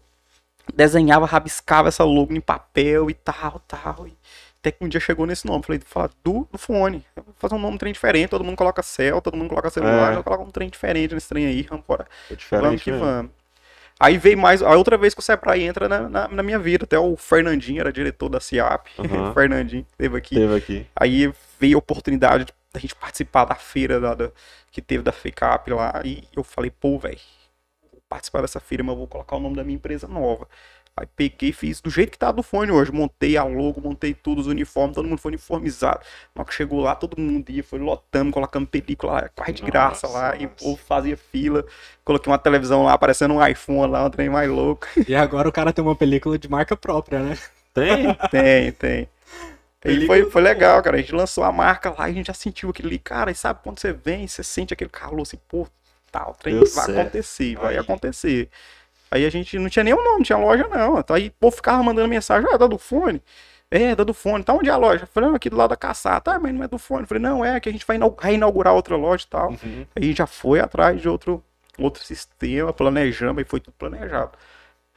desenhava, 0.74 1.26
rabiscava 1.26 1.88
essa 1.88 2.04
logo 2.04 2.34
em 2.34 2.40
papel 2.40 3.10
e 3.10 3.14
tal, 3.14 3.60
tal. 3.68 4.08
E 4.08 4.16
até 4.60 4.72
que 4.72 4.84
um 4.84 4.88
dia 4.88 5.00
chegou 5.00 5.26
nesse 5.26 5.46
nome. 5.46 5.62
Falei, 5.64 5.80
falar 5.84 6.10
do, 6.24 6.48
do 6.50 6.58
fone. 6.58 7.04
Eu 7.16 7.22
vou 7.24 7.34
fazer 7.38 7.54
um 7.54 7.58
nome 7.58 7.78
trem 7.78 7.92
diferente. 7.92 8.30
Todo 8.30 8.44
mundo 8.44 8.56
coloca 8.56 8.82
céu, 8.82 9.20
todo 9.20 9.36
mundo 9.36 9.48
coloca 9.50 9.70
celular. 9.70 10.14
É. 10.14 10.16
Eu 10.16 10.24
coloco 10.24 10.44
um 10.44 10.50
trem 10.50 10.68
diferente 10.70 11.14
nesse 11.14 11.28
trem 11.28 11.46
aí. 11.46 11.62
Vamos 11.62 11.84
embora. 11.84 12.06
É 12.30 12.36
Vamos 12.60 12.82
que 12.82 12.90
mesmo. 12.90 13.06
vamos. 13.06 13.30
Aí 13.98 14.18
veio 14.18 14.36
mais. 14.36 14.60
A 14.62 14.74
outra 14.76 14.96
vez 14.96 15.14
que 15.14 15.20
o 15.20 15.22
Sebrae 15.22 15.62
entra 15.62 15.88
na, 15.88 16.08
na, 16.08 16.28
na 16.28 16.42
minha 16.42 16.58
vida. 16.58 16.84
Até 16.84 16.98
o 16.98 17.16
Fernandinho 17.16 17.80
era 17.80 17.92
diretor 17.92 18.28
da 18.28 18.40
CIAP. 18.40 18.88
O 18.98 19.02
Fernandinho 19.34 19.86
esteve 19.90 20.16
aqui. 20.18 20.34
Teve 20.34 20.56
aqui. 20.56 20.86
Aí 20.96 21.32
veio 21.60 21.76
a 21.76 21.78
oportunidade 21.78 22.44
de- 22.46 22.52
da 22.72 22.80
gente 22.80 22.94
participar 22.94 23.44
da 23.44 23.54
feira 23.54 24.00
da, 24.00 24.14
da- 24.14 24.30
que 24.72 24.82
teve 24.82 25.02
da 25.04 25.12
FECAP 25.12 25.70
lá. 25.72 26.02
E 26.04 26.24
eu 26.36 26.42
falei, 26.42 26.70
pô, 26.70 26.98
velho, 26.98 27.18
vou 27.92 28.02
participar 28.08 28.40
dessa 28.42 28.58
feira, 28.58 28.82
mas 28.82 28.92
eu 28.94 28.98
vou 28.98 29.06
colocar 29.06 29.36
o 29.36 29.40
nome 29.40 29.54
da 29.56 29.62
minha 29.62 29.76
empresa 29.76 30.08
nova. 30.08 30.48
Aí 30.96 31.06
peguei 31.16 31.50
e 31.50 31.52
fiz 31.52 31.80
do 31.80 31.90
jeito 31.90 32.12
que 32.12 32.18
tá 32.18 32.30
do 32.30 32.42
fone 32.42 32.70
hoje. 32.70 32.92
Montei 32.92 33.36
a 33.36 33.42
logo, 33.42 33.80
montei 33.80 34.14
tudo, 34.14 34.40
os 34.40 34.46
uniformes, 34.46 34.94
todo 34.94 35.08
mundo 35.08 35.18
foi 35.18 35.30
uniformizado. 35.32 36.00
Na 36.34 36.42
hora 36.42 36.48
que 36.48 36.54
chegou 36.54 36.80
lá, 36.80 36.94
todo 36.94 37.20
mundo 37.20 37.50
ia, 37.50 37.64
foi 37.64 37.80
lotando, 37.80 38.30
colocando 38.30 38.66
película 38.66 39.12
lá, 39.14 39.28
quase 39.34 39.54
de 39.54 39.62
graça 39.62 40.06
Nossa, 40.06 40.18
lá. 40.18 40.36
E 40.36 40.46
o 40.46 40.50
nossa. 40.50 40.64
povo 40.64 40.76
fazia 40.76 41.16
fila. 41.16 41.64
Coloquei 42.04 42.30
uma 42.30 42.38
televisão 42.38 42.84
lá, 42.84 42.92
aparecendo 42.92 43.34
um 43.34 43.44
iPhone 43.44 43.90
lá, 43.90 44.04
um 44.04 44.10
trem 44.10 44.28
mais 44.30 44.48
louco. 44.48 44.86
E 45.08 45.14
agora 45.16 45.48
o 45.48 45.52
cara 45.52 45.72
tem 45.72 45.84
uma 45.84 45.96
película 45.96 46.38
de 46.38 46.48
marca 46.48 46.76
própria, 46.76 47.20
né? 47.20 47.38
Tem? 47.74 48.14
Tem, 48.30 48.72
tem. 48.72 49.08
E 49.84 50.06
foi, 50.06 50.30
foi 50.30 50.40
legal, 50.42 50.82
cara. 50.82 50.96
A 50.96 51.00
gente 51.00 51.14
lançou 51.14 51.44
a 51.44 51.52
marca 51.52 51.90
lá 51.90 52.08
e 52.08 52.12
a 52.12 52.14
gente 52.14 52.28
já 52.28 52.34
sentiu 52.34 52.70
aquilo 52.70 52.88
ali. 52.88 52.98
Cara, 52.98 53.30
e 53.30 53.34
sabe 53.34 53.60
quando 53.62 53.80
você 53.80 53.92
vem, 53.92 54.26
você 54.26 54.42
sente 54.42 54.72
aquele 54.72 54.90
calor 54.90 55.22
assim, 55.22 55.38
pô, 55.48 55.66
tal, 56.10 56.30
o 56.30 56.34
trem 56.34 56.54
Deu 56.54 56.66
vai 56.72 56.86
certo. 56.86 57.00
acontecer, 57.00 57.56
vai 57.56 57.74
Aí. 57.74 57.78
acontecer. 57.78 58.48
Aí 59.14 59.24
a 59.24 59.30
gente 59.30 59.56
não 59.60 59.68
tinha 59.68 59.84
nenhum 59.84 60.02
nome, 60.02 60.16
não 60.16 60.22
tinha 60.24 60.36
loja 60.38 60.66
não. 60.68 60.98
Então 60.98 61.14
aí 61.14 61.28
o 61.28 61.32
povo 61.38 61.54
ficava 61.54 61.80
mandando 61.84 62.08
mensagem, 62.08 62.48
ah, 62.52 62.56
da 62.56 62.66
do 62.66 62.76
fone. 62.78 63.22
É, 63.70 63.94
da 63.94 64.02
do 64.02 64.12
fone. 64.12 64.42
Tá 64.42 64.52
onde 64.52 64.68
é 64.68 64.72
a 64.72 64.76
loja? 64.76 65.06
Falei, 65.06 65.28
não, 65.28 65.36
aqui 65.36 65.48
do 65.48 65.56
lado 65.56 65.70
da 65.70 65.76
caçata. 65.76 66.32
Ah, 66.32 66.38
mas 66.40 66.52
não 66.52 66.64
é 66.64 66.68
do 66.68 66.78
fone. 66.78 67.06
Falei, 67.06 67.22
não, 67.22 67.44
é 67.44 67.60
que 67.60 67.68
a 67.68 67.72
gente 67.72 67.86
vai 67.86 67.94
inau- 67.96 68.16
reinaugurar 68.20 68.74
outra 68.74 68.96
loja 68.96 69.24
e 69.24 69.30
tal. 69.30 69.50
Uhum. 69.50 69.86
Aí 69.94 70.02
a 70.02 70.04
gente 70.04 70.18
já 70.18 70.26
foi 70.26 70.58
atrás 70.60 71.00
de 71.00 71.08
outro, 71.08 71.42
outro 71.78 72.02
sistema, 72.04 72.72
planejamos, 72.72 73.38
aí 73.38 73.44
foi 73.44 73.60
tudo 73.60 73.74
planejado. 73.78 74.32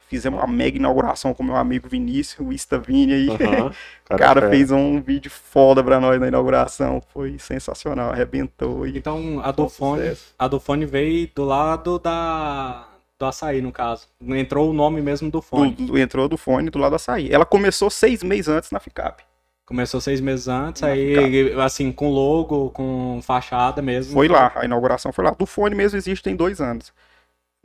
Fizemos 0.08 0.40
uma 0.40 0.46
mega 0.46 0.78
inauguração 0.78 1.34
com 1.34 1.42
meu 1.42 1.54
amigo 1.56 1.86
Vinícius, 1.88 2.46
o 2.46 2.50
Ista 2.52 2.78
Vini 2.78 3.12
aí. 3.12 3.28
Aham. 3.30 3.70
O 4.10 4.16
cara 4.16 4.40
fera. 4.40 4.50
fez 4.50 4.70
um 4.70 5.02
vídeo 5.02 5.30
foda 5.30 5.84
pra 5.84 6.00
nós 6.00 6.18
na 6.18 6.28
inauguração. 6.28 7.02
Foi 7.12 7.38
sensacional, 7.38 8.10
arrebentou. 8.10 8.86
E... 8.86 8.96
Então 8.96 9.38
a 9.44 9.52
do 9.52 9.68
fone, 9.68 10.16
a 10.38 10.48
do 10.48 10.58
fone 10.58 10.86
veio 10.86 11.28
do 11.34 11.44
lado 11.44 11.98
da 11.98 12.87
do 13.18 13.26
açaí, 13.26 13.60
no 13.60 13.72
caso. 13.72 14.06
Entrou 14.20 14.70
o 14.70 14.72
nome 14.72 15.00
mesmo 15.02 15.30
do 15.30 15.42
fone. 15.42 15.72
Do- 15.72 15.86
do- 15.86 15.98
entrou 15.98 16.28
do 16.28 16.36
fone 16.36 16.70
do 16.70 16.78
lado 16.78 16.92
da 16.92 16.98
sair. 16.98 17.32
Ela 17.32 17.44
começou 17.44 17.90
seis 17.90 18.22
meses 18.22 18.48
antes 18.48 18.70
na 18.70 18.78
FICAP. 18.78 19.22
Começou 19.66 20.00
seis 20.00 20.20
meses 20.20 20.48
antes, 20.48 20.80
Na 20.80 20.88
aí 20.88 21.52
assim, 21.60 21.92
com 21.92 22.08
logo, 22.10 22.70
com 22.70 23.20
fachada 23.22 23.82
mesmo. 23.82 24.14
Foi 24.14 24.26
lá, 24.28 24.52
a 24.54 24.64
inauguração 24.64 25.12
foi 25.12 25.24
lá. 25.24 25.30
Do 25.32 25.44
fone 25.44 25.74
mesmo 25.74 25.98
existe 25.98 26.22
tem 26.22 26.34
dois 26.36 26.60
anos. 26.60 26.92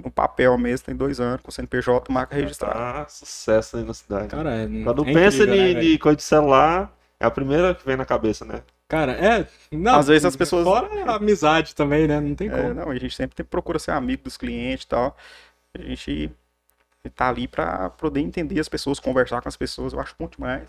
No 0.03 0.11
papel 0.11 0.57
mesmo 0.57 0.85
tem 0.87 0.95
dois 0.95 1.19
anos, 1.21 1.39
com 1.41 1.51
CNPJ, 1.51 2.11
marca 2.11 2.35
registrada. 2.35 2.73
Tá 2.73 3.05
sucesso 3.07 3.77
aí 3.77 3.83
na 3.83 3.93
cidade. 3.93 4.27
Cara, 4.27 4.51
é, 4.55 4.67
Quando 4.83 5.03
é 5.07 5.13
pensa 5.13 5.43
incrível, 5.43 5.55
né, 5.55 5.69
em 5.69 5.73
velho? 5.75 5.91
de 5.91 5.97
coisa 5.99 6.15
de 6.17 6.23
celular, 6.23 6.91
é 7.19 7.25
a 7.25 7.31
primeira 7.31 7.73
que 7.75 7.85
vem 7.85 7.95
na 7.95 8.03
cabeça, 8.03 8.43
né? 8.43 8.63
Cara, 8.87 9.13
é. 9.13 9.47
Não, 9.71 9.95
Às 9.99 10.07
vezes 10.07 10.25
as 10.25 10.35
pessoas- 10.35 10.63
Fora 10.65 10.87
a 11.11 11.15
amizade 11.15 11.73
também, 11.73 12.07
né? 12.07 12.19
Não 12.19 12.35
tem 12.35 12.47
É, 12.47 12.51
como. 12.51 12.73
não, 12.73 12.89
a 12.91 12.95
gente 12.97 13.15
sempre 13.15 13.35
tem- 13.35 13.45
procura 13.45 13.79
ser 13.79 13.91
amigo 13.91 14.23
dos 14.23 14.37
clientes 14.37 14.83
e 14.85 14.87
tal. 14.87 15.17
A 15.73 15.81
gente 15.81 16.31
tá 17.15 17.29
ali 17.29 17.47
pra 17.47 17.89
poder 17.91 18.19
entender 18.21 18.59
as 18.59 18.69
pessoas, 18.69 18.99
conversar 18.99 19.41
com 19.41 19.49
as 19.49 19.57
pessoas, 19.57 19.93
eu 19.93 19.99
acho 19.99 20.15
bom 20.17 20.27
demais. 20.27 20.67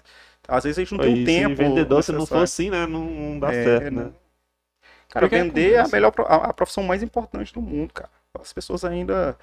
Às 0.48 0.64
vezes 0.64 0.78
a 0.78 0.82
gente 0.82 0.92
não 0.94 1.04
tem 1.04 1.22
o 1.22 1.26
tempo. 1.26 1.56
se 1.56 1.62
vendedor, 1.62 2.02
se 2.02 2.12
não 2.12 2.26
for 2.26 2.42
assim, 2.42 2.70
né? 2.70 2.86
Não, 2.86 3.04
não 3.04 3.38
dá 3.38 3.52
É, 3.52 3.64
certo, 3.64 3.92
não. 3.94 4.04
né? 4.04 4.12
Cara, 5.10 5.26
Porque 5.26 5.36
é 5.36 5.42
vender 5.42 5.72
é 5.74 5.80
a 5.80 5.88
melhor 5.88 6.12
a, 6.26 6.36
a 6.48 6.52
profissão 6.52 6.82
mais 6.82 7.02
importante 7.02 7.52
do 7.52 7.60
mundo, 7.60 7.92
cara. 7.92 8.10
As 8.40 8.52
pessoas 8.52 8.84
ainda 8.84 9.36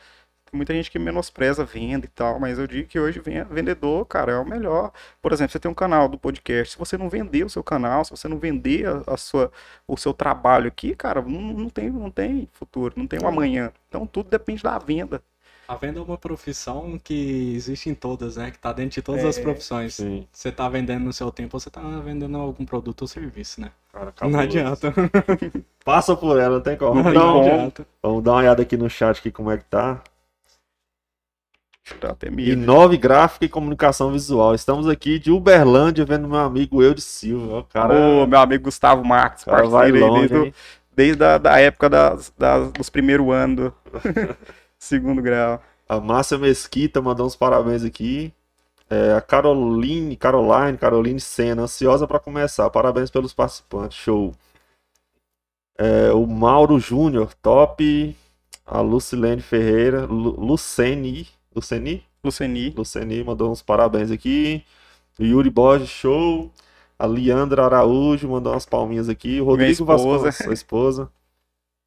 muita 0.53 0.73
gente 0.73 0.91
que 0.91 0.99
menospreza 0.99 1.63
venda 1.65 2.05
e 2.05 2.09
tal, 2.09 2.39
mas 2.39 2.59
eu 2.59 2.67
digo 2.67 2.87
que 2.87 2.99
hoje 2.99 3.19
ven- 3.19 3.43
vendedor, 3.45 4.05
cara, 4.05 4.33
é 4.33 4.37
o 4.37 4.45
melhor. 4.45 4.91
Por 5.21 5.31
exemplo, 5.31 5.51
você 5.51 5.59
tem 5.59 5.71
um 5.71 5.73
canal 5.75 6.07
do 6.09 6.17
podcast, 6.17 6.73
se 6.73 6.79
você 6.79 6.97
não 6.97 7.09
vender 7.09 7.43
o 7.45 7.49
seu 7.49 7.63
canal, 7.63 8.03
se 8.05 8.11
você 8.11 8.27
não 8.27 8.37
vender 8.39 8.85
a, 8.87 9.13
a 9.13 9.17
sua, 9.17 9.51
o 9.87 9.97
seu 9.97 10.13
trabalho 10.13 10.67
aqui, 10.67 10.95
cara, 10.95 11.21
não, 11.21 11.41
não 11.41 11.69
tem, 11.69 11.89
não 11.89 12.11
tem 12.11 12.47
futuro, 12.53 12.93
não 12.97 13.07
tem 13.07 13.19
um 13.23 13.27
amanhã. 13.27 13.71
Então 13.89 14.05
tudo 14.05 14.29
depende 14.29 14.63
da 14.63 14.77
venda. 14.77 15.21
A 15.67 15.75
venda 15.75 15.99
é 15.99 16.03
uma 16.03 16.17
profissão 16.17 16.99
que 17.01 17.53
existe 17.55 17.89
em 17.89 17.95
todas, 17.95 18.35
né? 18.35 18.51
Que 18.51 18.59
tá 18.59 18.73
dentro 18.73 18.91
de 18.95 19.01
todas 19.01 19.23
É, 19.23 19.27
as 19.29 19.39
profissões. 19.39 19.93
Sim, 19.95 20.27
Você 20.29 20.51
tá 20.51 20.67
vendendo 20.67 21.05
no 21.05 21.13
seu 21.13 21.31
tempo, 21.31 21.57
você 21.57 21.69
tá 21.69 21.79
vendendo 22.01 22.37
algum 22.37 22.65
produto 22.65 23.03
ou 23.03 23.07
serviço, 23.07 23.61
né? 23.61 23.71
cara, 23.93 24.13
Não 24.29 24.37
adianta. 24.39 24.93
Passa 25.85 26.15
por 26.15 26.37
ela, 26.37 26.55
não 26.55 26.61
tem 26.63 26.75
como. 26.77 26.95
Não 26.95 27.03
Vamos 27.03 27.13
dar, 27.13 27.33
um- 27.33 27.41
adianta. 27.41 27.87
vamos 28.03 28.23
dar 28.23 28.31
uma 28.31 28.37
olhada 28.39 28.61
aqui 28.63 28.75
no 28.75 28.89
chat 28.89 29.19
aqui 29.19 29.31
como 29.31 29.49
é 29.49 29.57
que 29.57 29.63
tá. 29.65 30.01
Dá 31.99 32.11
até 32.11 32.27
E 32.27 32.31
medo. 32.31 32.61
nove 32.61 32.97
gráfica 32.97 33.45
e 33.45 33.49
comunicação 33.49 34.11
visual. 34.11 34.53
Estamos 34.55 34.87
aqui 34.87 35.19
de 35.19 35.31
Uberlândia 35.31 36.05
vendo 36.05 36.27
meu 36.27 36.39
amigo 36.39 36.81
Eudes 36.81 37.03
Silva. 37.03 37.59
O 37.59 37.63
cara, 37.65 37.93
Ô, 37.93 38.25
meu 38.27 38.39
amigo 38.39 38.65
Gustavo 38.65 39.03
Marques, 39.03 39.43
cara 39.43 39.67
parceiro 39.69 39.99
longe, 40.07 40.27
desde, 40.29 40.53
desde 40.95 41.23
a 41.23 41.37
da 41.37 41.59
época 41.59 41.89
das, 41.89 42.31
das- 42.37 42.71
dos 42.71 42.89
primeiros 42.89 43.27
anos 43.33 43.55
do 43.57 43.73
segundo 44.79 45.21
grau. 45.21 45.61
A 45.89 45.99
Márcia 45.99 46.37
Mesquita 46.37 47.01
mandou 47.01 47.25
uns 47.25 47.35
parabéns 47.35 47.83
aqui. 47.83 48.33
É, 48.89 49.13
a 49.13 49.21
Caroline, 49.21 50.15
Caroline, 50.15 50.77
Caroline 50.77 51.19
Senna, 51.19 51.63
ansiosa 51.63 52.07
para 52.07 52.19
começar. 52.19 52.69
Parabéns 52.69 53.09
pelos 53.09 53.33
participantes. 53.33 53.97
Show. 53.97 54.33
É, 55.77 56.11
o 56.13 56.25
Mauro 56.27 56.79
Júnior, 56.79 57.33
top. 57.41 58.15
A 58.65 58.79
Lucilene 58.79 59.41
Ferreira, 59.41 60.05
Lu, 60.05 60.39
Luceni, 60.39 61.27
Luceni, 61.55 62.03
Luceni. 62.23 62.73
Luceni 62.75 63.23
mandou 63.23 63.51
uns 63.51 63.61
parabéns 63.61 64.11
aqui. 64.11 64.63
O 65.19 65.23
Yuri 65.23 65.49
Borges, 65.49 65.89
show. 65.89 66.51
A 66.97 67.05
Leandra 67.05 67.65
Araújo 67.65 68.29
mandou 68.29 68.53
umas 68.53 68.65
palminhas 68.65 69.09
aqui. 69.09 69.41
O 69.41 69.45
Rodrigo. 69.45 69.83
Vasconcelos, 69.85 70.35
sua 70.37 70.53
esposa. 70.53 71.09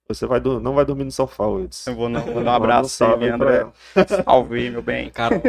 Você 0.09 0.27
vai, 0.27 0.39
não 0.41 0.75
vai 0.75 0.85
dormir 0.85 1.05
no 1.05 1.11
sofá, 1.13 1.47
Wilson. 1.47 1.91
Eu 1.91 1.97
vou, 1.97 2.09
não, 2.11 2.21
vou 2.21 2.45
dar 2.45 2.53
um 2.53 2.55
abraço 2.55 3.03
aí, 3.05 3.29
ela. 3.29 3.73
Salve 4.25 4.71
meu 4.71 4.83
bem. 4.83 5.09
Cara, 5.11 5.41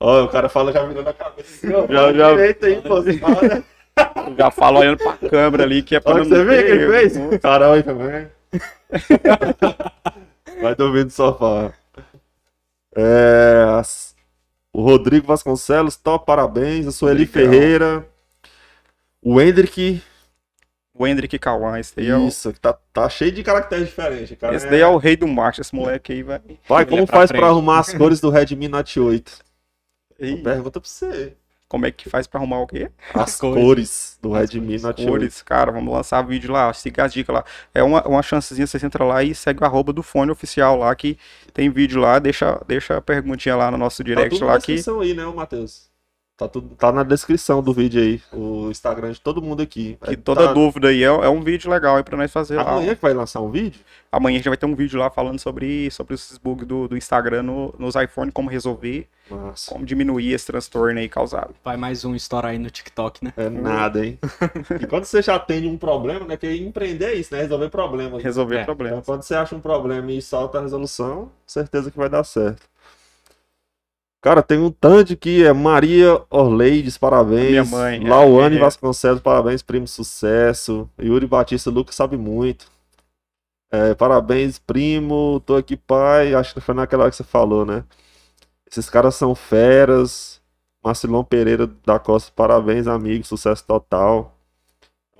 Ó, 0.00 0.24
o 0.24 0.28
cara 0.28 0.48
fala 0.48 0.72
já 0.72 0.84
virando 0.86 1.08
a 1.08 1.12
cabeça. 1.12 1.66
Já, 1.68 1.86
Já- 1.86 2.12
já- 2.12 2.30
Direito 2.30 2.66
aí, 2.66 2.80
pô. 2.80 3.02
fala. 3.18 3.64
Já 4.38 4.50
falo 4.50 4.78
olhando 4.78 4.98
pra 4.98 5.16
câmera 5.28 5.64
ali, 5.64 5.82
que 5.82 5.96
é 5.96 6.00
pra 6.00 6.12
Olha 6.14 6.22
não 6.24 6.30
que 6.30 6.36
você 6.36 6.44
vê 6.44 6.62
que 6.62 6.70
ele 6.70 6.88
fez? 6.88 7.40
Carol 7.42 7.72
aí 7.72 7.82
também. 7.82 8.28
Vai 10.62 10.74
dormir 10.74 11.04
no 11.04 11.10
sofá. 11.10 11.72
É, 13.00 13.78
as- 13.78 14.16
o 14.72 14.82
Rodrigo 14.82 15.26
Vasconcelos, 15.26 15.96
top, 15.96 16.26
parabéns. 16.26 16.86
A 16.86 16.92
Sueli 16.92 17.20
Legal. 17.20 17.32
Ferreira. 17.32 18.08
O 19.22 19.40
Hendrick, 19.40 20.02
O 20.94 21.06
Hendrick 21.06 21.38
Kawan, 21.38 21.78
esse 21.78 21.94
daí 21.94 22.08
é 22.08 22.16
o, 22.16 22.26
isso, 22.26 22.52
tá, 22.54 22.72
tá 22.92 23.08
cheio 23.08 23.30
de 23.30 23.42
caracteres 23.44 23.86
diferentes. 23.88 24.36
Cara, 24.36 24.56
esse 24.56 24.68
daí 24.68 24.80
é 24.80 24.86
o 24.86 24.96
rei 24.96 25.16
do 25.16 25.28
marketing. 25.28 25.60
Esse 25.60 25.74
moleque 25.74 26.12
aí 26.12 26.22
vai. 26.24 26.40
Vai, 26.68 26.84
como 26.86 27.02
é 27.02 27.06
pra 27.06 27.16
faz 27.18 27.30
pra 27.30 27.46
arrumar 27.46 27.78
as 27.78 27.92
cores 27.94 28.20
do 28.20 28.30
Redmi 28.30 28.66
Note 28.66 28.98
8? 28.98 29.38
Ih, 30.18 30.42
Pergunta 30.42 30.80
pra 30.80 30.88
você. 30.88 31.36
Como 31.68 31.84
é 31.86 31.90
que 31.90 32.08
faz 32.08 32.26
pra 32.26 32.40
arrumar 32.40 32.60
o 32.60 32.66
quê? 32.66 32.90
As 33.12 33.36
cores. 33.36 33.62
cores 33.62 34.18
do 34.22 34.32
Redmi 34.32 34.78
Note 34.80 35.02
8. 35.02 35.10
Cores, 35.10 35.42
cara, 35.42 35.70
vamos 35.70 35.92
lançar 35.92 36.22
vídeo 36.22 36.50
lá, 36.50 36.72
siga 36.72 37.04
as 37.04 37.12
dicas 37.12 37.34
lá. 37.34 37.44
É 37.74 37.82
uma, 37.82 38.06
uma 38.08 38.22
chancezinha, 38.22 38.66
você 38.66 38.84
entra 38.84 39.04
lá 39.04 39.22
e 39.22 39.34
segue 39.34 39.62
o 39.62 39.64
arroba 39.66 39.92
do 39.92 40.02
fone 40.02 40.30
oficial 40.30 40.76
lá, 40.76 40.94
que 40.94 41.18
tem 41.52 41.70
vídeo 41.70 42.00
lá, 42.00 42.18
deixa, 42.18 42.60
deixa 42.66 42.96
a 42.96 43.00
perguntinha 43.00 43.54
lá 43.54 43.70
no 43.70 43.76
nosso 43.76 43.98
Tá 43.98 44.04
direct 44.04 44.40
na 44.40 44.46
lá 44.46 44.52
que. 44.54 44.72
descrição 44.74 45.00
aí, 45.00 45.12
né, 45.12 45.26
Matheus? 45.26 45.88
Tá, 46.38 46.46
tudo, 46.46 46.68
tá 46.76 46.92
na 46.92 47.02
descrição 47.02 47.60
do 47.60 47.72
vídeo 47.72 48.00
aí, 48.00 48.22
o 48.32 48.70
Instagram 48.70 49.10
de 49.10 49.20
todo 49.20 49.42
mundo 49.42 49.60
aqui. 49.60 49.98
Que 50.04 50.12
É, 50.12 50.16
toda 50.16 50.46
tá- 50.46 50.52
dúvida 50.52 50.86
aí 50.86 51.02
é, 51.02 51.06
é 51.06 51.28
um 51.28 51.42
vídeo 51.42 51.68
legal 51.68 51.96
aí 51.96 52.04
pra 52.04 52.16
nós 52.16 52.30
fazer 52.32 52.54
lá. 52.54 52.62
Amanhã 52.74 52.94
que 52.94 53.02
vai 53.02 53.12
lançar 53.12 53.40
um 53.40 53.50
vídeo? 53.50 53.80
Amanhã 54.12 54.36
a 54.36 54.38
gente 54.38 54.48
vai 54.48 54.56
ter 54.56 54.64
um 54.64 54.76
vídeo 54.76 55.00
lá 55.00 55.10
falando 55.10 55.40
sobre, 55.40 55.90
sobre 55.90 56.14
esses 56.14 56.38
bugs 56.38 56.64
do, 56.64 56.86
do 56.86 56.96
Instagram 56.96 57.42
no- 57.42 57.74
nos 57.76 57.96
iPhone, 57.96 58.30
como 58.30 58.48
resolver, 58.48 59.08
Nossa, 59.28 59.68
como 59.72 59.84
diminuir 59.84 60.32
esse 60.32 60.46
transtorno 60.46 61.00
aí 61.00 61.08
causado. 61.08 61.56
vai 61.64 61.76
mais 61.76 62.04
um 62.04 62.14
story 62.14 62.46
aí 62.46 62.58
no 62.60 62.70
TikTok, 62.70 63.24
né? 63.24 63.32
é 63.36 63.48
nada, 63.50 64.06
hein? 64.06 64.16
e 64.80 64.86
quando 64.86 65.06
você 65.06 65.20
já 65.20 65.40
tem 65.40 65.66
um 65.68 65.76
problema, 65.76 66.24
né, 66.24 66.36
que 66.36 66.46
empreender 66.54 67.06
é 67.06 67.14
isso, 67.16 67.34
né, 67.34 67.42
resolver 67.42 67.68
problemas. 67.68 68.22
Resolver 68.22 68.58
É, 68.58 68.62
Então, 68.62 68.76
problemas. 68.76 69.04
quando 69.04 69.22
você 69.24 69.34
acha 69.34 69.56
um 69.56 69.60
problema 69.60 70.12
e 70.12 70.22
solta 70.22 70.58
a 70.58 70.62
resolução, 70.62 71.32
certeza 71.44 71.90
que 71.90 71.98
vai 71.98 72.08
dar 72.08 72.22
certo. 72.22 72.62
Cara, 74.20 74.42
tem 74.42 74.58
um 74.58 74.70
tanto 74.70 75.16
que 75.16 75.44
é 75.44 75.52
Maria 75.52 76.20
Orleides, 76.28 76.98
parabéns. 76.98 77.50
Minha 77.50 77.64
mãe, 77.64 78.04
é, 78.04 78.08
Lauane 78.08 78.56
é. 78.56 78.58
Vasconcelos, 78.58 79.20
parabéns, 79.20 79.62
primo, 79.62 79.86
sucesso. 79.86 80.90
Yuri 81.00 81.26
Batista, 81.26 81.70
Lucas 81.70 81.94
sabe 81.94 82.16
muito. 82.16 82.66
É, 83.70 83.94
parabéns, 83.94 84.58
primo, 84.58 85.40
tô 85.46 85.54
aqui, 85.56 85.76
pai. 85.76 86.34
Acho 86.34 86.54
que 86.54 86.60
foi 86.60 86.74
naquela 86.74 87.04
hora 87.04 87.10
que 87.10 87.16
você 87.16 87.24
falou, 87.24 87.64
né? 87.64 87.84
Esses 88.70 88.90
caras 88.90 89.14
são 89.14 89.34
feras. 89.34 90.40
Marcelão 90.82 91.24
Pereira 91.24 91.66
da 91.84 91.98
Costa, 91.98 92.32
parabéns, 92.34 92.86
amigo, 92.86 93.24
sucesso 93.24 93.64
total. 93.66 94.37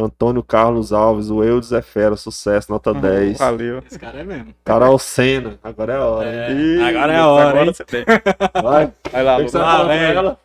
Antônio 0.00 0.44
Carlos 0.44 0.92
Alves, 0.92 1.28
o 1.28 1.42
Eudes 1.42 1.72
é 1.72 1.82
fera, 1.82 2.14
sucesso, 2.14 2.70
nota 2.70 2.94
10. 2.94 3.38
Valeu. 3.38 3.82
Esse 3.84 3.98
cara 3.98 4.20
é 4.20 4.24
mesmo. 4.24 4.54
Carol 4.64 4.96
Senna, 4.98 5.58
agora 5.62 5.92
é 5.92 5.96
a 5.96 6.04
hora. 6.04 6.28
É, 6.28 6.52
Ih, 6.52 6.82
agora 6.82 7.12
é 7.12 7.16
a 7.16 7.26
hora, 7.26 7.48
agora 7.50 7.64
hein? 7.66 7.72
você 7.74 7.84
tem. 7.84 8.04
Vai, 8.62 8.92
Vai 9.10 9.22
lá, 9.24 9.36
Ah, 9.36 9.82
velho. 9.84 10.18
ela. 10.18 10.38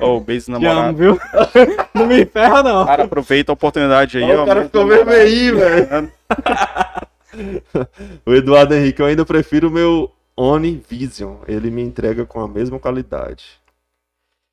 Ô, 0.00 0.20
beijo 0.20 0.46
Te 0.46 0.52
amo, 0.54 0.64
namorado. 0.64 0.96
viu? 0.96 1.20
Não 1.94 2.06
me 2.06 2.24
ferra, 2.26 2.62
não. 2.62 2.84
Cara, 2.86 3.04
aproveita 3.04 3.50
a 3.52 3.54
oportunidade 3.54 4.18
aí, 4.18 4.24
Ó, 4.36 4.42
o 4.42 4.46
cara 4.46 4.60
beijo 4.60 4.66
ficou 4.70 4.86
vermelhinho, 4.86 5.58
velho. 5.58 6.12
O 8.26 8.34
Eduardo 8.34 8.74
Henrique, 8.74 9.00
eu 9.00 9.06
ainda 9.06 9.24
prefiro 9.24 9.68
o 9.68 9.70
meu 9.70 10.12
Oni 10.36 10.82
Vision. 10.88 11.36
Ele 11.48 11.70
me 11.70 11.80
entrega 11.82 12.26
com 12.26 12.40
a 12.40 12.46
mesma 12.48 12.78
qualidade. 12.78 13.44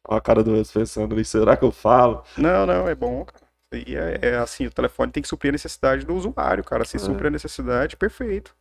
Olha 0.08 0.18
a 0.18 0.22
cara 0.22 0.42
do 0.44 0.52
Eudes 0.56 0.72
pensando 0.72 1.14
ali, 1.14 1.26
será 1.26 1.58
que 1.58 1.66
eu 1.66 1.72
falo? 1.72 2.24
Não, 2.38 2.66
não, 2.66 2.88
é 2.88 2.96
bom, 2.96 3.26
cara. 3.26 3.49
E 3.72 3.96
é, 3.96 4.20
é 4.22 4.36
assim, 4.38 4.66
o 4.66 4.72
telefone 4.72 5.12
tem 5.12 5.22
que 5.22 5.30
suprir 5.30 5.50
a 5.50 5.52
necessidade 5.54 6.06
do 6.06 6.16
usuário, 6.16 6.64
cara. 6.64 6.84
Se 6.86 6.98
É. 6.98 7.00
suprir 7.00 7.28
a 7.28 7.32
necessidade, 7.32 7.96
perfeito. 7.96 8.56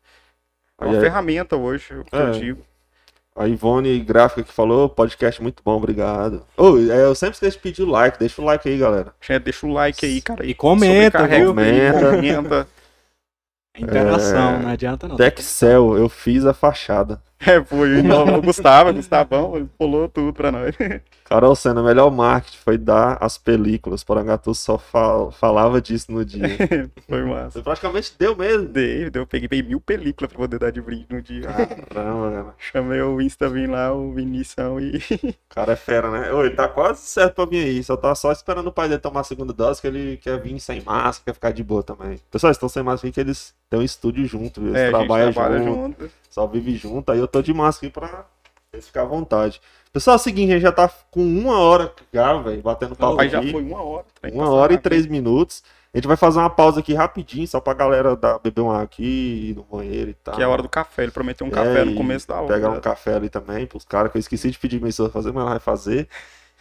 É 0.81 0.85
uma 0.85 0.95
aí, 0.95 1.01
ferramenta 1.01 1.57
hoje, 1.57 1.95
o 1.95 2.05
que 2.05 2.15
É. 2.17 2.21
eu 2.23 2.31
digo. 2.33 2.63
a 3.35 3.47
Ivone 3.47 4.01
Gráfica 4.01 4.43
que 4.43 4.53
falou, 4.53 4.89
podcast 4.89 5.41
muito 5.41 5.63
bom, 5.65 5.77
obrigado. 5.77 6.45
É, 6.59 7.05
eu 7.05 7.15
sempre 7.15 7.35
esqueço 7.35 7.57
de 7.57 7.63
pedir 7.63 7.83
o 7.85 7.87
like, 7.89 8.19
deixa 8.19 8.43
o 8.43 8.45
like 8.45 8.69
aí, 8.69 8.77
galera. 8.77 9.15
Gente, 9.21 9.45
deixa 9.45 9.65
o 9.65 9.73
like 9.73 10.05
aí, 10.05 10.21
cara. 10.21 10.45
E 10.45 10.55
comenta, 10.55 11.25
viu? 11.27 11.37
aí, 11.37 11.47
Comenta. 11.47 12.11
comenta. 12.11 12.69
Interação, 13.79 14.57
É. 14.57 14.59
não 14.59 14.71
adianta 14.71 15.07
não. 15.07 15.17
Texcel, 15.17 15.97
eu 15.97 16.09
fiz 16.09 16.45
a 16.45 16.53
fachada. 16.53 17.23
É, 17.39 17.63
foi 17.63 18.01
o 18.01 18.43
Gustavo, 18.43 18.93
Gustavão, 18.93 19.55
ele 19.57 19.69
pulou 19.79 20.09
tudo 20.09 20.33
pra 20.33 20.51
nós. 20.51 20.75
Carol 21.29 21.55
Senna, 21.55 21.83
melhor 21.83 22.11
marketing 22.11 22.57
foi 22.59 22.79
dar 22.79 23.19
as 23.21 23.37
películas. 23.37 24.03
Porangatu 24.03 24.55
só 24.55 24.79
fal- 24.79 25.31
falava 25.31 25.81
disso 25.81 26.11
no 26.11 26.25
dia. 26.25 26.49
Foi 27.07 27.23
massa. 27.25 27.51
Você 27.59 27.63
praticamente 27.63 28.15
deu 28.19 28.35
mesmo. 28.35 28.67
Dei, 28.69 29.11
eu 29.13 29.27
peguei, 29.27 29.47
peguei 29.49 29.63
mil 29.69 29.81
películas 29.81 30.31
pra 30.33 30.39
poder 30.39 30.59
dar 30.59 30.71
de 30.71 30.81
brinde 30.81 31.07
no 31.11 31.21
dia. 31.21 31.43
Caramba, 31.93 32.31
cara. 32.31 32.55
Chamei 32.59 33.01
o 33.03 33.21
Insta, 33.21 33.49
vim 33.49 33.67
lá, 33.67 33.93
o 33.93 34.13
Vinição 34.13 34.81
e. 34.81 34.99
O 35.51 35.55
cara 35.55 35.73
é 35.73 35.77
fera, 35.77 36.11
né? 36.11 36.33
Ô, 36.33 36.45
ele 36.45 36.55
tá 36.55 36.69
quase 36.69 37.01
certo 37.03 37.35
pra 37.35 37.45
vir 37.45 37.65
aí. 37.65 37.83
Só 37.83 37.97
tá 37.97 38.15
só 38.15 38.31
esperando 38.33 38.69
o 38.69 38.73
pai 38.73 38.89
dele 38.89 39.01
tomar 39.01 39.21
a 39.21 39.25
segunda 39.25 39.53
dose, 39.53 39.81
que 39.81 39.87
ele 39.87 40.17
quer 40.19 40.41
vir 40.41 40.59
sem 40.61 40.81
máscara, 40.83 41.25
quer 41.27 41.35
ficar 41.35 41.51
de 41.53 41.63
boa 41.65 41.83
também. 41.83 42.19
Pessoal, 42.31 42.49
eles 42.49 42.57
estão 42.57 42.69
sem 42.69 42.83
máscara 42.83 43.11
porque 43.11 43.21
eles 43.21 43.55
têm 43.69 43.81
um 43.81 43.83
estúdio 43.83 44.25
junto, 44.27 44.61
viu? 44.61 44.71
eles 44.71 44.81
É, 44.83 44.89
trabalham 44.91 45.33
trabalha 45.33 45.59
junto, 45.63 46.01
junto. 46.03 46.11
só 46.31 46.47
vive 46.47 46.77
junto. 46.77 47.11
Aí 47.13 47.19
eu 47.19 47.27
tô 47.29 47.43
de 47.43 47.53
máscara 47.53 47.89
aqui 47.89 48.01
pra 48.01 48.25
eles 48.73 48.87
ficar 48.87 49.03
à 49.03 49.07
vontade. 49.07 49.61
Pessoal, 49.93 50.15
é 50.15 50.19
o 50.19 50.23
seguinte, 50.23 50.51
a 50.51 50.55
gente 50.55 50.63
já 50.63 50.73
tá 50.73 50.89
com 51.11 51.23
uma 51.23 51.59
hora 51.59 51.93
já, 52.13 52.35
velho, 52.39 52.63
batendo 52.63 52.95
papo 52.95 53.27
já 53.29 53.39
aqui. 53.39 53.53
foi 53.53 53.63
uma 53.63 53.83
hora. 53.83 54.05
Uma 54.33 54.51
hora 54.51 54.73
e 54.75 54.79
três 54.79 55.07
minutos. 55.07 55.63
A 55.93 55.97
gente 55.97 56.07
vai 56.07 56.17
fazer 56.19 56.39
uma 56.39 56.51
pausa 56.51 56.81
aqui 56.81 56.93
rapidinho, 56.93 57.49
só 57.49 57.61
pra 57.61 57.73
galera 57.73 58.15
dar, 58.15 58.39
beber 58.39 58.61
um 58.61 58.71
ar 58.71 58.83
aqui, 58.83 59.51
ir 59.51 59.57
no 59.57 59.65
banheiro 59.65 60.11
e 60.11 60.15
tal. 60.15 60.35
Que 60.35 60.43
é 60.43 60.45
a 60.45 60.49
hora 60.49 60.63
do 60.63 60.69
café. 60.69 61.03
Ele 61.05 61.13
prometeu 61.13 61.47
um 61.47 61.51
É, 61.51 61.55
café 61.55 61.85
no 61.85 61.95
começo 61.95 62.29
da 62.29 62.37
aula. 62.37 62.53
Pegar 62.53 62.71
um 62.71 62.75
né? 62.75 62.81
café 62.81 63.15
ali 63.15 63.31
também 63.31 63.67
pros 63.67 63.85
caras, 63.85 64.13
que 64.13 64.19
eu 64.19 64.21
esqueci 64.21 64.51
de 64.51 64.59
pedir 64.59 64.85
esposa 64.87 65.11
fazer, 65.11 65.33
mas 65.33 65.41
ela 65.43 65.51
vai 65.53 65.61
fazer. 65.61 66.07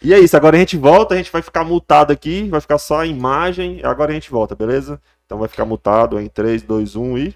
E 0.00 0.14
é 0.14 0.18
isso, 0.18 0.36
agora 0.36 0.56
a 0.56 0.60
gente 0.60 0.76
volta, 0.76 1.14
a 1.14 1.16
gente 1.16 1.30
vai 1.30 1.42
ficar 1.42 1.64
mutado 1.64 2.12
aqui, 2.12 2.48
vai 2.48 2.60
ficar 2.60 2.78
só 2.78 3.00
a 3.00 3.06
imagem, 3.06 3.80
agora 3.82 4.12
a 4.12 4.14
gente 4.14 4.30
volta, 4.30 4.54
beleza? 4.54 5.00
Então 5.26 5.38
vai 5.38 5.48
ficar 5.48 5.64
mutado 5.64 6.18
em 6.20 6.28
3, 6.28 6.62
2, 6.62 6.96
1 6.96 7.18
e. 7.18 7.34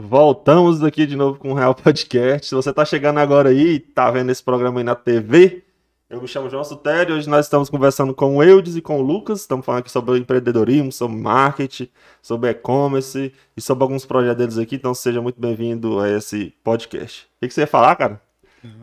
Voltamos 0.00 0.82
aqui 0.82 1.04
de 1.04 1.14
novo 1.14 1.38
com 1.38 1.50
o 1.52 1.54
Real 1.54 1.74
Podcast. 1.74 2.46
Se 2.46 2.54
você 2.54 2.72
tá 2.72 2.86
chegando 2.86 3.18
agora 3.18 3.50
aí, 3.50 3.78
tá 3.78 4.10
vendo 4.10 4.30
esse 4.30 4.42
programa 4.42 4.80
aí 4.80 4.84
na 4.84 4.94
TV, 4.94 5.62
Eu 6.08 6.20
me 6.20 6.26
chamo 6.26 6.48
João 6.50 6.64
Sutério, 6.64 7.14
hoje 7.14 7.28
nós 7.28 7.46
estamos 7.46 7.68
conversando 7.70 8.12
com 8.12 8.36
o 8.36 8.42
Eudes 8.42 8.74
e 8.74 8.80
com 8.80 8.98
o 8.98 9.02
Lucas, 9.02 9.42
estamos 9.42 9.64
falando 9.64 9.80
aqui 9.80 9.90
sobre 9.92 10.18
empreendedorismo, 10.18 10.90
sobre 10.90 11.16
marketing, 11.16 11.88
sobre 12.20 12.50
e-commerce 12.50 13.32
e 13.56 13.60
sobre 13.60 13.84
alguns 13.84 14.04
projetos 14.04 14.38
deles 14.38 14.58
aqui, 14.58 14.74
então 14.74 14.92
seja 14.92 15.22
muito 15.22 15.40
bem-vindo 15.40 16.00
a 16.00 16.10
esse 16.10 16.52
podcast. 16.64 17.28
O 17.40 17.46
que 17.46 17.54
você 17.54 17.60
ia 17.60 17.66
falar, 17.66 17.94
cara? 17.94 18.29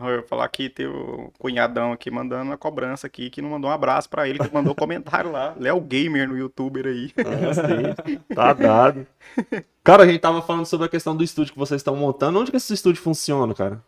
Eu 0.00 0.16
ia 0.16 0.22
falar 0.22 0.48
que 0.48 0.68
tem 0.68 0.86
o 0.86 1.32
cunhadão 1.38 1.92
aqui 1.92 2.10
mandando 2.10 2.52
a 2.52 2.58
cobrança 2.58 3.06
aqui, 3.06 3.30
que 3.30 3.40
não 3.40 3.50
mandou 3.50 3.70
um 3.70 3.72
abraço 3.72 4.08
pra 4.08 4.28
ele, 4.28 4.38
que 4.38 4.52
mandou 4.52 4.74
comentário 4.76 5.30
lá. 5.30 5.54
Léo 5.58 5.80
Gamer 5.80 6.28
no 6.28 6.36
youtuber 6.36 6.86
aí. 6.86 7.12
Ah, 7.16 8.34
tá 8.34 8.52
dado. 8.52 9.06
Cara, 9.84 10.02
a 10.02 10.06
gente 10.06 10.20
tava 10.20 10.42
falando 10.42 10.66
sobre 10.66 10.86
a 10.86 10.90
questão 10.90 11.16
do 11.16 11.24
estúdio 11.24 11.52
que 11.52 11.58
vocês 11.58 11.80
estão 11.80 11.96
montando. 11.96 12.38
Onde 12.38 12.50
que 12.50 12.56
esse 12.56 12.74
estúdio 12.74 13.02
funciona, 13.02 13.54
cara? 13.54 13.82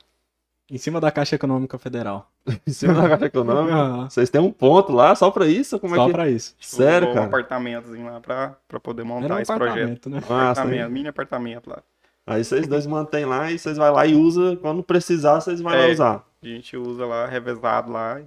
Em 0.70 0.78
cima 0.78 1.00
da 1.00 1.10
Caixa 1.10 1.34
Econômica 1.34 1.76
Federal. 1.78 2.30
Em 2.64 2.70
cima 2.72 2.94
da 2.94 3.08
Caixa 3.08 3.26
Econômica? 3.26 3.74
Aham. 3.74 4.08
Vocês 4.08 4.30
têm 4.30 4.40
um 4.40 4.52
ponto 4.52 4.92
lá 4.92 5.16
só 5.16 5.28
pra 5.28 5.46
isso? 5.48 5.80
Como 5.80 5.96
Só 5.96 6.04
é 6.04 6.06
que... 6.06 6.12
pra 6.12 6.28
isso. 6.30 6.54
Sério, 6.60 7.08
um 7.08 7.14
cara? 7.14 7.26
apartamentozinho 7.26 8.06
lá 8.06 8.20
pra, 8.20 8.54
pra 8.68 8.78
poder 8.78 9.02
montar 9.02 9.34
um 9.34 9.38
esse 9.40 9.52
projeto. 9.52 9.72
apartamento, 9.72 10.08
né? 10.08 10.22
Ah. 10.30 10.50
Apartamento, 10.52 10.90
mini 10.90 11.08
apartamento 11.08 11.68
lá. 11.68 11.82
Aí 12.30 12.44
vocês 12.44 12.66
dois 12.68 12.86
mantêm 12.86 13.24
lá 13.24 13.50
e 13.50 13.58
vocês 13.58 13.76
vão 13.76 13.92
lá 13.92 14.06
e 14.06 14.14
usam. 14.14 14.54
Quando 14.56 14.82
precisar, 14.82 15.40
vocês 15.40 15.60
vão 15.60 15.72
lá 15.72 15.78
É. 15.78 15.90
usar. 15.92 16.24
A 16.42 16.46
gente 16.46 16.76
usa 16.76 17.04
lá, 17.04 17.26
revezado 17.26 17.90
lá, 17.90 18.20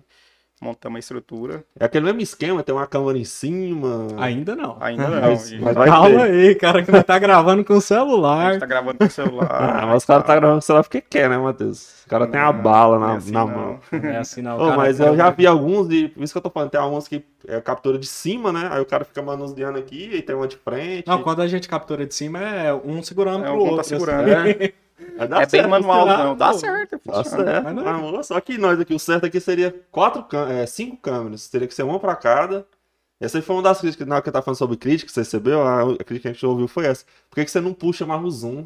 montamos 0.64 0.96
a 0.96 1.00
estrutura. 1.00 1.64
É 1.80 1.86
aquele 1.86 2.06
mesmo 2.06 2.22
esquema, 2.22 2.64
tem 2.64 2.74
uma 2.74 2.88
câmera 2.88 3.18
em 3.18 3.24
cima. 3.26 4.08
Ainda 4.18 4.56
não. 4.56 4.78
Ainda 4.80 5.08
não. 5.08 5.22
Mas- 5.22 5.44
a 5.44 5.50
gente, 5.50 5.62
mas 5.62 5.76
vai 5.76 5.88
Calma 5.88 6.10
ter. 6.10 6.22
aí, 6.32 6.56
cara, 6.56 6.82
que 6.84 6.92
vai 6.92 7.04
tá 7.04 7.20
gravando 7.20 7.64
com 7.66 7.74
o 7.74 7.78
a 7.78 7.82
celular. 7.82 8.52
gente 8.54 8.62
tá 8.62 8.66
gravando 8.66 8.98
com 8.98 9.06
o 9.06 9.10
celular. 9.12 9.48
Ah, 9.52 9.86
mas 9.86 9.98
os 9.98 10.06
caras 10.06 10.26
tá 10.26 10.36
gravando 10.36 10.60
o 10.60 10.62
celular 10.62 10.84
porque 10.84 11.02
quer, 11.02 11.30
né, 11.30 11.38
Matheus? 11.38 12.04
O 12.06 12.10
cara 12.10 12.28
tem 12.28 12.40
a 12.40 12.52
Não, 12.52 12.62
bala 12.62 13.00
não 13.00 13.06
é 13.06 13.10
na, 13.12 13.16
assim 13.18 13.32
na 13.32 13.40
não. 13.46 13.48
mão. 13.48 13.80
Não 13.92 14.10
é 14.10 14.18
assim, 14.18 14.42
não. 14.42 14.56
Ô, 14.58 14.66
cara. 14.66 14.78
mas 14.78 15.00
eu 15.00 15.16
já 15.16 15.30
vi 15.30 15.48
alguns, 15.48 15.90
e 15.92 16.08
por 16.10 16.24
isso 16.24 16.34
que 16.34 16.38
eu 16.38 16.42
tô 16.42 16.50
falando, 16.50 16.70
tem 16.70 16.80
alguns 16.80 17.08
que 17.08 17.24
é 17.48 17.60
captura 17.62 17.98
de 17.98 18.06
cima, 18.08 18.52
né? 18.52 18.70
Aí 18.72 18.82
o 18.82 18.86
cara 18.86 19.04
fica 19.06 19.22
manuseando 19.22 19.78
aqui, 19.80 20.10
e 20.14 20.22
tem 20.22 20.36
uma 20.36 20.48
de 20.48 20.58
frente. 20.58 21.08
Não, 21.08 21.22
quando 21.24 21.42
a 21.42 21.48
gente 21.48 21.68
captura 21.68 22.06
de 22.06 22.14
cima 22.14 22.40
é 22.40 22.74
um 22.74 23.02
segurando 23.04 23.44
É, 23.46 23.48
pro 23.48 23.56
um 23.56 23.66
tá 23.66 23.72
outro. 23.72 23.84
segurando. 23.86 24.30
assim. 24.30 24.74
Dá 25.18 25.24
É 25.24 25.28
bem 25.42 25.50
certo, 25.50 25.70
manualzão. 25.70 26.30
pô. 26.30 26.36
Dá 26.36 26.54
certo. 26.54 27.00
Funciona. 27.00 27.24
certo, 27.46 27.64
Mas 27.64 27.76
não 27.76 27.88
é. 27.88 28.12
não- 28.12 28.24
só 28.24 28.40
que 28.42 28.58
nós 28.58 28.80
aqui, 28.80 28.94
o 28.94 29.00
certo 29.00 29.26
aqui 29.26 29.40
seria 29.40 29.74
quatro 29.92 30.26
é, 30.50 30.66
cinco 30.66 30.98
câmeras, 30.98 31.48
teria 31.48 31.68
que 31.68 31.74
ser 31.74 31.84
uma 31.84 32.00
pra 32.00 32.16
cada. 32.16 32.66
Essa 33.20 33.38
aí 33.38 33.42
foi 33.42 33.56
uma 33.56 33.62
das 33.62 33.80
críticas, 33.80 34.06
na 34.08 34.16
hora 34.16 34.22
que 34.22 34.28
eu 34.30 34.34
tava 34.34 34.44
falando 34.44 34.58
sobre 34.58 34.76
crítica, 34.76 35.10
você 35.12 35.22
recebeu, 35.22 35.62
a, 35.62 35.82
a 35.84 35.86
crítica 36.04 36.20
que 36.22 36.28
a 36.28 36.34
gente 36.34 36.46
ouviu 36.46 36.68
foi 36.68 36.86
essa. 36.88 37.06
Por 37.30 37.36
que, 37.36 37.46
que 37.46 37.52
você 37.52 37.62
não 37.62 37.74
puxa 37.74 38.06
mais 38.06 38.22
o 38.22 38.30
zoom? 38.32 38.66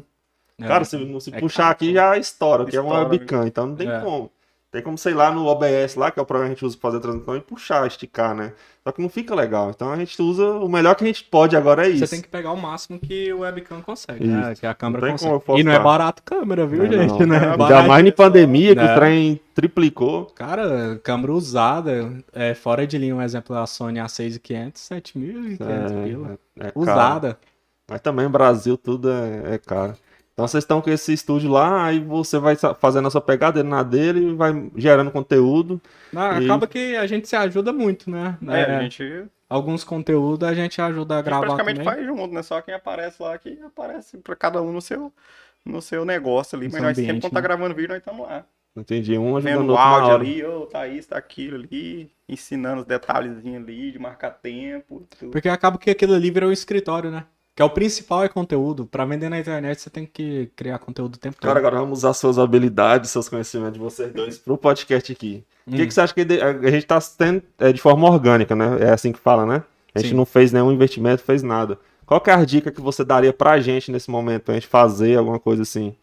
Cara, 0.60 0.84
se, 0.84 0.98
se 1.20 1.32
é 1.32 1.38
puxar 1.38 1.62
caro, 1.64 1.72
aqui 1.72 1.92
já 1.92 2.16
estoura, 2.18 2.64
porque 2.64 2.76
é 2.76 2.80
uma 2.80 2.94
Estoura, 2.94 3.08
webcam, 3.10 3.46
então 3.46 3.66
não 3.68 3.76
tem 3.76 3.88
É. 3.88 4.00
como. 4.00 4.32
Tem 4.70 4.82
como, 4.82 4.98
sei 4.98 5.14
lá, 5.14 5.30
no 5.32 5.46
OBS 5.46 5.94
lá, 5.96 6.10
que 6.10 6.18
é 6.18 6.22
o 6.22 6.26
programa 6.26 6.50
que 6.50 6.52
a 6.52 6.54
gente 6.54 6.64
usa 6.66 6.76
pra 6.76 6.90
fazer 6.90 6.98
a 6.98 7.00
transmissão, 7.00 7.36
e 7.36 7.40
puxar, 7.40 7.86
esticar, 7.86 8.34
né? 8.34 8.52
Só 8.84 8.92
que 8.92 9.00
não 9.00 9.08
fica 9.08 9.34
legal. 9.34 9.70
Então 9.70 9.90
a 9.90 9.96
gente 9.96 10.20
usa 10.20 10.44
o 10.46 10.68
melhor 10.68 10.94
que 10.94 11.04
a 11.04 11.06
gente 11.06 11.24
pode 11.24 11.56
agora 11.56 11.86
é 11.86 11.90
isso. 11.90 12.06
Você 12.06 12.16
tem 12.16 12.20
que 12.22 12.28
pegar 12.28 12.52
o 12.52 12.56
máximo 12.56 12.98
que 12.98 13.32
o 13.32 13.38
webcam 13.40 13.80
consegue, 13.80 14.26
né? 14.26 14.52
Isso. 14.52 14.60
Que 14.60 14.66
a 14.66 14.74
câmera 14.74 15.06
Não 15.06 15.16
tem 15.16 15.26
como 15.26 15.40
consegue. 15.40 15.60
E 15.60 15.64
não 15.64 15.72
é 15.72 15.78
barato 15.78 16.22
câmera, 16.22 16.66
viu, 16.66 16.84
Não, 16.84 16.92
gente? 16.92 17.18
não. 17.20 17.26
Não 17.26 17.34
é 17.36 17.56
barato. 17.56 17.88
mais 17.88 18.06
em 18.06 18.12
pandemia, 18.12 18.74
que 18.76 18.82
É. 18.82 18.92
o 18.92 18.94
trem 18.94 19.40
triplicou. 19.54 20.26
Cara, 20.34 21.00
câmera 21.02 21.32
usada, 21.32 22.12
é, 22.34 22.52
fora 22.52 22.86
de 22.86 22.98
linha, 22.98 23.16
um 23.16 23.22
exemplo, 23.22 23.56
a 23.56 23.66
Sony 23.66 24.00
A6500, 24.00 24.72
7.500 24.76 26.02
pila. 26.04 26.38
É, 26.60 26.66
é 26.66 26.70
caro. 26.70 26.72
Usada. 26.74 27.38
Mas 27.90 28.02
também 28.02 28.26
no 28.26 28.30
Brasil 28.30 28.76
tudo 28.76 29.10
é, 29.10 29.54
é 29.54 29.58
caro. 29.58 29.94
Então 30.38 30.46
vocês 30.46 30.62
estão 30.62 30.80
com 30.80 30.88
esse 30.88 31.12
estúdio 31.12 31.50
lá, 31.50 31.86
aí 31.86 31.98
você 31.98 32.38
vai 32.38 32.54
fazendo 32.78 33.08
a 33.08 33.10
sua 33.10 33.20
pegada 33.20 33.58
ele 33.58 33.68
na 33.68 33.82
dele, 33.82 34.36
vai 34.36 34.70
gerando 34.76 35.10
conteúdo. 35.10 35.80
Não, 36.12 36.40
E- 36.40 36.44
acaba 36.44 36.64
que 36.68 36.94
a 36.94 37.08
gente 37.08 37.26
se 37.26 37.34
ajuda 37.34 37.72
muito, 37.72 38.08
né? 38.08 38.38
É, 38.46 38.60
É, 38.60 38.76
a 38.76 38.82
gente 38.82 39.24
Alguns 39.50 39.82
conteúdos 39.82 40.48
a 40.48 40.54
gente 40.54 40.80
ajuda 40.80 41.14
a 41.14 41.16
A 41.16 41.20
gente 41.22 41.26
gravar 41.26 41.40
praticamente 41.46 41.80
também. 41.80 41.92
faz 41.92 42.06
junto, 42.06 42.32
né? 42.32 42.42
Só 42.44 42.60
quem 42.60 42.72
aparece 42.72 43.20
lá 43.20 43.36
que 43.36 43.58
aparece 43.66 44.18
pra 44.18 44.36
cada 44.36 44.62
um 44.62 44.72
no 44.72 44.80
seu, 44.80 45.12
no 45.66 45.82
seu 45.82 46.04
negócio 46.04 46.56
ali. 46.56 46.66
No 46.68 46.72
Mas 46.74 46.82
nós 46.82 46.96
sempre 46.96 47.10
ambiente, 47.10 47.22
quando 47.24 47.32
tá 47.32 47.40
né? 47.40 47.48
gravando 47.48 47.74
vídeo, 47.74 47.88
nós 47.88 47.98
estamos 47.98 48.24
lá. 48.24 48.44
Entendi. 48.76 49.18
Um 49.18 49.36
ajudando 49.38 49.58
Vendo 49.62 49.72
o 49.72 49.76
áudio 49.76 50.14
ali, 50.14 50.44
ô, 50.44 50.66
tá 50.66 50.86
isso, 50.86 51.08
tá 51.08 51.18
aquilo 51.18 51.56
ali, 51.56 52.12
ensinando 52.28 52.82
os 52.82 52.86
detalhezinhos 52.86 53.60
ali, 53.64 53.90
de 53.90 53.98
marcar 53.98 54.30
tempo. 54.30 55.04
tudo. 55.18 55.32
Porque 55.32 55.48
acaba 55.48 55.78
que 55.78 55.90
aquilo 55.90 56.14
ali 56.14 56.30
vira 56.30 56.46
um 56.46 56.52
escritório, 56.52 57.10
né? 57.10 57.24
Que 57.58 57.62
é 57.62 57.64
o 57.64 57.70
principal 57.70 58.22
é 58.22 58.28
conteúdo. 58.28 58.86
Pra 58.86 59.04
vender 59.04 59.28
na 59.28 59.36
internet 59.36 59.80
você 59.80 59.90
tem 59.90 60.06
que 60.06 60.48
criar 60.54 60.78
conteúdo 60.78 61.16
o 61.16 61.18
tempo 61.18 61.34
todo. 61.40 61.48
Cara, 61.48 61.58
agora 61.58 61.80
vamos 61.80 61.98
usar 61.98 62.12
suas 62.12 62.38
habilidades, 62.38 63.10
seus 63.10 63.28
conhecimentos 63.28 63.72
de 63.72 63.80
vocês 63.80 64.12
dois 64.12 64.38
pro 64.38 64.56
podcast 64.56 65.10
aqui. 65.10 65.42
O 65.66 65.72
que, 65.72 65.82
Hum. 65.82 65.86
que 65.88 65.92
você 65.92 66.00
acha 66.00 66.14
que 66.14 66.20
a 66.20 66.50
a 66.50 66.70
gente 66.70 66.86
tá 66.86 67.00
tendo 67.00 67.42
é, 67.58 67.72
de 67.72 67.80
forma 67.80 68.08
orgânica, 68.08 68.54
né? 68.54 68.76
É 68.78 68.90
assim 68.90 69.10
que 69.10 69.18
fala, 69.18 69.44
né? 69.44 69.64
A 69.92 69.98
gente 69.98 70.10
Sim. 70.10 70.14
não 70.14 70.24
fez 70.24 70.52
nenhum 70.52 70.70
investimento, 70.70 71.20
fez 71.20 71.42
nada. 71.42 71.80
Qual 72.06 72.20
que 72.20 72.30
é 72.30 72.34
a 72.34 72.44
dica 72.44 72.70
que 72.70 72.80
você 72.80 73.04
daria 73.04 73.32
pra 73.32 73.58
gente 73.58 73.90
nesse 73.90 74.08
momento, 74.08 74.42
pra 74.44 74.54
gente 74.54 74.68
fazer 74.68 75.18
alguma 75.18 75.40
coisa 75.40 75.62
assim? 75.62 75.96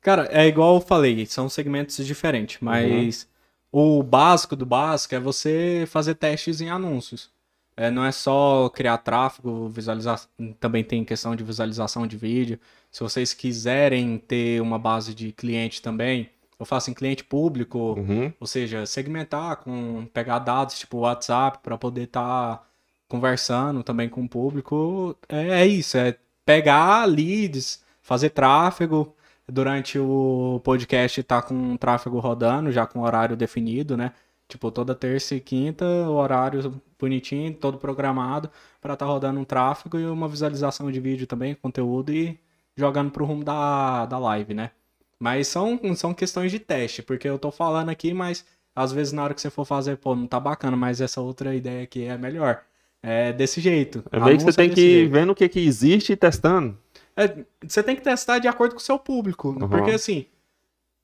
Cara, 0.00 0.26
é 0.30 0.46
igual 0.46 0.76
eu 0.76 0.80
falei, 0.80 1.26
são 1.26 1.46
segmentos 1.50 1.94
diferentes, 2.06 2.56
mas 2.62 3.28
o 3.70 4.02
básico 4.02 4.56
do 4.56 4.64
básico 4.64 5.14
é 5.14 5.20
você 5.20 5.84
fazer 5.88 6.14
testes 6.14 6.62
em 6.62 6.70
anúncios. 6.70 7.28
É, 7.76 7.90
não 7.90 8.04
é 8.04 8.10
só 8.12 8.68
criar 8.70 8.96
tráfego, 8.98 9.68
visualizar, 9.68 10.20
também 10.58 10.82
tem 10.82 11.04
questão 11.04 11.36
de 11.36 11.44
visualização 11.44 12.06
de 12.06 12.16
vídeo. 12.16 12.58
Se 12.90 13.00
vocês 13.02 13.34
quiserem 13.34 14.16
ter 14.18 14.62
uma 14.62 14.78
base 14.78 15.14
de 15.14 15.30
cliente 15.32 15.82
também, 15.82 16.30
eu 16.58 16.64
faço 16.64 16.90
em 16.90 16.94
cliente 16.94 17.22
público, 17.22 17.94
Uhum. 17.98 18.32
ou 18.40 18.46
seja, 18.46 18.86
segmentar 18.86 19.56
com 19.56 20.06
pegar 20.14 20.38
dados 20.38 20.78
tipo 20.78 20.98
WhatsApp 21.00 21.58
para 21.62 21.76
poder 21.76 22.04
estar 22.04 22.66
conversando 23.08 23.82
também 23.82 24.08
com 24.08 24.24
o 24.24 24.28
público. 24.28 25.14
É, 25.28 25.60
é 25.62 25.66
isso, 25.66 25.98
é 25.98 26.16
pegar 26.46 27.04
leads, 27.04 27.82
fazer 28.00 28.30
tráfego. 28.30 29.12
Durante 29.48 29.96
o 29.98 30.60
podcast 30.64 31.22
tá 31.22 31.40
com 31.40 31.74
o 31.74 31.78
tráfego 31.78 32.18
rodando, 32.18 32.72
já 32.72 32.84
com 32.84 33.00
horário 33.02 33.36
definido, 33.36 33.96
né? 33.96 34.12
Tipo, 34.48 34.70
toda 34.70 34.94
terça 34.94 35.34
e 35.34 35.40
quinta, 35.40 35.84
o 35.84 36.14
horário 36.14 36.80
bonitinho, 36.98 37.52
todo 37.54 37.78
programado, 37.78 38.50
para 38.80 38.94
estar 38.94 39.06
rodando 39.06 39.40
um 39.40 39.44
tráfego 39.44 39.98
e 39.98 40.06
uma 40.06 40.28
visualização 40.28 40.90
de 40.90 41.00
vídeo 41.00 41.26
também, 41.26 41.54
conteúdo 41.54 42.12
e 42.12 42.38
jogando 42.76 43.10
pro 43.10 43.24
rumo 43.24 43.42
da, 43.42 44.06
da 44.06 44.18
live, 44.18 44.54
né? 44.54 44.70
Mas 45.18 45.48
são, 45.48 45.80
são 45.96 46.14
questões 46.14 46.52
de 46.52 46.58
teste, 46.60 47.02
porque 47.02 47.28
eu 47.28 47.38
tô 47.38 47.50
falando 47.50 47.88
aqui, 47.88 48.12
mas 48.12 48.44
às 48.74 48.92
vezes 48.92 49.12
na 49.12 49.24
hora 49.24 49.34
que 49.34 49.40
você 49.40 49.50
for 49.50 49.64
fazer, 49.64 49.96
pô, 49.96 50.14
não 50.14 50.26
tá 50.26 50.38
bacana, 50.38 50.76
mas 50.76 51.00
essa 51.00 51.20
outra 51.20 51.54
ideia 51.54 51.82
aqui 51.82 52.04
é 52.04 52.16
melhor. 52.16 52.62
É 53.02 53.32
desse 53.32 53.60
jeito. 53.60 54.04
É 54.12 54.20
meio 54.20 54.36
que 54.36 54.44
você 54.44 54.60
é 54.60 54.64
tem 54.64 54.74
que 54.74 55.02
ir 55.02 55.08
vendo 55.08 55.30
o 55.30 55.34
que, 55.34 55.48
que 55.48 55.60
existe 55.60 56.12
e 56.12 56.16
testando. 56.16 56.76
É, 57.16 57.44
você 57.66 57.82
tem 57.82 57.96
que 57.96 58.02
testar 58.02 58.38
de 58.38 58.48
acordo 58.48 58.74
com 58.74 58.80
o 58.80 58.84
seu 58.84 58.98
público. 58.98 59.48
Uhum. 59.48 59.68
Porque 59.68 59.92
assim, 59.92 60.26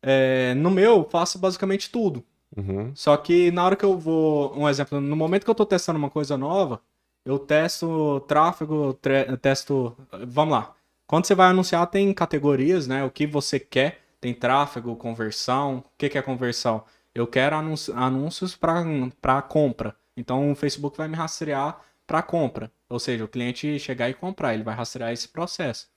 é, 0.02 0.52
no 0.54 0.70
meu, 0.70 0.96
eu 0.98 1.08
faço 1.08 1.38
basicamente 1.38 1.90
tudo. 1.90 2.24
Uhum. 2.56 2.94
Só 2.94 3.16
que 3.16 3.50
na 3.50 3.64
hora 3.64 3.76
que 3.76 3.84
eu 3.84 3.98
vou. 3.98 4.56
Um 4.58 4.68
exemplo, 4.68 5.00
no 5.00 5.16
momento 5.16 5.44
que 5.44 5.50
eu 5.50 5.54
tô 5.54 5.64
testando 5.66 5.98
uma 5.98 6.10
coisa 6.10 6.36
nova, 6.36 6.80
eu 7.24 7.38
testo 7.38 8.20
tráfego, 8.28 8.94
testo. 9.40 9.96
Vamos 10.26 10.52
lá. 10.52 10.74
Quando 11.06 11.26
você 11.26 11.34
vai 11.34 11.48
anunciar, 11.48 11.86
tem 11.88 12.12
categorias, 12.14 12.86
né? 12.86 13.04
O 13.04 13.10
que 13.10 13.26
você 13.26 13.58
quer. 13.58 14.00
Tem 14.20 14.32
tráfego, 14.34 14.94
conversão. 14.96 15.78
O 15.78 15.84
que, 15.98 16.08
que 16.08 16.18
é 16.18 16.22
conversão? 16.22 16.84
Eu 17.14 17.26
quero 17.26 17.56
anúncio- 17.56 17.94
anúncios 17.96 18.56
para 18.56 19.42
compra. 19.42 19.96
Então 20.16 20.52
o 20.52 20.54
Facebook 20.54 20.96
vai 20.96 21.08
me 21.08 21.16
rastrear 21.16 21.80
para 22.06 22.22
compra. 22.22 22.70
Ou 22.88 22.98
seja, 23.00 23.24
o 23.24 23.28
cliente 23.28 23.78
chegar 23.78 24.08
e 24.10 24.14
comprar, 24.14 24.54
ele 24.54 24.62
vai 24.62 24.74
rastrear 24.74 25.12
esse 25.12 25.28
processo. 25.28 25.88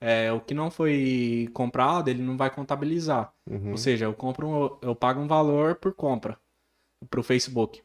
É, 0.00 0.30
o 0.32 0.40
que 0.40 0.52
não 0.52 0.70
foi 0.70 1.48
comprado, 1.54 2.08
ele 2.08 2.22
não 2.22 2.36
vai 2.36 2.50
contabilizar. 2.50 3.32
Uhum. 3.48 3.70
Ou 3.70 3.76
seja, 3.76 4.04
eu 4.04 4.14
compro, 4.14 4.78
eu 4.82 4.94
pago 4.94 5.20
um 5.20 5.26
valor 5.26 5.76
por 5.76 5.94
compra 5.94 6.38
para 7.08 7.20
o 7.20 7.22
Facebook. 7.22 7.82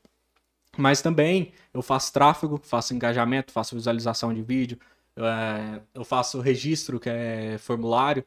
Mas 0.78 1.02
também 1.02 1.54
eu 1.74 1.82
faço 1.82 2.14
tráfego, 2.14 2.60
faço 2.64 2.94
engajamento, 2.94 3.52
faço 3.52 3.76
visualização 3.76 4.34
de 4.34 4.42
vídeo, 4.42 4.80
é, 5.18 5.82
eu 5.94 6.04
faço 6.04 6.40
registro, 6.40 7.00
que 7.00 7.10
é 7.10 7.58
formulário, 7.58 8.24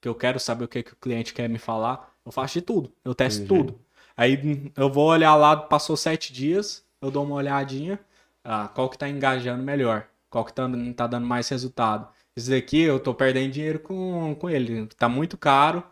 que 0.00 0.08
eu 0.08 0.14
quero 0.14 0.38
saber 0.38 0.64
o 0.64 0.68
que, 0.68 0.82
que 0.82 0.92
o 0.92 0.96
cliente 0.96 1.34
quer 1.34 1.48
me 1.48 1.58
falar. 1.58 2.14
Eu 2.24 2.30
faço 2.30 2.54
de 2.54 2.62
tudo, 2.62 2.92
eu 3.04 3.14
testo 3.14 3.42
Entendi. 3.42 3.64
tudo. 3.64 3.80
Aí 4.16 4.72
eu 4.76 4.90
vou 4.90 5.08
olhar 5.08 5.34
lá, 5.34 5.56
passou 5.56 5.96
sete 5.96 6.32
dias, 6.32 6.84
eu 7.00 7.10
dou 7.10 7.24
uma 7.24 7.36
olhadinha, 7.36 7.98
ah, 8.44 8.68
qual 8.68 8.88
que 8.88 8.98
tá 8.98 9.08
engajando 9.08 9.62
melhor, 9.62 10.06
qual 10.28 10.44
que 10.44 10.52
tá, 10.52 10.68
tá 10.96 11.06
dando 11.06 11.26
mais 11.26 11.48
resultado. 11.48 12.08
Esse 12.38 12.50
daqui 12.50 12.80
eu 12.82 13.00
tô 13.00 13.12
perdendo 13.14 13.52
dinheiro 13.52 13.80
com, 13.80 14.34
com 14.38 14.48
ele, 14.48 14.86
tá 14.98 15.08
muito 15.08 15.36
caro 15.36 15.82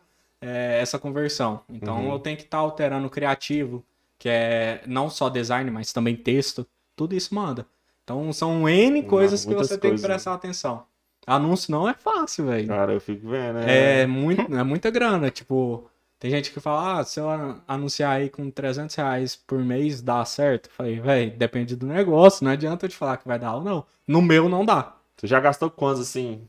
é, 0.40 0.78
essa 0.80 0.98
conversão. 0.98 1.62
Então 1.68 2.06
Uhum. 2.06 2.12
eu 2.12 2.18
tenho 2.18 2.36
que 2.36 2.44
estar 2.44 2.58
alterando 2.58 3.06
o 3.06 3.10
criativo, 3.10 3.84
que 4.18 4.28
é 4.28 4.82
não 4.86 5.10
só 5.10 5.28
design, 5.28 5.70
mas 5.70 5.92
também 5.92 6.16
texto. 6.16 6.66
Tudo 6.94 7.14
isso 7.14 7.34
manda. 7.34 7.66
Então 8.04 8.32
são 8.32 8.68
N 8.68 9.02
coisas 9.02 9.40
que 9.42 9.48
muitas 9.48 9.68
você 9.68 9.74
tem 9.78 9.80
que 9.80 9.88
coisas, 9.88 10.06
prestar 10.06 10.34
atenção. 10.34 10.84
Anúncio 11.26 11.72
não 11.72 11.88
é 11.88 11.94
fácil, 11.94 12.46
velho. 12.46 12.68
Cara, 12.68 12.92
eu 12.92 13.00
fico 13.00 13.28
vendo, 13.28 13.54
né? 13.54 14.02
É, 14.02 14.06
muito, 14.06 14.40
é 14.54 14.62
muita 14.62 14.90
grana. 14.90 15.30
Tipo, 15.30 15.90
Tem 16.18 16.30
gente 16.30 16.50
que 16.52 16.60
fala, 16.60 17.00
ah, 17.00 17.04
se 17.04 17.20
eu 17.20 17.28
an- 17.28 17.60
anunciar 17.68 18.12
aí 18.16 18.30
com 18.30 18.50
300 18.50 18.94
reais 18.94 19.36
por 19.36 19.58
mês, 19.58 20.00
dá 20.00 20.24
certo? 20.24 20.66
Eu 20.68 20.72
falei, 20.72 20.98
velho, 21.00 21.36
depende 21.36 21.76
do 21.76 21.86
negócio, 21.86 22.42
não 22.44 22.52
adianta 22.52 22.86
eu 22.86 22.90
te 22.90 22.96
falar 22.96 23.18
que 23.18 23.28
vai 23.28 23.38
dar 23.38 23.56
ou 23.56 23.62
não. 23.64 23.84
No 24.08 24.22
meu 24.22 24.48
não 24.48 24.64
dá. 24.64 24.95
Você 25.16 25.26
já 25.26 25.40
gastou 25.40 25.70
quantos, 25.70 26.00
assim, 26.00 26.42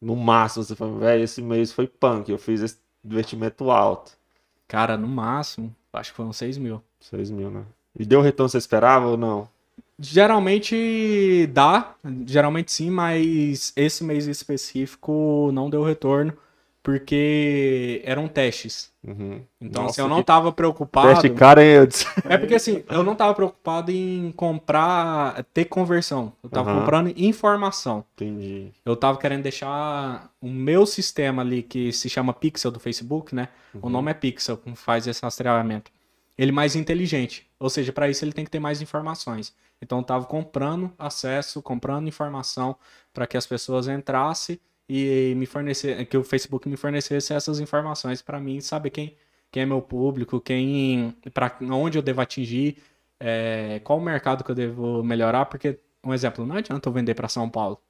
no 0.00 0.16
máximo? 0.16 0.64
Você 0.64 0.74
falou, 0.74 0.98
velho, 0.98 1.22
esse 1.22 1.42
mês 1.42 1.72
foi 1.72 1.86
punk, 1.86 2.30
eu 2.30 2.38
fiz 2.38 2.60
esse 2.62 2.78
investimento 3.04 3.70
alto. 3.70 4.12
Cara, 4.66 4.96
no 4.96 5.06
máximo, 5.06 5.74
acho 5.92 6.10
que 6.10 6.16
foram 6.16 6.32
6 6.32 6.56
mil. 6.56 6.82
6 7.00 7.30
mil, 7.30 7.50
né? 7.50 7.64
E 7.98 8.04
deu 8.04 8.20
o 8.20 8.22
retorno 8.22 8.48
que 8.48 8.52
você 8.52 8.58
esperava 8.58 9.06
ou 9.06 9.16
não? 9.16 9.48
Geralmente 9.98 11.46
dá, 11.52 11.94
geralmente 12.26 12.72
sim, 12.72 12.90
mas 12.90 13.72
esse 13.76 14.02
mês 14.02 14.26
específico 14.26 15.50
não 15.52 15.70
deu 15.70 15.84
retorno, 15.84 16.32
porque 16.84 18.02
eram 18.04 18.28
testes. 18.28 18.92
Uhum. 19.02 19.40
Então, 19.58 19.84
Nossa, 19.84 19.92
assim, 19.92 20.00
eu 20.02 20.14
não 20.14 20.22
tava 20.22 20.52
preocupado. 20.52 21.08
Teste 21.08 21.30
cara, 21.30 21.64
hein, 21.64 21.76
Eudes? 21.76 22.06
É 22.28 22.36
porque 22.36 22.54
assim, 22.54 22.84
eu 22.90 23.02
não 23.02 23.16
tava 23.16 23.34
preocupado 23.34 23.90
em 23.90 24.30
comprar, 24.32 25.42
ter 25.54 25.64
conversão. 25.64 26.30
Eu 26.42 26.50
tava 26.50 26.70
Aham. 26.70 26.80
comprando 26.80 27.14
informação. 27.16 28.04
Entendi. 28.12 28.70
Eu 28.84 28.94
tava 28.94 29.16
querendo 29.16 29.42
deixar 29.42 30.30
o 30.42 30.46
meu 30.46 30.84
sistema 30.84 31.40
ali, 31.40 31.62
que 31.62 31.90
se 31.90 32.10
chama 32.10 32.34
Pixel 32.34 32.70
do 32.70 32.78
Facebook, 32.78 33.34
né? 33.34 33.48
O 33.80 33.88
nome 33.88 34.10
é 34.10 34.14
Pixel, 34.14 34.58
que 34.58 34.76
faz 34.76 35.06
esse 35.06 35.22
rastreamento. 35.22 35.90
Ele 36.36 36.52
mais 36.52 36.76
inteligente. 36.76 37.46
Ou 37.58 37.70
seja, 37.70 37.94
para 37.94 38.10
isso 38.10 38.22
ele 38.22 38.32
tem 38.32 38.44
que 38.44 38.50
ter 38.50 38.60
mais 38.60 38.82
informações. 38.82 39.54
Então 39.80 39.98
eu 39.98 40.04
tava 40.04 40.26
comprando 40.26 40.92
acesso, 40.98 41.62
comprando 41.62 42.08
informação 42.08 42.76
para 43.12 43.26
que 43.26 43.38
as 43.38 43.46
pessoas 43.46 43.88
entrassem 43.88 44.60
e 44.88 45.34
me 45.36 45.46
fornecer, 45.46 46.04
que 46.06 46.16
o 46.16 46.24
Facebook 46.24 46.68
me 46.68 46.76
fornecesse 46.76 47.32
essas 47.32 47.60
informações 47.60 48.20
para 48.22 48.38
mim 48.40 48.60
saber 48.60 48.90
quem, 48.90 49.16
quem 49.50 49.62
é 49.62 49.66
meu 49.66 49.80
público, 49.80 50.40
quem, 50.40 51.14
para 51.32 51.56
onde 51.70 51.96
eu 51.98 52.02
devo 52.02 52.20
atingir, 52.20 52.76
é, 53.18 53.80
qual 53.84 53.98
o 53.98 54.02
mercado 54.02 54.44
que 54.44 54.50
eu 54.50 54.54
devo 54.54 55.02
melhorar, 55.02 55.46
porque 55.46 55.78
um 56.04 56.12
exemplo, 56.12 56.44
não 56.44 56.56
adianta 56.56 56.88
eu 56.88 56.92
vender 56.92 57.14
para 57.14 57.28
São 57.28 57.48
Paulo. 57.48 57.80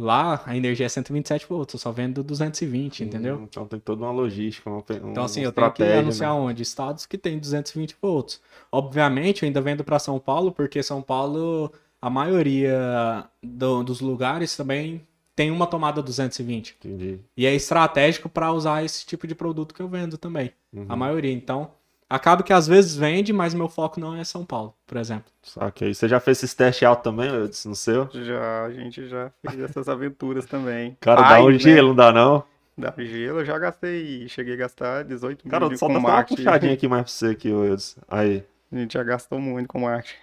Lá 0.00 0.42
a 0.46 0.56
energia 0.56 0.86
é 0.86 0.88
127 0.88 1.46
volts, 1.48 1.74
eu 1.74 1.80
só 1.80 1.90
vendo 1.90 2.22
220, 2.22 3.02
entendeu? 3.02 3.42
Então 3.42 3.66
tem 3.66 3.80
toda 3.80 4.04
uma 4.04 4.12
logística, 4.12 4.70
uma, 4.70 4.78
uma 4.78 5.10
Então, 5.10 5.24
assim, 5.24 5.40
eu 5.42 5.50
tenho 5.52 5.72
que 5.72 5.82
anunciar 5.82 6.32
né? 6.34 6.40
onde? 6.40 6.62
Estados 6.62 7.04
que 7.04 7.18
tem 7.18 7.36
220 7.36 7.96
volts. 8.00 8.40
Obviamente, 8.70 9.42
eu 9.42 9.48
ainda 9.48 9.60
vendo 9.60 9.82
para 9.82 9.98
São 9.98 10.20
Paulo, 10.20 10.52
porque 10.52 10.84
São 10.84 11.02
Paulo, 11.02 11.72
a 12.00 12.08
maioria 12.08 13.28
do- 13.42 13.82
dos 13.82 14.00
lugares 14.00 14.56
também 14.56 15.04
tem 15.38 15.52
uma 15.52 15.68
tomada 15.68 16.02
220. 16.02 16.74
Entendi. 16.80 17.20
E 17.36 17.46
é 17.46 17.54
estratégico 17.54 18.28
para 18.28 18.50
usar 18.50 18.82
esse 18.84 19.06
tipo 19.06 19.24
de 19.24 19.36
produto 19.36 19.72
que 19.72 19.80
eu 19.80 19.86
vendo 19.86 20.18
também. 20.18 20.52
Uhum. 20.72 20.86
A 20.88 20.96
maioria. 20.96 21.30
Então, 21.32 21.70
acaba 22.10 22.42
que 22.42 22.52
às 22.52 22.66
vezes 22.66 22.96
vende, 22.96 23.32
mas 23.32 23.54
meu 23.54 23.68
foco 23.68 24.00
não 24.00 24.16
é 24.16 24.24
São 24.24 24.44
Paulo, 24.44 24.74
por 24.84 24.96
exemplo. 24.98 25.30
Ok. 25.58 25.94
Você 25.94 26.08
já 26.08 26.18
fez 26.18 26.42
esse 26.42 26.56
teste 26.56 26.84
alto 26.84 27.04
também, 27.04 27.28
Eudes, 27.30 27.64
no 27.66 27.76
seu? 27.76 28.08
Já, 28.12 28.64
a 28.64 28.72
gente 28.72 29.08
já 29.08 29.30
fez 29.48 29.60
essas 29.60 29.88
aventuras 29.88 30.44
também. 30.44 30.96
Cara, 31.00 31.22
dá 31.22 31.40
um 31.44 31.50
né? 31.50 31.58
gelo, 31.60 31.88
não 31.90 31.94
dá 31.94 32.12
não? 32.12 32.42
Dá 32.76 32.92
gelo, 32.98 33.38
eu 33.38 33.44
já 33.44 33.56
gastei, 33.60 34.28
cheguei 34.28 34.54
a 34.54 34.56
gastar 34.56 35.04
18 35.04 35.44
mil 35.44 35.50
Cara, 35.52 35.68
de- 35.68 35.76
só 35.78 35.86
com 35.86 35.92
tá 35.92 35.98
uma 36.00 36.24
puxadinha 36.24 36.72
aqui 36.72 36.88
mais 36.88 37.02
pra 37.04 37.10
você 37.12 37.26
aqui, 37.28 37.48
Eudes. 37.48 37.96
Aí. 38.08 38.42
A 38.72 38.76
gente 38.76 38.94
já 38.94 39.04
gastou 39.04 39.38
muito 39.40 39.68
com 39.68 39.82
marketing. 39.82 40.16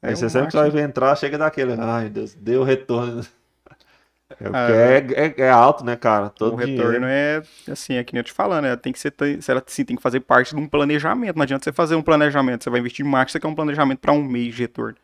Aí 0.00 0.12
É, 0.12 0.14
você 0.14 0.24
o 0.26 0.30
sempre 0.30 0.56
marketing- 0.56 0.76
vai 0.76 0.82
entrar, 0.88 1.14
chega 1.16 1.36
daquele. 1.36 1.74
Ai, 1.78 2.08
Deus, 2.08 2.32
deu 2.32 2.62
retorno. 2.64 3.22
É, 4.30 4.34
Ah, 4.52 4.70
é, 4.70 5.06
é, 5.26 5.34
é 5.46 5.50
alto, 5.50 5.84
né, 5.84 5.96
cara? 5.96 6.28
Todo 6.28 6.52
o 6.52 6.56
retorno 6.56 7.06
dinheiro. 7.06 7.06
é 7.06 7.42
assim, 7.70 7.94
é 7.94 8.04
que 8.04 8.12
nem 8.12 8.20
eu 8.20 8.24
te 8.24 8.32
falando, 8.32 8.64
né? 8.64 8.76
Tem 8.76 8.92
que 8.92 8.98
ser, 8.98 9.10
tem, 9.10 9.38
ela, 9.48 9.62
sim, 9.66 9.84
tem 9.84 9.96
que 9.96 10.02
fazer 10.02 10.20
parte 10.20 10.54
de 10.54 10.60
um 10.60 10.68
planejamento. 10.68 11.34
Não 11.36 11.42
adianta 11.42 11.64
você 11.64 11.72
fazer 11.72 11.94
um 11.94 12.02
planejamento, 12.02 12.62
você 12.64 12.70
vai 12.70 12.80
investir 12.80 13.04
em 13.06 13.08
marketing, 13.08 13.32
você 13.32 13.40
quer 13.40 13.48
um 13.48 13.54
planejamento 13.54 13.98
para 14.00 14.12
um 14.12 14.22
mês 14.22 14.54
de 14.54 14.62
retorno. 14.62 14.96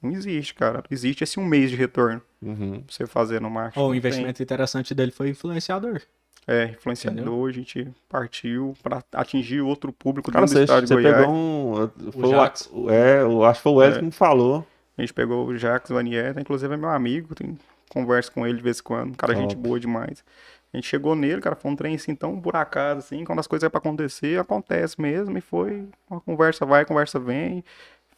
Não 0.00 0.12
existe, 0.12 0.54
cara. 0.54 0.82
Existe 0.90 1.24
esse 1.24 1.40
um 1.40 1.44
mês 1.44 1.70
de 1.70 1.76
retorno 1.76 2.22
Uhum. 2.40 2.80
pra 2.82 2.82
você 2.88 3.04
fazer 3.04 3.40
no 3.40 3.50
marketing. 3.50 3.80
Ou 3.80 3.86
o 3.86 3.88
Não 3.88 4.00
tem. 4.00 4.10
investimento 4.10 4.40
interessante 4.42 4.94
dele 4.94 5.10
foi 5.10 5.30
influenciador. 5.30 6.00
É, 6.46 6.66
influenciador, 6.66 7.48
a 7.48 7.52
gente 7.52 7.88
partiu 8.08 8.74
para 8.82 9.02
atingir 9.12 9.60
outro 9.60 9.92
público 9.92 10.30
Cara, 10.30 10.46
do 10.46 10.50
você, 10.50 10.62
estado 10.62 10.82
de 10.82 10.88
você 10.88 10.94
Goiás. 10.94 11.16
pegou 11.16 11.34
um. 11.34 11.90
Foi 12.12 12.22
o, 12.22 12.30
Jax. 12.30 12.70
é, 12.90 13.20
eu 13.22 13.44
acho 13.44 13.58
que 13.58 13.62
foi 13.64 13.72
o 13.72 13.74
Wesley 13.74 13.96
É. 13.96 13.98
que 14.00 14.06
me 14.06 14.12
falou. 14.12 14.64
A 14.96 15.00
gente 15.02 15.12
pegou 15.12 15.46
o 15.48 15.58
Jacques 15.58 15.90
Vanieta, 15.90 16.40
inclusive 16.40 16.72
é 16.72 16.76
meu 16.76 16.88
amigo, 16.88 17.34
tem 17.34 17.58
conversa 17.88 18.30
com 18.30 18.46
ele 18.46 18.58
de 18.58 18.62
vez 18.62 18.80
em 18.80 18.82
quando, 18.82 19.16
cara 19.16 19.32
Top. 19.32 19.42
gente 19.42 19.56
boa 19.56 19.78
demais. 19.78 20.24
A 20.72 20.76
gente 20.76 20.86
chegou 20.86 21.14
nele, 21.14 21.40
cara, 21.40 21.56
foi 21.56 21.70
um 21.70 21.76
trem 21.76 21.94
assim 21.94 22.14
tão 22.14 22.38
por 22.40 22.54
acaso, 22.54 22.98
assim, 22.98 23.24
quando 23.24 23.38
as 23.38 23.46
coisas 23.46 23.66
é 23.66 23.70
pra 23.70 23.78
acontecer, 23.78 24.38
acontece 24.38 25.00
mesmo, 25.00 25.36
e 25.38 25.40
foi 25.40 25.88
uma 26.10 26.20
conversa 26.20 26.66
vai, 26.66 26.84
conversa 26.84 27.18
vem, 27.18 27.64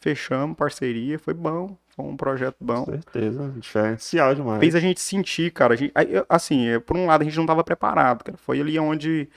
fechamos 0.01 0.57
parceria, 0.57 1.17
foi 1.17 1.33
bom, 1.33 1.77
foi 1.95 2.05
um 2.05 2.17
projeto 2.17 2.57
bom. 2.59 2.83
Com 2.83 2.91
certeza. 2.91 3.53
Diferencial 3.55 4.35
demais. 4.35 4.59
Fez 4.59 4.75
a 4.75 4.79
gente 4.79 4.99
sentir, 4.99 5.51
cara, 5.51 5.75
a 5.75 5.77
gente, 5.77 5.93
assim, 6.27 6.67
é, 6.67 6.79
por 6.79 6.97
um 6.97 7.05
lado 7.05 7.21
a 7.21 7.23
gente 7.23 7.37
não 7.37 7.45
tava 7.45 7.63
preparado, 7.63 8.23
cara, 8.23 8.37
foi 8.37 8.59
ali 8.59 8.77
onde, 8.77 9.29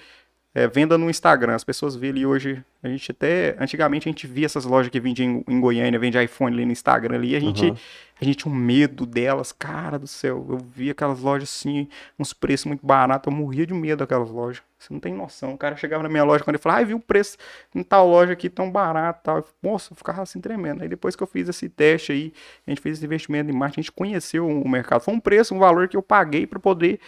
é, 0.55 0.68
venda 0.68 0.97
no 0.97 1.10
Instagram, 1.10 1.55
as 1.56 1.64
pessoas 1.64 1.97
vê 1.97 2.10
ali 2.10 2.24
hoje, 2.24 2.64
a 2.81 2.86
gente 2.86 3.10
até, 3.10 3.56
antigamente 3.59 4.09
a 4.09 4.12
gente 4.12 4.24
via 4.24 4.47
essas 4.47 4.64
lojas 4.64 4.89
que 4.89 5.01
vendiam 5.01 5.43
em, 5.48 5.55
em 5.55 5.60
Goiânia, 5.60 5.98
vende 5.98 6.22
iPhone 6.22 6.55
ali 6.55 6.64
no 6.64 6.70
Instagram 6.70 7.16
ali, 7.16 7.35
a 7.35 7.40
gente, 7.40 7.66
Aham. 7.66 7.76
a 8.20 8.24
gente 8.24 8.36
tinha 8.36 8.52
um 8.52 8.56
medo 8.56 9.05
delas, 9.05 9.51
cara 9.51 9.98
do 9.98 10.06
céu. 10.06 10.47
Eu 10.48 10.59
via 10.59 10.93
aquelas 10.93 11.18
lojas 11.18 11.48
assim, 11.48 11.89
uns 12.16 12.32
preços 12.32 12.66
muito 12.66 12.86
baratos, 12.86 13.32
eu 13.32 13.36
morria 13.36 13.66
de 13.66 13.74
medo 13.74 13.98
daquelas 13.98 14.31
lojas. 14.31 14.62
Você 14.78 14.93
não 14.93 15.01
tem 15.01 15.12
noção. 15.12 15.55
O 15.55 15.59
cara 15.59 15.74
chegava 15.74 16.02
na 16.05 16.09
minha 16.09 16.22
loja 16.22 16.44
quando 16.44 16.55
ele 16.55 16.62
falava, 16.62 16.82
ai, 16.82 16.85
vi 16.85 16.94
o 16.94 17.01
preço 17.01 17.36
em 17.74 17.82
tal 17.82 18.06
loja 18.06 18.35
aqui 18.35 18.48
tão 18.48 18.70
barato 18.70 19.22
tal. 19.24 19.39
Eu, 19.39 19.44
Nossa, 19.60 19.93
eu 19.93 19.97
ficava 19.97 20.22
assim 20.22 20.40
tremendo. 20.40 20.82
Aí 20.82 20.89
depois 20.89 21.16
que 21.16 21.22
eu 21.22 21.26
fiz 21.26 21.48
esse 21.48 21.68
teste 21.68 22.12
aí, 22.12 22.32
a 22.64 22.70
gente 22.70 22.81
fez 22.81 22.98
esse 22.98 23.06
investimento 23.06 23.51
em 23.51 23.55
marketing, 23.55 23.81
a 23.81 23.82
gente 23.82 23.93
conheceu 23.93 24.47
o 24.47 24.68
mercado. 24.68 25.01
Foi 25.01 25.14
um 25.14 25.20
preço, 25.20 25.55
um 25.55 25.59
valor 25.59 25.89
que 25.89 25.97
eu 25.97 26.02
paguei 26.02 26.47
para 26.47 26.60
poder 26.60 27.01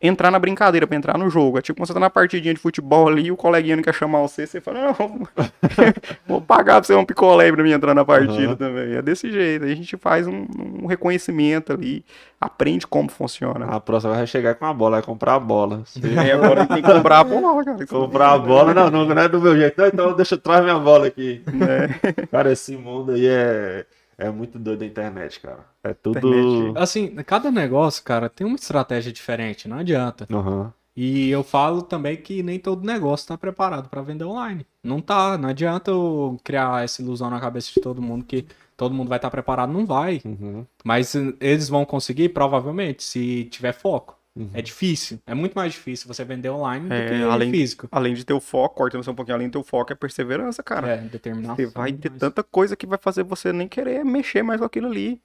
entrar 0.00 0.30
na 0.30 0.38
brincadeira, 0.38 0.86
pra 0.86 0.96
entrar 0.96 1.18
no 1.18 1.28
jogo. 1.28 1.58
É 1.58 1.62
tipo 1.62 1.78
quando 1.78 1.88
você 1.88 1.94
tá 1.94 2.00
na 2.00 2.10
partidinha 2.10 2.54
de 2.54 2.60
futebol 2.60 3.08
ali 3.08 3.26
e 3.26 3.32
o 3.32 3.36
coleguinha 3.36 3.76
não 3.76 3.82
quer 3.82 3.94
chamar 3.94 4.20
você, 4.20 4.46
você 4.46 4.60
fala, 4.60 4.80
não, 4.80 4.94
vou 6.26 6.40
pagar 6.40 6.74
pra 6.76 6.84
você 6.84 6.94
um 6.94 7.04
picolé 7.04 7.50
pra 7.50 7.62
mim 7.62 7.72
entrar 7.72 7.94
na 7.94 8.04
partida 8.04 8.48
Aham. 8.48 8.56
também. 8.56 8.94
É 8.94 9.02
desse 9.02 9.30
jeito. 9.30 9.64
Aí 9.64 9.72
a 9.72 9.76
gente 9.76 9.96
faz 9.96 10.26
um, 10.26 10.46
um 10.82 10.86
reconhecimento 10.86 11.72
ali, 11.72 12.04
aprende 12.40 12.86
como 12.86 13.10
funciona. 13.10 13.66
A 13.66 13.80
próxima 13.80 14.14
vai 14.14 14.26
chegar 14.26 14.54
com 14.54 14.66
a 14.66 14.72
bola, 14.72 14.96
vai 14.98 15.02
comprar 15.02 15.34
a 15.34 15.40
bola. 15.40 15.82
Aí 16.18 16.30
agora 16.30 16.66
tem 16.66 16.82
que 16.82 16.92
comprar 16.92 17.20
a 17.20 17.24
bola, 17.24 17.64
cara. 17.64 17.86
comprar 17.86 18.32
a 18.32 18.38
bola, 18.38 18.72
não, 18.72 18.90
não, 18.90 19.04
não 19.04 19.22
é 19.22 19.28
do 19.28 19.40
meu 19.40 19.56
jeito. 19.56 19.80
Não, 19.80 19.86
então 19.88 20.12
deixa 20.14 20.36
eu 20.36 20.38
trazer 20.38 20.62
minha 20.62 20.78
bola 20.78 21.08
aqui. 21.08 21.42
É. 21.46 22.26
Cara, 22.26 22.52
esse 22.52 22.76
mundo 22.76 23.12
aí 23.12 23.26
é, 23.26 23.84
é 24.18 24.28
muito 24.30 24.58
doido 24.58 24.80
da 24.80 24.86
internet, 24.86 25.40
cara. 25.40 25.64
É 25.82 25.94
tudo. 25.94 26.18
Internet. 26.18 26.76
Assim, 26.76 27.14
cada 27.24 27.50
negócio, 27.50 28.02
cara, 28.02 28.28
tem 28.28 28.46
uma 28.46 28.56
estratégia 28.56 29.12
diferente, 29.12 29.68
não 29.68 29.78
adianta. 29.78 30.26
Aham. 30.30 30.72
E 31.00 31.30
eu 31.30 31.44
falo 31.44 31.80
também 31.80 32.16
que 32.16 32.42
nem 32.42 32.58
todo 32.58 32.84
negócio 32.84 33.22
está 33.22 33.38
preparado 33.38 33.88
para 33.88 34.02
vender 34.02 34.24
online. 34.24 34.66
Não 34.82 35.00
tá, 35.00 35.38
não 35.38 35.48
adianta 35.48 35.92
eu 35.92 36.40
criar 36.42 36.82
essa 36.82 37.00
ilusão 37.00 37.30
na 37.30 37.38
cabeça 37.38 37.70
de 37.72 37.80
todo 37.80 38.02
mundo 38.02 38.24
que 38.24 38.44
todo 38.76 38.92
mundo 38.92 39.08
vai 39.08 39.18
estar 39.18 39.30
preparado, 39.30 39.72
não 39.72 39.86
vai. 39.86 40.20
Uhum. 40.24 40.66
Mas 40.84 41.14
eh, 41.14 41.34
eles 41.40 41.68
vão 41.68 41.84
conseguir, 41.84 42.30
provavelmente, 42.30 43.04
se 43.04 43.44
tiver 43.44 43.72
foco. 43.72 44.17
Uhum. 44.38 44.50
É 44.54 44.62
difícil, 44.62 45.18
é 45.26 45.34
muito 45.34 45.54
mais 45.54 45.72
difícil 45.72 46.06
você 46.06 46.24
vender 46.24 46.48
online 46.48 46.86
É, 46.90 47.04
do 47.04 47.08
que 47.10 47.22
além- 47.24 47.50
físico. 47.50 47.88
Além 47.90 48.14
de 48.14 48.24
ter 48.24 48.32
o 48.32 48.40
foco, 48.40 48.76
cortando 48.76 49.02
só 49.02 49.10
um 49.10 49.14
pouquinho, 49.14 49.34
além 49.34 49.48
de 49.48 49.52
ter 49.52 49.58
o 49.58 49.64
foco 49.64 49.92
é 49.92 49.96
perseverança, 49.96 50.62
cara. 50.62 50.86
É, 50.88 50.96
determinação. 50.98 51.56
Você 51.56 51.66
vai 51.66 51.92
ter 51.92 52.08
mas- 52.10 52.20
tanta 52.20 52.42
coisa 52.44 52.76
que 52.76 52.86
vai 52.86 52.98
fazer 52.98 53.24
você 53.24 53.52
nem 53.52 53.66
querer 53.66 54.04
mexer 54.04 54.42
mais 54.42 54.60
com 54.60 54.66
aquilo 54.66 54.86
ali. 54.86 55.20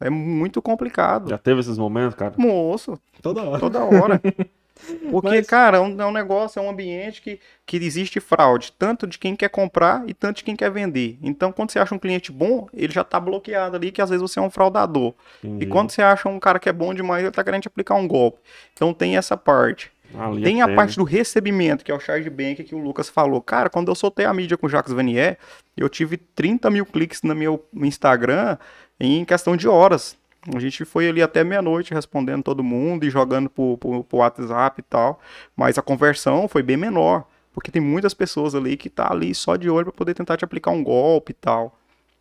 É 0.00 0.10
muito 0.10 0.60
complicado. 0.60 1.30
Já 1.30 1.38
teve 1.38 1.60
esses 1.60 1.78
momentos, 1.78 2.16
cara? 2.16 2.34
Moço, 2.36 3.00
Toda 3.22 3.42
hora. 3.42 3.60
toda 3.60 3.82
hora. 3.84 4.20
Porque, 5.10 5.28
Mas- 5.28 5.46
cara, 5.46 5.76
é 5.78 5.80
um, 5.80 6.00
é 6.00 6.04
um 6.06 6.10
negócio, 6.12 6.58
é 6.58 6.62
um 6.62 6.68
ambiente 6.68 7.22
que, 7.22 7.38
que 7.64 7.76
existe 7.76 8.18
fraude, 8.20 8.72
tanto 8.78 9.06
de 9.06 9.18
quem 9.18 9.36
quer 9.36 9.48
comprar 9.48 10.02
e 10.08 10.12
tanto 10.12 10.38
de 10.38 10.44
quem 10.44 10.56
quer 10.56 10.70
vender. 10.70 11.16
Então, 11.22 11.52
quando 11.52 11.70
você 11.70 11.78
acha 11.78 11.94
um 11.94 11.98
cliente 11.98 12.32
bom, 12.32 12.66
ele 12.74 12.92
já 12.92 13.04
tá 13.04 13.20
bloqueado 13.20 13.76
ali, 13.76 13.92
que 13.92 14.02
às 14.02 14.10
vezes 14.10 14.22
você 14.22 14.38
é 14.38 14.42
um 14.42 14.50
fraudador. 14.50 15.14
E 15.42 15.46
Entendi. 15.46 15.66
quando 15.66 15.90
você 15.90 16.02
acha 16.02 16.28
um 16.28 16.40
cara 16.40 16.58
que 16.58 16.68
é 16.68 16.72
bom 16.72 16.92
demais, 16.92 17.22
ele 17.22 17.30
tá 17.32 17.44
querendo 17.44 17.62
te 17.62 17.68
aplicar 17.68 17.94
um 17.94 18.06
golpe. 18.08 18.38
Então 18.72 18.92
tem 18.92 19.16
essa 19.16 19.36
parte. 19.36 19.92
A 20.16 20.28
linha 20.28 20.44
Tem 20.44 20.62
a 20.62 20.66
tênue. 20.66 20.76
parte 20.76 20.96
do 20.96 21.02
recebimento, 21.04 21.84
que 21.84 21.90
é 21.90 21.94
o 21.94 21.98
chargeback 21.98 22.62
que 22.62 22.74
o 22.74 22.78
Lucas 22.78 23.08
falou. 23.08 23.40
Cara, 23.40 23.68
quando 23.70 23.88
eu 23.88 23.94
soltei 23.96 24.24
a 24.26 24.32
mídia 24.34 24.56
com 24.56 24.66
o 24.66 24.70
Jacques 24.70 24.92
Vanier, 24.92 25.38
eu 25.76 25.88
tive 25.88 26.16
30 26.16 26.70
mil 26.70 26.86
cliques 26.86 27.22
no 27.22 27.34
meu 27.34 27.64
Instagram 27.74 28.56
em 29.00 29.24
questão 29.24 29.56
de 29.56 29.66
horas. 29.66 30.16
A 30.54 30.58
gente 30.60 30.84
foi 30.84 31.08
ali 31.08 31.22
até 31.22 31.42
meia-noite 31.42 31.94
respondendo 31.94 32.42
todo 32.42 32.62
mundo 32.62 33.04
e 33.04 33.10
jogando 33.10 33.48
pro, 33.48 33.78
pro, 33.78 34.04
pro 34.04 34.18
WhatsApp 34.18 34.80
e 34.80 34.82
tal. 34.82 35.20
Mas 35.56 35.78
a 35.78 35.82
conversão 35.82 36.46
foi 36.48 36.62
bem 36.62 36.76
menor. 36.76 37.24
Porque 37.52 37.70
tem 37.70 37.80
muitas 37.80 38.12
pessoas 38.12 38.54
ali 38.54 38.76
que 38.76 38.90
tá 38.90 39.10
ali 39.12 39.34
só 39.34 39.56
de 39.56 39.70
olho 39.70 39.86
para 39.86 39.92
poder 39.94 40.12
tentar 40.14 40.36
te 40.36 40.44
aplicar 40.44 40.72
um 40.72 40.82
golpe 40.82 41.30
e 41.30 41.34
tal. 41.34 41.78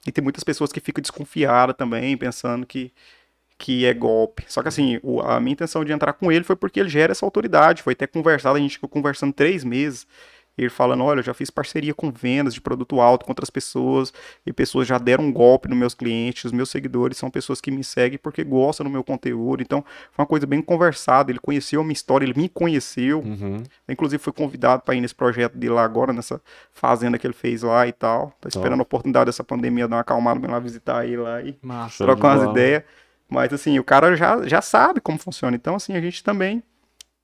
E 0.07 0.11
tem 0.11 0.23
muitas 0.23 0.43
pessoas 0.43 0.71
que 0.71 0.79
ficam 0.79 1.01
desconfiadas 1.01 1.75
também, 1.75 2.15
pensando 2.15 2.65
que, 2.65 2.91
que 3.57 3.85
é 3.85 3.93
golpe. 3.93 4.45
Só 4.47 4.61
que 4.61 4.67
assim, 4.67 4.99
o- 5.03 5.21
a 5.21 5.39
minha 5.39 5.53
intenção 5.53 5.85
de 5.85 5.91
entrar 5.93 6.13
com 6.13 6.31
ele 6.31 6.43
foi 6.43 6.55
porque 6.55 6.79
ele 6.79 6.89
gera 6.89 7.11
essa 7.11 7.25
autoridade. 7.25 7.81
Foi 7.83 7.93
até 7.93 8.07
conversado, 8.07 8.57
a 8.57 8.59
gente 8.59 8.75
ficou 8.75 8.89
conversando 8.89 9.33
três 9.33 9.63
meses. 9.63 10.07
Ele 10.57 10.69
falando, 10.69 11.03
olha, 11.03 11.19
eu 11.19 11.23
já 11.23 11.33
fiz 11.33 11.49
parceria 11.49 11.93
com 11.93 12.11
vendas 12.11 12.53
de 12.53 12.61
produto 12.61 13.01
alto 13.01 13.25
com 13.25 13.31
outras 13.31 13.49
pessoas, 13.49 14.13
e 14.45 14.53
pessoas 14.53 14.87
já 14.87 14.97
deram 14.97 15.23
um 15.23 15.31
golpe 15.31 15.67
nos 15.67 15.77
meus 15.77 15.93
clientes, 15.95 16.45
os 16.45 16.51
meus 16.51 16.69
seguidores 16.69 17.17
são 17.17 17.29
pessoas 17.31 17.59
que 17.59 17.71
me 17.71 17.83
seguem 17.83 18.17
porque 18.17 18.43
gostam 18.43 18.83
do 18.83 18.89
meu 18.89 19.03
conteúdo, 19.03 19.63
então 19.63 19.83
foi 20.11 20.23
uma 20.23 20.27
coisa 20.27 20.45
bem 20.45 20.61
conversada, 20.61 21.31
ele 21.31 21.39
conheceu 21.39 21.81
a 21.81 21.83
minha 21.83 21.93
história, 21.93 22.25
ele 22.25 22.39
me 22.39 22.47
conheceu, 22.47 23.19
Uhum. 23.21 23.63
inclusive 23.89 24.21
fui 24.21 24.31
convidado 24.33 24.83
para 24.83 24.93
ir 24.93 25.01
nesse 25.01 25.15
projeto 25.15 25.57
dele 25.57 25.73
lá 25.73 25.83
agora, 25.83 26.13
nessa 26.13 26.39
fazenda 26.71 27.17
que 27.17 27.25
ele 27.25 27.33
fez 27.33 27.63
lá 27.63 27.87
e 27.87 27.91
tal, 27.91 28.31
tá 28.39 28.47
esperando 28.47 28.79
a 28.79 28.83
oportunidade 28.83 29.25
dessa 29.25 29.43
pandemia 29.43 29.87
dar 29.87 29.95
uma 29.95 30.01
acalmada, 30.01 30.45
ir 30.45 30.51
lá 30.51 30.59
visitar 30.59 31.05
ele 31.05 31.17
lá 31.17 31.41
e 31.41 31.57
Massa. 31.61 32.03
De 32.03 32.11
trocar 32.11 32.37
umas 32.37 32.49
ideias. 32.51 32.83
Mas 33.29 33.51
assim, 33.51 33.79
o 33.79 33.83
cara 33.83 34.15
já, 34.15 34.45
já 34.47 34.61
sabe 34.61 35.01
como 35.01 35.17
funciona. 35.17 35.55
Então, 35.55 35.75
assim, 35.75 35.93
a 35.95 36.01
gente 36.01 36.23
também 36.23 36.61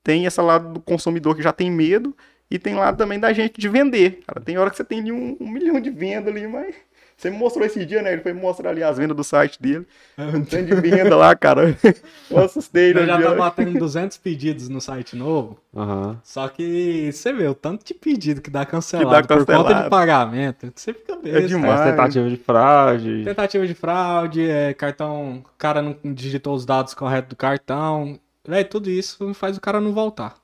tem 0.02 0.24
esse 0.24 0.40
lado 0.40 0.72
do 0.72 0.80
consumidor 0.80 1.36
que 1.36 1.42
já 1.42 1.52
tem 1.52 1.70
medo 1.70 2.16
e 2.50 2.58
tem 2.58 2.74
lado 2.74 2.96
também 2.96 3.18
da 3.18 3.32
gente 3.32 3.60
de 3.60 3.68
vender. 3.68 4.22
Cara, 4.26 4.40
tem 4.40 4.58
hora 4.58 4.70
que 4.70 4.76
você 4.76 4.84
tem 4.84 5.00
ali 5.00 5.12
um, 5.12 5.36
um 5.40 5.48
milhão 5.48 5.80
de 5.80 5.90
vendas 5.90 6.34
ali, 6.34 6.46
mas. 6.46 6.74
Você 7.20 7.30
me 7.30 7.36
mostrou 7.36 7.66
esse 7.66 7.84
dia, 7.84 8.00
né? 8.00 8.14
Ele 8.14 8.22
foi 8.22 8.32
me 8.32 8.40
mostrar 8.40 8.70
ali 8.70 8.82
as 8.82 8.96
vendas 8.96 9.14
do 9.14 9.22
site 9.22 9.60
dele. 9.60 9.86
Um 10.16 10.42
tanto 10.42 10.64
de 10.64 10.74
venda 10.74 11.14
lá, 11.14 11.36
cara. 11.36 11.76
Eu 12.30 12.38
assustei, 12.38 12.94
né? 12.94 13.02
Eu 13.02 13.06
já 13.06 13.16
dia? 13.18 13.26
tá 13.26 13.34
batendo 13.34 13.78
200 13.78 14.16
pedidos 14.16 14.70
no 14.70 14.80
site 14.80 15.14
novo. 15.14 15.58
Aham. 15.76 16.18
Só 16.24 16.48
que 16.48 17.12
você 17.12 17.30
vê 17.30 17.46
o 17.46 17.54
tanto 17.54 17.84
de 17.84 17.92
pedido 17.92 18.40
que 18.40 18.48
dá 18.48 18.64
cancelado, 18.64 19.10
dá 19.10 19.22
por 19.22 19.44
conta 19.44 19.52
cancelado. 19.52 19.84
de 19.84 19.90
pagamento. 19.90 20.72
Você 20.74 20.94
fica 20.94 21.16
besta. 21.16 21.46
demais. 21.46 21.80
As 21.80 21.90
tentativas 21.90 22.30
de 22.30 22.36
fraude. 22.38 23.22
Tentativa 23.22 23.66
de 23.66 23.74
fraude, 23.74 24.48
é, 24.48 24.72
cartão. 24.72 25.44
O 25.44 25.58
cara 25.58 25.82
não 25.82 25.94
digitou 26.02 26.54
os 26.54 26.64
dados 26.64 26.94
corretos 26.94 27.28
do 27.28 27.36
cartão. 27.36 28.18
Véi, 28.48 28.64
tudo 28.64 28.88
isso 28.88 29.34
faz 29.34 29.58
o 29.58 29.60
cara 29.60 29.78
não 29.78 29.92
voltar. 29.92 30.39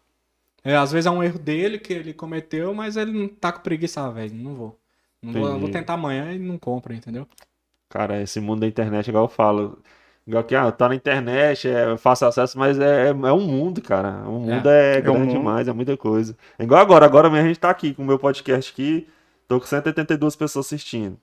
É, 0.66 0.76
às 0.76 0.90
vezes 0.90 1.06
é 1.06 1.10
um 1.10 1.22
erro 1.22 1.38
dele 1.38 1.78
que 1.78 1.92
ele 1.92 2.12
cometeu, 2.12 2.74
mas 2.74 2.96
ele 2.96 3.12
não 3.12 3.28
tá 3.28 3.52
com 3.52 3.60
preguiça, 3.60 4.04
ah, 4.04 4.10
velho. 4.10 4.34
Não 4.34 4.54
vou. 4.54 4.80
Não 5.22 5.32
vou, 5.32 5.60
vou 5.60 5.70
tentar 5.70 5.94
amanhã 5.94 6.32
e 6.32 6.38
não 6.40 6.58
compra, 6.58 6.92
entendeu? 6.92 7.26
Cara, 7.88 8.20
esse 8.20 8.40
mundo 8.40 8.60
da 8.60 8.66
internet, 8.66 9.06
igual 9.08 9.24
eu 9.24 9.28
falo. 9.28 9.78
Igual 10.26 10.42
que, 10.42 10.56
ah, 10.56 10.72
tá 10.72 10.88
na 10.88 10.96
internet, 10.96 11.68
é 11.68 11.96
fácil 11.96 12.26
acesso, 12.26 12.58
mas 12.58 12.80
é, 12.80 13.06
é, 13.06 13.08
é 13.10 13.32
um 13.32 13.40
mundo, 13.46 13.80
cara. 13.80 14.28
O 14.28 14.40
mundo 14.40 14.68
é, 14.68 14.96
É 14.96 15.00
grande 15.00 15.20
mundo. 15.20 15.30
demais, 15.30 15.68
é 15.68 15.72
muita 15.72 15.96
coisa. 15.96 16.36
É 16.58 16.64
igual 16.64 16.80
agora, 16.80 17.06
agora 17.06 17.30
mesmo 17.30 17.44
a 17.44 17.48
gente 17.48 17.60
tá 17.60 17.70
aqui 17.70 17.94
com 17.94 18.02
o 18.02 18.06
meu 18.06 18.18
podcast 18.18 18.72
aqui, 18.72 19.06
tô 19.46 19.60
com 19.60 19.66
182 19.66 20.34
pessoas 20.34 20.66
assistindo. 20.66 21.16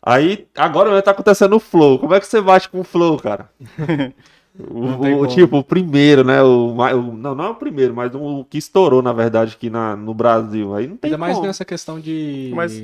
Aí, 0.00 0.46
agora 0.56 0.88
mesmo 0.90 1.02
tá 1.02 1.10
acontecendo 1.10 1.56
o 1.56 1.60
Flow. 1.60 1.98
Como 1.98 2.14
é 2.14 2.20
que 2.20 2.26
você 2.26 2.40
bate 2.40 2.68
com 2.68 2.80
o 2.80 2.84
Flow, 2.84 3.18
cara? 3.18 3.50
O, 4.68 5.22
o- 5.22 5.26
tipo, 5.26 5.58
o 5.58 5.64
primeiro, 5.64 6.24
né? 6.24 6.42
O, 6.42 6.74
o- 6.74 7.12
não, 7.16 7.34
não 7.34 7.44
é 7.44 7.48
o 7.50 7.54
primeiro, 7.54 7.94
mas 7.94 8.14
o 8.14 8.44
que 8.44 8.58
estourou, 8.58 9.00
na 9.02 9.12
verdade, 9.12 9.54
aqui 9.56 9.70
na, 9.70 9.94
no 9.96 10.12
Brasil. 10.14 10.74
Aí 10.74 10.86
não 10.86 10.96
tem 10.96 11.08
Ainda 11.08 11.18
mais 11.18 11.34
como. 11.36 11.46
nessa 11.46 11.64
questão 11.64 11.98
de. 12.00 12.50
Mas- 12.54 12.80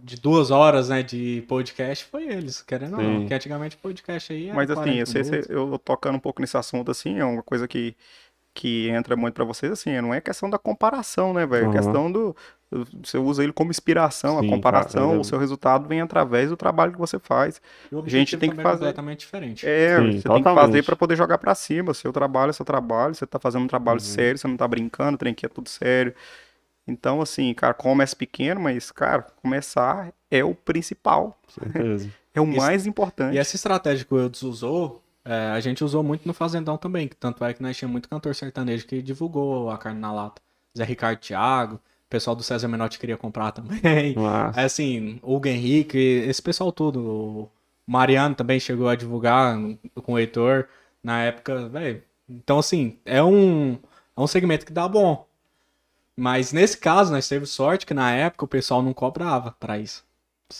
De 0.00 0.16
duas 0.20 0.52
horas, 0.52 0.88
né, 0.90 1.02
de 1.02 1.42
podcast, 1.48 2.04
foi 2.04 2.28
eles, 2.28 2.62
querendo 2.62 2.96
ou 2.96 3.02
não. 3.02 3.26
Que 3.26 3.34
antigamente 3.34 3.76
podcast 3.76 4.32
aí 4.32 4.46
era 4.46 4.54
Mas 4.54 4.70
assim, 4.70 4.82
40 4.82 5.00
eu, 5.00 5.06
sei 5.06 5.24
se 5.24 5.52
eu 5.52 5.76
tocando 5.84 6.14
um 6.14 6.20
pouco 6.20 6.40
nesse 6.40 6.56
assunto, 6.56 6.88
assim, 6.92 7.18
é 7.18 7.24
uma 7.24 7.42
coisa 7.42 7.66
que, 7.66 7.96
que 8.54 8.88
entra 8.90 9.16
muito 9.16 9.34
pra 9.34 9.44
vocês, 9.44 9.72
assim, 9.72 10.00
não 10.00 10.14
é 10.14 10.20
questão 10.20 10.48
da 10.48 10.56
comparação, 10.58 11.34
né, 11.34 11.44
velho? 11.44 11.64
É 11.64 11.66
Uhum. 11.66 11.72
questão 11.72 12.12
do. 12.12 12.36
Você 13.02 13.16
usa 13.16 13.42
ele 13.42 13.52
como 13.52 13.70
inspiração, 13.70 14.38
Sim, 14.40 14.46
a 14.46 14.50
comparação, 14.50 15.06
cara, 15.08 15.16
é- 15.16 15.20
o 15.20 15.24
seu 15.24 15.38
resultado 15.38 15.88
vem 15.88 16.00
através 16.02 16.50
do 16.50 16.56
trabalho 16.56 16.92
que 16.92 16.98
você 16.98 17.18
faz. 17.18 17.62
E 17.90 17.94
o 17.94 17.98
a 17.98 18.00
gente 18.02 18.04
objetivo 18.36 18.40
tem 18.40 18.50
que 18.50 18.60
é 18.60 18.62
fazer- 18.62 18.78
completamente 18.80 19.20
diferente. 19.20 19.66
É, 19.66 19.96
Sim, 19.96 20.02
você 20.02 20.10
tem 20.10 20.12
que 20.20 20.22
fazer 20.28 20.42
totalmente. 20.44 20.82
pra 20.84 20.96
poder 20.96 21.16
jogar 21.16 21.38
pra 21.38 21.54
cima. 21.54 21.94
Seu 21.94 22.12
trabalho 22.12 22.50
é 22.50 22.52
seu 22.52 22.64
trabalho, 22.66 23.14
você 23.14 23.26
tá 23.26 23.38
fazendo 23.38 23.62
um 23.64 23.68
trabalho 23.68 24.00
Uhum. 24.00 24.04
sério, 24.04 24.38
você 24.38 24.46
não 24.46 24.56
tá 24.56 24.68
brincando, 24.68 25.14
o 25.14 25.18
trem 25.18 25.32
aqui 25.32 25.46
é 25.46 25.48
tudo 25.48 25.68
sério. 25.68 26.14
Então, 26.86 27.20
assim, 27.20 27.52
cara, 27.54 27.74
começa 27.74 28.16
pequeno, 28.16 28.60
mas, 28.60 28.90
cara, 28.90 29.26
começar 29.42 30.12
é 30.30 30.42
o 30.42 30.54
principal, 30.54 31.38
certeza. 31.48 32.10
é 32.34 32.40
o 32.40 32.44
Isso- 32.48 32.56
mais 32.56 32.86
importante. 32.86 33.34
E 33.34 33.38
essa 33.38 33.56
estratégia 33.56 34.04
que 34.04 34.12
o 34.14 34.18
Eudes 34.18 34.42
usou, 34.42 35.02
é, 35.24 35.48
a 35.52 35.60
gente 35.60 35.84
usou 35.84 36.02
muito 36.02 36.26
no 36.26 36.32
Fazendão 36.32 36.78
também, 36.78 37.06
que 37.08 37.16
tanto 37.16 37.44
é 37.44 37.52
que 37.52 37.62
nós 37.62 37.76
tinha 37.76 37.88
muito 37.88 38.08
cantor 38.08 38.34
sertanejo 38.34 38.86
que 38.86 39.02
divulgou 39.02 39.70
a 39.70 39.76
carne 39.76 40.00
na 40.00 40.12
lata. 40.12 40.40
Zé 40.76 40.84
Ricardo 40.84 41.18
Thiago, 41.18 41.78
o 42.08 42.10
pessoal 42.10 42.34
do 42.34 42.42
César 42.42 42.66
Menotti 42.68 42.98
queria 42.98 43.16
comprar 43.18 43.52
também. 43.52 44.14
É 44.56 44.64
assim, 44.64 45.18
Hugo 45.22 45.46
Henrique, 45.46 45.98
esse 45.98 46.40
pessoal 46.42 46.72
todo. 46.72 46.98
O 47.00 47.50
Mariano 47.86 48.34
também 48.34 48.58
chegou 48.58 48.88
a 48.88 48.94
divulgar 48.96 49.56
com 50.02 50.14
o 50.14 50.18
Heitor 50.18 50.66
na 51.04 51.20
época, 51.22 51.68
velho. 51.68 52.02
Então, 52.28 52.58
assim, 52.58 52.96
é 53.04 53.22
um, 53.22 53.78
é 54.16 54.20
um 54.20 54.26
segmento 54.26 54.64
que 54.66 54.72
dá 54.72 54.88
bom. 54.88 55.26
Mas 56.16 56.52
nesse 56.52 56.76
caso, 56.78 57.12
nós 57.12 57.28
teve 57.28 57.46
sorte 57.46 57.86
que 57.86 57.94
na 57.94 58.10
época 58.10 58.44
o 58.44 58.48
pessoal 58.48 58.82
não 58.82 58.92
cobrava 58.92 59.54
pra 59.60 59.78
isso. 59.78 60.02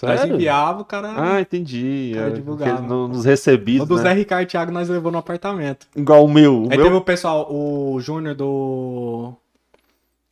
Nós 0.02 0.20
sério? 0.20 0.34
enviava, 0.34 0.82
o 0.82 0.84
cara. 0.84 1.14
Ah, 1.16 1.40
entendi. 1.40 2.12
Cara, 2.14 2.26
É, 2.28 2.30
divulgava. 2.30 2.82
no- 2.82 3.08
nos 3.08 3.24
recebidos, 3.24 3.82
o 3.84 3.86
do 3.88 3.96
né? 3.96 4.02
Zé 4.02 4.12
Ricardo 4.12 4.46
Thiago 4.46 4.70
nós 4.70 4.88
levou 4.88 5.10
no 5.10 5.16
apartamento. 5.18 5.86
Igual 5.96 6.26
o 6.26 6.28
meu. 6.28 6.64
O 6.64 6.68
Aí 6.70 6.76
meu... 6.76 6.84
teve 6.84 6.96
o 6.96 7.00
pessoal, 7.00 7.50
o 7.50 7.98
Júnior 8.00 8.34
do. 8.34 9.32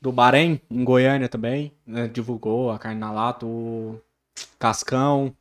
Do 0.07 0.12
Bahrein, 0.12 0.61
em 0.70 0.85
Goiânia 0.85 1.28
também, 1.28 1.73
né, 1.85 2.07
divulgou 2.07 2.70
a 2.70 2.78
carne 2.78 3.01
na 3.01 3.11
lata, 3.11 3.45
o 3.45 4.01
Cascão. 4.57 5.35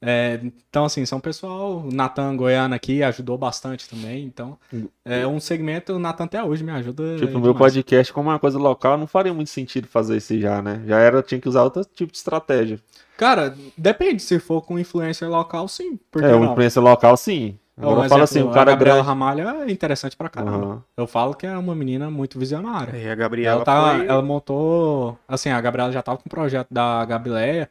É, 0.00 0.40
então, 0.42 0.86
assim, 0.86 1.04
são 1.04 1.20
pessoal. 1.20 1.80
O 1.80 1.94
Natan 1.94 2.34
Goiano 2.34 2.74
aqui 2.74 3.02
ajudou 3.02 3.36
bastante 3.36 3.86
também. 3.86 4.24
Então, 4.24 4.58
é 5.04 5.26
um 5.26 5.38
segmento, 5.38 5.92
o 5.92 5.98
Natan 5.98 6.24
até 6.24 6.42
hoje 6.42 6.64
me 6.64 6.72
ajuda. 6.72 7.18
Tipo, 7.18 7.36
o 7.36 7.40
meu 7.42 7.54
podcast, 7.54 8.10
como 8.10 8.30
é 8.30 8.32
uma 8.32 8.38
coisa 8.38 8.58
local, 8.58 8.96
não 8.96 9.06
faria 9.06 9.34
muito 9.34 9.50
sentido 9.50 9.86
fazer 9.86 10.16
isso 10.16 10.40
já, 10.40 10.62
né? 10.62 10.82
Já 10.86 10.98
era, 11.00 11.22
tinha 11.22 11.38
que 11.38 11.48
usar 11.50 11.64
outro 11.64 11.84
tipo 11.84 12.10
de 12.10 12.16
estratégia. 12.16 12.80
Cara, 13.18 13.54
depende, 13.76 14.22
se 14.22 14.38
for 14.38 14.62
com 14.62 14.78
influencer 14.78 15.28
local, 15.28 15.68
sim. 15.68 15.98
Por 16.10 16.22
que 16.22 16.28
é, 16.28 16.34
uma 16.34 16.46
não? 16.46 16.52
influência 16.52 16.80
local, 16.80 17.14
sim. 17.14 17.58
Agora 17.80 18.00
Um 18.00 18.08
fala 18.08 18.22
exemplo, 18.22 18.24
assim, 18.24 18.42
o 18.42 18.50
a 18.50 18.54
cara 18.54 18.70
Gabriela 18.72 18.96
grande. 18.96 19.08
Ramalho 19.08 19.48
é 19.48 19.70
interessante 19.70 20.16
pra 20.16 20.28
caramba. 20.28 20.56
Aham. 20.66 20.82
Eu 20.96 21.06
falo 21.06 21.34
que 21.34 21.46
é 21.46 21.56
uma 21.56 21.74
menina 21.74 22.10
muito 22.10 22.38
visionária. 22.38 22.96
E 22.96 23.02
a 23.02 23.06
Ela, 23.06 23.14
Gabriela 23.14 23.64
tá, 23.64 23.96
foi... 23.96 24.06
ela 24.06 24.22
montou. 24.22 25.18
Assim, 25.28 25.50
a 25.50 25.60
Gabriela 25.60 25.92
já 25.92 26.02
tava 26.02 26.18
com 26.18 26.26
o 26.26 26.30
projeto 26.30 26.66
da 26.70 27.04
Gabileia, 27.04 27.70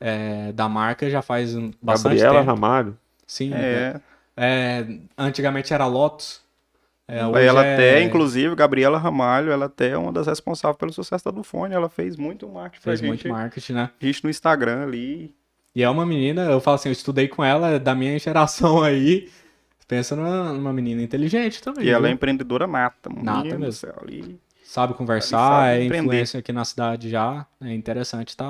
é, 0.00 0.52
da 0.52 0.68
marca, 0.68 1.10
já 1.10 1.22
faz 1.22 1.54
bastante 1.82 2.16
Gabriela 2.20 2.38
tempo. 2.40 2.46
Ramalho. 2.46 2.96
Sim. 3.26 3.52
É, 3.52 4.00
é, 4.36 4.86
antigamente 5.16 5.74
era 5.74 5.86
Lotus. 5.86 6.40
É, 7.10 7.26
hoje 7.26 7.44
ela 7.46 7.64
é- 7.64 7.74
até, 7.74 8.02
inclusive, 8.02 8.54
Gabriela 8.54 8.98
Ramalho, 8.98 9.50
ela 9.50 9.64
até 9.66 9.90
é 9.90 9.96
uma 9.98 10.12
das 10.12 10.26
responsáveis 10.26 10.76
pelo 10.78 10.92
sucesso 10.92 11.24
da 11.24 11.30
Dufone. 11.30 11.74
Ela 11.74 11.88
fez 11.88 12.16
muito 12.16 12.46
marketing 12.48 12.82
pra 12.82 12.90
Fez 12.90 13.00
gente, 13.00 13.08
muito 13.08 13.28
marketing, 13.28 13.72
né? 13.72 13.90
gente 14.00 14.22
no 14.22 14.30
Instagram 14.30 14.82
ali. 14.82 15.34
E 15.74 15.82
é 15.82 15.88
uma 15.88 16.04
menina, 16.04 16.42
eu 16.42 16.60
falo 16.60 16.74
assim, 16.76 16.88
eu 16.90 16.92
estudei 16.92 17.26
com 17.28 17.42
ela, 17.42 17.70
é 17.70 17.78
da 17.78 17.94
minha 17.94 18.18
geração 18.18 18.82
aí. 18.84 19.28
Pensa 19.88 20.14
numa, 20.14 20.52
numa 20.52 20.72
menina 20.72 21.02
inteligente 21.02 21.62
também. 21.62 21.86
E 21.86 21.88
ela 21.90 22.06
é 22.06 22.10
viu? 22.10 22.14
empreendedora. 22.14 22.66
Nata 22.66 23.08
menino 23.08 23.54
do 23.54 23.58
mesmo. 23.60 23.72
céu, 23.72 23.94
ali. 24.02 24.38
Sabe 24.62 24.92
conversar, 24.92 25.38
sabe 25.38 25.80
é 25.80 25.86
influência 25.86 26.40
aqui 26.40 26.52
na 26.52 26.62
cidade 26.62 27.08
já. 27.08 27.46
É 27.58 27.72
interessante 27.72 28.36
tá. 28.36 28.44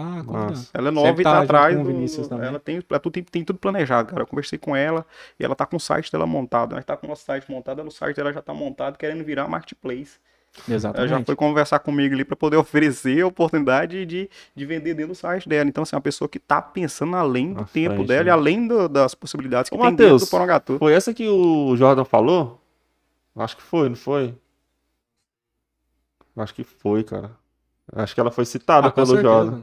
Ela 0.74 0.88
é 0.88 0.90
nova 0.90 1.06
Sempre 1.06 1.22
e 1.22 1.24
tá, 1.24 1.30
tá 1.32 1.42
atrás 1.42 1.76
do... 1.78 1.84
Vinícius 1.84 2.26
também. 2.26 2.48
Ela 2.48 2.58
tem, 2.58 2.82
ela 2.90 2.98
tudo- 2.98 3.12
tem, 3.12 3.22
tem 3.22 3.44
tudo 3.44 3.60
planejado, 3.60 4.08
cara. 4.08 4.22
Eu 4.22 4.26
conversei 4.26 4.58
com 4.58 4.74
ela 4.74 5.06
e 5.38 5.44
ela 5.44 5.54
tá 5.54 5.64
com 5.64 5.76
o 5.76 5.80
site 5.80 6.10
dela 6.10 6.26
montado. 6.26 6.72
Ela 6.74 6.82
tá 6.82 6.96
com 6.96 7.06
o 7.06 7.10
nosso 7.10 7.24
site 7.24 7.48
montado, 7.48 7.78
ela- 7.78 7.88
o 7.88 7.92
site 7.92 8.16
dela 8.16 8.32
já 8.32 8.42
tá 8.42 8.52
montado, 8.52 8.98
querendo 8.98 9.22
virar 9.22 9.46
marketplace. 9.46 10.18
Ela 10.66 10.74
Exatamente. 10.76 11.10
já 11.10 11.24
foi 11.24 11.36
conversar 11.36 11.78
comigo 11.78 12.14
ali 12.14 12.24
para 12.24 12.34
poder 12.36 12.56
oferecer 12.58 13.22
a 13.22 13.26
oportunidade 13.26 14.04
de, 14.04 14.28
de 14.54 14.66
vender 14.66 14.94
dentro 14.94 15.12
do 15.12 15.14
site 15.14 15.48
dela. 15.48 15.68
Então, 15.68 15.82
assim, 15.82 15.94
é 15.94 15.96
uma 15.96 16.02
pessoa 16.02 16.28
que 16.28 16.38
tá 16.38 16.60
pensando 16.60 17.14
além 17.16 17.52
do 17.54 17.64
tempo 17.66 17.94
frente, 17.96 18.08
dela 18.08 18.24
né? 18.24 18.28
e 18.28 18.30
além 18.32 18.66
do- 18.66 18.88
das 18.88 19.14
possibilidades 19.14 19.68
que 19.70 19.76
Ô, 19.76 19.80
tem 19.80 19.90
dentro 19.90 20.04
Matheus, 20.04 20.22
do 20.22 20.30
Porongatu. 20.30 20.78
Foi 20.78 20.92
essa 20.92 21.14
que 21.14 21.28
o 21.28 21.76
Jordan 21.76 22.04
falou? 22.04 22.60
Acho 23.36 23.56
que 23.56 23.62
foi, 23.62 23.88
não 23.88 23.96
foi? 23.96 24.34
Acho 26.36 26.54
que 26.54 26.64
foi, 26.64 27.02
cara. 27.04 27.30
Acho 27.92 28.14
que 28.14 28.20
ela 28.20 28.30
foi 28.30 28.44
citada 28.44 28.88
Ah, 28.88 28.90
pelo 28.90 29.06
certeza. 29.06 29.28
Jordan. 29.28 29.60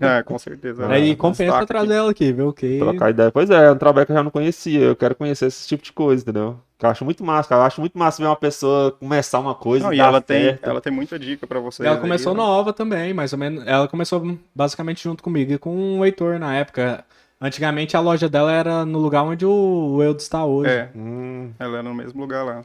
É, 0.00 0.22
com 0.22 0.38
certeza. 0.38 0.82
ela 0.84 0.94
Aí 0.94 1.10
é 1.10 1.12
um 1.12 1.16
compensa 1.16 1.64
trazer 1.64 1.94
ela 1.94 2.10
aqui, 2.10 2.32
viu? 2.32 2.52
Que... 2.52 2.78
Trocar 2.78 3.10
ideia. 3.10 3.30
Pois 3.30 3.48
é, 3.50 3.66
é 3.66 3.70
um 3.72 3.78
trabalho 3.78 4.04
que 4.06 4.12
eu 4.12 4.16
já 4.16 4.22
não 4.22 4.30
conhecia. 4.30 4.80
Eu 4.80 4.96
quero 4.96 5.14
conhecer 5.14 5.46
esse 5.46 5.66
tipo 5.68 5.82
de 5.84 5.92
coisa, 5.92 6.22
entendeu? 6.22 6.58
Que 6.78 6.86
Eu 6.86 6.90
acho 6.90 7.04
muito 7.04 7.24
massa, 7.24 7.48
cara. 7.48 7.62
Eu 7.62 7.66
acho 7.66 7.80
muito 7.80 7.98
massa 7.98 8.22
ver 8.22 8.28
uma 8.28 8.36
pessoa 8.36 8.92
começar 8.92 9.40
uma 9.40 9.54
coisa 9.54 9.86
Não, 9.86 9.92
e 9.92 9.96
e 9.96 10.00
ela 10.00 10.20
tem, 10.20 10.58
ela 10.62 10.80
tem 10.80 10.92
muita 10.92 11.18
dica 11.18 11.44
para 11.46 11.58
vocês. 11.58 11.84
Ela 11.84 11.96
aí, 11.96 12.00
começou 12.00 12.32
né? 12.34 12.40
nova 12.40 12.72
também, 12.72 13.12
mais 13.12 13.32
ou 13.32 13.38
menos. 13.38 13.66
Ela 13.66 13.88
começou 13.88 14.38
basicamente 14.54 15.02
junto 15.02 15.22
comigo 15.22 15.52
e 15.52 15.58
com 15.58 15.98
o 15.98 16.04
Heitor 16.04 16.38
na 16.38 16.54
época. 16.54 17.04
Antigamente 17.40 17.96
a 17.96 18.00
loja 18.00 18.28
dela 18.28 18.52
era 18.52 18.84
no 18.84 18.98
lugar 18.98 19.22
onde 19.24 19.44
o 19.44 20.00
Eudes 20.02 20.24
está 20.24 20.44
hoje. 20.44 20.70
É, 20.70 20.90
Hum, 20.94 21.52
ela 21.58 21.74
era 21.78 21.82
no 21.82 21.94
mesmo 21.94 22.20
lugar 22.20 22.44
lá. 22.44 22.62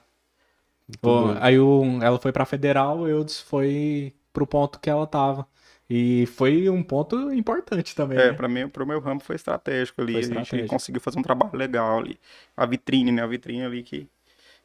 Doido. 1.01 1.37
aí 1.41 1.59
o- 1.59 1.99
ela 2.01 2.19
foi 2.19 2.31
pra 2.31 2.45
Federal, 2.45 2.99
o 2.99 3.07
Eudes 3.07 3.39
foi 3.39 4.13
pro 4.31 4.45
ponto 4.45 4.79
que 4.79 4.89
ela 4.89 5.07
tava. 5.07 5.47
E 5.89 6.25
foi 6.27 6.69
um 6.69 6.81
ponto 6.81 7.31
importante 7.33 7.95
também. 7.95 8.17
É, 8.17 8.27
né? 8.31 8.33
para 8.33 8.47
mim, 8.47 8.67
pro 8.67 8.85
meu 8.85 8.99
ramo 8.99 9.19
foi 9.19 9.35
estratégico 9.35 10.01
ali. 10.01 10.13
Foi 10.13 10.21
A 10.21 10.23
gente 10.25 10.41
estratégico. 10.41 10.69
conseguiu 10.69 11.01
fazer 11.01 11.19
um 11.19 11.23
trabalho 11.23 11.55
legal 11.55 11.99
ali. 11.99 12.19
A 12.55 12.65
vitrine, 12.65 13.11
né? 13.11 13.21
A 13.21 13.27
vitrine 13.27 13.63
ali 13.63 13.83
que 13.83 14.07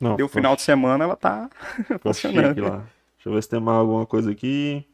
não, 0.00 0.16
deu 0.16 0.28
final 0.28 0.54
de 0.54 0.62
semana, 0.62 1.04
ela 1.04 1.16
tá 1.16 1.50
funcionando. 2.00 2.62
lá. 2.62 2.86
Deixa 3.16 3.28
eu 3.28 3.32
ver 3.32 3.42
se 3.42 3.48
tem 3.48 3.60
mais 3.60 3.78
alguma 3.78 4.06
coisa 4.06 4.30
aqui. 4.30 4.86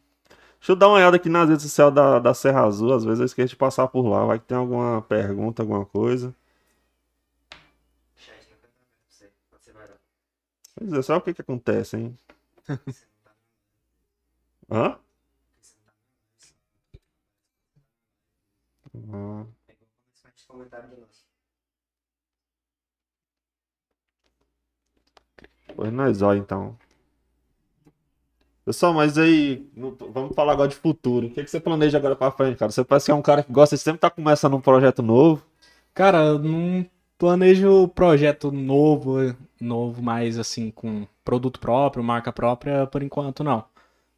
Deixa 0.58 0.72
eu 0.72 0.76
dar 0.76 0.88
uma 0.88 0.96
olhada 0.96 1.16
aqui 1.16 1.28
nas 1.28 1.46
redes 1.48 1.62
sociais 1.62 1.92
da, 1.94 2.18
da 2.18 2.32
Serra 2.32 2.64
Azul. 2.64 2.94
Às 2.94 3.04
vezes 3.04 3.20
eu 3.20 3.26
esqueço 3.26 3.50
de 3.50 3.56
passar 3.56 3.86
por 3.88 4.06
lá. 4.08 4.24
Vai 4.24 4.38
que 4.38 4.46
tem 4.46 4.56
alguma 4.56 5.02
pergunta, 5.02 5.62
alguma 5.62 5.84
coisa. 5.84 6.34
Pois 10.74 10.92
é, 10.92 11.02
sabe 11.02 11.18
o 11.18 11.22
que 11.22 11.34
que 11.34 11.42
acontece, 11.42 11.96
hein? 11.96 12.18
Hã? 14.70 14.98
Ah, 18.94 19.46
pois 25.74 25.92
nós 25.92 26.22
olha 26.22 26.38
então. 26.38 26.76
Pessoal, 28.64 28.94
mas 28.94 29.18
aí, 29.18 29.68
vamos 29.76 30.34
falar 30.34 30.52
agora 30.54 30.68
de 30.68 30.74
futuro. 30.76 31.26
O 31.26 31.30
que, 31.30 31.44
que 31.44 31.50
você 31.50 31.60
planeja 31.60 31.98
agora 31.98 32.16
pra 32.16 32.30
frente, 32.30 32.56
cara? 32.56 32.70
Você 32.72 32.82
parece 32.82 33.06
que 33.06 33.12
é 33.12 33.14
um 33.14 33.20
cara 33.22 33.42
que 33.42 33.52
gosta 33.52 33.76
de 33.76 33.82
sempre 33.82 33.98
estar 33.98 34.10
começando 34.10 34.56
um 34.56 34.60
projeto 34.60 35.02
novo. 35.02 35.44
Cara, 35.92 36.18
eu 36.24 36.38
não 36.38 36.86
planejo 37.18 37.88
projeto 37.88 38.50
novo, 38.50 39.16
novo, 39.60 40.02
mais 40.02 40.38
assim, 40.38 40.70
com 40.70 41.06
produto 41.24 41.60
próprio, 41.60 42.02
marca 42.02 42.32
própria, 42.32 42.86
por 42.86 43.02
enquanto 43.02 43.44
não. 43.44 43.64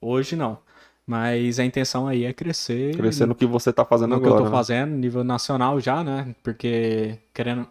Hoje 0.01 0.37
não. 0.37 0.59
Mas 1.07 1.61
a 1.61 1.65
intenção 1.65 2.09
aí 2.09 2.25
é 2.25 2.33
crescer. 2.33 2.97
Crescer 2.97 3.27
no 3.27 3.35
que 3.35 3.47
você 3.47 3.73
tá 3.73 3.85
fazendo 3.85 4.17
no 4.17 4.21
que 4.21 4.27
agora. 4.27 4.41
eu 4.41 4.45
tô 4.47 4.51
né? 4.51 4.57
fazendo, 4.57 4.97
nível 4.97 5.23
nacional 5.23 5.81
já, 5.81 6.03
né? 6.03 6.35
Porque 6.43 7.19
querendo. 7.33 7.69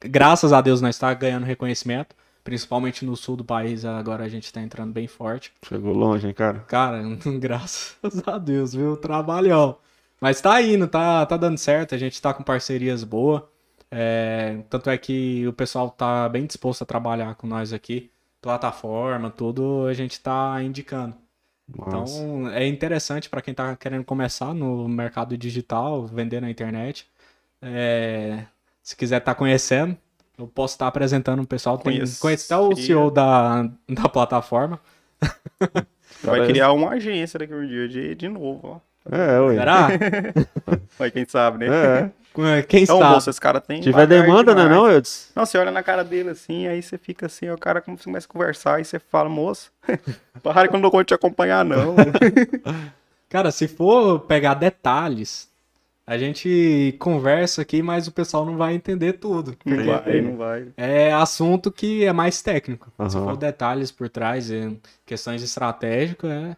Graças 0.00 0.52
a 0.52 0.60
Deus 0.62 0.80
nós 0.80 0.94
está 0.94 1.12
ganhando 1.12 1.44
reconhecimento. 1.44 2.16
Principalmente 2.42 3.06
no 3.06 3.16
sul 3.16 3.36
do 3.36 3.44
país, 3.44 3.86
agora 3.86 4.24
a 4.24 4.28
gente 4.28 4.52
tá 4.52 4.60
entrando 4.60 4.92
bem 4.92 5.06
forte. 5.06 5.50
Chegou 5.66 5.94
longe, 5.94 6.26
hein, 6.26 6.34
cara? 6.34 6.60
Cara, 6.60 7.02
graças 7.40 7.96
a 8.26 8.36
Deus, 8.36 8.74
viu? 8.74 8.96
Trabalhão. 8.98 9.78
Mas 10.20 10.40
tá 10.40 10.60
indo, 10.60 10.86
tá, 10.86 11.24
tá 11.24 11.36
dando 11.38 11.56
certo, 11.58 11.94
a 11.94 11.98
gente 11.98 12.20
tá 12.20 12.34
com 12.34 12.42
parcerias 12.42 13.02
boas. 13.02 13.42
É, 13.90 14.58
tanto 14.68 14.90
é 14.90 14.98
que 14.98 15.46
o 15.46 15.52
pessoal 15.52 15.88
tá 15.90 16.28
bem 16.28 16.44
disposto 16.44 16.82
a 16.82 16.86
trabalhar 16.86 17.34
com 17.34 17.46
nós 17.46 17.72
aqui. 17.72 18.10
Plataforma, 18.42 19.30
tudo 19.30 19.86
a 19.86 19.94
gente 19.94 20.20
tá 20.20 20.62
indicando. 20.62 21.14
Então 21.68 22.48
é 22.50 22.66
interessante 22.66 23.28
para 23.28 23.40
quem 23.40 23.54
tá 23.54 23.74
querendo 23.76 24.04
começar 24.04 24.52
no 24.54 24.88
mercado 24.88 25.36
digital, 25.36 26.06
vender 26.06 26.40
na 26.40 26.50
internet. 26.50 27.06
É, 27.62 28.44
se 28.82 28.94
quiser 28.94 29.18
estar 29.18 29.34
conhecendo, 29.34 29.96
eu 30.38 30.46
posso 30.46 30.74
estar 30.74 30.86
apresentando 30.88 31.42
o 31.42 31.46
pessoal. 31.46 31.78
Tem, 31.78 31.94
Conheceria. 31.94 32.20
conhece 32.20 32.52
até 32.52 32.62
o 32.62 32.76
CEO 32.76 33.10
da, 33.10 33.62
da 33.88 34.08
plataforma. 34.08 34.78
Vai 36.22 36.46
criar 36.46 36.72
uma 36.72 36.90
agência 36.90 37.38
daqui 37.38 37.54
um 37.54 37.66
dia 37.66 37.88
de, 37.88 38.14
de 38.14 38.28
novo, 38.28 38.60
ó. 38.64 38.94
É, 39.10 39.38
ué. 39.40 39.56
Será? 39.56 39.88
Vai, 40.98 41.10
quem 41.10 41.26
sabe, 41.28 41.58
né? 41.58 41.66
É. 41.66 42.10
Quem 42.68 42.82
Então, 42.82 42.96
está? 42.96 43.10
moça, 43.10 43.30
esse 43.30 43.40
cara 43.40 43.60
tem. 43.60 43.78
Se 43.78 43.84
tiver 43.84 44.06
demanda, 44.06 44.54
né, 44.54 44.68
não, 44.68 44.90
Eudes? 44.90 45.30
Não, 45.36 45.46
você 45.46 45.56
olha 45.56 45.70
na 45.70 45.82
cara 45.82 46.02
dele 46.02 46.30
assim, 46.30 46.66
aí 46.66 46.82
você 46.82 46.98
fica 46.98 47.26
assim, 47.26 47.48
o 47.48 47.56
cara 47.56 47.80
come- 47.80 47.96
começa 47.96 48.26
a 48.26 48.30
conversar, 48.32 48.80
e 48.80 48.84
você 48.84 48.98
fala, 48.98 49.28
moço, 49.28 49.70
para 50.42 50.66
que 50.68 50.74
eu 50.74 50.80
não 50.80 50.90
de 50.90 51.04
te 51.04 51.14
acompanhar, 51.14 51.64
não. 51.64 51.94
Cara, 53.28 53.50
se 53.50 53.66
for 53.68 54.20
pegar 54.20 54.54
detalhes, 54.54 55.48
a 56.06 56.18
gente 56.18 56.94
conversa 56.98 57.62
aqui, 57.62 57.82
mas 57.82 58.06
o 58.06 58.12
pessoal 58.12 58.44
não 58.44 58.56
vai 58.56 58.74
entender 58.74 59.14
tudo. 59.14 59.56
Não 59.64 59.84
vai, 59.84 60.20
não 60.20 60.36
vai. 60.36 60.66
É 60.76 61.12
assunto 61.12 61.72
que 61.72 62.04
é 62.04 62.12
mais 62.12 62.42
técnico. 62.42 62.92
Se 63.08 63.16
Aham. 63.16 63.24
for 63.24 63.36
detalhes 63.36 63.90
por 63.90 64.08
trás, 64.08 64.50
é, 64.50 64.70
questões 65.06 65.42
estratégicas, 65.42 66.30
é, 66.30 66.56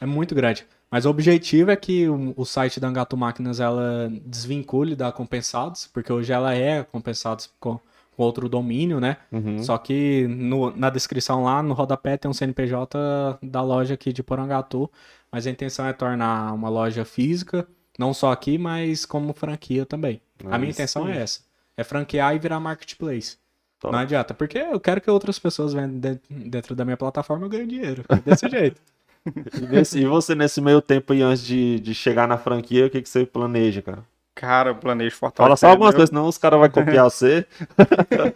é 0.00 0.06
muito 0.06 0.34
grande. 0.34 0.66
Mas 0.92 1.06
o 1.06 1.10
objetivo 1.10 1.70
é 1.70 1.76
que 1.76 2.06
o, 2.08 2.34
o 2.36 2.44
site 2.44 2.78
da 2.78 2.86
Angato 2.86 3.16
Máquinas 3.16 3.58
ela 3.60 4.12
desvincule 4.26 4.94
da 4.94 5.10
Compensados, 5.10 5.86
porque 5.86 6.12
hoje 6.12 6.32
ela 6.32 6.54
é 6.54 6.84
Compensados 6.84 7.48
com, 7.58 7.80
com 8.14 8.22
outro 8.22 8.46
domínio, 8.48 9.00
né? 9.00 9.16
Uhum. 9.32 9.62
Só 9.62 9.78
que 9.78 10.26
no- 10.28 10.76
na 10.76 10.90
descrição 10.90 11.44
lá, 11.44 11.62
no 11.62 11.72
rodapé, 11.72 12.18
tem 12.18 12.30
um 12.30 12.34
CNPJ 12.34 13.38
da 13.42 13.62
loja 13.62 13.94
aqui 13.94 14.12
de 14.12 14.22
Porangatu. 14.22 14.90
Mas 15.32 15.46
a 15.46 15.50
intenção 15.50 15.86
é 15.86 15.94
tornar 15.94 16.52
uma 16.52 16.68
loja 16.68 17.06
física, 17.06 17.66
não 17.98 18.12
só 18.12 18.30
aqui, 18.30 18.58
mas 18.58 19.06
como 19.06 19.32
franquia 19.32 19.86
também. 19.86 20.20
a 20.44 20.58
minha 20.58 20.68
Aí 20.68 20.70
intenção 20.70 21.08
é 21.08 21.16
essa. 21.22 21.40
É 21.74 21.82
franquear 21.82 22.34
e 22.36 22.38
virar 22.38 22.60
marketplace. 22.60 23.38
Top. 23.80 23.92
Não 23.92 23.98
adianta, 24.00 24.34
porque 24.34 24.58
eu 24.58 24.78
quero 24.78 25.00
que 25.00 25.10
outras 25.10 25.38
pessoas 25.38 25.72
vendam 25.72 26.20
dentro, 26.28 26.74
da 26.76 26.84
minha 26.84 26.96
plataforma 26.98 27.46
e 27.46 27.48
ganhem 27.48 27.66
dinheiro. 27.66 28.04
É 28.10 28.16
Desse 28.16 28.46
jeito. 28.50 28.78
E, 29.26 29.66
nesse- 29.66 30.00
e 30.00 30.04
você, 30.06 30.34
nesse 30.34 30.60
meio 30.60 30.80
tempo 30.80 31.12
aí, 31.12 31.22
antes 31.22 31.44
de, 31.44 31.78
de 31.80 31.94
chegar 31.94 32.26
na 32.26 32.36
franquia, 32.38 32.86
o 32.86 32.90
que, 32.90 33.00
que 33.02 33.08
você 33.08 33.24
planeja, 33.24 33.80
cara? 33.82 33.98
Cara, 34.34 34.70
eu 34.70 34.74
planejo 34.74 35.14
fortalecer. 35.14 35.44
Fala 35.46 35.56
só 35.56 35.68
algumas 35.68 35.90
meu- 35.92 35.98
coisas, 35.98 36.08
senão 36.08 36.26
os 36.26 36.38
caras 36.38 36.58
vão 36.58 36.68
copiar 36.70 37.04
você. 37.04 37.46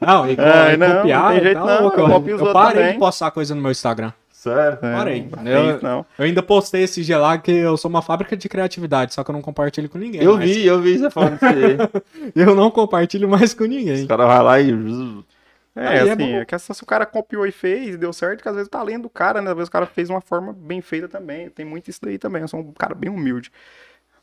Não, 0.00 0.28
e, 0.28 0.32
e 0.34 0.76
não, 0.76 0.96
copiar, 0.98 1.22
não 1.24 1.30
tem 1.32 1.40
jeito 1.42 1.58
tá 1.60 1.66
não, 1.74 1.82
louco. 1.82 2.00
eu 2.00 2.06
copio 2.08 2.36
os 2.36 2.42
eu 2.42 2.52
parei 2.52 2.74
também. 2.82 2.92
de 2.92 2.98
postar 2.98 3.30
coisa 3.30 3.54
no 3.54 3.60
meu 3.62 3.70
Instagram. 3.70 4.12
Sério? 4.30 4.78
É, 4.82 4.92
Parei. 4.92 5.28
não 5.42 5.50
Eu- 5.52 5.80
não. 5.82 6.06
Eu 6.18 6.24
ainda 6.24 6.42
postei 6.42 6.82
esse 6.82 7.02
dia 7.04 7.16
lá 7.18 7.38
que 7.38 7.50
eu 7.52 7.76
sou 7.76 7.88
uma 7.88 8.02
fábrica 8.02 8.36
de 8.36 8.48
criatividade, 8.48 9.14
só 9.14 9.22
que 9.22 9.30
eu 9.30 9.32
não 9.32 9.40
compartilho 9.42 9.88
com 9.88 9.98
ninguém. 9.98 10.20
Eu 10.22 10.36
mas 10.36 10.50
vi, 10.50 10.66
eu 10.66 10.80
vi 10.80 10.98
você 10.98 11.10
falando 11.10 11.36
isso 11.36 11.44
aí. 11.46 11.76
Eu 12.34 12.54
não 12.54 12.70
compartilho 12.70 13.28
mais 13.28 13.54
com 13.54 13.62
Os 13.64 13.70
ninguém. 13.70 14.06
caras 14.06 14.26
vão 14.26 14.42
lá 14.42 14.60
e. 14.60 14.72
É, 15.74 15.88
Aí 15.88 16.08
é 16.08 16.12
assim, 16.12 16.16
bom. 16.16 16.36
é 16.36 16.44
que 16.44 16.58
se 16.58 16.82
o 16.82 16.86
cara 16.86 17.06
copiou 17.06 17.46
e 17.46 17.52
fez, 17.52 17.96
deu 17.96 18.12
certo, 18.12 18.42
que 18.42 18.48
às 18.48 18.54
vezes 18.54 18.68
tá 18.68 18.82
lendo 18.82 19.02
do 19.04 19.10
cara, 19.10 19.40
né? 19.40 19.50
Às 19.50 19.56
vezes 19.56 19.68
o 19.68 19.72
cara 19.72 19.86
fez 19.86 20.10
uma 20.10 20.20
forma 20.20 20.52
bem 20.52 20.80
feita 20.82 21.08
também. 21.08 21.48
Tem 21.50 21.64
muito 21.64 21.88
isso 21.88 22.00
daí 22.02 22.18
também. 22.18 22.42
Eu 22.42 22.48
sou 22.48 22.60
um 22.60 22.72
cara 22.72 22.94
bem 22.94 23.10
humilde. 23.10 23.50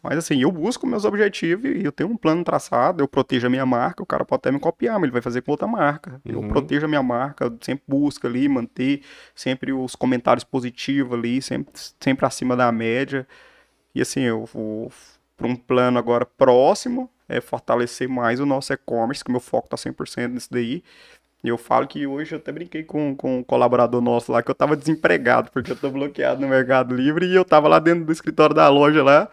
Mas 0.02 0.18
assim, 0.18 0.42
eu 0.42 0.52
busco 0.52 0.88
meus 0.88 1.04
objetivos 1.04 1.66
e 1.70 1.84
eu 1.84 1.92
tenho 1.92 2.10
um 2.10 2.16
plano 2.16 2.42
traçado, 2.42 3.04
eu 3.04 3.08
protejo 3.08 3.48
a 3.48 3.50
minha 3.50 3.66
marca, 3.66 4.02
o 4.02 4.06
cara 4.06 4.24
pode 4.24 4.40
até 4.40 4.52
me 4.52 4.60
copiar, 4.60 4.94
mas 4.96 5.04
ele 5.04 5.12
vai 5.12 5.22
fazer 5.22 5.42
com 5.42 5.52
outra 5.52 5.68
marca. 5.68 6.22
Eu 6.26 6.40
Uhum. 6.40 6.48
protejo 6.48 6.86
a 6.86 6.88
minha 6.88 7.04
marca, 7.04 7.46
eu 7.46 7.58
sempre 7.62 7.84
busco 7.86 8.26
ali 8.26 8.48
manter 8.48 9.02
sempre 9.36 9.74
os 9.74 9.96
comentários 9.96 10.46
positivos 10.46 11.14
ali, 11.18 11.42
sempre, 11.42 11.74
sempre 12.00 12.26
acima 12.26 12.56
da 12.56 12.72
média. 12.72 13.28
E 13.94 14.02
assim, 14.02 14.22
eu 14.22 14.46
vou 14.46 14.92
para 15.38 15.48
um 15.48 15.56
plano 15.56 15.98
agora 15.98 16.26
próximo, 16.26 17.10
é 17.28 17.42
fortalecer 17.42 18.10
mais 18.10 18.40
o 18.40 18.46
nosso 18.46 18.74
e-commerce, 18.74 19.24
que 19.24 19.32
meu 19.32 19.40
foco 19.40 19.70
tá 19.70 19.78
100% 19.78 20.34
nisso 20.34 20.50
daí. 20.52 20.84
E 21.44 21.48
eu 21.48 21.58
falo 21.58 21.88
que 21.88 22.06
hoje 22.06 22.36
eu 22.36 22.40
até 22.40 22.52
brinquei 22.52 22.84
com, 22.84 23.16
com 23.16 23.38
um 23.38 23.44
colaborador 23.44 24.02
nosso 24.02 24.32
lá 24.32 24.44
que 24.44 24.52
eu 24.52 24.56
tava 24.56 24.76
desempregado, 24.76 25.50
porque 25.52 25.72
eu 25.72 25.76
tô 25.76 25.90
bloqueado 25.90 26.42
no 26.42 26.48
Mercado 26.50 26.94
Livre 26.94 27.26
e 27.26 27.36
eu 27.36 27.46
tava 27.46 27.68
lá 27.70 27.80
dentro 27.80 28.04
do 28.04 28.12
escritório 28.12 28.54
da 28.54 28.68
loja 28.68 29.02
lá, 29.04 29.30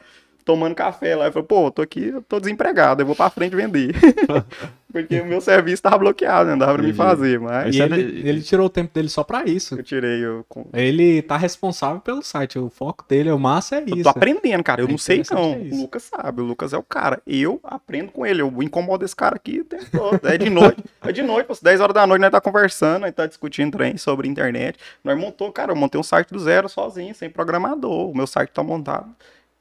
tomando 0.47 0.75
café 0.75 1.15
lá. 1.15 1.27
Eu 1.27 1.33
falei, 1.33 1.47
pô, 1.47 1.67
eu 1.67 1.71
tô 1.71 1.83
aqui, 1.83 2.07
eu 2.09 2.23
tô 2.23 2.41
desempregado, 2.41 3.03
eu 3.03 3.07
vou 3.07 3.15
pra 3.15 3.29
frente 3.29 3.55
vender. 3.55 3.95
porque 4.93 5.21
o 5.21 5.27
meu 5.27 5.41
serviço 5.43 5.83
tava 5.83 5.99
bloqueado, 5.99 6.49
não 6.49 6.57
dava 6.57 6.75
pra 6.75 6.83
me 6.83 6.93
fazer, 6.95 7.39
mas 7.39 7.75
E 7.75 7.83
é 7.83 7.85
ele, 7.85 8.27
ele 8.29 8.41
tirou 8.43 8.67
o 8.67 8.71
tempo 8.71 8.95
dele 8.95 9.09
só 9.11 9.23
pra 9.23 9.45
isso. 9.45 9.75
eu 9.79 9.83
tirei. 9.83 10.25
Eu, 10.25 10.45
com- 10.49 10.67
Ele 10.73 11.21
tá 11.21 11.37
responsável 11.37 12.01
pelo 12.01 12.23
site. 12.23 12.59
O 12.59 12.71
foco 12.71 13.05
dele, 13.07 13.31
o 13.31 13.39
massa 13.39 13.77
é 13.77 13.81
eu 13.83 13.95
isso. 13.97 14.03
tô 14.05 14.09
aprendendo, 14.09 14.63
cara. 14.63 14.81
Eu 14.81 14.87
É 14.89 14.91
não 14.91 14.97
sei 14.97 15.23
não. 15.31 15.53
é. 15.53 15.57
O 15.75 15.81
Lucas 15.83 16.05
sabe, 16.05 16.41
o 16.41 16.45
Lucas 16.45 16.73
é 16.73 16.79
o 16.79 16.83
cara. 16.83 17.21
Eu 17.27 17.61
aprendo 17.63 18.11
com 18.13 18.25
ele, 18.25 18.41
eu 18.41 18.63
incomodo 18.63 19.05
esse 19.05 19.15
cara 19.17 19.37
aqui 19.37 19.61
o 19.61 19.65
tempo 19.65 19.85
todo. 19.93 20.21
É 20.27 20.39
de 20.39 20.49
noite, 20.49 20.83
é 21.03 21.13
de 21.13 21.23
noite, 21.23 21.47
pô, 21.47 21.55
10 21.61 21.81
horas 21.81 21.95
da 21.95 22.07
noite 22.07 22.21
nós 22.23 22.31
tá 22.31 22.41
conversando, 22.41 23.03
nós 23.03 23.13
tá 23.15 23.27
discutindo 23.27 23.73
trem 23.77 23.97
sobre 23.99 24.29
internet. 24.29 24.79
Nós 25.05 25.19
montou, 25.19 25.51
cara, 25.53 25.73
eu 25.73 25.77
montei 25.77 26.01
um 26.01 26.05
site 26.05 26.31
do 26.33 26.39
zero 26.39 26.69
sozinho, 26.69 27.15
sem 27.15 27.29
programador. 27.29 28.11
O 28.11 28.17
meu 28.17 28.27
site 28.27 28.51
tá 28.51 28.63
montado. 28.63 29.07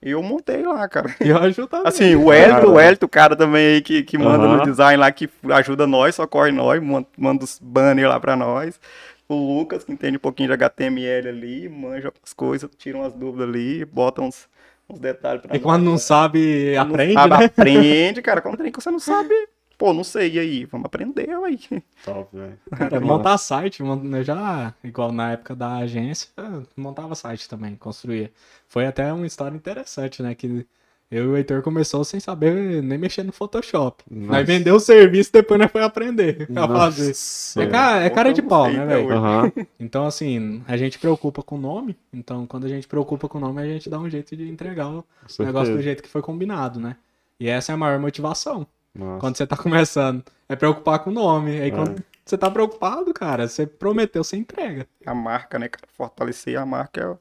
Eu 0.06 0.22
montei 0.22 0.61
lá, 0.61 0.88
cara. 0.88 1.14
E 1.19 1.30
eu 1.30 1.38
ajudo 1.38 1.68
também. 1.68 1.88
Assim, 1.88 2.15
o 2.15 2.32
Hélio, 2.32 2.72
o 2.73 2.80
Hélio, 2.80 2.99
o 3.02 3.07
cara 3.10 3.36
também 3.36 3.65
aí 3.76 3.82
que, 3.82 4.03
que 4.03 4.18
manda 4.19 4.45
Aham. 4.45 4.57
no 4.57 4.64
design 4.64 4.98
lá, 4.98 5.11
que 5.11 5.27
ajuda 5.52 5.88
nós, 5.88 6.14
socorre 6.14 6.52
nós, 6.52 6.82
man- 6.82 7.06
manda 7.18 7.44
os 7.44 7.57
banners 7.60 8.07
lá 8.07 8.19
pra 8.19 8.36
nós. 8.36 8.80
O 9.27 9.34
Lucas, 9.34 9.84
que 9.84 9.91
entende 9.91 10.18
um 10.18 10.19
pouquinho 10.19 10.49
de 10.49 10.53
HTML 10.53 11.27
ali, 11.30 11.68
manja 11.68 12.14
as 12.23 12.32
coisas, 12.34 12.69
tira 12.77 12.99
umas 12.99 13.11
dúvidas 13.14 13.49
ali, 13.49 13.84
bota 13.84 14.22
uns, 14.22 14.48
uns 14.88 14.99
detalhes 14.99 15.41
pra 15.41 15.56
E 15.56 15.60
quando 15.60 15.84
não 15.84 15.94
nós. 15.94 16.03
sabe, 16.03 16.73
Quando 16.76 16.88
não 16.90 16.94
aprende, 16.94 17.14
sabe, 17.14 17.38
né? 17.40 17.45
Aprende, 17.45 18.22
cara. 18.22 18.41
Quando 18.41 18.57
tem 18.57 18.72
que 18.72 18.80
você 18.80 18.91
não 18.91 18.99
sabe, 18.99 19.34
pô, 19.78 19.94
não 19.94 20.04
sei, 20.04 20.34
e 20.34 20.40
aí? 20.40 20.66
Vamos 20.66 20.86
aprender, 20.86 21.30
aí. 21.30 21.60
Top, 22.04 22.36
velho. 22.36 22.58
Cara, 22.72 23.00
montar 23.00 23.38
site, 23.38 23.84
já, 24.24 24.74
igual 24.84 25.12
na 25.12 25.32
época 25.34 25.56
da 25.56 25.78
agência, 25.78 26.30
eu 26.38 26.66
montava 26.76 27.16
site 27.16 27.48
também, 27.48 27.76
construía. 27.76 28.32
Foi 28.68 28.86
até 28.86 29.12
uma 29.14 29.28
história 29.28 29.56
interessante, 29.56 30.22
né? 30.22 30.34
Que 30.36 30.66
eu 31.12 31.26
e 31.26 31.28
o 31.28 31.38
Heitor 31.38 31.62
começou 31.62 32.04
sem 32.04 32.20
saber 32.20 32.82
nem 32.82 32.98
mexer 32.98 33.24
no 33.24 33.32
Photoshop. 33.32 34.04
Nossa. 34.10 34.32
Nós 34.40 34.48
vendeu 34.48 34.76
o 34.76 34.80
serviço, 34.80 35.32
depois 35.32 35.60
nós 35.60 35.72
foi 35.72 35.84
aprender 35.84 36.48
a 36.56 36.68
fazer. 36.68 37.14
É, 37.62 37.68
ca- 37.68 38.02
é 38.02 38.10
cara 38.10 38.34
de 38.34 38.42
pau, 38.42 38.68
né, 38.68 38.86
velho? 38.86 39.12
Aham. 39.14 39.52
Então, 39.80 40.06
assim, 40.06 40.64
a 40.68 40.76
gente 40.78 40.98
preocupa 40.98 41.44
com 41.44 41.56
o 41.58 41.60
nome. 41.60 41.96
Então, 42.12 42.48
quando 42.48 42.66
a 42.66 42.70
gente 42.70 42.88
preocupa 42.88 43.28
com 43.30 43.38
o 43.38 43.42
nome, 43.42 43.62
a 43.62 43.66
gente 43.66 43.90
dá 43.90 44.00
um 44.00 44.10
jeito 44.10 44.36
de 44.36 44.48
entregar 44.50 44.88
o 44.90 45.06
negócio 45.46 45.74
do 45.78 45.82
jeito 45.84 46.02
que 46.02 46.10
foi 46.10 46.22
combinado, 46.22 46.80
né? 46.80 46.96
E 47.40 47.48
essa 47.50 47.72
é 47.72 47.76
a 47.76 47.78
maior 47.78 48.00
motivação. 48.00 48.66
Nossa. 48.96 49.20
Quando 49.20 49.36
você 49.38 49.46
tá 49.46 49.58
começando, 49.58 50.24
é 50.48 50.56
preocupar 50.56 51.00
com 51.00 51.10
o 51.10 51.14
nome. 51.14 51.60
Aí 51.60 51.68
É. 51.68 51.72
quando 51.72 52.02
você 52.26 52.38
tá 52.38 52.50
preocupado, 52.50 53.14
cara, 53.14 53.48
você 53.48 53.68
prometeu, 53.68 54.24
você 54.24 54.38
entrega. 54.38 54.88
A 55.06 55.14
marca, 55.14 55.60
né, 55.60 55.68
cara? 55.68 55.86
Fortalecer 55.96 56.58
a 56.60 56.66
marca 56.66 57.20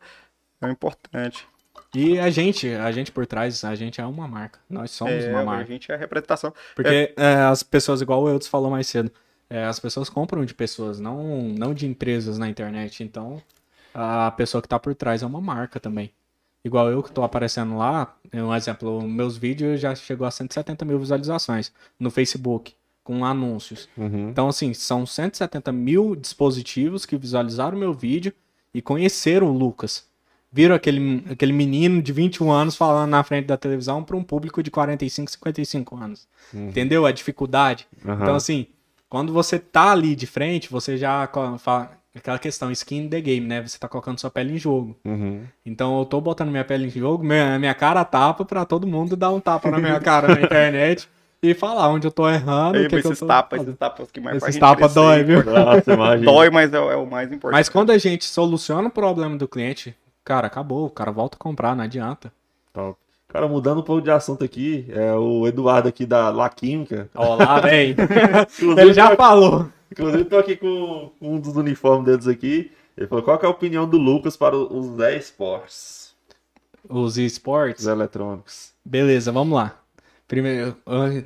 É 0.62 0.70
importante. 0.70 1.46
E 1.94 2.18
a 2.18 2.30
gente, 2.30 2.68
a 2.68 2.90
gente 2.90 3.12
por 3.12 3.26
trás, 3.26 3.64
a 3.64 3.74
gente 3.74 4.00
é 4.00 4.06
uma 4.06 4.26
marca. 4.26 4.58
Nós 4.70 4.90
somos 4.92 5.24
é, 5.24 5.30
uma 5.30 5.40
a 5.40 5.44
marca. 5.44 5.66
gente 5.66 5.90
é 5.92 5.94
a 5.94 5.98
representação. 5.98 6.52
Porque 6.74 7.12
é, 7.16 7.34
as 7.42 7.62
pessoas, 7.62 8.00
igual 8.00 8.22
o 8.22 8.28
Eudes 8.28 8.48
falou 8.48 8.70
mais 8.70 8.86
cedo, 8.86 9.12
é, 9.50 9.64
as 9.64 9.78
pessoas 9.78 10.08
compram 10.08 10.44
de 10.44 10.54
pessoas, 10.54 10.98
não, 10.98 11.42
não 11.42 11.74
de 11.74 11.86
empresas 11.86 12.38
na 12.38 12.48
internet. 12.48 13.04
Então, 13.04 13.42
a 13.92 14.30
pessoa 14.32 14.62
que 14.62 14.68
tá 14.68 14.78
por 14.78 14.94
trás 14.94 15.22
é 15.22 15.26
uma 15.26 15.40
marca 15.40 15.78
também. 15.78 16.12
Igual 16.64 16.90
eu 16.90 17.02
que 17.02 17.12
tô 17.12 17.22
aparecendo 17.22 17.76
lá, 17.76 18.16
é 18.32 18.42
um 18.42 18.54
exemplo, 18.54 19.02
meus 19.02 19.36
vídeos 19.36 19.78
já 19.80 19.94
chegou 19.94 20.26
a 20.26 20.30
170 20.30 20.84
mil 20.84 20.98
visualizações 20.98 21.70
no 22.00 22.10
Facebook, 22.10 22.74
com 23.02 23.22
anúncios. 23.22 23.86
Uhum. 23.96 24.30
Então, 24.30 24.48
assim, 24.48 24.72
são 24.72 25.04
170 25.04 25.70
mil 25.70 26.16
dispositivos 26.16 27.04
que 27.04 27.18
visualizaram 27.18 27.76
meu 27.76 27.92
vídeo 27.92 28.32
e 28.72 28.80
conheceram 28.80 29.48
o 29.48 29.52
Lucas. 29.52 30.06
Viram 30.50 30.74
aquele, 30.74 31.22
aquele 31.30 31.52
menino 31.52 32.00
de 32.00 32.12
21 32.12 32.50
anos 32.50 32.76
falando 32.76 33.10
na 33.10 33.22
frente 33.22 33.46
da 33.46 33.56
televisão 33.56 34.02
para 34.02 34.16
um 34.16 34.22
público 34.22 34.62
de 34.62 34.70
45, 34.70 35.32
55 35.32 35.96
anos. 35.96 36.26
Uhum. 36.52 36.68
Entendeu 36.68 37.04
a 37.04 37.12
dificuldade? 37.12 37.86
Aham. 38.06 38.22
Então, 38.22 38.34
assim, 38.36 38.68
quando 39.08 39.32
você 39.32 39.58
tá 39.58 39.92
ali 39.92 40.16
de 40.16 40.26
frente, 40.26 40.70
você 40.70 40.96
já 40.96 41.28
aquela 42.18 42.38
questão, 42.38 42.70
skin 42.70 43.04
in 43.04 43.08
the 43.08 43.20
game, 43.20 43.46
né? 43.46 43.62
Você 43.62 43.78
tá 43.78 43.88
colocando 43.88 44.18
sua 44.18 44.30
pele 44.30 44.54
em 44.54 44.58
jogo. 44.58 44.96
Uhum. 45.04 45.42
Então 45.64 45.98
eu 45.98 46.04
tô 46.04 46.20
botando 46.20 46.50
minha 46.50 46.64
pele 46.64 46.86
em 46.86 46.90
jogo, 46.90 47.24
minha, 47.24 47.58
minha 47.58 47.74
cara 47.74 48.04
tapa 48.04 48.44
pra 48.44 48.64
todo 48.64 48.86
mundo 48.86 49.16
dar 49.16 49.30
um 49.30 49.40
tapa 49.40 49.70
na 49.70 49.78
minha 49.78 50.00
cara 50.00 50.28
na 50.34 50.40
internet 50.40 51.08
e 51.42 51.54
falar 51.54 51.88
onde 51.88 52.06
eu 52.06 52.10
tô 52.10 52.28
errando. 52.28 52.88
Que, 52.88 52.96
esses 52.96 53.20
tapas, 53.20 53.62
esses 53.62 53.76
tapas 53.76 54.10
que 54.10 54.20
mais 54.20 54.42
Esses 54.42 54.56
tapas 54.56 54.94
dói, 54.94 55.22
viu? 55.22 55.44
Nossa. 55.44 55.96
Dói, 56.22 56.50
mas 56.50 56.72
é, 56.72 56.76
é 56.76 56.96
o 56.96 57.06
mais 57.06 57.30
importante. 57.30 57.58
Mas 57.58 57.68
quando 57.68 57.90
a 57.90 57.98
gente 57.98 58.24
soluciona 58.24 58.88
o 58.88 58.90
problema 58.90 59.36
do 59.36 59.46
cliente, 59.46 59.94
cara, 60.24 60.46
acabou, 60.46 60.86
o 60.86 60.90
cara 60.90 61.10
volta 61.10 61.36
a 61.36 61.38
comprar, 61.38 61.76
não 61.76 61.84
adianta. 61.84 62.32
Top. 62.72 62.98
Cara, 63.28 63.48
mudando 63.48 63.80
um 63.80 63.82
pouco 63.82 64.00
de 64.00 64.12
assunto 64.12 64.44
aqui, 64.44 64.86
é 64.90 65.12
o 65.12 65.44
Eduardo 65.46 65.88
aqui 65.88 66.06
da 66.06 66.30
La 66.30 66.48
Química. 66.48 67.08
Ó 67.14 67.34
lá, 67.34 67.58
vem. 67.58 67.90
Inclusive, 67.90 68.80
Ele 68.80 68.92
já 68.94 69.16
falou. 69.16 69.66
Inclusive, 70.02 70.24
tô 70.24 70.38
aqui 70.38 70.56
com 70.56 71.10
um 71.20 71.38
dos 71.38 71.56
uniformes 71.56 72.04
deles 72.04 72.26
aqui. 72.26 72.70
Ele 72.96 73.06
falou, 73.06 73.24
qual 73.24 73.38
é 73.42 73.46
a 73.46 73.48
opinião 73.50 73.88
do 73.88 73.96
Lucas 73.98 74.36
para 74.36 74.56
os 74.56 74.90
10 74.96 75.24
esportes 75.24 76.14
Os 76.88 77.16
esportes. 77.18 77.86
eletrônicos? 77.86 78.72
Beleza, 78.84 79.32
vamos 79.32 79.54
lá. 79.56 79.80
Primeiro, 80.28 80.76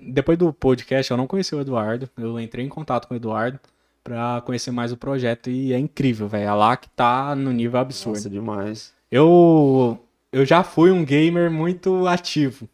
depois 0.03 0.36
do 0.39 0.53
podcast, 0.53 1.11
eu 1.11 1.16
não 1.16 1.27
conheci 1.27 1.55
o 1.55 1.61
Eduardo. 1.61 2.09
Eu 2.19 2.39
entrei 2.40 2.65
em 2.65 2.69
contato 2.69 3.07
com 3.07 3.15
o 3.15 3.16
Eduardo 3.16 3.59
pra 4.03 4.43
conhecer 4.45 4.70
mais 4.70 4.93
o 4.93 4.97
projeto 4.97 5.51
e 5.51 5.73
é 5.73 5.78
incrível, 5.78 6.27
velho. 6.28 6.49
A 6.51 6.55
LAC 6.55 6.86
tá 6.97 7.35
no 7.35 7.53
nível 7.53 7.78
absurdo. 7.81 8.16
Nossa, 8.16 8.31
demais. 8.31 8.93
Eu, 9.11 9.99
eu 10.32 10.45
já 10.45 10.62
fui 10.62 10.90
um 10.90 11.05
gamer 11.05 11.51
muito 11.51 12.07
ativo. 12.07 12.69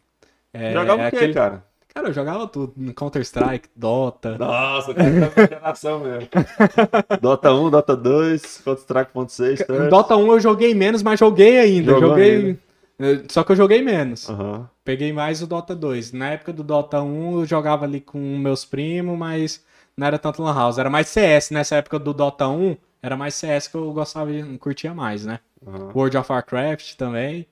É, 0.53 0.73
Jogava 0.73 1.07
o 1.07 1.11
quê, 1.11 1.17
aquele- 1.17 1.35
cara? 1.35 1.65
Cara, 1.95 2.09
eu 2.09 2.13
jogava 2.13 2.47
tudo. 2.49 2.75
Counter-Strike, 2.93 3.69
Dota. 3.77 4.37
Nossa, 4.37 4.93
cara 4.93 5.31
tá 5.31 5.47
geração 5.47 6.01
mesmo. 6.01 6.29
Dota 7.23 7.53
1, 7.53 7.71
Dota 7.71 7.97
2, 7.97 8.63
Counter-Strike 8.65 9.13
1.6, 9.15 9.87
Em 9.87 9.89
Dota 9.89 10.17
1 10.17 10.33
eu 10.33 10.41
joguei 10.41 10.75
menos, 10.75 11.03
mas 11.03 11.21
joguei 11.21 11.59
ainda. 11.59 11.93
Jogou 11.93 12.09
joguei. 12.11 12.59
ainda. 12.99 13.25
Só 13.29 13.45
que 13.45 13.53
eu 13.53 13.57
joguei 13.57 13.81
menos. 13.81 14.29
Aham. 14.29 14.69
Peguei 14.85 15.13
mais 15.13 15.41
o 15.41 15.47
Dota 15.47 15.75
2. 15.75 16.13
Na 16.13 16.31
época 16.31 16.53
do 16.53 16.63
Dota 16.65 17.01
1 17.01 17.39
eu 17.41 17.47
jogava 17.47 17.85
ali 17.85 18.01
com 18.01 18.19
meus 18.39 18.65
primos, 18.65 19.17
mas 19.17 19.65
não 19.97 20.07
era 20.07 20.19
tanto 20.19 20.43
Lan 20.43 20.55
House. 20.55 20.79
Era 20.79 20.91
mais 20.91 21.09
CS. 21.09 21.51
Nessa 21.53 21.77
época 21.77 21.99
do 21.99 22.13
Dota 22.13 22.49
1, 22.49 22.77
era 23.01 23.17
mais 23.17 23.35
CS 23.35 23.69
que 23.69 23.77
eu 23.77 23.93
gostava 23.93 24.33
de 24.33 24.43
curtia 24.59 24.93
mais, 24.93 25.25
né? 25.25 25.39
aham. 25.67 25.93
World 25.95 26.17
of 26.17 26.31
Warcraft 26.31 26.95
também. 26.97 27.47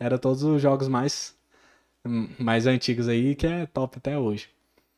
Era 0.00 0.16
todos 0.18 0.44
os 0.44 0.62
jogos 0.62 0.86
mais, 0.86 1.34
mais 2.38 2.66
antigos 2.66 3.08
aí, 3.08 3.34
que 3.34 3.46
é 3.46 3.66
top 3.66 3.98
até 3.98 4.18
hoje. 4.18 4.48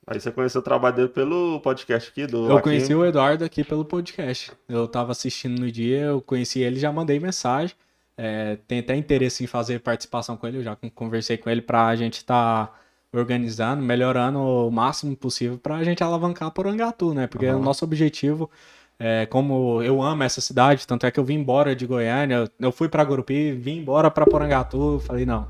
Aí 0.06 0.18
você 0.18 0.31
conheceu 0.31 0.60
o 0.60 0.64
trabalho 0.64 0.97
dele 0.97 1.09
pelo 1.09 1.60
podcast 1.60 2.10
aqui 2.10 2.27
do 2.27 2.51
Eu 2.51 2.60
conheci 2.60 2.94
o 2.94 3.05
Eduardo 3.05 3.44
aqui 3.44 3.62
pelo 3.62 3.85
podcast. 3.85 4.51
Eu 4.68 4.89
tava 4.89 5.12
assistindo 5.12 5.60
no 5.60 5.70
dia, 5.70 6.01
eu 6.01 6.20
conheci 6.20 6.60
ele, 6.60 6.81
já 6.81 6.90
mandei 6.90 7.20
mensagem. 7.20 7.77
É, 8.16 8.56
tem 8.66 8.81
até 8.81 8.97
interesse 8.97 9.44
em 9.44 9.47
fazer 9.47 9.81
participação 9.81 10.36
com 10.36 10.47
ele, 10.47 10.59
eu 10.59 10.62
já 10.62 10.77
con- 10.77 10.90
conversei 10.90 11.36
com 11.39 11.48
ele 11.48 11.62
pra 11.62 11.94
gente 11.97 12.14
estar 12.14 12.78
organizando, 13.12 13.82
melhorando 13.82 14.39
o 14.39 14.70
máximo 14.70 15.16
possível 15.16 15.59
pra 15.59 15.82
gente 15.85 16.02
alavancar 16.02 16.51
Porangatu, 16.51 17.14
né? 17.14 17.27
Porque 17.27 17.47
Aham. 17.47 17.59
o 17.59 17.62
nosso 17.62 17.85
objetivo, 17.85 18.51
é, 18.98 19.27
como 19.27 19.82
eu 19.82 20.02
amo 20.02 20.22
essa 20.22 20.40
cidade, 20.40 20.86
tanto 20.86 21.06
é 21.06 21.10
que 21.10 21.18
eu 21.18 21.24
vim 21.24 21.35
embora 21.36 21.74
de 21.74 21.86
Goiânia, 21.86 22.35
eu, 22.36 22.48
eu 22.66 22.72
fui 22.72 22.89
pra 22.89 23.05
Gurupi, 23.05 23.52
vim 23.52 23.78
embora 23.78 24.10
pra 24.10 24.27
Porangatu, 24.27 25.01
falei, 25.01 25.24
não, 25.24 25.48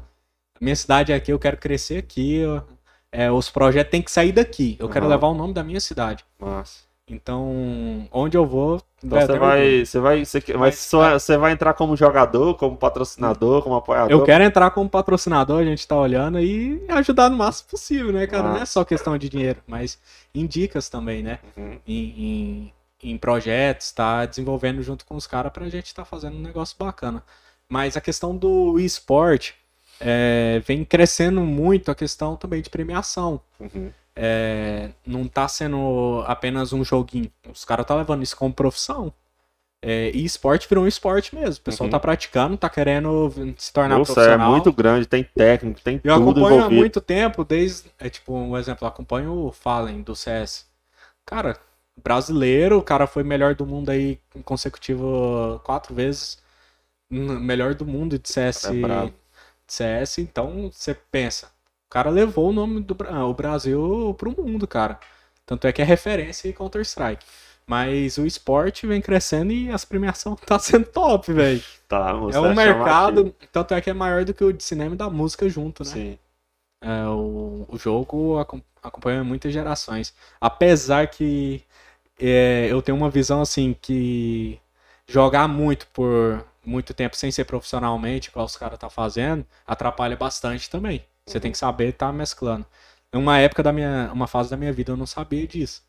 minha 0.61 0.77
cidade 0.77 1.12
é 1.12 1.15
aqui, 1.15 1.32
eu 1.32 1.39
quero 1.39 1.57
crescer 1.57 1.99
aqui, 1.99 2.37
eu- 2.37 2.62
é, 3.11 3.31
os 3.31 3.51
projetos 3.51 3.91
têm 3.91 4.03
que 4.03 4.11
sair 4.11 4.32
daqui, 4.32 4.77
eu 4.78 4.89
quero 4.89 5.07
Aham. 5.07 5.15
levar 5.15 5.28
o 5.28 5.35
nome 5.35 5.55
da 5.55 5.65
minha 5.65 5.81
cidade. 5.81 6.24
Nossa. 6.39 6.91
Então, 7.09 8.07
onde 8.12 8.37
eu 8.37 8.47
vou. 8.47 8.81
Então 9.03 9.20
você 9.20 9.37
vai, 9.39 9.85
você 9.85 9.99
vai, 9.99 10.24
você, 10.24 10.41
mas 10.57 10.78
só- 10.78 11.19
você 11.19 11.37
vai 11.37 11.51
entrar 11.51 11.74
como 11.74 11.97
jogador, 11.97 12.55
como 12.55 12.77
patrocinador, 12.77 13.62
como 13.62 13.74
apoiador? 13.74 14.11
Eu 14.12 14.23
quero 14.24 14.45
entrar 14.45 14.70
como 14.70 14.89
patrocinador, 14.89 15.61
a 15.61 15.65
gente 15.65 15.89
tá 15.89 15.97
olhando 15.97 16.39
e 16.39 16.85
ajudar 16.89 17.28
no 17.28 17.37
máximo 17.37 17.69
possível, 17.70 18.12
né, 18.12 18.28
cara? 18.28 18.51
Não 18.51 18.57
é 18.59 18.65
só 18.66 18.85
questão 18.85 19.19
de 19.19 19.28
dinheiro, 19.28 19.61
mas 19.66 19.99
em 20.32 20.47
dicas 20.47 20.89
também, 20.89 21.20
né? 21.20 21.41
Uhum. 21.57 21.78
Em, 21.85 22.73
em, 23.03 23.11
em 23.15 23.19
projetos, 23.19 23.91
tá 23.91 24.24
desenvolvendo 24.24 24.81
junto 24.81 25.05
com 25.05 25.16
os 25.16 25.27
caras 25.27 25.51
pra 25.51 25.69
gente 25.69 25.93
tá 25.93 26.05
fazendo 26.05 26.37
um 26.37 26.43
negócio 26.43 26.77
bacana. 26.78 27.24
Mas 27.69 27.97
a 27.97 28.01
questão 28.01 28.37
do 28.37 28.78
esporte 28.78 29.55
é, 30.01 30.60
vem 30.66 30.85
crescendo 30.85 31.40
muito 31.43 31.90
a 31.90 31.94
questão 31.94 32.36
também 32.36 32.62
de 32.62 32.70
premiação. 32.70 33.40
Uhum. 33.59 33.90
É, 34.16 34.90
não 35.06 35.27
tá 35.28 35.47
sendo 35.48 36.22
apenas 36.27 36.72
um 36.72 36.82
joguinho. 36.85 37.31
Os 37.52 37.64
caras 37.64 37.86
tá 37.86 37.94
levando 37.94 38.22
isso 38.22 38.36
como 38.36 38.52
profissão. 38.52 39.12
É, 39.82 40.10
e 40.10 40.24
esporte 40.27 40.68
virou 40.68 40.85
um 40.85 40.89
esporte 40.89 41.35
mesmo. 41.35 41.60
O 41.62 41.64
pessoal 41.64 41.86
Uhum. 41.86 41.90
tá 41.90 41.98
praticando, 41.98 42.56
tá 42.59 42.68
querendo 42.68 43.32
se 43.56 43.72
tornar 43.72 43.97
Nossa, 43.98 44.12
é 44.12 44.14
profissional. 44.14 44.51
muito 44.51 44.70
grande, 44.72 45.06
tem 45.06 45.24
técnico, 45.24 45.81
tem 45.81 45.98
Eu 46.05 46.16
tudo 46.16 46.31
acompanho 46.31 46.47
há 46.47 46.56
envolvido. 46.59 46.81
muito 46.81 47.01
tempo, 47.01 47.44
desde. 47.44 47.90
É 47.98 48.10
tipo, 48.10 48.35
um 48.35 48.59
exemplo, 48.59 48.85
eu 48.85 48.89
acompanho 48.89 49.32
o 49.32 49.52
Fallen 49.52 50.02
do 50.02 50.14
CS. 50.14 50.66
Cara, 51.24 51.56
brasileiro, 52.02 52.77
o 52.78 52.82
cara 52.82 53.06
foi 53.06 53.22
melhor 53.22 53.55
do 53.55 53.64
mundo 53.64 53.89
aí 53.90 54.18
consecutivo 54.44 55.59
quatro 55.64 55.94
vezes. 55.94 56.39
Melhor 57.10 57.74
do 57.74 57.86
mundo 57.86 58.18
de 58.18 58.28
CS. 58.28 58.66
É 58.66 58.72
CS, 59.72 60.20
então 60.20 60.70
você 60.72 60.94
pensa. 60.94 61.47
O 61.88 61.90
cara 61.90 62.10
levou 62.10 62.51
o 62.51 62.52
nome 62.52 62.80
do 62.80 62.94
Bra- 62.94 63.24
o 63.26 63.34
Brasil 63.34 64.14
pro 64.18 64.30
mundo, 64.30 64.66
cara. 64.66 64.98
Tanto 65.47 65.66
é 65.66 65.72
que 65.72 65.82
é 65.82 65.84
referência 65.84 66.48
em 66.48 66.52
Counter-Strike. 66.52 67.24
Mas 67.66 68.18
o 68.18 68.26
esporte 68.26 68.86
vem 68.86 69.01
crescendo 69.01 69.52
e 69.52 69.70
as 69.70 69.84
premiações 69.84 70.38
tá 70.47 70.59
sendo 70.59 70.86
top, 70.86 71.32
velho. 71.32 71.64
Tá, 71.88 72.12
É 72.32 72.38
um 72.40 72.52
chamativo. 72.52 72.55
mercado, 72.55 73.34
tanto 73.52 73.74
é 73.74 73.80
que 73.80 73.90
é 73.90 73.94
maior 73.94 74.24
do 74.24 74.32
que 74.34 74.44
o 74.44 74.52
de 74.52 74.62
cinema 74.62 74.94
e 74.94 74.98
da 74.98 75.10
música 75.10 75.48
junto, 75.48 75.84
né? 75.84 76.01
Sim. 76.01 76.18
É, 76.82 77.06
o, 77.09 77.66
o 77.68 77.78
jogo 77.78 78.38
acom- 78.38 78.62
acompanha 78.82 79.24
muitas 79.24 79.52
gerações. 79.52 80.14
Apesar 80.40 81.09
que 81.09 81.64
é, 82.20 82.68
eu 82.70 82.82
tenho 82.82 82.98
uma 82.98 83.10
visão 83.10 83.42
assim 83.42 83.74
que 83.74 84.60
jogar 85.09 85.48
muito 85.48 85.86
por 85.88 86.44
muito 86.65 86.95
tempo 86.95 87.16
sem 87.16 87.31
ser 87.31 87.45
profissionalmente, 87.45 88.28
igual 88.28 88.47
os 88.47 88.57
caras 88.57 88.78
tá 88.78 88.91
fazendo, 88.91 89.47
atrapalha 89.66 90.16
bastante 90.16 90.69
também. 90.69 91.05
Você 91.27 91.39
tem 91.41 91.53
que 91.53 91.59
saber 91.59 91.91
estar 91.91 92.12
mesclando. 92.12 92.66
Em 93.12 93.19
uma 93.19 93.39
época 93.39 93.62
da 93.62 93.73
minha, 93.73 94.11
uma 94.12 94.27
fase 94.27 94.51
da 94.51 94.57
minha 94.57 94.73
vida 94.73 94.93
eu 94.93 94.97
não 94.97 95.07
sabia 95.07 95.47
disso. 95.47 95.82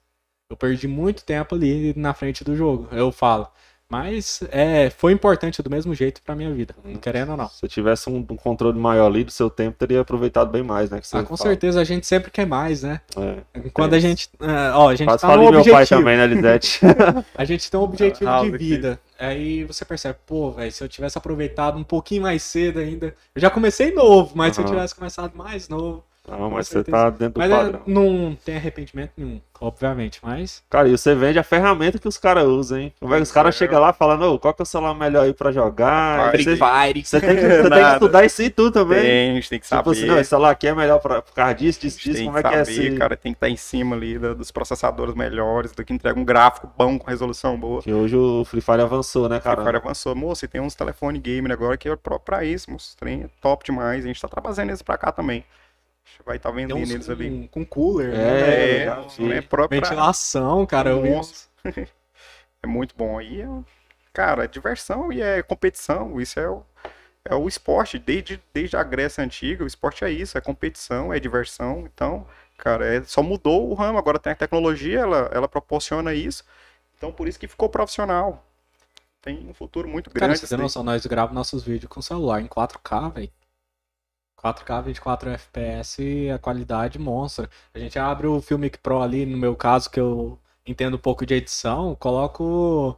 Eu 0.49 0.57
perdi 0.57 0.87
muito 0.87 1.23
tempo 1.23 1.55
ali 1.55 1.93
na 1.95 2.13
frente 2.13 2.43
do 2.43 2.55
jogo, 2.55 2.87
eu 2.91 3.11
falo. 3.11 3.47
Mas 3.91 4.41
é, 4.51 4.89
foi 4.89 5.11
importante 5.11 5.61
do 5.61 5.69
mesmo 5.69 5.93
jeito 5.93 6.21
pra 6.21 6.33
minha 6.33 6.49
vida, 6.53 6.73
não 6.81 6.95
querendo 6.95 7.31
ou 7.31 7.37
não. 7.37 7.49
Se 7.49 7.67
tivesse 7.67 8.09
um, 8.09 8.19
um 8.29 8.37
controle 8.37 8.79
maior 8.79 9.07
ali 9.07 9.25
do 9.25 9.31
seu 9.31 9.49
tempo, 9.49 9.77
teria 9.77 9.99
aproveitado 9.99 10.49
bem 10.49 10.63
mais, 10.63 10.89
né? 10.89 11.01
que 11.01 11.07
você 11.07 11.17
Ah, 11.17 11.23
com 11.23 11.35
fala. 11.35 11.49
certeza 11.49 11.81
a 11.81 11.83
gente 11.83 12.07
sempre 12.07 12.31
quer 12.31 12.47
mais, 12.47 12.83
né? 12.83 13.01
É. 13.17 13.69
Quando 13.73 13.91
É 13.93 13.97
a 13.97 13.99
gente. 13.99 14.29
é, 14.39 14.71
ó, 14.73 14.87
a 14.87 14.95
gente 14.95 15.07
Quase 15.09 15.21
tá 15.21 15.27
falei 15.27 15.49
meu 15.51 15.61
pai 15.61 15.71
objetivo. 15.73 15.99
também, 15.99 16.17
né, 16.17 16.25
Lisete? 16.25 16.79
A 17.35 17.43
gente 17.43 17.69
tem 17.69 17.77
um 17.79 17.83
objetivo 17.83 18.29
House 18.29 18.49
de 18.49 18.57
vida. 18.57 18.97
Aí 19.19 19.65
você 19.65 19.83
percebe, 19.83 20.17
pô, 20.25 20.51
velho, 20.51 20.71
se 20.71 20.81
eu 20.81 20.87
tivesse 20.87 21.17
aproveitado 21.17 21.77
um 21.77 21.83
pouquinho 21.83 22.21
mais 22.21 22.43
cedo 22.43 22.79
ainda. 22.79 23.13
Eu 23.35 23.41
já 23.41 23.49
comecei 23.49 23.91
novo, 23.93 24.31
mas 24.35 24.55
se 24.55 24.61
eu 24.61 24.65
tivesse 24.65 24.95
começado 24.95 25.35
mais 25.35 25.67
novo, 25.67 26.01
Não, 26.27 26.51
mas 26.51 26.67
você 26.67 26.83
tá 26.83 27.09
dentro 27.09 27.33
do 27.33 27.39
Mas 27.39 27.51
é, 27.51 27.55
padrão. 27.55 27.81
não 27.87 28.35
tem 28.45 28.55
arrependimento 28.55 29.11
nenhum, 29.17 29.41
obviamente, 29.59 30.19
mas. 30.21 30.63
Cara, 30.69 30.87
e 30.87 30.91
você 30.95 31.15
vende 31.15 31.39
a 31.39 31.43
ferramenta 31.43 31.97
que 31.97 32.07
os 32.07 32.15
caras 32.17 32.45
usam, 32.45 32.77
hein? 32.77 32.93
Como 32.99 33.11
é 33.13 33.17
que 33.17 33.23
os 33.23 33.31
caras 33.31 33.55
É. 33.55 33.57
chegam 33.57 33.79
lá 33.81 33.91
falando, 33.91 34.25
ô, 34.31 34.37
qual 34.39 34.53
que 34.53 34.61
é 34.61 34.63
o 34.63 34.65
celular 34.65 34.93
melhor 34.93 35.23
aí 35.23 35.33
pra 35.33 35.51
jogar? 35.51 36.29
Free 36.31 36.43
Você, 36.43 36.55
Fire. 36.57 37.03
você 37.05 37.19
tem, 37.19 37.35
que, 37.35 37.41
você 37.41 37.69
tem 37.69 37.83
que 37.83 37.93
estudar 37.93 38.23
isso 38.25 38.41
aí 38.43 38.49
tudo 38.51 38.71
também. 38.71 39.01
Tem, 39.01 39.31
a 39.31 39.33
gente 39.33 39.49
tem 39.49 39.59
que 39.59 39.65
Tipo 39.65 39.75
saber. 39.75 39.91
assim, 39.91 40.05
não, 40.05 40.19
esse 40.19 40.29
celular 40.29 40.51
aqui 40.51 40.67
é 40.67 40.75
melhor 40.75 40.99
pra, 40.99 41.23
por 41.23 41.33
causa 41.33 41.55
disso, 41.55 41.81
disso, 41.81 41.97
disso, 41.99 42.17
tem 42.17 42.25
como 42.27 42.37
é 42.37 42.43
que 42.43 42.49
que 42.49 42.55
é 42.55 42.65
saber, 42.65 42.87
esse... 42.87 42.97
cara, 42.97 43.17
tem 43.17 43.31
que 43.33 43.37
estar 43.37 43.49
em 43.49 43.57
cima 43.57 43.95
ali 43.95 44.19
dos 44.19 44.51
processadores 44.51 45.15
melhores, 45.15 45.71
do 45.71 45.83
que 45.83 45.91
entrega 45.91 46.19
um 46.19 46.23
gráfico 46.23 46.69
bom 46.77 46.99
com 46.99 47.09
resolução 47.09 47.59
boa. 47.59 47.81
Que 47.81 47.91
hoje 47.91 48.15
o 48.15 48.45
Free 48.45 48.61
Fire 48.61 48.81
avançou, 48.81 49.27
né, 49.27 49.37
O 49.37 49.41
Free 49.41 49.55
cara? 49.55 49.65
Fire 49.65 49.77
avançou. 49.77 50.13
Moço, 50.15 50.45
e 50.45 50.47
tem 50.47 50.61
uns 50.61 50.75
telefone 50.75 51.17
gamer 51.19 51.51
agora 51.51 51.75
que 51.77 51.89
é 51.89 51.95
próprio 51.95 52.25
pra 52.25 52.45
isso, 52.45 52.69
moço. 52.69 52.95
Trem 52.95 53.23
é 53.23 53.29
top 53.41 53.65
demais. 53.65 54.05
A 54.05 54.07
gente 54.07 54.21
tá 54.21 54.27
trazendo 54.27 54.69
eles 54.69 54.83
pra 54.83 54.97
cá 54.99 55.11
também. 55.11 55.43
Vai 56.25 56.37
estar 56.37 56.49
Tem 56.51 56.67
vendendo 56.67 56.77
uns 56.81 56.89
eles 56.91 57.09
ali. 57.09 57.29
com, 57.29 57.47
com 57.47 57.65
cooler, 57.65 58.13
É, 58.13 58.17
né? 58.17 58.83
É, 58.83 58.85
já 59.09 59.35
é 59.35 59.41
próprio 59.41 59.79
pra- 59.81 59.89
Ventilação, 59.89 60.65
cara. 60.65 60.89
Eu. 60.91 61.03
É 62.63 62.67
muito 62.67 62.95
bom. 62.95 63.17
Aí, 63.17 63.41
é, 63.41 63.47
cara, 64.13 64.43
é 64.43 64.47
diversão 64.47 65.11
e 65.11 65.19
é 65.21 65.41
competição. 65.41 66.21
Isso 66.21 66.39
é 66.39 66.47
o, 66.47 66.63
é 67.25 67.33
o 67.35 67.47
esporte. 67.47 67.97
Desde, 67.97 68.39
desde 68.53 68.77
a 68.77 68.83
Grécia 68.83 69.23
Antiga, 69.23 69.63
o 69.63 69.67
esporte 69.67 70.03
é 70.05 70.11
isso. 70.11 70.37
É 70.37 70.41
competição, 70.41 71.11
é 71.11 71.19
diversão. 71.19 71.89
Então, 71.91 72.27
cara, 72.57 72.85
é, 72.85 73.03
só 73.03 73.23
mudou 73.23 73.67
o 73.69 73.73
ramo. 73.73 73.97
Agora 73.97 74.19
tem 74.19 74.33
a 74.33 74.35
tecnologia, 74.35 74.99
ela, 74.99 75.29
ela 75.33 75.47
proporciona 75.47 76.13
isso. 76.13 76.43
Então, 76.97 77.11
por 77.11 77.27
isso 77.27 77.39
que 77.39 77.47
ficou 77.47 77.67
profissional. 77.67 78.45
Tem 79.23 79.47
um 79.47 79.53
futuro 79.55 79.87
muito 79.87 80.09
Cara, 80.11 80.27
grande. 80.27 80.39
você 80.39 80.45
isso 80.45 80.49
tem 80.49 80.57
daí. 80.57 80.63
noção, 80.65 80.83
nós 80.83 81.03
gravamos 81.07 81.35
nossos 81.35 81.63
vídeos 81.63 81.89
com 81.91 82.01
celular 82.01 82.41
em 82.41 82.47
4K, 82.47 83.09
velho. 83.13 83.31
4K, 84.41 84.83
24 84.83 85.29
FPS 85.31 86.01
e 86.01 86.31
a 86.31 86.39
qualidade 86.39 86.97
monstra. 86.97 87.49
A 87.73 87.79
gente 87.79 87.97
abre 87.99 88.27
o 88.27 88.41
Filmic 88.41 88.77
Pro 88.79 89.01
ali, 89.01 89.25
no 89.25 89.37
meu 89.37 89.55
caso, 89.55 89.89
que 89.89 89.99
eu 89.99 90.39
entendo 90.65 90.95
um 90.95 90.99
pouco 90.99 91.25
de 91.25 91.35
edição, 91.35 91.95
coloco 91.95 92.97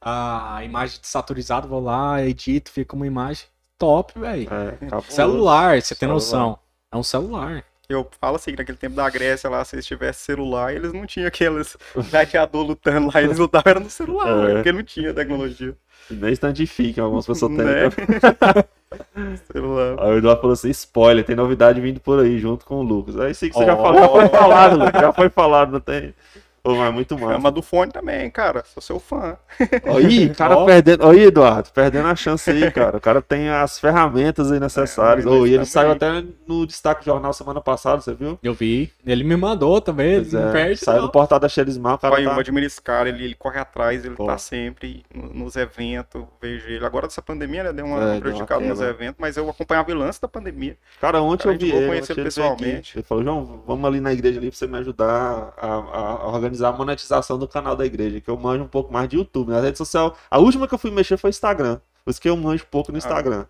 a 0.00 0.62
imagem 0.64 1.00
desaturizada, 1.00 1.66
vou 1.66 1.80
lá, 1.80 2.22
edito, 2.22 2.70
fica 2.70 2.94
uma 2.94 3.06
imagem 3.06 3.46
top, 3.78 4.18
velho. 4.18 4.52
É, 4.52 4.72
cabuloso. 4.72 5.10
Celular, 5.10 5.80
você 5.80 5.94
tem 5.94 6.08
noção. 6.08 6.58
É 6.92 6.96
um 6.96 7.02
celular. 7.02 7.64
Eu 7.88 8.08
falo 8.20 8.36
assim, 8.36 8.52
naquele 8.56 8.78
tempo 8.78 8.96
da 8.96 9.08
Grécia 9.10 9.50
lá, 9.50 9.62
se 9.64 9.74
eles 9.76 9.84
tivessem 9.86 10.34
celular, 10.36 10.74
eles 10.74 10.92
não 10.92 11.06
tinham 11.06 11.28
aqueles 11.28 11.76
gladiador 12.10 12.62
lutando 12.66 13.10
lá, 13.12 13.20
eles 13.22 13.38
lutavam 13.38 13.70
era 13.70 13.80
no 13.80 13.90
celular, 13.90 14.50
É. 14.50 14.54
porque 14.54 14.72
não 14.72 14.82
tinha 14.82 15.12
tecnologia. 15.12 15.76
Nem 16.10 16.32
standifica, 16.32 17.02
algumas 17.02 17.26
pessoas 17.26 17.54
têm. 17.56 17.64
Né? 17.64 17.86
então. 17.86 18.64
celular. 19.52 19.96
Aí 20.04 20.12
o 20.12 20.18
Eduardo 20.18 20.40
falou 20.40 20.52
assim: 20.54 20.70
spoiler, 20.70 21.24
tem 21.24 21.34
novidade 21.36 21.80
vindo 21.80 21.98
por 22.00 22.20
aí 22.20 22.38
junto 22.38 22.64
com 22.64 22.76
o 22.76 22.82
Lucas. 22.82 23.18
Aí 23.18 23.34
sim 23.34 23.48
que 23.48 23.54
você 23.54 23.64
já, 23.64 23.74
Oh. 23.74 23.82
falou, 23.82 24.00
já 24.00 24.08
foi 24.08 24.28
falado, 24.28 24.78
Lucas, 24.78 25.00
já 25.00 25.12
foi 25.12 25.28
falado, 25.30 25.72
não 25.72 25.80
tem. 25.80 26.14
Pô, 26.64 26.74
mas 26.74 26.92
muito 26.94 27.14
massa. 27.18 27.34
Chama 27.34 27.50
do 27.52 27.60
fone 27.62 27.92
também, 27.92 28.30
cara. 28.30 28.64
Sou 28.64 28.82
seu 28.82 28.98
fã. 28.98 29.36
Aí, 29.94 30.30
cara 30.34 30.56
Ó. 30.56 30.64
perdendo. 30.64 31.06
Aí, 31.06 31.24
Eduardo, 31.24 31.68
perdendo 31.74 32.08
a 32.08 32.16
chance 32.16 32.50
aí, 32.50 32.70
cara. 32.70 32.96
O 32.96 33.00
cara 33.00 33.20
tem 33.20 33.50
as 33.50 33.78
ferramentas 33.78 34.50
aí 34.50 34.58
necessárias. 34.58 35.26
É, 35.26 35.28
Ô, 35.28 35.46
e 35.46 35.50
ele 35.50 35.52
também. 35.58 35.64
saiu 35.66 35.90
até 35.92 36.24
no 36.48 36.66
destaque 36.66 37.04
jornal 37.04 37.34
semana 37.34 37.60
passada, 37.60 38.00
você 38.00 38.14
viu? 38.14 38.38
Eu 38.42 38.54
vi. 38.54 38.90
Ele 39.06 39.22
me 39.24 39.36
mandou 39.36 39.78
também, 39.78 40.12
ele 40.14 40.20
Pois 40.22 40.32
não 40.32 40.48
é, 40.48 40.52
perde 40.52 40.80
saiu 40.80 41.00
não. 41.02 41.06
do 41.06 41.12
portal 41.12 41.38
da 41.38 41.48
Xerismal, 41.50 41.96
o 41.96 41.98
cara 41.98 42.14
Pai, 42.14 42.24
eu 42.24 42.30
tá... 42.30 42.40
admiro 42.40 42.66
esse 42.66 42.80
cara, 42.80 43.10
ele, 43.10 43.24
ele 43.24 43.34
corre 43.34 43.58
atrás, 43.60 44.02
ele 44.02 44.14
Pô. 44.14 44.24
tá 44.24 44.38
sempre 44.38 45.04
no- 45.14 45.34
nos 45.34 45.56
eventos, 45.56 46.24
vejo 46.40 46.66
ele. 46.66 46.84
Agora 46.86 47.06
dessa 47.06 47.20
pandemia, 47.20 47.64
né, 47.64 47.72
deu 47.74 47.84
uma 47.84 47.98
É, 47.98 48.00
deu 48.00 48.08
uma 48.14 48.20
prejudicada 48.22 48.64
nos 48.64 48.80
eventos, 48.80 49.16
mas 49.18 49.36
eu 49.36 49.48
acompanhava 49.50 49.90
o 49.92 49.94
lance 49.94 50.18
da 50.18 50.28
pandemia. 50.28 50.78
Cara, 50.98 51.20
ontem 51.20 51.44
Cara, 51.44 51.54
eu 51.56 51.58
vi 51.58 51.70
vou 51.70 51.78
ele, 51.80 51.88
conhecer 51.88 52.12
ontem 52.12 52.12
ele 52.12 52.20
ele 52.20 52.24
pessoalmente. 52.34 52.96
Ele 52.96 53.02
falou, 53.04 53.22
João, 53.22 53.62
vamos 53.66 53.84
ali 53.84 54.00
na 54.00 54.14
igreja 54.14 54.38
ali 54.38 54.48
pra 54.50 54.56
você 54.58 54.66
me 54.66 54.78
ajudar 54.78 55.52
a, 55.58 55.66
a- 55.66 56.18
a 56.22 56.28
organizar 56.28 56.53
a 56.62 56.72
monetização 56.72 57.38
do 57.38 57.48
canal 57.48 57.76
da 57.76 57.84
igreja, 57.86 58.20
que 58.20 58.30
eu 58.30 58.36
manjo 58.36 58.64
um 58.64 58.68
pouco 58.68 58.92
mais 58.92 59.08
de 59.08 59.16
YouTube. 59.16 59.50
Na 59.50 59.60
rede 59.60 59.78
social, 59.78 60.16
a 60.30 60.38
última 60.38 60.66
que 60.68 60.74
eu 60.74 60.78
fui 60.78 60.90
mexer 60.90 61.16
foi 61.16 61.30
Instagram. 61.30 61.80
Por 62.04 62.10
isso 62.10 62.20
que 62.20 62.28
eu 62.28 62.36
manjo 62.36 62.66
pouco 62.70 62.92
no 62.92 62.96
Ah. 62.96 62.98
Instagram. 62.98 63.46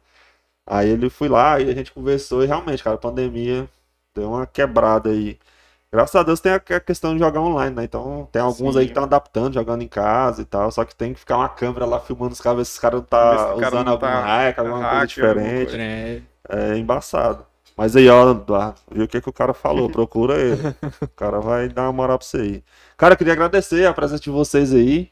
Aí 0.66 0.89
ele 0.90 1.10
fui 1.10 1.28
lá 1.28 1.60
e 1.60 1.70
a 1.70 1.74
gente 1.74 1.93
conversou 1.93 2.43
e 2.43 2.47
realmente, 2.47 2.82
cara, 2.82 2.97
a 2.97 2.98
pandemia 2.98 3.68
deu 4.14 4.31
uma 4.31 4.47
quebrada 4.47 5.10
aí. 5.10 5.39
Graças 5.93 6.14
a 6.16 6.22
Deus 6.24 6.40
tem 6.40 6.52
a 6.52 6.56
a 6.56 6.81
questão 6.81 7.14
de 7.14 7.20
jogar 7.20 7.40
online, 7.40 7.74
né? 7.76 7.85
Então 7.85 8.28
tem 8.32 8.43
alguns 8.43 8.74
Sim. 8.74 8.81
aí 8.81 8.86
que 8.86 8.90
estão 8.93 9.05
adaptando, 9.05 9.55
jogando 9.55 9.82
em 9.82 9.89
casa 9.89 10.43
e 10.43 10.44
tal. 10.44 10.70
Só 10.72 10.85
que 10.85 10.94
tem 10.94 11.14
que 11.14 11.20
ficar 11.20 11.36
uma 11.39 11.48
câmera 11.48 11.86
lá 11.86 12.01
filmando 12.01 12.32
os 12.32 12.40
caras, 12.40 12.59
ver 12.59 12.64
se 12.66 12.72
os 12.72 12.78
caras 12.81 13.02
tá 13.09 13.55
cara 13.60 13.66
usando 13.68 13.85
não 13.85 13.93
algum 13.93 14.01
tá 14.01 14.20
hack, 14.20 14.59
alguma 14.59 14.85
coisa 14.85 15.06
hack, 15.06 15.18
alguma 15.18 15.44
diferente. 15.47 15.70
coisa. 15.70 15.82
É, 15.82 16.22
É 16.48 16.76
embaçado. 16.78 17.47
Mas 17.76 17.97
aí, 17.97 18.09
ó, 18.09 18.35
viu 18.90 19.05
o 19.05 19.09
que, 19.09 19.20
que 19.20 19.28
o 19.28 19.32
cara 19.32 19.52
falou? 19.55 19.89
Procura 19.90 20.35
ele. 20.39 20.62
O 21.02 21.09
cara 21.09 21.40
vai 21.40 21.68
dar 21.68 21.82
uma 21.85 21.93
moral 21.93 22.18
pra 22.18 22.26
você 22.26 22.36
aí. 22.39 22.64
Cara, 22.96 23.14
eu 23.14 23.18
queria 23.18 23.32
agradecer 23.32 23.86
a 23.86 23.92
presença 23.92 24.22
de 24.22 24.30
vocês 24.30 24.72
aí. 24.72 25.10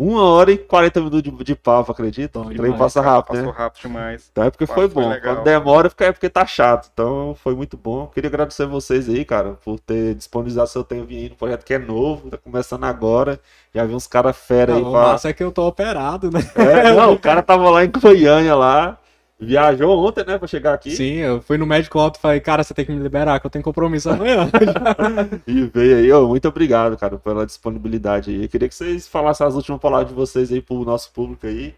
Uma 0.00 0.22
hora 0.22 0.52
e 0.52 0.58
40 0.58 1.00
minutos 1.00 1.22
de, 1.22 1.30
de 1.44 1.54
papo, 1.56 1.90
acredita? 1.90 2.38
Bom 2.38 2.44
O 2.46 2.54
trem 2.54 2.70
demais, 2.70 2.78
passa 2.78 3.02
Cara, 3.02 3.14
rápido, 3.16 3.34
Passou 3.36 3.52
né? 3.52 3.58
rápido 3.58 3.82
demais. 3.82 4.28
Então 4.30 4.44
é 4.44 4.50
porque 4.50 4.64
foi 4.66 4.88
foi 4.88 4.88
bom. 4.88 5.08
legal. 5.08 5.34
Quando 5.36 5.44
demora 5.44 5.90
fica- 5.90 6.04
é 6.04 6.12
porque 6.12 6.28
tá 6.30 6.46
chato. 6.46 6.88
Então 6.92 7.34
foi 7.42 7.54
muito 7.56 7.76
bom. 7.76 8.06
Queria 8.06 8.28
agradecer 8.28 8.64
vocês 8.66 9.08
aí, 9.08 9.24
cara, 9.24 9.54
por 9.64 9.80
ter 9.80 10.14
disponibilizado 10.14 10.68
seu 10.68 10.84
tempo 10.84 11.06
vindo. 11.06 11.32
Um 11.32 11.36
projeto 11.36 11.64
que 11.64 11.74
é 11.74 11.78
novo, 11.78 12.30
tá 12.30 12.36
começando 12.38 12.84
agora. 12.84 13.40
Já 13.74 13.84
vi 13.84 13.94
uns 13.94 14.06
caras 14.06 14.36
fera 14.36 14.74
aí 14.76 14.80
o 14.82 14.90
pra. 14.92 15.00
massa 15.02 15.30
é 15.30 15.32
que 15.32 15.42
eu 15.42 15.50
tô 15.50 15.66
operado, 15.66 16.30
né? 16.30 16.40
É, 16.54 16.92
não, 16.92 17.14
o 17.14 17.18
cara 17.18 17.42
tava 17.42 17.68
lá 17.68 17.84
em 17.84 17.90
Goiânia 17.90 18.54
lá. 18.54 18.98
Viajou 19.40 20.04
ontem, 20.04 20.24
né, 20.24 20.36
pra 20.36 20.48
chegar 20.48 20.74
aqui. 20.74 20.90
Sim, 20.90 21.14
eu 21.18 21.40
fui 21.40 21.56
no 21.56 21.64
médico 21.64 21.96
ontem 22.00 22.18
e 22.18 22.20
falei, 22.20 22.40
cara, 22.40 22.64
você 22.64 22.74
tem 22.74 22.84
que 22.84 22.90
me 22.90 23.00
liberar, 23.00 23.38
que 23.38 23.46
eu 23.46 23.50
tenho 23.50 23.62
compromisso 23.62 24.10
amanhã. 24.10 24.50
E 25.46 25.62
veio 25.62 25.96
aí, 25.96 26.12
ô, 26.12 26.26
muito 26.26 26.48
obrigado, 26.48 26.96
cara, 26.96 27.16
pela 27.18 27.46
disponibilidade 27.46 28.30
aí. 28.30 28.42
Eu 28.42 28.48
queria 28.48 28.68
que 28.68 28.74
vocês 28.74 29.06
falassem 29.06 29.46
as 29.46 29.54
últimas 29.54 29.80
palavras 29.80 30.08
de 30.08 30.14
vocês 30.14 30.50
aí 30.50 30.60
pro 30.60 30.84
nosso 30.84 31.12
público 31.12 31.46
aí, 31.46 31.72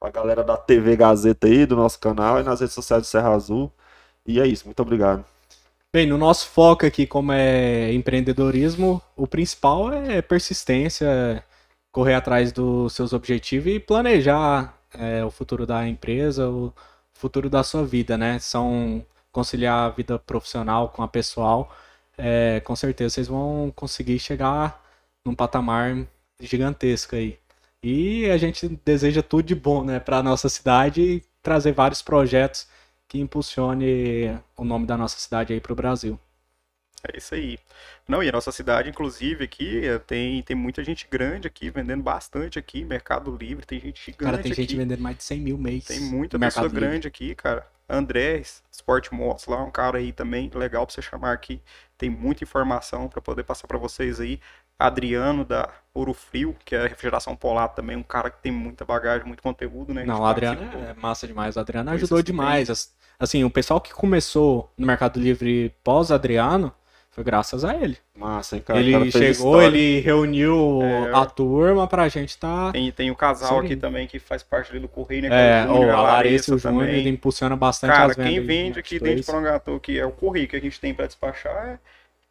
pra 0.00 0.10
galera 0.10 0.42
da 0.42 0.56
TV 0.56 0.96
Gazeta 0.96 1.46
aí, 1.46 1.66
do 1.66 1.76
nosso 1.76 2.00
canal 2.00 2.40
e 2.40 2.42
nas 2.42 2.60
redes 2.60 2.74
sociais 2.74 3.02
do 3.02 3.06
Serra 3.06 3.34
Azul. 3.34 3.70
E 4.26 4.40
é 4.40 4.46
isso, 4.46 4.64
muito 4.64 4.80
obrigado. 4.80 5.22
Bem, 5.92 6.06
no 6.06 6.16
nosso 6.16 6.48
foco 6.48 6.86
aqui, 6.86 7.06
como 7.06 7.32
é 7.32 7.92
empreendedorismo, 7.92 9.02
o 9.14 9.26
principal 9.26 9.92
é 9.92 10.22
persistência, 10.22 11.44
correr 11.92 12.14
atrás 12.14 12.52
dos 12.52 12.94
seus 12.94 13.12
objetivos 13.12 13.70
e 13.70 13.78
planejar 13.78 14.78
é, 14.94 15.22
o 15.22 15.30
futuro 15.30 15.66
da 15.66 15.86
empresa, 15.86 16.48
o 16.48 16.72
futuro 17.22 17.48
da 17.48 17.62
sua 17.62 17.84
vida, 17.84 18.18
né? 18.18 18.38
São 18.40 19.04
conciliar 19.30 19.86
a 19.86 19.90
vida 19.90 20.18
profissional 20.18 20.88
com 20.88 21.02
a 21.02 21.08
pessoal. 21.08 21.72
É, 22.18 22.60
com 22.60 22.74
certeza 22.76 23.14
vocês 23.14 23.28
vão 23.28 23.72
conseguir 23.76 24.18
chegar 24.18 24.82
num 25.24 25.34
patamar 25.34 26.06
gigantesco 26.40 27.14
aí. 27.16 27.38
E 27.82 28.28
a 28.30 28.36
gente 28.38 28.68
deseja 28.84 29.22
tudo 29.22 29.44
de 29.44 29.54
bom, 29.54 29.84
né, 29.84 30.00
para 30.00 30.22
nossa 30.22 30.48
cidade 30.48 31.02
e 31.02 31.24
trazer 31.42 31.72
vários 31.72 32.02
projetos 32.02 32.68
que 33.08 33.20
impulsione 33.20 34.38
o 34.56 34.64
nome 34.64 34.86
da 34.86 34.96
nossa 34.96 35.18
cidade 35.18 35.52
aí 35.52 35.60
para 35.60 35.72
o 35.72 35.76
Brasil. 35.76 36.18
É 37.04 37.18
isso 37.18 37.34
aí. 37.34 37.58
Não, 38.06 38.22
e 38.22 38.28
a 38.28 38.32
nossa 38.32 38.52
cidade, 38.52 38.88
inclusive, 38.88 39.44
aqui, 39.44 39.84
eh, 39.86 39.98
tem, 39.98 40.40
tem 40.42 40.54
muita 40.54 40.84
gente 40.84 41.08
grande 41.10 41.48
aqui, 41.48 41.68
vendendo 41.68 42.02
bastante 42.02 42.58
aqui, 42.60 42.84
Mercado 42.84 43.34
Livre, 43.36 43.66
tem 43.66 43.80
gente 43.80 44.00
gigante 44.04 44.24
Cara, 44.24 44.38
tem 44.38 44.54
gente 44.54 44.66
aqui. 44.66 44.76
vendendo 44.76 45.00
mais 45.00 45.16
de 45.16 45.24
100 45.24 45.40
mil 45.40 45.58
mês. 45.58 45.84
Tem 45.84 45.98
muita 46.00 46.38
pessoa 46.38 46.66
Livre. 46.68 46.80
grande 46.80 47.08
aqui, 47.08 47.34
cara. 47.34 47.66
André, 47.88 48.42
Sport 48.70 49.10
Motos 49.10 49.46
lá, 49.46 49.62
um 49.62 49.70
cara 49.70 49.98
aí 49.98 50.12
também 50.12 50.48
legal 50.54 50.86
pra 50.86 50.94
você 50.94 51.02
chamar 51.02 51.32
aqui. 51.32 51.60
Tem 51.98 52.08
muita 52.08 52.44
informação 52.44 53.08
pra 53.08 53.20
poder 53.20 53.42
passar 53.42 53.66
pra 53.66 53.76
vocês 53.78 54.20
aí. 54.20 54.38
Adriano 54.78 55.44
da 55.44 55.68
Ouro 55.92 56.14
Frio, 56.14 56.56
que 56.64 56.74
é 56.74 56.86
refrigeração 56.86 57.36
polar 57.36 57.68
também, 57.68 57.96
um 57.96 58.02
cara 58.02 58.30
que 58.30 58.40
tem 58.42 58.50
muita 58.50 58.84
bagagem, 58.84 59.26
muito 59.26 59.42
conteúdo, 59.42 59.92
né? 59.92 60.02
A 60.02 60.06
Não, 60.06 60.14
gente 60.14 60.22
o 60.22 60.26
Adriano 60.26 60.56
participou. 60.60 60.88
é 60.88 60.94
massa 60.94 61.26
demais. 61.26 61.56
O 61.56 61.60
Adriano 61.60 61.90
ajudou 61.90 62.22
demais. 62.22 62.70
As- 62.70 62.94
Assim, 63.20 63.44
o 63.44 63.50
pessoal 63.50 63.80
que 63.80 63.92
começou 63.92 64.72
no 64.76 64.84
Mercado 64.84 65.20
Livre 65.20 65.72
pós-Adriano 65.84 66.72
foi 67.12 67.22
graças 67.22 67.64
a 67.64 67.74
ele. 67.74 67.96
Massa, 68.16 68.56
hein, 68.56 68.62
cara? 68.66 68.80
Cara 68.80 68.90
ele 69.04 69.10
fez 69.12 69.36
chegou, 69.36 69.60
história. 69.60 69.66
ele 69.78 70.00
reuniu 70.00 70.80
É. 70.82 71.10
a 71.14 71.24
turma 71.26 71.86
pra 71.86 72.08
gente 72.08 72.36
tá. 72.38 72.72
Tem, 72.72 72.90
tem 72.90 73.10
o 73.10 73.14
casal 73.14 73.60
Sim. 73.60 73.66
aqui 73.66 73.76
também 73.76 74.06
que 74.06 74.18
faz 74.18 74.42
parte 74.42 74.70
ali 74.70 74.80
do 74.80 74.88
Correio, 74.88 75.22
né? 75.22 75.28
que 75.28 75.34
É, 75.34 75.64
o 75.70 75.74
Júnior, 75.76 75.90
a 75.94 76.00
Larissa 76.02 76.50
e 76.50 76.54
o. 76.54 76.58
Júnior, 76.58 76.88
ele 76.88 77.08
impulsiona 77.10 77.54
bastante 77.54 77.92
Cara, 77.92 78.10
as 78.10 78.16
vendas. 78.16 78.30
quem 78.32 78.40
de 78.40 78.46
vende 78.46 78.78
aqui 78.78 78.94
marketplace. 78.94 79.04
dentro 79.04 79.20
de 79.20 79.26
Porangatu, 79.26 79.80
que 79.80 79.98
é 79.98 80.06
o 80.06 80.10
Correio 80.10 80.48
que 80.48 80.56
a 80.56 80.60
gente 80.60 80.80
tem 80.80 80.94
pra 80.94 81.06
despachar, 81.06 81.66
é 81.68 81.78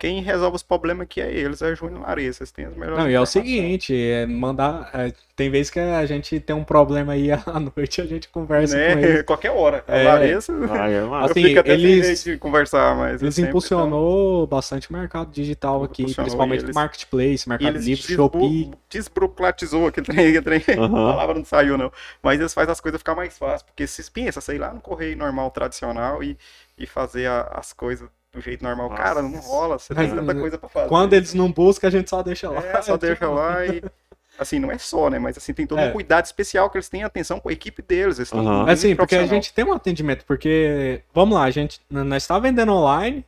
quem 0.01 0.19
resolve 0.23 0.55
os 0.55 0.63
problemas 0.63 1.03
aqui 1.03 1.21
é 1.21 1.31
eles, 1.31 1.61
é 1.61 1.75
Júnior 1.75 1.99
e 2.01 2.03
Larissa. 2.07 2.39
Vocês 2.39 2.51
têm 2.51 2.65
as 2.65 2.75
melhores 2.75 2.97
Não, 3.03 3.07
e 3.07 3.13
é 3.13 3.21
o 3.21 3.25
seguinte, 3.27 3.95
é 3.95 4.25
mandar. 4.25 4.89
é, 4.95 5.13
tem 5.35 5.47
vezes 5.51 5.69
que 5.69 5.79
a 5.79 6.03
gente 6.07 6.39
tem 6.39 6.55
um 6.55 6.63
problema 6.63 7.13
aí 7.13 7.29
à 7.45 7.59
noite, 7.59 8.01
a 8.01 8.05
gente 8.07 8.27
conversa 8.29 8.75
com 8.75 8.81
Né? 8.81 8.91
eles. 9.03 9.21
Qualquer 9.29 9.51
hora. 9.51 9.83
A 9.87 9.95
É. 9.95 10.03
Larissa, 10.03 10.51
Ah, 10.71 10.89
é 10.89 11.01
massa. 11.01 11.25
eu 11.27 11.31
Assim, 11.31 11.43
fico 11.43 11.59
até 11.59 11.73
eles- 11.73 12.05
sem 12.07 12.15
jeito 12.15 12.31
de 12.31 12.37
conversar, 12.39 12.95
mas... 12.95 13.21
Eles 13.21 13.35
sempre- 13.35 13.49
impulsionou 13.49 14.47
bastante 14.47 14.89
o 14.89 14.93
mercado 14.93 15.29
digital 15.31 15.83
aqui, 15.83 16.11
principalmente 16.15 16.63
eles- 16.63 16.75
Marketplace, 16.75 17.47
Mercado 17.47 17.77
Livre, 17.77 18.01
Shopee. 18.15 18.71
desburocratizou 18.89 19.85
aquele 19.85 20.07
trem, 20.07 20.35
aquele 20.35 20.41
trem. 20.59 20.63
A 20.79 20.81
Aham. 20.81 20.89
palavra 21.11 21.35
não 21.35 21.45
saiu, 21.45 21.77
não. 21.77 21.91
Mas 22.23 22.39
eles 22.39 22.53
fazem 22.55 22.71
as 22.71 22.81
coisas 22.81 22.97
ficar 22.99 23.13
mais 23.13 23.37
fáceis. 23.37 23.61
Porque 23.61 23.85
vocês 23.85 24.09
pensam, 24.09 24.41
sei 24.41 24.57
lá, 24.57 24.73
no 24.73 24.81
correio 24.81 25.15
normal, 25.15 25.51
tradicional 25.51 26.23
e, 26.23 26.35
e 26.75 26.87
fazer 26.87 27.27
a- 27.27 27.51
as 27.53 27.71
coisas 27.71 28.09
do 28.31 28.39
jeito 28.41 28.63
normal. 28.63 28.89
Nossa. 28.89 29.01
Cara, 29.01 29.21
não 29.21 29.39
rola, 29.39 29.77
você 29.77 29.93
tem 29.93 30.09
tanta 30.09 30.33
coisa 30.35 30.57
pra 30.57 30.69
fazer. 30.69 30.87
Quando 30.89 31.13
eles 31.13 31.33
não 31.33 31.51
buscam, 31.51 31.87
a 31.87 31.91
gente 31.91 32.09
só 32.09 32.21
deixa 32.23 32.49
lá. 32.49 32.65
É, 32.65 32.81
só 32.81 32.97
deixa 32.97 33.29
lá 33.29 33.65
e. 33.65 33.81
Assim, 34.39 34.57
não 34.57 34.71
é 34.71 34.77
só, 34.77 35.09
né? 35.09 35.19
Mas 35.19 35.37
assim, 35.37 35.53
tem 35.53 35.67
todo 35.67 35.79
É. 35.79 35.89
um 35.89 35.91
cuidado 35.91 36.25
especial 36.25 36.69
que 36.69 36.77
eles 36.77 36.89
têm 36.89 37.03
atenção 37.03 37.39
com 37.39 37.49
a 37.49 37.51
equipe 37.51 37.81
deles. 37.81 38.17
Eles 38.17 38.31
muito 38.31 38.69
Assim, 38.69 38.95
porque 38.95 39.15
a 39.15 39.25
gente 39.27 39.53
tem 39.53 39.65
um 39.65 39.73
atendimento, 39.73 40.25
porque, 40.25 41.01
vamos 41.13 41.35
lá, 41.35 41.43
a 41.43 41.51
gente, 41.51 41.79
nós 41.89 42.23
está 42.23 42.39
vendendo 42.39 42.71
online, 42.71 43.23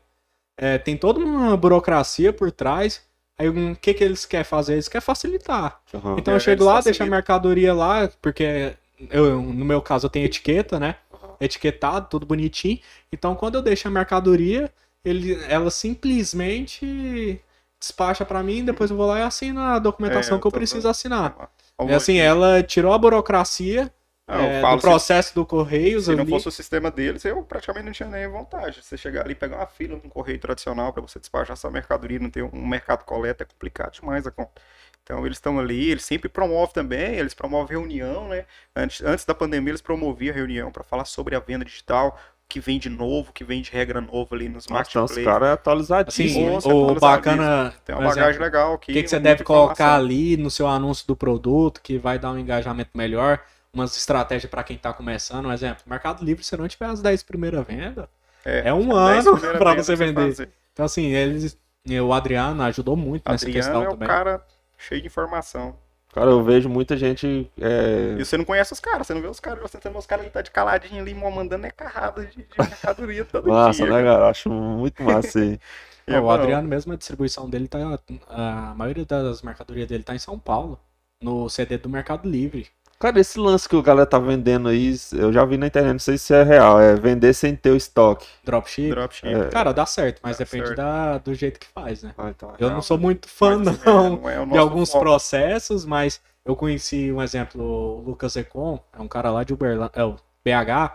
é, 0.58 0.78
tem 0.78 0.98
toda 0.98 1.20
uma 1.20 1.56
burocracia 1.58 2.32
por 2.34 2.52
trás, 2.52 3.02
aí 3.38 3.48
o 3.50 3.76
que 3.76 3.94
que 3.94 4.04
eles 4.04 4.26
querem 4.26 4.46
fazer? 4.46 4.74
Eles 4.74 4.88
querem 4.88 5.06
facilitar. 5.06 5.82
Aham. 5.94 6.16
Então 6.18 6.34
É, 6.34 6.38
eu 6.38 6.40
chego 6.40 6.64
lá, 6.64 6.80
deixo 6.80 7.04
a 7.04 7.06
mercadoria 7.06 7.74
lá, 7.74 8.10
porque 8.22 8.74
eu, 9.12 9.40
no 9.42 9.66
meu 9.66 9.82
caso 9.82 10.06
eu 10.08 10.10
tenho 10.10 10.26
etiqueta, 10.26 10.80
né? 10.80 10.96
Etiquetado, 11.40 12.08
tudo 12.10 12.26
bonitinho. 12.26 12.80
Então 13.12 13.36
quando 13.36 13.56
eu 13.56 13.62
deixo 13.62 13.88
a 13.88 13.92
mercadoria, 13.92 14.72
ele, 15.04 15.34
ela 15.50 15.70
simplesmente 15.72 17.42
despacha 17.80 18.26
pra 18.26 18.42
mim, 18.44 18.64
depois 18.64 18.90
eu 18.92 18.98
vou 18.98 19.08
lá 19.08 19.20
e 19.20 19.24
assino 19.24 19.60
a 19.60 19.80
documentação 19.80 20.38
É, 20.38 20.42
que 20.42 20.48
eu 20.48 20.52
tô- 20.52 20.58
preciso 20.60 20.88
assinar. 20.88 21.36
Ó, 21.78 21.86
É 21.86 21.96
assim, 21.96 22.18
ela 22.18 22.64
tirou 22.64 22.94
a 22.94 22.98
burocracia 22.98 23.94
Não, 24.28 24.46
eu 24.46 24.50
é, 24.50 24.62
do 24.66 24.80
processo 24.82 25.36
do 25.36 25.46
Correios 25.46 26.06
Se 26.06 26.16
não 26.16 26.24
ali. 26.24 26.32
fosse 26.32 26.48
o 26.48 26.52
sistema 26.52 26.90
deles, 26.90 27.24
eu 27.26 27.44
praticamente 27.44 27.86
não 27.86 27.92
tinha 27.94 28.10
nem 28.10 28.28
vontade. 28.28 28.82
Você 28.82 28.98
chegar 28.98 29.22
ali 29.24 29.34
e 29.34 29.36
pegar 29.36 29.58
uma 29.58 29.68
fila 29.68 29.96
num 30.02 30.10
correio 30.10 30.40
tradicional 30.40 30.92
para 30.94 31.02
você 31.02 31.20
despachar 31.20 31.54
essa 31.54 31.70
mercadoria, 31.70 32.20
não 32.20 32.30
ter 32.30 32.44
um 32.44 32.66
mercado 32.68 33.04
coleta, 33.06 33.44
é 33.44 33.46
complicado 33.46 33.94
demais 33.94 34.26
a 34.26 34.32
conta. 34.32 34.62
Então 35.04 35.26
eles 35.26 35.38
estão 35.38 35.60
ali, 35.60 35.92
eles 35.92 36.04
sempre 36.06 36.30
promovem 36.30 36.74
também, 36.74 37.16
eles 37.16 37.34
promovem 37.34 37.78
reunião, 37.78 38.30
né? 38.30 38.46
Antes, 38.76 39.02
antes 39.02 39.26
da 39.26 39.36
pandemia 39.36 39.72
eles 39.72 39.82
promoviam 39.82 40.34
reunião 40.34 40.72
para 40.72 40.84
falar 40.84 41.06
sobre 41.06 41.36
a 41.36 41.40
venda 41.40 41.66
digital, 41.66 42.18
que 42.54 42.60
vem 42.60 42.78
de 42.78 42.90
novo, 42.90 43.34
que 43.34 43.44
vem 43.44 43.62
de 43.64 43.72
regra 43.72 44.00
nova 44.00 44.36
ali 44.36 44.48
nos 44.48 44.68
Nossa, 44.68 44.90
então 44.90 45.04
os 45.06 45.12
marketplaces. 45.12 45.24
caras 45.24 45.48
é 45.48 45.52
Assim, 45.52 45.54
atualizadíssimo. 45.62 46.52
Nossa, 46.54 46.70
o 46.70 46.96
bacana. 47.00 47.74
Tem 47.84 47.96
uma 47.96 48.04
bagagem 48.10 48.30
exemplo, 48.30 48.44
legal 48.44 48.72
O 48.72 48.76
aqui. 48.76 48.94
que, 48.94 49.02
que 49.04 49.10
você 49.10 49.20
deve 49.20 49.44
colocar 49.44 50.00
informação. 50.00 50.06
ali 50.06 50.38
no 50.38 50.52
seu 50.52 50.68
anúncio 50.68 51.08
do 51.08 51.16
produto 51.16 51.82
que 51.82 51.98
vai 51.98 52.20
dar 52.20 52.32
um 52.32 52.38
engajamento 52.38 52.92
melhor? 52.94 53.40
Umas 53.74 53.98
estratégias 53.98 54.50
para 54.52 54.64
quem 54.64 54.78
tá 54.78 54.94
começando. 54.94 55.48
Um 55.48 55.52
exemplo, 55.52 55.84
Mercado 55.88 56.24
Livre, 56.24 56.44
se 56.44 56.56
não 56.56 56.68
tiver 56.68 56.86
as 56.86 57.02
10 57.02 57.24
primeiras 57.24 57.66
vendas, 57.66 58.06
é 58.46 58.72
um 58.74 58.88
dez 59.08 59.26
ano 59.26 59.36
vendas 59.58 59.86
você 59.88 59.96
vender. 59.96 60.28
fazer. 60.28 60.50
Então, 60.74 60.86
assim, 60.86 61.08
eles. 61.12 61.58
O 62.04 62.14
Adriano 62.14 62.62
ajudou 62.64 62.96
muito 62.96 63.30
nessa 63.30 63.46
Adriano 63.46 63.66
questão 63.66 63.84
é 63.84 63.88
o 63.88 63.92
também. 63.94 64.08
cara 64.08 64.46
cheio 64.78 65.02
de 65.02 65.08
informação. 65.08 65.76
Cara, 66.14 66.30
eu 66.30 66.44
vejo 66.44 66.69
muita 66.69 66.95
gente. 66.95 67.52
é, 67.60 68.15
E 68.19 68.23
você 68.26 68.38
não 68.38 68.45
conhece 68.45 68.72
os 68.72 68.80
caras, 68.80 69.07
você 69.07 69.14
não 69.14 69.22
vê 69.22 69.27
os 69.27 69.40
caras, 69.40 69.61
você 69.61 69.77
tem 69.80 69.91
os 69.95 70.06
caras 70.06 70.26
ali 70.26 70.31
tá 70.31 70.41
de 70.41 70.52
caladinho 70.52 71.02
ali, 71.02 71.14
mandando 71.14 71.65
é 71.65 71.72
carrada 71.72 72.26
de, 72.26 72.38
de 72.38 72.48
mercadoria 72.60 73.26
todo 73.26 73.49
Massa, 73.49 73.84
dia. 73.84 73.94
né, 73.94 74.03
cara? 74.03 74.30
Acho 74.30 74.49
muito 74.49 75.02
massa 75.03 75.40
aí. 75.40 75.60
É 76.06 76.19
o. 76.19 76.30
Adriano 76.30 76.68
mesmo, 76.68 76.94
a 76.94 76.98
distribuição 76.98 77.49
dele 77.49 77.68
tá. 77.68 77.80
A 78.27 78.73
maioria 78.76 79.06
das 79.06 79.41
mercadorias 79.41 79.88
dele 79.88 80.03
tá 80.03 80.14
em 80.14 80.19
São 80.19 80.38
Paulo. 80.38 80.77
No 81.22 81.49
CD 81.49 81.77
do 81.77 81.88
Mercado 81.90 82.30
Livre. 82.30 82.68
Cara, 83.04 83.20
esse 83.20 83.38
lance 83.38 83.68
que 83.68 83.76
o 83.76 83.82
galera 83.82 84.06
tá 84.06 84.18
vendendo 84.18 84.70
aí, 84.70 84.96
eu 85.12 85.34
já 85.34 85.44
vi 85.44 85.58
na 85.58 85.68
internet, 85.68 85.92
não 85.92 86.00
sei 86.00 86.18
se 86.18 86.34
é 86.34 86.42
real. 86.42 86.80
É 86.80 86.96
vender 86.96 87.34
sem 87.34 87.54
ter 87.54 87.72
o 87.72 87.76
estoque. 87.76 88.26
Dropship. 88.46 88.92
Dropship. 88.92 89.28
É. 89.28 89.50
Cara, 89.50 89.74
dá 89.74 89.86
certo, 89.86 90.22
mas 90.24 90.38
Dá 90.38 90.46
depende 90.46 90.68
certo. 90.68 90.78
da, 90.78 91.18
do 91.18 91.34
jeito 91.34 91.60
que 91.60 91.68
faz, 91.68 92.02
né? 92.02 92.14
Ah, 92.18 92.30
então 92.30 92.52
é 92.52 92.54
Eu 92.54 92.68
real. 92.68 92.72
não 92.72 92.82
sou 92.82 92.98
muito 92.98 93.28
fã, 93.28 93.58
Mas, 93.58 93.68
é, 93.86 93.86
não. 93.86 94.30
é 94.30 94.46
de 94.46 94.58
alguns 94.58 94.90
foco. 94.90 95.04
processos, 95.04 95.84
mas 95.84 96.22
eu 96.46 96.56
conheci 96.56 97.12
um 97.12 97.22
exemplo, 97.22 97.62
o 97.62 98.00
Lucas 98.00 98.38
Econ, 98.38 98.80
é 98.98 99.02
um 99.02 99.08
cara 99.10 99.30
lá 99.32 99.44
de 99.44 99.54
Uberlândia, 99.54 99.92
é 99.96 100.06
o 100.06 100.16
BH, 100.46 100.94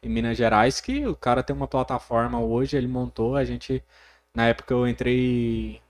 em 0.00 0.08
Minas 0.08 0.36
Gerais, 0.36 0.80
que 0.80 1.04
o 1.08 1.16
cara 1.16 1.42
tem 1.42 1.56
uma 1.56 1.66
plataforma 1.66 2.38
hoje, 2.38 2.76
ele 2.76 2.86
montou, 2.86 3.34
a 3.34 3.44
gente, 3.44 3.82
na 4.32 4.46
época 4.46 4.72
eu 4.74 4.86
entrei 4.86 5.80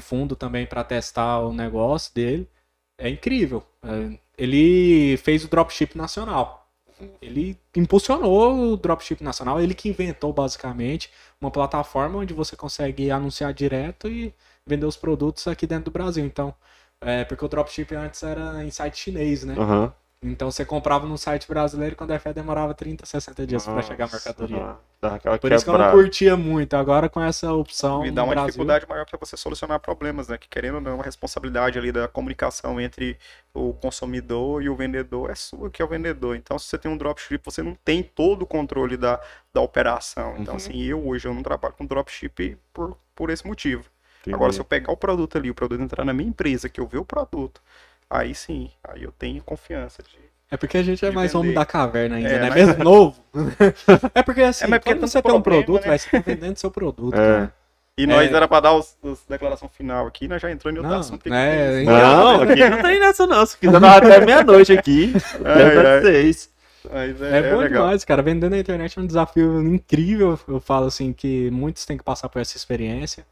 fundo 0.00 0.34
também 0.34 0.64
para 0.64 0.82
testar 0.82 1.40
o 1.40 1.52
negócio 1.52 2.14
dele, 2.14 2.48
é 2.96 3.10
incrível. 3.10 3.62
É, 3.82 4.21
Ele 4.36 5.16
fez 5.18 5.44
o 5.44 5.48
dropship 5.48 5.96
nacional. 5.96 6.70
Ele 7.20 7.58
impulsionou 7.76 8.72
o 8.72 8.76
dropship 8.76 9.22
nacional, 9.22 9.60
ele 9.60 9.74
que 9.74 9.88
inventou 9.88 10.32
basicamente 10.32 11.10
uma 11.40 11.50
plataforma 11.50 12.18
onde 12.18 12.32
você 12.32 12.54
consegue 12.56 13.10
anunciar 13.10 13.52
direto 13.52 14.08
e 14.08 14.32
vender 14.66 14.86
os 14.86 14.96
produtos 14.96 15.46
aqui 15.48 15.66
dentro 15.66 15.86
do 15.86 15.90
Brasil. 15.90 16.24
Então, 16.24 16.54
é, 17.00 17.24
porque 17.24 17.44
o 17.44 17.48
dropship 17.48 17.92
antes 17.94 18.22
era 18.22 18.64
em 18.64 18.70
site 18.70 18.98
chinês, 18.98 19.44
né? 19.44 19.54
Aham. 19.58 19.92
Então 20.22 20.50
você 20.50 20.64
comprava 20.64 21.06
no 21.06 21.18
site 21.18 21.48
brasileiro 21.48 21.94
e 21.94 21.96
quando 21.96 22.12
é 22.12 22.18
fé 22.18 22.32
demorava 22.32 22.74
30, 22.74 23.04
60 23.04 23.44
dias 23.44 23.66
para 23.66 23.82
chegar 23.82 24.04
a 24.04 24.08
mercadoria. 24.12 24.56
aham. 24.58 24.78
Dá 25.02 25.16
aquela 25.16 25.38
Por 25.38 25.52
isso 25.52 25.64
que 25.64 25.70
eu 25.70 25.74
não 25.74 25.84
curtia 25.84 26.36
muito. 26.36 26.74
Agora 26.74 27.08
com 27.08 27.20
essa 27.20 27.52
opção 27.52 28.04
E 28.04 28.10
dá 28.10 28.24
uma 28.24 28.34
Brasil, 28.34 28.64
dificuldade 28.64 28.86
maior 28.88 29.06
para 29.06 29.18
você 29.18 29.36
solucionar 29.36 29.78
problemas, 29.78 30.26
né? 30.26 30.36
Que 30.36 30.48
querendo 30.48 30.76
ou 30.76 30.80
não, 30.80 31.00
a 31.00 31.04
responsabilidade 31.04 31.78
ali 31.78 31.92
da 31.92 32.08
comunicação 32.08 32.80
entre 32.80 33.16
o 33.54 33.72
consumidor 33.74 34.62
e 34.62 34.68
o 34.68 34.74
vendedor 34.74 35.30
é 35.30 35.34
sua, 35.36 35.70
que 35.70 35.80
é 35.80 35.84
o 35.84 35.88
vendedor. 35.88 36.34
Então, 36.36 36.58
se 36.58 36.66
você 36.66 36.78
tem 36.78 36.90
um 36.90 36.96
dropship, 36.96 37.40
você 37.44 37.62
não 37.62 37.74
tem 37.84 38.02
todo 38.02 38.42
o 38.42 38.46
controle 38.46 38.96
da, 38.96 39.20
da 39.54 39.60
operação. 39.60 40.36
Então, 40.38 40.54
Uhum. 40.54 40.56
assim, 40.56 40.82
eu 40.82 41.06
hoje 41.06 41.28
eu 41.28 41.34
não 41.34 41.42
trabalho 41.42 41.74
com 41.74 41.86
dropship 41.86 42.56
por, 42.72 42.96
por 43.14 43.30
esse 43.30 43.46
motivo. 43.46 43.84
Entendi. 44.20 44.32
Agora, 44.32 44.52
se 44.52 44.60
eu 44.60 44.64
pegar 44.64 44.90
o 44.92 44.96
produto 44.96 45.36
ali, 45.38 45.50
o 45.50 45.54
produto 45.54 45.80
entrar 45.82 46.04
na 46.04 46.12
minha 46.14 46.28
empresa, 46.28 46.68
que 46.68 46.80
eu 46.80 46.86
ver 46.86 46.98
o 46.98 47.04
produto, 47.04 47.62
aí 48.10 48.34
sim, 48.34 48.70
aí 48.82 49.02
eu 49.04 49.12
tenho 49.12 49.42
confiança 49.44 50.02
de. 50.02 50.31
É 50.52 50.56
porque 50.58 50.76
a 50.76 50.82
gente 50.82 51.04
é 51.04 51.10
mais 51.10 51.32
vender. 51.32 51.40
homem 51.40 51.54
da 51.54 51.64
caverna 51.64 52.16
ainda, 52.16 52.28
É, 52.28 52.38
né? 52.40 52.50
mas- 52.50 52.54
Mesmo 52.66 52.84
novo. 52.84 53.16
é 54.14 54.22
porque 54.22 54.42
assim, 54.42 54.64
É, 54.64 54.68
mas 54.68 54.78
porque 54.80 54.94
quando 54.94 55.08
você 55.08 55.18
um 55.18 55.22
tem 55.22 55.32
um 55.32 55.40
problema, 55.40 55.64
produto, 55.64 55.82
né? 55.82 55.88
vai, 55.88 55.98
você 55.98 56.10
tá 56.10 56.18
vendendo 56.24 56.56
seu 56.58 56.70
produto, 56.70 57.14
É. 57.14 57.18
cara. 57.18 57.54
E 57.96 58.06
nós 58.06 58.30
É. 58.30 58.34
era 58.34 58.46
para 58.48 58.60
dar 58.60 58.72
os, 58.74 58.96
os 59.02 59.20
declaração 59.28 59.68
final 59.68 60.06
aqui, 60.06 60.28
nós 60.28 60.40
já 60.40 60.50
entramos 60.50 60.76
em 60.76 60.78
outro 60.80 60.92
Não, 60.92 61.00
assunto. 61.00 61.28
né, 61.28 61.70
que 61.70 61.76
tem 61.76 61.84
Não, 61.86 62.42
aqui 62.42 62.68
não 62.70 62.82
tem 62.82 63.00
nessa 63.00 63.26
não. 63.26 63.44
Se 63.46 63.56
quiser 63.56 63.80
dar 63.80 63.96
até 63.96 64.24
meia-noite 64.24 64.72
aqui, 64.72 65.12
Ai, 65.44 65.62
até 65.78 65.94
ai. 65.96 66.02
seis. 66.02 66.50
Mas 66.92 67.22
É, 67.22 67.30
é, 67.30 67.38
é 67.38 67.50
bom 67.52 67.58
legal. 67.60 67.82
demais, 67.84 68.04
cara. 68.04 68.22
Vender 68.22 68.50
na 68.50 68.58
internet 68.58 68.98
é 68.98 69.02
um 69.02 69.06
desafio 69.06 69.62
incrível. 69.62 70.38
Eu 70.48 70.60
falo 70.60 70.86
assim 70.86 71.12
que 71.12 71.50
muitos 71.50 71.84
têm 71.86 71.96
que 71.96 72.02
passar 72.04 72.28
por 72.28 72.40
essa 72.42 72.56
experiência. 72.56 73.24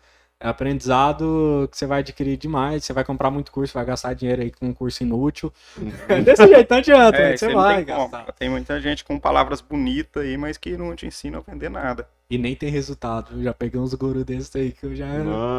É 0.43 0.49
aprendizado 0.49 1.69
que 1.71 1.77
você 1.77 1.87
vai 1.87 2.01
adquirir 2.01 2.37
demais. 2.39 2.83
Você 2.85 2.93
vai 2.95 3.05
comprar 3.05 3.31
muito 3.31 3.53
curso, 3.53 3.75
vai 3.75 3.85
gastar 3.85 4.15
dinheiro 4.15 4.41
aí 4.41 4.51
com 4.51 4.69
um 4.69 4.73
curso 4.75 5.03
inútil. 5.03 5.53
Desse 6.25 6.47
jeito 6.47 6.71
não 6.71 6.79
adianta, 6.79 7.19
É, 7.19 7.31
né? 7.31 7.37
você 7.37 7.47
você 7.47 7.49
não 7.49 7.61
vai 7.61 7.85
tem 7.85 7.95
como. 7.95 8.09
gastar. 8.09 8.33
Tem 8.33 8.49
muita 8.49 8.81
gente 8.81 9.05
com 9.05 9.19
palavras 9.19 9.61
bonitas 9.61 10.23
aí, 10.23 10.39
mas 10.39 10.57
que 10.57 10.79
não 10.79 10.97
te 10.97 11.07
ensina 11.07 11.39
a 11.39 11.41
vender 11.43 11.69
nada. 11.69 12.09
E 12.31 12.39
nem 12.39 12.57
tem 12.57 12.71
resultado. 12.71 13.37
Eu 13.37 13.43
já 13.43 13.53
peguei 13.53 13.79
uns 13.79 13.93
gurus 13.93 14.25
desses 14.25 14.55
aí 14.57 14.73
que 14.73 14.87
eu 14.87 14.95
já 14.95 15.07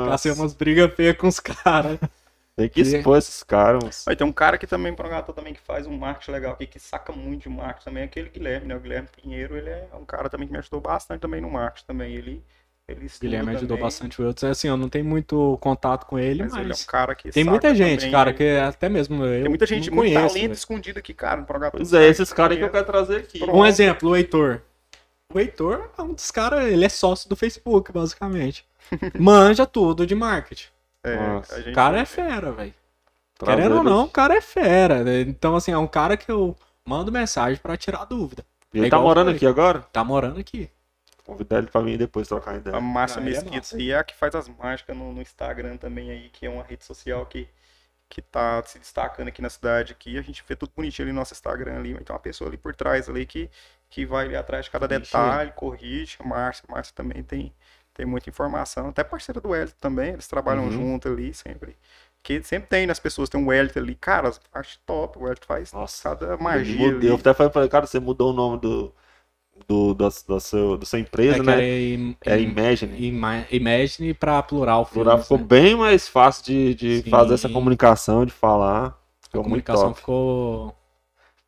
cacei 0.09 0.31
umas 0.31 0.53
brigas 0.53 0.91
feias 0.95 1.15
com 1.15 1.27
os 1.27 1.39
caras. 1.39 1.99
Tem 2.53 2.67
que 2.67 2.81
expor 2.81 3.17
esses 3.17 3.43
caras. 3.43 4.05
Aí 4.07 4.15
tem 4.15 4.27
um 4.27 4.31
cara 4.31 4.57
que 4.57 4.67
também, 4.67 4.93
programador 4.93 5.33
também, 5.33 5.53
que 5.53 5.61
faz 5.61 5.87
um 5.87 5.97
marketing 5.97 6.31
legal 6.31 6.51
aqui, 6.53 6.67
que 6.67 6.79
saca 6.79 7.13
muito 7.13 7.43
de 7.43 7.49
marketing 7.49 7.85
também, 7.85 8.03
é 8.03 8.05
aquele 8.05 8.29
Guilherme, 8.29 8.67
né? 8.67 8.75
O 8.75 8.79
Guilherme 8.79 9.07
Pinheiro, 9.21 9.55
ele 9.57 9.69
é 9.69 9.87
um 9.93 10.03
cara 10.03 10.29
também 10.29 10.47
que 10.47 10.51
me 10.53 10.59
ajudou 10.59 10.81
bastante 10.81 11.21
também 11.21 11.39
no 11.39 11.49
marketing 11.49 11.87
também. 11.87 12.13
Ele, 12.13 12.43
ele 12.91 13.05
estuda 13.05 13.26
Guilherme 13.27 13.49
ajudou 13.51 13.69
também, 13.77 13.84
bastante 13.84 14.22
o 14.22 14.26
outros. 14.26 14.43
Assim, 14.43 14.68
eu 14.68 14.77
não 14.77 14.89
tenho 14.89 15.05
muito 15.05 15.57
contato 15.61 16.05
com 16.05 16.18
ele, 16.19 16.43
Mas 16.43 16.51
mas, 16.51 16.61
ele 16.61 16.72
é 16.72 16.76
um 16.76 16.85
cara 16.88 17.15
que 17.15 17.30
tem 17.31 17.43
muita 17.43 17.73
gente, 17.76 17.99
também, 17.99 18.11
cara, 18.11 18.34
que 18.34 18.57
até 18.57 18.89
mesmo 18.89 19.23
eu 19.26 19.41
Tem 19.41 19.49
muita 19.49 19.65
gente, 19.65 19.89
não 19.89 19.97
muito 19.97 20.13
conheço, 20.13 20.27
talento 20.27 20.41
velho. 20.41 20.53
escondido 20.53 20.99
aqui, 20.99 21.13
cara, 21.13 21.41
no 21.41 21.45
programa. 21.45 21.72
Pois 21.72 21.93
é, 21.93 22.07
esses 22.07 22.31
caras 22.34 22.57
que 22.57 22.63
eu 22.63 22.69
quero 22.69 22.85
trazer 22.85 23.18
aqui. 23.18 23.39
Pronto. 23.39 23.55
Um 23.57 23.65
exemplo, 23.65 24.09
o 24.09 24.15
Heitor. 24.15 24.61
O 25.34 25.39
Heitor 25.39 25.89
é 25.97 26.01
um 26.01 26.13
dos 26.13 26.30
caras, 26.31 26.65
ele 26.65 26.84
é 26.85 26.89
sócio 26.89 27.30
do 27.30 27.35
Facebook, 27.35 27.91
basicamente. 27.91 28.65
Manja 29.18 29.65
tudo 29.65 30.05
de 30.05 30.13
marketing. 30.15 30.68
É, 31.03 31.69
O 31.69 31.73
cara 31.73 31.99
é 31.99 32.05
fera, 32.05 32.51
velho. 32.51 32.73
Querendo 33.43 33.77
ou 33.77 33.84
não, 33.84 34.03
o 34.03 34.09
cara 34.09 34.35
é 34.35 34.41
fera. 34.41 35.03
né? 35.03 35.22
Então, 35.22 35.55
assim, 35.55 35.72
é 35.72 35.77
um 35.77 35.88
cara 35.88 36.15
que 36.15 36.30
eu 36.31 36.55
mando 36.85 37.11
mensagem 37.11 37.57
pra 37.61 37.76
tirar 37.77 38.05
dúvida. 38.05 38.45
Ele 38.73 38.88
É 38.88 38.89
tá 38.89 38.99
morando 38.99 39.31
aqui 39.31 39.45
agora? 39.45 39.80
Tá 39.91 40.03
morando 40.03 40.39
aqui. 40.39 40.69
Convidar 41.26 41.60
ele 41.60 41.68
pra 41.68 41.81
vir 41.81 41.98
depois 41.98 42.27
trocar 42.27 42.56
ideia. 42.56 42.76
A 42.76 42.81
Márcia 42.81 43.19
Ah, 43.19 43.22
é 43.22 43.26
Mesquita 43.26 43.76
aí 43.76 43.91
é 43.91 43.98
a 43.98 44.03
que 44.03 44.15
faz 44.15 44.35
as 44.35 44.48
mágicas 44.48 44.95
no, 44.98 45.14
no 45.14 45.22
Instagram 45.22 45.77
também 45.77 46.10
aí, 46.11 46.30
que 46.30 46.45
é 46.45 46.49
uma 46.49 46.64
rede 46.64 46.84
social 46.84 47.26
que, 47.26 47.48
que 48.10 48.22
tá 48.22 48.64
se 48.64 48.80
destacando 48.80 49.27
aqui 49.30 49.41
na 49.41 49.49
cidade 49.49 49.93
aqui. 49.93 50.18
A 50.18 50.22
gente 50.22 50.43
vê 50.48 50.56
tudo 50.56 50.72
bonitinho 50.76 51.06
ali 51.07 51.14
no 51.14 51.19
nosso 51.19 51.34
Instagram 51.34 51.77
ali, 51.77 51.93
mas 51.93 52.03
tem 52.03 52.14
uma 52.14 52.19
pessoa 52.19 52.49
ali 52.49 52.57
por 52.57 52.76
trás 52.76 53.10
ali 53.10 53.26
que, 53.26 53.49
que 53.89 54.06
vai 54.06 54.26
ali 54.26 54.35
atrás 54.35 54.65
de 54.65 54.72
cada 54.72 54.88
detalhe, 54.88 55.52
corrige. 55.53 56.18
A 56.19 56.23
Márcia, 56.27 56.65
a 56.68 56.72
Márcia 56.72 56.93
também 56.95 57.23
tem, 57.23 57.53
tem 57.93 58.06
muita 58.06 58.30
informação. 58.30 58.89
Até 58.89 59.03
parceira 59.03 59.39
do 59.41 59.49
Wellington 59.49 59.77
também, 59.80 60.14
eles 60.14 60.27
trabalham 60.27 60.65
Uhum. 60.65 60.72
junto 60.72 61.07
ali 61.10 61.34
sempre. 61.34 61.77
Que 62.23 62.41
sempre 62.43 62.69
tem 62.69 62.85
nas 62.85 62.99
pessoas, 62.99 63.30
tem 63.30 63.41
um 63.41 63.48
Wellington 63.48 63.80
ali. 63.80 63.95
Cara, 63.95 64.31
acho 64.53 64.80
top, 64.85 65.18
o 65.18 65.23
Wellington 65.23 65.45
faz 65.48 65.73
Nossa. 65.73 66.03
cada 66.03 66.38
Eu 66.38 66.38
magia 66.38 66.77
mudei. 66.77 67.10
Eu 67.10 67.15
até 67.15 67.34
falei 67.34 67.69
cara, 67.69 67.85
você 67.88 67.99
mudou 67.99 68.31
o 68.31 68.34
nome 68.34 68.60
do, 68.61 68.93
do, 69.67 69.93
da, 69.93 70.09
da, 70.27 70.39
seu, 70.39 70.77
da 70.77 70.85
sua 70.85 70.99
empresa, 70.99 71.38
é 71.39 71.41
né? 71.43 71.79
im- 71.93 72.15
É 72.25 72.39
im- 72.39 72.49
Imagine. 72.49 73.07
ima- 73.07 73.45
Imagine 73.51 74.13
pra 74.13 74.41
plural. 74.43 74.81
O 74.83 74.85
plural 74.85 75.17
filmes, 75.17 75.25
ficou 75.27 75.38
né? 75.39 75.43
bem 75.47 75.75
mais 75.75 76.07
fácil 76.07 76.43
de, 76.45 76.75
de 76.75 77.01
Sim. 77.03 77.09
fazer 77.09 77.33
essa 77.33 77.49
comunicação, 77.49 78.25
de 78.25 78.31
falar. 78.31 78.88
A 78.88 78.93
Ficou 79.31 79.43
muito 79.49 79.63
comunicação 79.65 79.93
ficou 79.93 80.75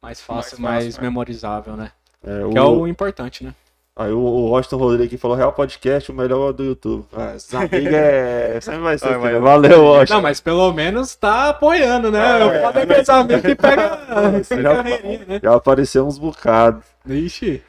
mais 0.02 0.22
fácil, 0.22 0.60
Mais 0.62 0.74
mais, 0.76 0.86
fácil, 0.86 1.02
né? 1.02 1.08
memorizável, 1.10 1.76
né? 1.76 1.92
É, 2.26 2.50
Que 2.52 2.58
é 2.58 2.62
o 2.62 2.88
importante, 2.88 3.44
né? 3.44 3.54
Aí 3.96 4.12
o, 4.12 4.18
o 4.18 4.50
Washington 4.50 4.78
Rodrigues 4.78 5.06
aqui 5.08 5.18
falou: 5.18 5.38
Real 5.38 5.54
Podcast, 5.54 6.12
o 6.12 6.16
melhor 6.16 6.52
do 6.52 6.64
YouTube. 6.64 7.06
Ah, 7.16 7.36
esses 7.36 7.54
amigos 7.54 7.94
é. 7.94 8.60
Sempre 8.60 8.80
vai 8.80 8.98
ser. 8.98 9.16
Mas- 9.20 9.28
filho. 9.30 9.42
Valeu, 9.44 9.84
Washington. 9.84 10.14
Não, 10.16 10.22
mas 10.24 10.40
pelo 10.42 10.74
menos 10.74 11.14
tá 11.14 11.50
apoiando, 11.50 12.10
né? 12.10 12.20
Ah, 12.20 12.40
Eu 12.40 12.50
é. 12.52 12.62
falo 12.62 12.74
daqueles 12.74 13.10
amigos 13.10 13.42
que 13.44 13.54
pega 13.56 14.00
Já- 14.64 14.82
né? 14.84 15.40
Já 15.44 15.54
apareceu 15.56 16.08
uns 16.08 16.18
bocados. 16.18 16.84
Ixi. 17.08 17.62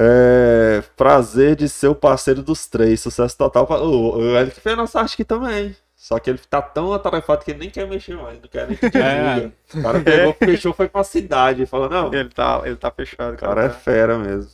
É, 0.00 0.82
prazer 0.96 1.56
de 1.56 1.68
ser 1.68 1.88
o 1.88 1.94
parceiro 1.94 2.42
dos 2.42 2.66
três. 2.66 3.00
Sucesso 3.00 3.36
total. 3.36 3.66
pra- 3.66 3.80
O, 3.82 4.18
o 4.42 4.50
que 4.50 4.60
fez 4.60 4.76
nossa 4.76 5.00
arte 5.00 5.14
aqui 5.14 5.24
também. 5.24 5.74
Só 5.96 6.18
que 6.20 6.30
ele 6.30 6.38
tá 6.48 6.62
tão 6.62 6.92
atarefado 6.92 7.44
que 7.44 7.50
ele 7.50 7.58
nem 7.58 7.70
quer 7.70 7.86
mexer 7.88 8.16
mais. 8.16 8.40
Não 8.40 8.48
quer 8.48 8.68
nem 8.68 8.76
que 8.78 8.88
divulga. 8.88 9.52
O 9.74 9.82
cara 9.82 10.00
pegou, 10.00 10.32
fechou, 10.34 10.72
foi 10.72 10.88
pra 10.88 11.02
cidade. 11.02 11.66
Falou, 11.66 11.90
não, 11.90 12.08
o 12.08 12.14
Ele 12.14 12.28
tá, 12.28 12.62
ele 12.64 12.76
tá 12.76 12.90
fechado, 12.90 13.36
cara. 13.36 13.54
cara 13.54 13.64
é 13.66 13.70
fera 13.70 14.16
mesmo. 14.16 14.50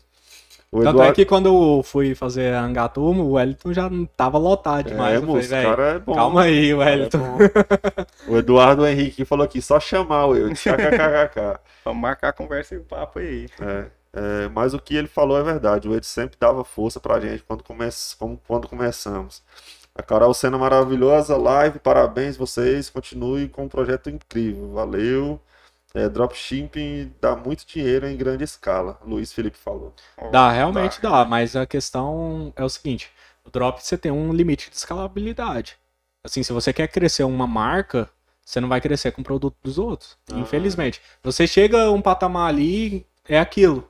O 0.73 0.79
Tanto 0.79 0.89
Eduardo 0.97 1.13
é 1.13 1.15
que 1.15 1.25
quando 1.25 1.47
eu 1.47 1.83
fui 1.85 2.17
fazer 2.17 2.53
a 2.55 2.61
Angatumo, 2.63 3.23
o 3.25 3.33
Wellington 3.35 3.73
já 3.73 3.89
não 3.89 4.05
tava 4.07 4.39
lotado 4.39 4.87
demais. 4.89 5.13
é, 5.13 5.17
eu 5.19 5.21
falei, 5.21 5.35
moço, 5.37 5.47
o 5.47 5.51
"Véi, 5.51 5.65
cara 5.65 5.83
é 5.85 5.99
bom. 6.01 6.15
calma 6.15 6.43
aí, 6.43 6.75
O 6.75 6.83
é 6.83 6.87
Wellington. 6.87 7.19
bom. 7.19 7.39
O 8.33 8.37
Eduardo 8.39 8.85
Henrique 8.87 9.25
falou 9.25 9.45
aqui, 9.45 9.63
só 9.63 9.79
chamar 9.79 10.27
o 10.27 10.35
eu. 10.35 10.49
KKKK. 10.51 11.61
Vamos 11.85 12.01
marcar 12.03 12.31
a 12.31 12.33
conversa 12.33 12.75
e 12.75 12.79
o 12.79 12.83
papo 12.83 13.21
aí. 13.21 13.47
É, 13.61 13.85
é, 14.15 14.49
mas 14.49 14.75
o 14.75 14.79
que 14.79 14.95
ele 14.95 15.09
falou 15.09 15.37
é 15.39 15.43
verdade. 15.43 15.89
O 15.89 15.95
Ed 15.95 16.07
sempre 16.07 16.37
dava 16.39 16.65
força 16.65 17.01
pra 17.01 17.19
gente 17.19 17.43
quando, 17.43 17.65
come... 17.65 17.85
como- 18.19 18.41
quando 18.47 18.69
começamos. 18.69 19.43
A 19.95 20.03
Carol 20.03 20.33
Sena 20.35 20.57
maravilhosa, 20.57 21.37
live, 21.37 21.79
parabéns 21.81 22.37
vocês. 22.37 22.89
Continue 22.91 23.49
com 23.49 23.65
um 23.65 23.69
projeto 23.69 24.09
incrível. 24.11 24.73
Valeu. 24.73 25.41
É, 25.95 26.09
dropshipping 26.09 27.13
dá 27.21 27.37
muito 27.37 27.65
dinheiro 27.67 28.07
em 28.09 28.17
grande 28.17 28.43
escala. 28.43 28.99
Luiz 29.05 29.33
Felipe 29.33 29.57
falou. 29.57 29.95
Dá, 30.33 30.51
realmente 30.51 31.01
dá, 31.01 31.25
mas 31.25 31.55
a 31.55 31.65
questão 31.67 32.53
é 32.57 32.65
o 32.65 32.69
seguinte: 32.69 33.11
o 33.45 33.51
drop 33.51 33.81
você 33.81 33.97
tem 33.97 34.11
um 34.11 34.33
limite 34.33 34.71
de 34.71 34.77
escalabilidade. 34.77 35.77
Assim, 36.25 36.43
se 36.43 36.53
você 36.53 36.73
quer 36.73 36.89
crescer 36.89 37.23
uma 37.23 37.47
marca, 37.47 38.09
você 38.45 38.61
não 38.61 38.69
vai 38.69 38.81
crescer 38.81 39.13
com 39.13 39.21
o 39.21 39.25
produto 39.25 39.57
dos 39.63 39.79
outros. 39.79 40.17
Ah. 40.33 40.39
Infelizmente. 40.39 41.01
Você 41.23 41.47
chega 41.47 41.85
a 41.85 41.93
um 41.93 42.03
patamar 42.03 42.49
ali, 42.49 43.07
é 43.29 43.39
aquilo. 43.39 43.89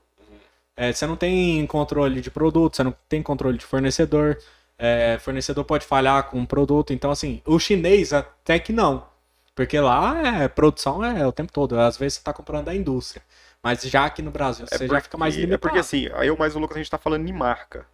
É, 0.76 0.92
você 0.92 1.06
não 1.06 1.16
tem 1.16 1.64
controle 1.66 2.20
de 2.20 2.30
produto, 2.30 2.76
você 2.76 2.82
não 2.82 2.94
tem 3.08 3.22
controle 3.22 3.56
de 3.58 3.64
fornecedor. 3.64 4.38
É, 4.76 5.18
fornecedor 5.20 5.64
pode 5.64 5.86
falhar 5.86 6.24
com 6.24 6.42
o 6.42 6.46
produto. 6.46 6.92
Então, 6.92 7.10
assim, 7.10 7.40
o 7.46 7.58
chinês 7.58 8.12
até 8.12 8.58
que 8.58 8.72
não. 8.72 9.06
Porque 9.54 9.78
lá 9.78 10.42
é 10.42 10.48
produção 10.48 11.04
é 11.04 11.24
o 11.26 11.30
tempo 11.32 11.52
todo. 11.52 11.78
Às 11.78 11.96
vezes 11.96 12.18
você 12.18 12.24
tá 12.24 12.32
comprando 12.32 12.64
da 12.66 12.74
indústria. 12.74 13.22
Mas 13.62 13.82
já 13.82 14.04
aqui 14.04 14.20
no 14.20 14.30
Brasil, 14.30 14.66
você 14.66 14.86
já 14.86 15.00
fica 15.00 15.16
mais 15.16 15.34
porque- 15.34 15.46
limitado. 15.46 15.54
É 15.54 15.58
porque 15.58 15.78
assim, 15.78 16.08
aí 16.14 16.26
eu 16.28 16.36
mais 16.36 16.54
o 16.56 16.58
Lucas 16.58 16.76
a 16.76 16.80
gente 16.80 16.90
tá 16.90 16.98
falando 16.98 17.24
de 17.24 17.32
marca. 17.32 17.86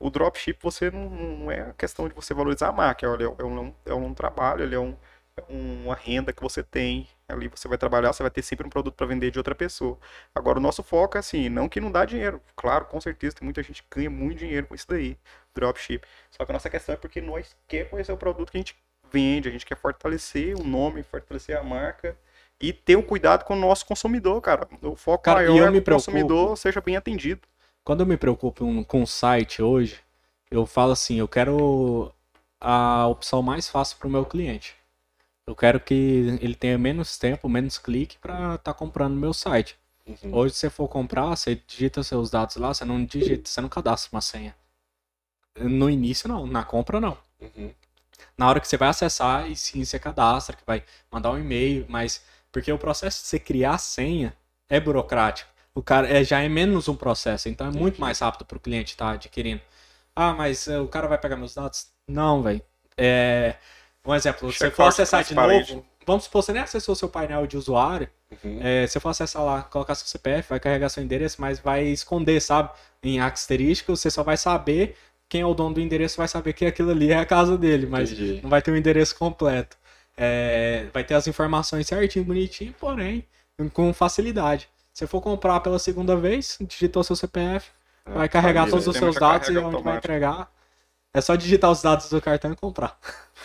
O 0.00 0.10
dropship 0.10 0.58
você 0.60 0.90
não, 0.90 1.08
não 1.08 1.50
é 1.50 1.60
a 1.60 1.72
questão 1.74 2.08
de 2.08 2.14
você 2.14 2.34
valorizar 2.34 2.68
a 2.68 2.72
marca, 2.72 3.08
olha, 3.08 3.24
é 3.38 3.44
um, 3.44 3.72
é 3.86 3.94
um 3.94 4.12
trabalho, 4.12 4.62
ele 4.64 4.74
é, 4.74 4.78
um, 4.78 4.90
é 4.90 4.94
uma 5.48 5.94
renda 5.94 6.32
que 6.32 6.42
você 6.42 6.62
tem. 6.62 7.08
Ali 7.28 7.48
você 7.48 7.66
vai 7.66 7.78
trabalhar, 7.78 8.12
você 8.12 8.22
vai 8.22 8.30
ter 8.30 8.42
sempre 8.42 8.66
um 8.66 8.70
produto 8.70 8.94
para 8.94 9.06
vender 9.06 9.30
de 9.30 9.38
outra 9.38 9.54
pessoa. 9.54 9.98
Agora 10.34 10.58
o 10.58 10.62
nosso 10.62 10.82
foco 10.82 11.16
é 11.16 11.20
assim, 11.20 11.48
não 11.48 11.68
que 11.68 11.80
não 11.80 11.90
dá 11.90 12.04
dinheiro. 12.04 12.40
Claro, 12.54 12.84
com 12.84 13.00
certeza 13.00 13.36
tem 13.36 13.44
muita 13.44 13.62
gente 13.62 13.82
que 13.82 13.88
ganha 13.90 14.10
muito 14.10 14.38
dinheiro 14.38 14.66
com 14.66 14.74
isso 14.74 14.86
daí, 14.88 15.16
dropship. 15.54 16.02
Só 16.30 16.44
que 16.44 16.52
a 16.52 16.54
nossa 16.54 16.70
questão 16.70 16.94
é 16.94 16.96
porque 16.96 17.20
nós 17.20 17.56
quer 17.66 17.88
conhecer 17.88 18.12
o 18.12 18.16
produto 18.16 18.50
que 18.50 18.58
a 18.58 18.60
gente 18.60 18.76
vende, 19.10 19.48
a 19.48 19.52
gente 19.52 19.66
quer 19.66 19.76
fortalecer 19.76 20.54
o 20.58 20.64
nome, 20.64 21.02
fortalecer 21.02 21.56
a 21.56 21.62
marca 21.62 22.16
e 22.60 22.72
ter 22.72 22.96
um 22.96 23.02
cuidado 23.02 23.44
com 23.44 23.54
o 23.54 23.58
nosso 23.58 23.86
consumidor, 23.86 24.40
cara. 24.40 24.68
O 24.82 24.96
foco 24.96 25.24
Cara, 25.24 25.40
maior 25.40 25.56
eu 25.56 25.66
é 25.66 25.72
que 25.72 25.78
o 25.78 25.94
consumidor 25.94 26.56
seja 26.56 26.80
bem 26.80 26.96
atendido. 26.96 27.40
Quando 27.82 28.00
eu 28.00 28.06
me 28.06 28.16
preocupo 28.16 28.84
com 28.84 29.02
o 29.02 29.06
site 29.06 29.62
hoje, 29.62 30.00
eu 30.50 30.66
falo 30.66 30.92
assim, 30.92 31.18
eu 31.18 31.28
quero 31.28 32.12
a 32.60 33.06
opção 33.06 33.42
mais 33.42 33.68
fácil 33.68 33.98
para 33.98 34.08
o 34.08 34.10
meu 34.10 34.24
cliente. 34.24 34.74
Eu 35.46 35.54
quero 35.54 35.78
que 35.78 36.38
ele 36.40 36.54
tenha 36.54 36.78
menos 36.78 37.18
tempo, 37.18 37.48
menos 37.48 37.76
clique 37.78 38.18
para 38.18 38.54
estar 38.54 38.74
comprando 38.74 39.14
no 39.14 39.20
meu 39.20 39.34
site. 39.34 39.76
Hoje, 40.32 40.54
se 40.54 40.60
você 40.60 40.70
for 40.70 40.88
comprar, 40.88 41.26
você 41.26 41.60
digita 41.66 42.02
seus 42.02 42.30
dados 42.30 42.56
lá, 42.56 42.72
você 42.72 42.84
não 42.84 43.04
digita, 43.04 43.48
você 43.48 43.60
não 43.60 43.68
cadastra 43.68 44.10
uma 44.12 44.20
senha. 44.20 44.54
No 45.58 45.88
início, 45.88 46.28
não. 46.28 46.46
Na 46.46 46.64
compra, 46.64 47.00
não. 47.00 47.16
Na 48.36 48.48
hora 48.48 48.60
que 48.60 48.68
você 48.68 48.76
vai 48.76 48.88
acessar, 48.88 49.50
e 49.50 49.56
sim, 49.56 49.84
você 49.84 49.98
cadastra, 49.98 50.56
que 50.56 50.62
vai 50.66 50.82
mandar 51.10 51.30
um 51.30 51.38
e-mail, 51.38 51.86
mas... 51.88 52.22
Porque 52.50 52.70
o 52.70 52.78
processo 52.78 53.22
de 53.22 53.28
você 53.28 53.38
criar 53.38 53.74
a 53.74 53.78
senha 53.78 54.36
é 54.68 54.78
burocrático. 54.78 55.50
O 55.74 55.82
cara 55.82 56.08
é, 56.08 56.22
já 56.22 56.40
é 56.40 56.48
menos 56.48 56.86
um 56.86 56.94
processo, 56.94 57.48
então 57.48 57.66
é 57.66 57.70
muito 57.70 58.00
mais 58.00 58.20
rápido 58.20 58.44
para 58.44 58.56
o 58.56 58.60
cliente 58.60 58.92
estar 58.92 59.10
adquirindo. 59.10 59.60
Ah, 60.14 60.32
mas 60.32 60.68
eh, 60.68 60.78
o 60.78 60.86
cara 60.86 61.08
vai 61.08 61.18
pegar 61.18 61.36
meus 61.36 61.54
dados? 61.54 61.88
Não, 62.06 62.42
velho. 62.42 62.62
É... 62.96 63.56
Um 64.04 64.14
exemplo, 64.14 64.52
se 64.52 64.58
você 64.58 64.70
for 64.70 64.84
acessar 64.84 65.24
de 65.24 65.34
novo, 65.34 65.84
vamos 66.06 66.24
supor, 66.24 66.42
você 66.42 66.52
nem 66.52 66.62
acessou 66.62 66.94
seu 66.94 67.08
painel 67.08 67.46
de 67.46 67.56
usuário, 67.56 68.08
Uhum. 68.44 68.58
é, 68.62 68.86
se 68.86 68.98
eu 68.98 69.00
for 69.00 69.10
acessar 69.10 69.42
lá, 69.44 69.62
colocar 69.62 69.94
seu 69.94 70.06
CPF, 70.08 70.48
vai 70.50 70.58
carregar 70.58 70.88
seu 70.88 71.02
endereço, 71.02 71.40
mas 71.40 71.60
vai 71.60 71.84
esconder, 71.84 72.40
sabe? 72.40 72.68
Em 73.02 73.20
asterisco, 73.20 73.96
você 73.96 74.10
só 74.10 74.22
vai 74.24 74.36
saber 74.36 74.96
quem 75.28 75.40
é 75.42 75.46
o 75.46 75.54
dono 75.54 75.74
do 75.76 75.80
endereço, 75.80 76.16
vai 76.16 76.26
saber 76.28 76.52
que 76.52 76.66
aquilo 76.66 76.90
ali 76.90 77.12
é 77.12 77.18
a 77.18 77.24
casa 77.24 77.56
dele, 77.56 77.86
mas 77.86 78.10
Entendi. 78.12 78.40
não 78.42 78.50
vai 78.50 78.60
ter 78.60 78.70
o 78.72 78.76
endereço 78.76 79.16
completo. 79.16 79.76
É, 80.16 80.86
vai 80.92 81.02
ter 81.04 81.14
as 81.14 81.26
informações 81.26 81.86
certinho, 81.86 82.24
bonitinho, 82.24 82.74
porém, 82.78 83.24
com 83.72 83.92
facilidade. 83.94 84.68
Se 84.92 85.06
for 85.06 85.20
comprar 85.20 85.60
pela 85.60 85.78
segunda 85.78 86.16
vez, 86.16 86.56
digitou 86.60 87.02
seu 87.04 87.16
CPF, 87.16 87.68
vai 88.06 88.28
carregar 88.28 88.64
aí, 88.64 88.70
todos 88.70 88.86
os 88.86 88.96
seus 88.96 89.14
dados 89.16 89.48
e 89.48 89.52
carrega 89.52 89.66
onde 89.66 89.74
vai 89.82 89.94
automático. 89.94 90.06
entregar. 90.12 90.52
É 91.12 91.20
só 91.20 91.34
digitar 91.36 91.70
os 91.70 91.80
dados 91.82 92.08
do 92.10 92.20
cartão 92.20 92.52
e 92.52 92.56
comprar. 92.56 92.98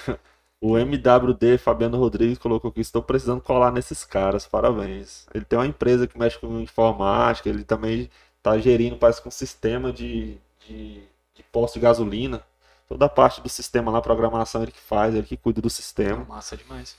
O 0.62 0.78
MWD 0.78 1.58
Fabiano 1.58 1.98
Rodrigues 1.98 2.38
colocou 2.38 2.72
que 2.72 2.82
estou 2.82 3.02
precisando 3.02 3.42
colar 3.42 3.72
nesses 3.72 4.04
caras, 4.04 4.46
parabéns. 4.46 5.26
Ele 5.34 5.46
tem 5.46 5.58
uma 5.58 5.68
empresa 5.68 6.06
que 6.06 6.18
mexe 6.20 6.38
com 6.38 6.60
informática, 6.60 7.48
ele 7.48 7.64
também 7.64 8.10
está 8.38 8.58
gerindo, 8.58 8.98
parece 8.98 9.22
que 9.22 9.28
um 9.28 9.32
sistema 9.32 9.94
de, 9.94 10.38
de, 10.68 11.02
de 11.34 11.44
posto 11.52 11.76
de 11.76 11.82
gasolina. 11.82 12.44
Toda 12.90 13.06
a 13.06 13.10
parte 13.10 13.40
do 13.40 13.48
sistema 13.48 13.92
lá, 13.92 14.02
programação, 14.02 14.64
ele 14.64 14.72
que 14.72 14.82
faz, 14.82 15.16
ele 15.16 15.28
que 15.28 15.38
cuida 15.38 15.62
do 15.62 15.70
sistema. 15.70 16.26
Massa 16.26 16.58
demais. 16.58 16.96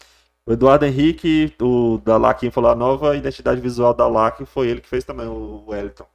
O 0.47 0.53
Eduardo 0.53 0.87
Henrique, 0.87 1.55
o 1.61 2.01
da 2.03 2.16
LAC, 2.16 2.51
falou 2.51 2.70
a 2.70 2.74
nova 2.74 3.16
identidade 3.16 3.61
visual 3.61 3.93
da 3.93 4.07
LAC, 4.07 4.47
foi 4.47 4.69
ele 4.69 4.81
que 4.81 4.89
fez 4.89 5.05
também, 5.05 5.27
o 5.27 5.65
Wellington. 5.66 6.07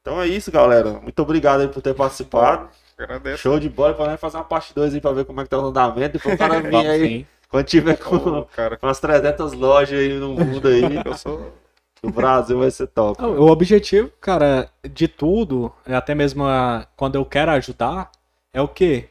Então 0.00 0.20
é 0.20 0.26
isso, 0.26 0.50
galera. 0.50 0.94
Muito 1.00 1.20
obrigado 1.20 1.68
por 1.68 1.82
ter 1.82 1.94
participado. 1.94 2.70
Agradeço. 3.02 3.38
Show 3.42 3.58
de 3.60 3.68
bola, 3.68 3.94
pra 3.94 4.06
nós 4.06 4.20
fazer 4.20 4.36
uma 4.36 4.44
parte 4.44 4.74
2 4.74 4.94
aí 4.94 5.00
pra 5.00 5.12
ver 5.12 5.24
como 5.24 5.40
é 5.40 5.44
que 5.44 5.50
tá 5.50 5.58
o 5.58 5.66
andamento. 5.66 6.12
Depois 6.14 6.34
o 6.34 6.38
cara 6.38 6.60
vir 6.62 6.74
aí, 6.86 7.08
sim. 7.08 7.26
quando 7.48 7.66
tiver 7.66 7.96
com 7.96 8.16
Ô, 8.16 8.44
cara, 8.44 8.78
umas 8.82 9.00
300 9.00 9.52
lojas 9.52 9.98
aí 9.98 10.12
no 10.18 10.30
mundo 10.34 10.68
aí, 10.68 10.82
eu 11.04 11.14
sou. 11.16 11.52
o 12.02 12.10
Brasil 12.10 12.58
vai 12.58 12.70
ser 12.70 12.86
top. 12.88 13.20
Não, 13.20 13.32
O 13.38 13.50
objetivo, 13.50 14.10
cara, 14.20 14.68
de 14.92 15.06
tudo, 15.08 15.72
é 15.86 15.94
até 15.94 16.14
mesmo 16.14 16.44
a- 16.44 16.86
quando 16.96 17.14
eu 17.16 17.24
quero 17.24 17.50
ajudar, 17.52 18.10
é 18.52 18.60
o 18.60 18.68
quê? 18.68 19.08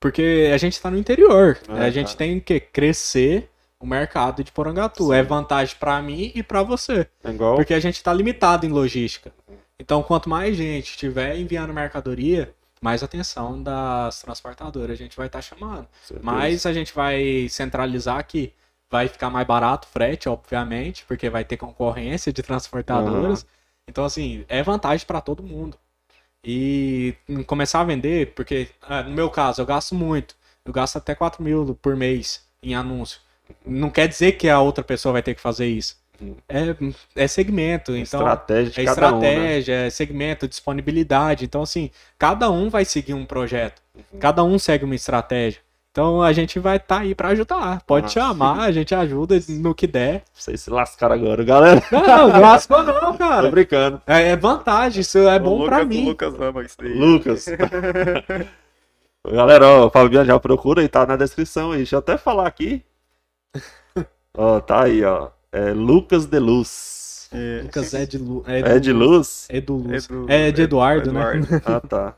Porque 0.00 0.50
a 0.52 0.56
gente 0.58 0.80
tá 0.80 0.90
no 0.90 0.98
interior. 0.98 1.56
É, 1.68 1.78
a 1.86 1.90
gente 1.90 2.08
cara. 2.08 2.18
tem 2.18 2.38
que 2.40 2.60
crescer 2.60 3.48
o 3.80 3.86
mercado 3.86 4.44
de 4.44 4.52
Porangatu. 4.52 5.04
Sim. 5.08 5.14
É 5.14 5.22
vantagem 5.22 5.76
pra 5.80 6.00
mim 6.02 6.30
e 6.34 6.42
pra 6.42 6.62
você. 6.62 7.06
É 7.24 7.30
igual. 7.30 7.56
Porque 7.56 7.72
a 7.72 7.80
gente 7.80 8.02
tá 8.02 8.12
limitado 8.12 8.66
em 8.66 8.68
logística. 8.68 9.32
Então, 9.78 10.02
quanto 10.02 10.28
mais 10.28 10.56
gente 10.56 10.90
estiver 10.90 11.36
enviando 11.38 11.72
mercadoria, 11.72 12.52
mais 12.84 13.02
atenção 13.02 13.62
das 13.62 14.20
transportadoras 14.20 14.90
a 14.90 15.02
gente 15.02 15.16
vai 15.16 15.26
estar 15.26 15.40
chamando. 15.40 15.88
certeza. 16.02 16.20
Mas 16.22 16.66
a 16.66 16.72
gente 16.74 16.94
vai 16.94 17.48
centralizar 17.48 18.18
aqui. 18.18 18.52
Vai 18.90 19.08
ficar 19.08 19.30
mais 19.30 19.46
barato 19.46 19.88
o 19.88 19.90
frete, 19.90 20.28
obviamente, 20.28 21.02
porque 21.06 21.30
vai 21.30 21.46
ter 21.46 21.56
concorrência 21.56 22.30
de 22.30 22.42
transportadoras. 22.42 23.46
Então, 23.88 24.04
assim, 24.04 24.44
é 24.48 24.62
vantagem 24.62 25.06
para 25.06 25.22
todo 25.22 25.42
mundo. 25.42 25.78
E 26.44 27.14
começar 27.46 27.80
a 27.80 27.84
vender, 27.84 28.34
porque 28.34 28.68
ah, 28.82 29.02
no 29.02 29.12
meu 29.12 29.30
caso, 29.30 29.62
eu 29.62 29.66
gasto 29.66 29.94
muito. 29.94 30.36
Eu 30.62 30.72
gasto 30.72 30.96
até 30.96 31.14
4 31.14 31.42
mil 31.42 31.74
por 31.80 31.96
mês 31.96 32.46
em 32.62 32.74
anúncio. 32.74 33.18
Não 33.64 33.88
quer 33.88 34.06
dizer 34.06 34.32
que 34.32 34.46
a 34.46 34.60
outra 34.60 34.84
pessoa 34.84 35.14
vai 35.14 35.22
ter 35.22 35.34
que 35.34 35.40
fazer 35.40 35.66
isso. 35.66 35.96
É, 36.48 37.24
é 37.24 37.26
segmento, 37.28 37.92
então. 37.96 38.20
estratégia 38.20 38.72
de 38.72 38.80
É 38.80 38.84
cada 38.84 39.14
um, 39.14 39.18
né? 39.20 39.28
estratégia, 39.28 39.74
é 39.86 39.90
segmento, 39.90 40.48
disponibilidade. 40.48 41.44
Então, 41.44 41.62
assim, 41.62 41.90
cada 42.18 42.50
um 42.50 42.68
vai 42.70 42.84
seguir 42.84 43.14
um 43.14 43.24
projeto. 43.26 43.82
Uhum. 43.94 44.18
Cada 44.18 44.42
um 44.44 44.58
segue 44.58 44.84
uma 44.84 44.94
estratégia. 44.94 45.60
Então, 45.90 46.20
a 46.22 46.32
gente 46.32 46.58
vai 46.58 46.76
estar 46.76 47.02
aí 47.02 47.14
para 47.14 47.28
ajudar. 47.28 47.80
Pode 47.86 48.06
Ah, 48.06 48.08
chamar, 48.08 48.60
a 48.62 48.72
gente 48.72 48.92
ajuda 48.94 49.38
no 49.48 49.72
que 49.72 49.86
der. 49.86 50.24
Vocês 50.34 50.60
se 50.62 50.68
lascaram 50.68 51.14
agora, 51.14 51.44
galera. 51.44 51.80
Não, 51.92 52.28
não 52.28 52.40
lascou 52.40 52.82
não, 52.82 53.12
Tô 53.12 53.18
cara. 53.18 53.48
brincando. 53.48 54.02
É, 54.04 54.30
é 54.30 54.36
vantagem, 54.36 55.02
isso 55.02 55.18
é 55.18 55.36
O 55.36 55.40
bom 55.40 55.64
o 55.68 55.86
mim. 55.86 56.06
Lucas 56.06 56.34
ama 56.40 56.62
isso 56.64 56.76
daí. 56.80 56.94
Lucas. 56.94 57.46
Galera, 59.26 59.66
ó, 59.66 59.86
o 59.86 59.90
Fabiano 59.90 60.26
já 60.26 60.38
procura 60.40 60.82
aí, 60.82 60.88
tá 60.88 61.06
na 61.06 61.16
descrição 61.16 61.70
aí. 61.72 61.78
Deixa 61.78 61.94
eu 61.96 62.00
até 62.00 62.18
falar 62.18 62.46
aqui. 62.46 62.84
Ó, 64.36 64.60
tá 64.60 64.82
aí, 64.84 65.04
ó. 65.04 65.30
É 65.56 65.72
Lucas 65.72 66.26
de 66.26 66.40
Luz. 66.40 67.28
É, 67.30 67.60
Lucas 67.62 67.94
é 67.94 68.04
de 68.04 68.18
Lu... 68.18 68.42
É 68.44 68.78
de 68.80 68.92
luz? 68.92 69.46
É 69.48 69.60
do 69.60 69.76
Luz. 69.76 70.08
É 70.28 70.48
É 70.48 70.50
de 70.50 70.62
é- 70.62 70.64
Eduardo, 70.64 71.12
né? 71.12 71.20
Eduardo. 71.20 71.62
Ah, 71.64 71.80
tá. 71.80 72.14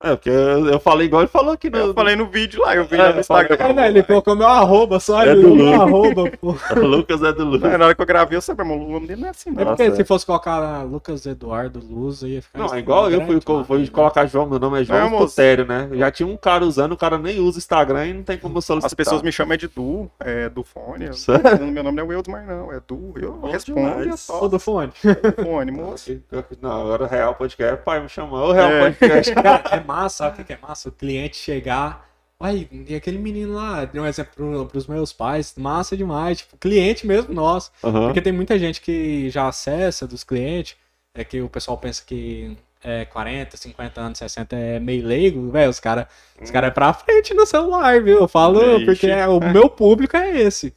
É, 0.00 0.14
porque 0.14 0.30
eu, 0.30 0.66
eu 0.68 0.78
falei 0.78 1.08
igual 1.08 1.22
ele 1.22 1.28
falou 1.28 1.52
aqui 1.52 1.68
no. 1.68 1.76
Eu 1.76 1.92
falei 1.94 2.14
no 2.14 2.26
vídeo 2.26 2.62
lá, 2.62 2.76
eu 2.76 2.84
vi 2.84 2.94
É, 2.94 3.02
lá 3.02 3.12
no 3.12 3.18
Instagram. 3.18 3.56
É, 3.58 3.72
né, 3.72 3.88
ele 3.88 4.02
colocou 4.04 4.36
meu 4.36 4.46
arroba, 4.46 5.00
só 5.00 5.24
É 5.24 5.30
ele 5.32 5.42
do 5.42 5.54
meu 5.56 5.66
Luz. 5.66 5.80
arroba, 5.80 6.30
pô. 6.40 6.54
Lucas 6.80 7.20
é 7.24 7.32
do 7.32 7.44
Luz. 7.44 7.60
Na 7.62 7.84
hora 7.84 7.94
que 7.96 8.00
eu 8.00 8.06
gravei, 8.06 8.36
eu 8.36 8.40
sabia, 8.40 8.64
mas 8.64 8.76
o 8.80 8.88
nome 8.92 9.08
dele 9.08 9.20
não 9.22 9.26
é 9.28 9.30
assim, 9.32 9.50
É 9.50 9.52
não. 9.54 9.64
Nossa, 9.64 9.76
porque 9.76 9.90
é. 9.90 9.94
se 9.96 10.04
fosse 10.04 10.24
colocar 10.24 10.84
Lucas 10.84 11.26
Eduardo 11.26 11.80
Luz, 11.84 12.22
aí 12.22 12.34
ia 12.34 12.42
ficar. 12.42 12.58
Não, 12.60 12.72
é 12.72 12.78
igual 12.78 13.10
eu 13.10 13.20
fui, 13.26 13.40
grande, 13.40 13.66
fui 13.66 13.78
né? 13.80 13.88
colocar 13.92 14.24
João, 14.26 14.46
meu 14.48 14.60
nome 14.60 14.80
é 14.80 14.84
João, 14.84 15.10
Não, 15.10 15.26
sério, 15.26 15.66
né? 15.66 15.88
Já 15.94 16.12
tinha 16.12 16.28
um 16.28 16.36
cara 16.36 16.64
usando, 16.64 16.92
o 16.92 16.96
cara 16.96 17.18
nem 17.18 17.40
usa 17.40 17.58
Instagram 17.58 18.06
e 18.06 18.12
não 18.12 18.22
tem 18.22 18.38
como 18.38 18.62
solicitar. 18.62 18.86
As 18.86 18.94
pessoas 18.94 19.20
me 19.20 19.32
chamam 19.32 19.54
é 19.54 19.56
de 19.56 19.66
Du, 19.66 20.08
é 20.20 20.48
do 20.48 20.62
fone. 20.62 21.12
Sério? 21.12 21.66
Meu 21.66 21.82
nome 21.82 21.96
não 21.96 22.04
é 22.04 22.06
Wildsmar, 22.14 22.46
não, 22.46 22.72
é 22.72 22.80
Du. 22.86 23.14
Eu 23.20 23.32
Bom 23.32 23.50
respondo 23.50 23.80
é 24.04 24.12
Ô, 24.12 24.16
só 24.16 24.46
do 24.46 24.60
fone. 24.60 24.92
do 25.02 25.42
fone, 25.44 25.72
moço. 25.72 26.16
Não, 26.62 26.82
agora 26.82 27.02
o 27.04 27.06
Real 27.06 27.34
Podcast, 27.34 27.82
pai 27.84 28.00
me 28.00 28.08
chamou, 28.08 28.48
o 28.50 28.52
Real 28.52 28.70
É. 28.70 28.80
Podcast. 28.90 29.34
Cara, 29.34 29.62
é 29.72 29.80
massa, 29.88 30.24
sabe 30.24 30.42
o 30.42 30.44
que 30.44 30.52
é 30.52 30.58
massa? 30.60 30.88
O 30.88 30.92
cliente 30.92 31.36
chegar. 31.36 32.06
Uai, 32.40 32.68
e 32.86 32.94
aquele 32.94 33.18
menino 33.18 33.54
lá, 33.54 33.84
deu 33.84 34.02
um 34.04 34.06
exemplo 34.06 34.32
pro, 34.36 34.66
pros 34.66 34.86
meus 34.86 35.12
pais, 35.12 35.54
massa 35.58 35.96
demais, 35.96 36.38
tipo, 36.38 36.56
cliente 36.56 37.04
mesmo 37.04 37.34
nosso. 37.34 37.72
Aham. 37.82 38.04
Porque 38.06 38.20
tem 38.22 38.32
muita 38.32 38.56
gente 38.56 38.80
que 38.80 39.28
já 39.28 39.48
acessa 39.48 40.06
dos 40.06 40.22
clientes, 40.22 40.76
é 41.14 41.24
que 41.24 41.40
o 41.40 41.48
pessoal 41.48 41.76
pensa 41.76 42.04
que 42.06 42.56
é 42.84 43.04
40, 43.06 43.56
50 43.56 44.00
anos, 44.00 44.18
60 44.18 44.54
é 44.54 44.78
meio 44.78 45.04
leigo, 45.04 45.50
velho, 45.50 45.68
os 45.68 45.80
caras 45.80 46.06
os 46.40 46.48
cara 46.52 46.68
é 46.68 46.70
pra 46.70 46.92
frente 46.92 47.34
no 47.34 47.44
celular, 47.44 48.00
viu? 48.00 48.20
Eu 48.20 48.28
falo 48.28 48.62
Ixi. 48.76 48.84
porque 48.84 49.06
é- 49.08 49.26
o 49.26 49.40
meu 49.40 49.68
público 49.68 50.16
é 50.16 50.38
esse. 50.40 50.72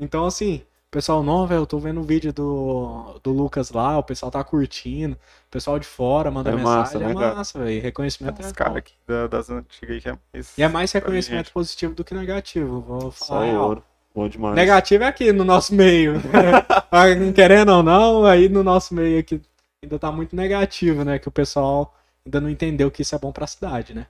Então, 0.00 0.24
assim, 0.24 0.62
pessoal, 0.92 1.22
não, 1.24 1.44
velho, 1.46 1.62
eu 1.62 1.66
tô 1.66 1.78
vendo 1.80 2.00
o 2.00 2.04
vídeo 2.04 2.32
do, 2.32 3.18
do 3.22 3.32
Lucas 3.32 3.70
lá, 3.72 3.98
o 3.98 4.02
pessoal 4.04 4.30
tá 4.30 4.44
curtindo, 4.44 5.14
o 5.14 5.50
pessoal 5.50 5.78
de 5.78 5.86
fora 5.86 6.30
manda 6.30 6.50
É 6.50 6.54
mensagem, 6.54 6.78
massa, 6.78 6.96
é 6.98 7.00
né, 7.00 7.14
cara? 7.14 7.34
massa, 7.34 7.58
velho, 7.58 7.82
reconhecimento 7.82 8.40
é 8.46 8.52
caras 8.52 8.72
bom. 8.74 8.78
aqui 8.78 8.94
da- 9.08 9.26
das 9.26 9.50
antigas 9.50 10.06
é 10.06 10.18
mais. 10.32 10.58
E 10.58 10.62
é 10.62 10.68
mais 10.68 10.92
reconhecimento 10.92 11.46
gente. 11.46 11.52
positivo 11.54 11.94
do 11.94 12.04
que 12.04 12.14
negativo, 12.14 12.80
vou 12.80 13.10
Só 13.10 13.26
falar. 13.26 13.44
real. 13.46 13.64
ouro. 13.64 13.84
Bom 14.14 14.28
demais. 14.28 14.54
Negativo 14.54 15.04
é 15.04 15.06
aqui 15.06 15.32
no 15.32 15.42
nosso 15.42 15.74
meio. 15.74 16.20
Mas, 16.92 17.34
Querendo 17.34 17.72
ou 17.72 17.82
não, 17.82 18.26
aí 18.26 18.46
no 18.46 18.62
nosso 18.62 18.94
meio 18.94 19.18
aqui 19.18 19.40
ainda 19.82 19.98
tá 19.98 20.12
muito 20.12 20.36
negativo, 20.36 21.02
né? 21.02 21.18
Que 21.18 21.28
o 21.28 21.32
pessoal 21.32 21.94
ainda 22.24 22.38
não 22.38 22.50
entendeu 22.50 22.90
que 22.90 23.00
isso 23.00 23.14
é 23.14 23.18
bom 23.18 23.32
pra 23.32 23.46
cidade, 23.46 23.94
né? 23.94 24.06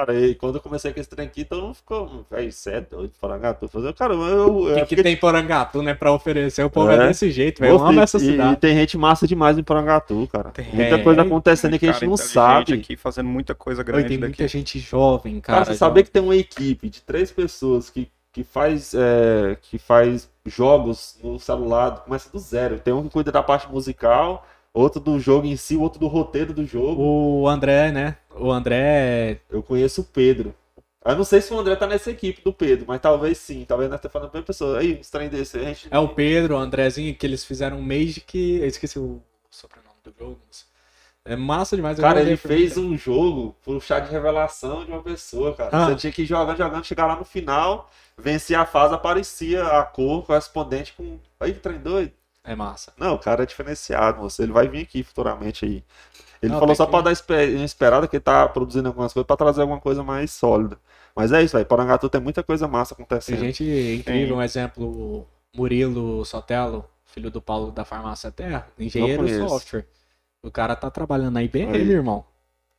Cara, 0.00 0.18
e 0.18 0.34
quando 0.34 0.54
eu 0.56 0.60
comecei 0.62 0.92
com 0.92 1.00
esse 1.00 1.08
trem 1.10 1.26
aqui, 1.26 1.44
todo 1.44 1.60
mundo 1.62 1.74
ficou, 1.74 2.24
velho, 2.30 2.48
isso 2.48 2.70
é 2.70 2.80
doido, 2.80 3.12
Farangatu. 3.20 3.68
Fazer, 3.68 3.92
cara, 3.92 4.14
eu. 4.14 4.20
eu 4.20 4.48
O 4.70 4.74
que, 4.74 4.80
é 4.80 4.84
que 4.86 5.02
tem 5.02 5.16
Porangatu, 5.16 5.82
né, 5.82 5.92
pra 5.94 6.10
oferecer? 6.12 6.64
O 6.64 6.70
povo 6.70 6.90
é, 6.90 6.94
É. 6.94 7.08
desse 7.08 7.30
jeito, 7.30 7.60
velho. 7.60 7.74
Eu 7.74 7.84
amo 7.84 8.00
e- 8.00 8.02
essa 8.02 8.16
e, 8.16 8.20
cidade. 8.20 8.52
E 8.54 8.56
tem 8.56 8.74
gente 8.76 8.96
massa 8.96 9.26
demais 9.26 9.58
em 9.58 9.62
Porangatu, 9.62 10.26
cara. 10.32 10.50
Tem. 10.50 10.66
Muita 10.72 10.98
coisa 11.02 11.22
acontecendo 11.22 11.78
que 11.78 11.86
a 11.86 11.92
gente 11.92 12.06
não 12.06 12.16
sabe. 12.16 12.72
aqui 12.74 12.96
fazendo 12.96 13.28
muita 13.28 13.54
coisa 13.54 13.80
Oi, 13.80 13.84
grande 13.84 14.08
tem 14.08 14.18
daqui. 14.18 14.30
muita 14.40 14.48
gente 14.48 14.78
jovem, 14.78 15.38
Cara, 15.40 15.60
cara. 15.60 15.72
você 15.72 15.78
saber 15.78 16.04
que 16.04 16.10
tem 16.10 16.22
uma 16.22 16.36
equipe 16.36 16.88
de 16.88 17.02
três 17.02 17.30
pessoas 17.30 17.90
que, 17.90 18.10
que, 18.32 18.42
faz, 18.42 18.94
é, 18.94 19.56
que 19.60 19.78
faz 19.78 20.30
jogos 20.46 21.18
no 21.22 21.38
celular, 21.38 22.04
começa 22.04 22.30
do 22.30 22.38
zero. 22.38 22.78
Tem 22.78 22.94
um 22.94 23.02
que 23.04 23.10
cuida 23.10 23.30
da 23.30 23.42
parte 23.42 23.70
musical, 23.70 24.46
outro 24.72 25.00
do 25.00 25.18
jogo 25.18 25.46
em 25.46 25.56
si, 25.56 25.76
outro 25.76 26.00
do 26.00 26.06
roteiro 26.06 26.52
do 26.52 26.64
jogo. 26.64 27.02
O 27.02 27.48
André, 27.48 27.90
né? 27.92 28.16
O 28.34 28.50
André. 28.50 29.40
Eu 29.50 29.62
conheço 29.62 30.02
o 30.02 30.04
Pedro. 30.04 30.54
Eu 31.04 31.16
não 31.16 31.24
sei 31.24 31.40
se 31.40 31.52
o 31.52 31.58
André 31.58 31.76
tá 31.76 31.86
nessa 31.86 32.10
equipe 32.10 32.42
do 32.42 32.52
Pedro, 32.52 32.84
mas 32.86 33.00
talvez 33.00 33.38
sim. 33.38 33.64
Talvez 33.66 33.88
nós 33.88 33.98
estamos 33.98 34.12
falando 34.12 34.30
pra 34.30 34.42
pessoa. 34.42 34.78
Aí, 34.78 34.98
uns 35.00 35.08
trem 35.08 35.30
desse, 35.30 35.58
a 35.58 35.62
gente. 35.62 35.88
É 35.90 35.98
o 35.98 36.08
Pedro, 36.08 36.54
o 36.54 36.58
Andrezinho, 36.58 37.14
que 37.14 37.26
eles 37.26 37.44
fizeram 37.44 37.78
um 37.78 37.82
Magic. 37.82 38.38
Eu 38.60 38.66
esqueci 38.66 38.98
o 38.98 39.22
sobrenome 39.48 39.96
do 40.04 40.12
jogo. 40.18 40.38
mas 40.46 40.66
É 41.24 41.36
massa 41.36 41.74
demais. 41.74 41.98
Cara, 41.98 42.20
ele 42.20 42.36
fez 42.36 42.76
um 42.76 42.98
jogo 42.98 43.56
pro 43.64 43.80
chá 43.80 43.98
de 43.98 44.10
revelação 44.10 44.84
de 44.84 44.90
uma 44.90 45.02
pessoa, 45.02 45.54
cara. 45.54 45.70
Ah. 45.72 45.86
Você 45.86 45.96
tinha 45.96 46.12
que 46.12 46.22
ir 46.22 46.26
jogando, 46.26 46.58
jogando, 46.58 46.84
chegar 46.84 47.06
lá 47.06 47.16
no 47.16 47.24
final, 47.24 47.90
vencer 48.18 48.58
a 48.58 48.66
fase, 48.66 48.92
aparecia 48.92 49.64
a 49.64 49.82
cor 49.82 50.26
correspondente 50.26 50.92
com. 50.92 51.18
Aí, 51.40 51.54
que 51.54 51.60
trem 51.60 51.78
doido. 51.78 52.12
É 52.44 52.54
massa. 52.54 52.92
Não, 52.96 53.14
o 53.14 53.18
cara 53.18 53.42
é 53.42 53.46
diferenciado, 53.46 54.20
moço. 54.22 54.42
Ele 54.42 54.52
vai 54.52 54.66
vir 54.68 54.82
aqui 54.82 55.02
futuramente 55.02 55.64
aí. 55.64 55.84
Ele 56.42 56.52
Não, 56.52 56.58
falou 56.58 56.68
tem 56.68 56.76
só 56.76 56.86
que- 56.86 56.90
pra 56.92 57.00
dar 57.02 57.10
uma 57.28 57.64
esperada 57.64 58.08
que 58.08 58.16
ele 58.16 58.22
tá 58.22 58.48
produzindo 58.48 58.88
algumas 58.88 59.12
coisas 59.12 59.26
pra 59.26 59.36
trazer 59.36 59.60
alguma 59.60 59.78
coisa 59.80 60.02
mais 60.02 60.30
sólida. 60.32 60.78
Mas 61.14 61.32
é 61.32 61.42
isso, 61.42 61.54
velho. 61.54 61.66
Porangatu 61.66 62.08
tem 62.08 62.20
muita 62.20 62.42
coisa 62.42 62.66
massa 62.66 62.94
Tem 62.94 63.04
acontecendo. 63.04 63.38
gente 63.40 63.62
incrível, 63.62 64.28
Tem. 64.28 64.32
um 64.32 64.42
exemplo, 64.42 65.26
Murilo 65.54 66.24
Sotelo, 66.24 66.88
filho 67.04 67.30
do 67.30 67.42
Paulo 67.42 67.70
da 67.70 67.84
Farmácia 67.84 68.30
Terra, 68.30 68.66
engenheiro 68.78 69.22
conheço. 69.24 69.46
software. 69.48 69.84
O 70.42 70.50
cara 70.50 70.74
tá 70.74 70.90
trabalhando 70.90 71.34
na 71.34 71.42
IBM, 71.42 71.76
Aí. 71.76 71.90
irmão. 71.90 72.24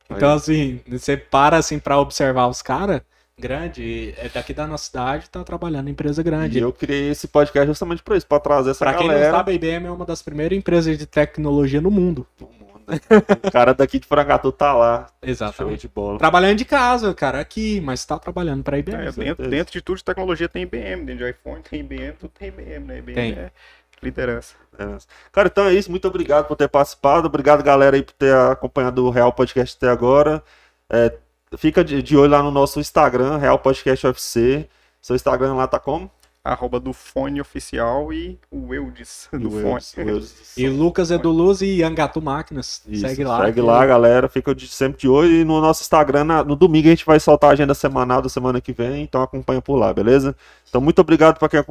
Aí. 0.08 0.16
Então, 0.16 0.32
assim, 0.34 0.80
você 0.88 1.16
para 1.16 1.56
assim 1.58 1.78
pra 1.78 2.00
observar 2.00 2.48
os 2.48 2.62
caras, 2.62 3.00
grande, 3.38 4.14
é 4.18 4.28
daqui 4.28 4.52
da 4.54 4.66
nossa 4.66 4.84
cidade, 4.84 5.28
tá 5.30 5.42
trabalhando 5.42 5.88
em 5.88 5.92
empresa 5.92 6.20
E 6.20 6.24
grande. 6.24 6.58
eu 6.58 6.72
criei 6.72 7.10
esse 7.10 7.26
podcast 7.28 7.66
justamente 7.66 8.02
pra 8.02 8.16
isso, 8.16 8.26
pra 8.26 8.38
trazer 8.38 8.70
essa 8.70 8.84
Pra 8.84 8.94
quem 8.94 9.06
galera. 9.08 9.30
não 9.30 9.36
sabe, 9.38 9.52
a 9.52 9.54
IBM 9.54 9.86
é 9.86 9.90
uma 9.90 10.04
das 10.04 10.22
primeiras 10.22 10.56
empresas 10.56 10.96
de 10.98 11.06
tecnologia 11.06 11.80
no 11.80 11.90
mundo. 11.90 12.26
do 12.38 12.46
mundo, 12.46 12.62
o 13.46 13.50
cara 13.50 13.72
daqui 13.72 13.98
de 13.98 14.06
Porangatu 14.06 14.52
tá 14.52 14.72
lá. 14.74 15.06
Exatamente. 15.22 15.82
de 15.82 15.88
bola. 15.88 16.18
Trabalhando 16.18 16.56
de 16.58 16.64
casa, 16.64 17.14
cara, 17.14 17.40
aqui, 17.40 17.80
mas 17.80 18.04
tá 18.04 18.18
trabalhando 18.18 18.62
pra 18.62 18.78
IBM. 18.78 19.06
É, 19.06 19.12
dentro, 19.12 19.48
dentro 19.48 19.72
de 19.72 19.80
tudo 19.80 19.96
de 19.98 20.04
tecnologia 20.04 20.48
tem 20.48 20.62
IBM, 20.62 21.04
dentro 21.04 21.24
de 21.24 21.30
iPhone 21.30 21.62
tem 21.62 21.80
IBM, 21.80 22.12
tudo 22.18 22.30
tem 22.38 22.48
IBM, 22.48 22.84
né? 22.86 22.98
IBM 22.98 23.14
Tem. 23.14 23.32
é 23.32 23.50
liderança. 24.02 24.54
É. 24.78 24.84
Cara, 25.30 25.48
então 25.48 25.64
é 25.64 25.72
isso. 25.74 25.90
Muito 25.90 26.08
obrigado 26.08 26.46
por 26.46 26.56
ter 26.56 26.68
participado. 26.68 27.28
Obrigado, 27.28 27.62
galera, 27.62 27.94
aí, 27.96 28.02
por 28.02 28.12
ter 28.14 28.34
acompanhado 28.34 29.04
o 29.06 29.10
Real 29.10 29.32
Podcast 29.32 29.76
até 29.76 29.88
agora. 29.88 30.42
É, 30.90 31.12
fica 31.56 31.84
de, 31.84 32.02
de 32.02 32.16
olho 32.16 32.30
lá 32.32 32.42
no 32.42 32.50
nosso 32.50 32.80
Instagram, 32.80 33.36
Real 33.38 33.58
Podcast 33.58 34.06
UFC. 34.06 34.68
Seu 35.00 35.16
Instagram 35.16 35.54
lá 35.54 35.66
tá 35.66 35.78
como? 35.78 36.10
Arroba 36.44 36.80
do 36.80 36.92
fone 36.92 37.40
oficial 37.40 38.12
e 38.12 38.36
o 38.50 38.74
Eudes 38.74 39.28
do 39.32 39.46
O 39.46 39.50
fone. 39.52 39.64
Eudes- 39.64 39.96
Eudes 39.96 40.30
do 40.56 40.60
E 40.60 40.68
Lucas 40.68 41.12
Eduluz 41.12 41.60
e 41.62 41.84
Angatu 41.84 42.20
Máquinas. 42.20 42.82
Isso, 42.88 43.06
segue 43.06 43.22
lá. 43.22 43.44
Segue 43.44 43.60
lá, 43.60 43.86
galera. 43.86 44.28
Fica 44.28 44.52
de- 44.52 44.66
sempre 44.66 44.98
de 45.02 45.08
olho. 45.08 45.30
E 45.30 45.44
no 45.44 45.60
nosso 45.60 45.82
Instagram, 45.82 46.24
na- 46.24 46.42
no 46.42 46.56
domingo, 46.56 46.88
a 46.88 46.90
gente 46.90 47.06
vai 47.06 47.20
soltar 47.20 47.50
a 47.50 47.52
agenda 47.52 47.74
semanal 47.74 48.20
da 48.20 48.28
semana 48.28 48.60
que 48.60 48.72
vem. 48.72 49.02
Então 49.04 49.22
acompanha 49.22 49.62
por 49.62 49.76
lá, 49.76 49.92
beleza? 49.94 50.34
Então, 50.68 50.80
muito 50.80 50.98
obrigado 51.00 51.38
para 51.38 51.48
quem 51.48 51.60
acompanhou. 51.60 51.70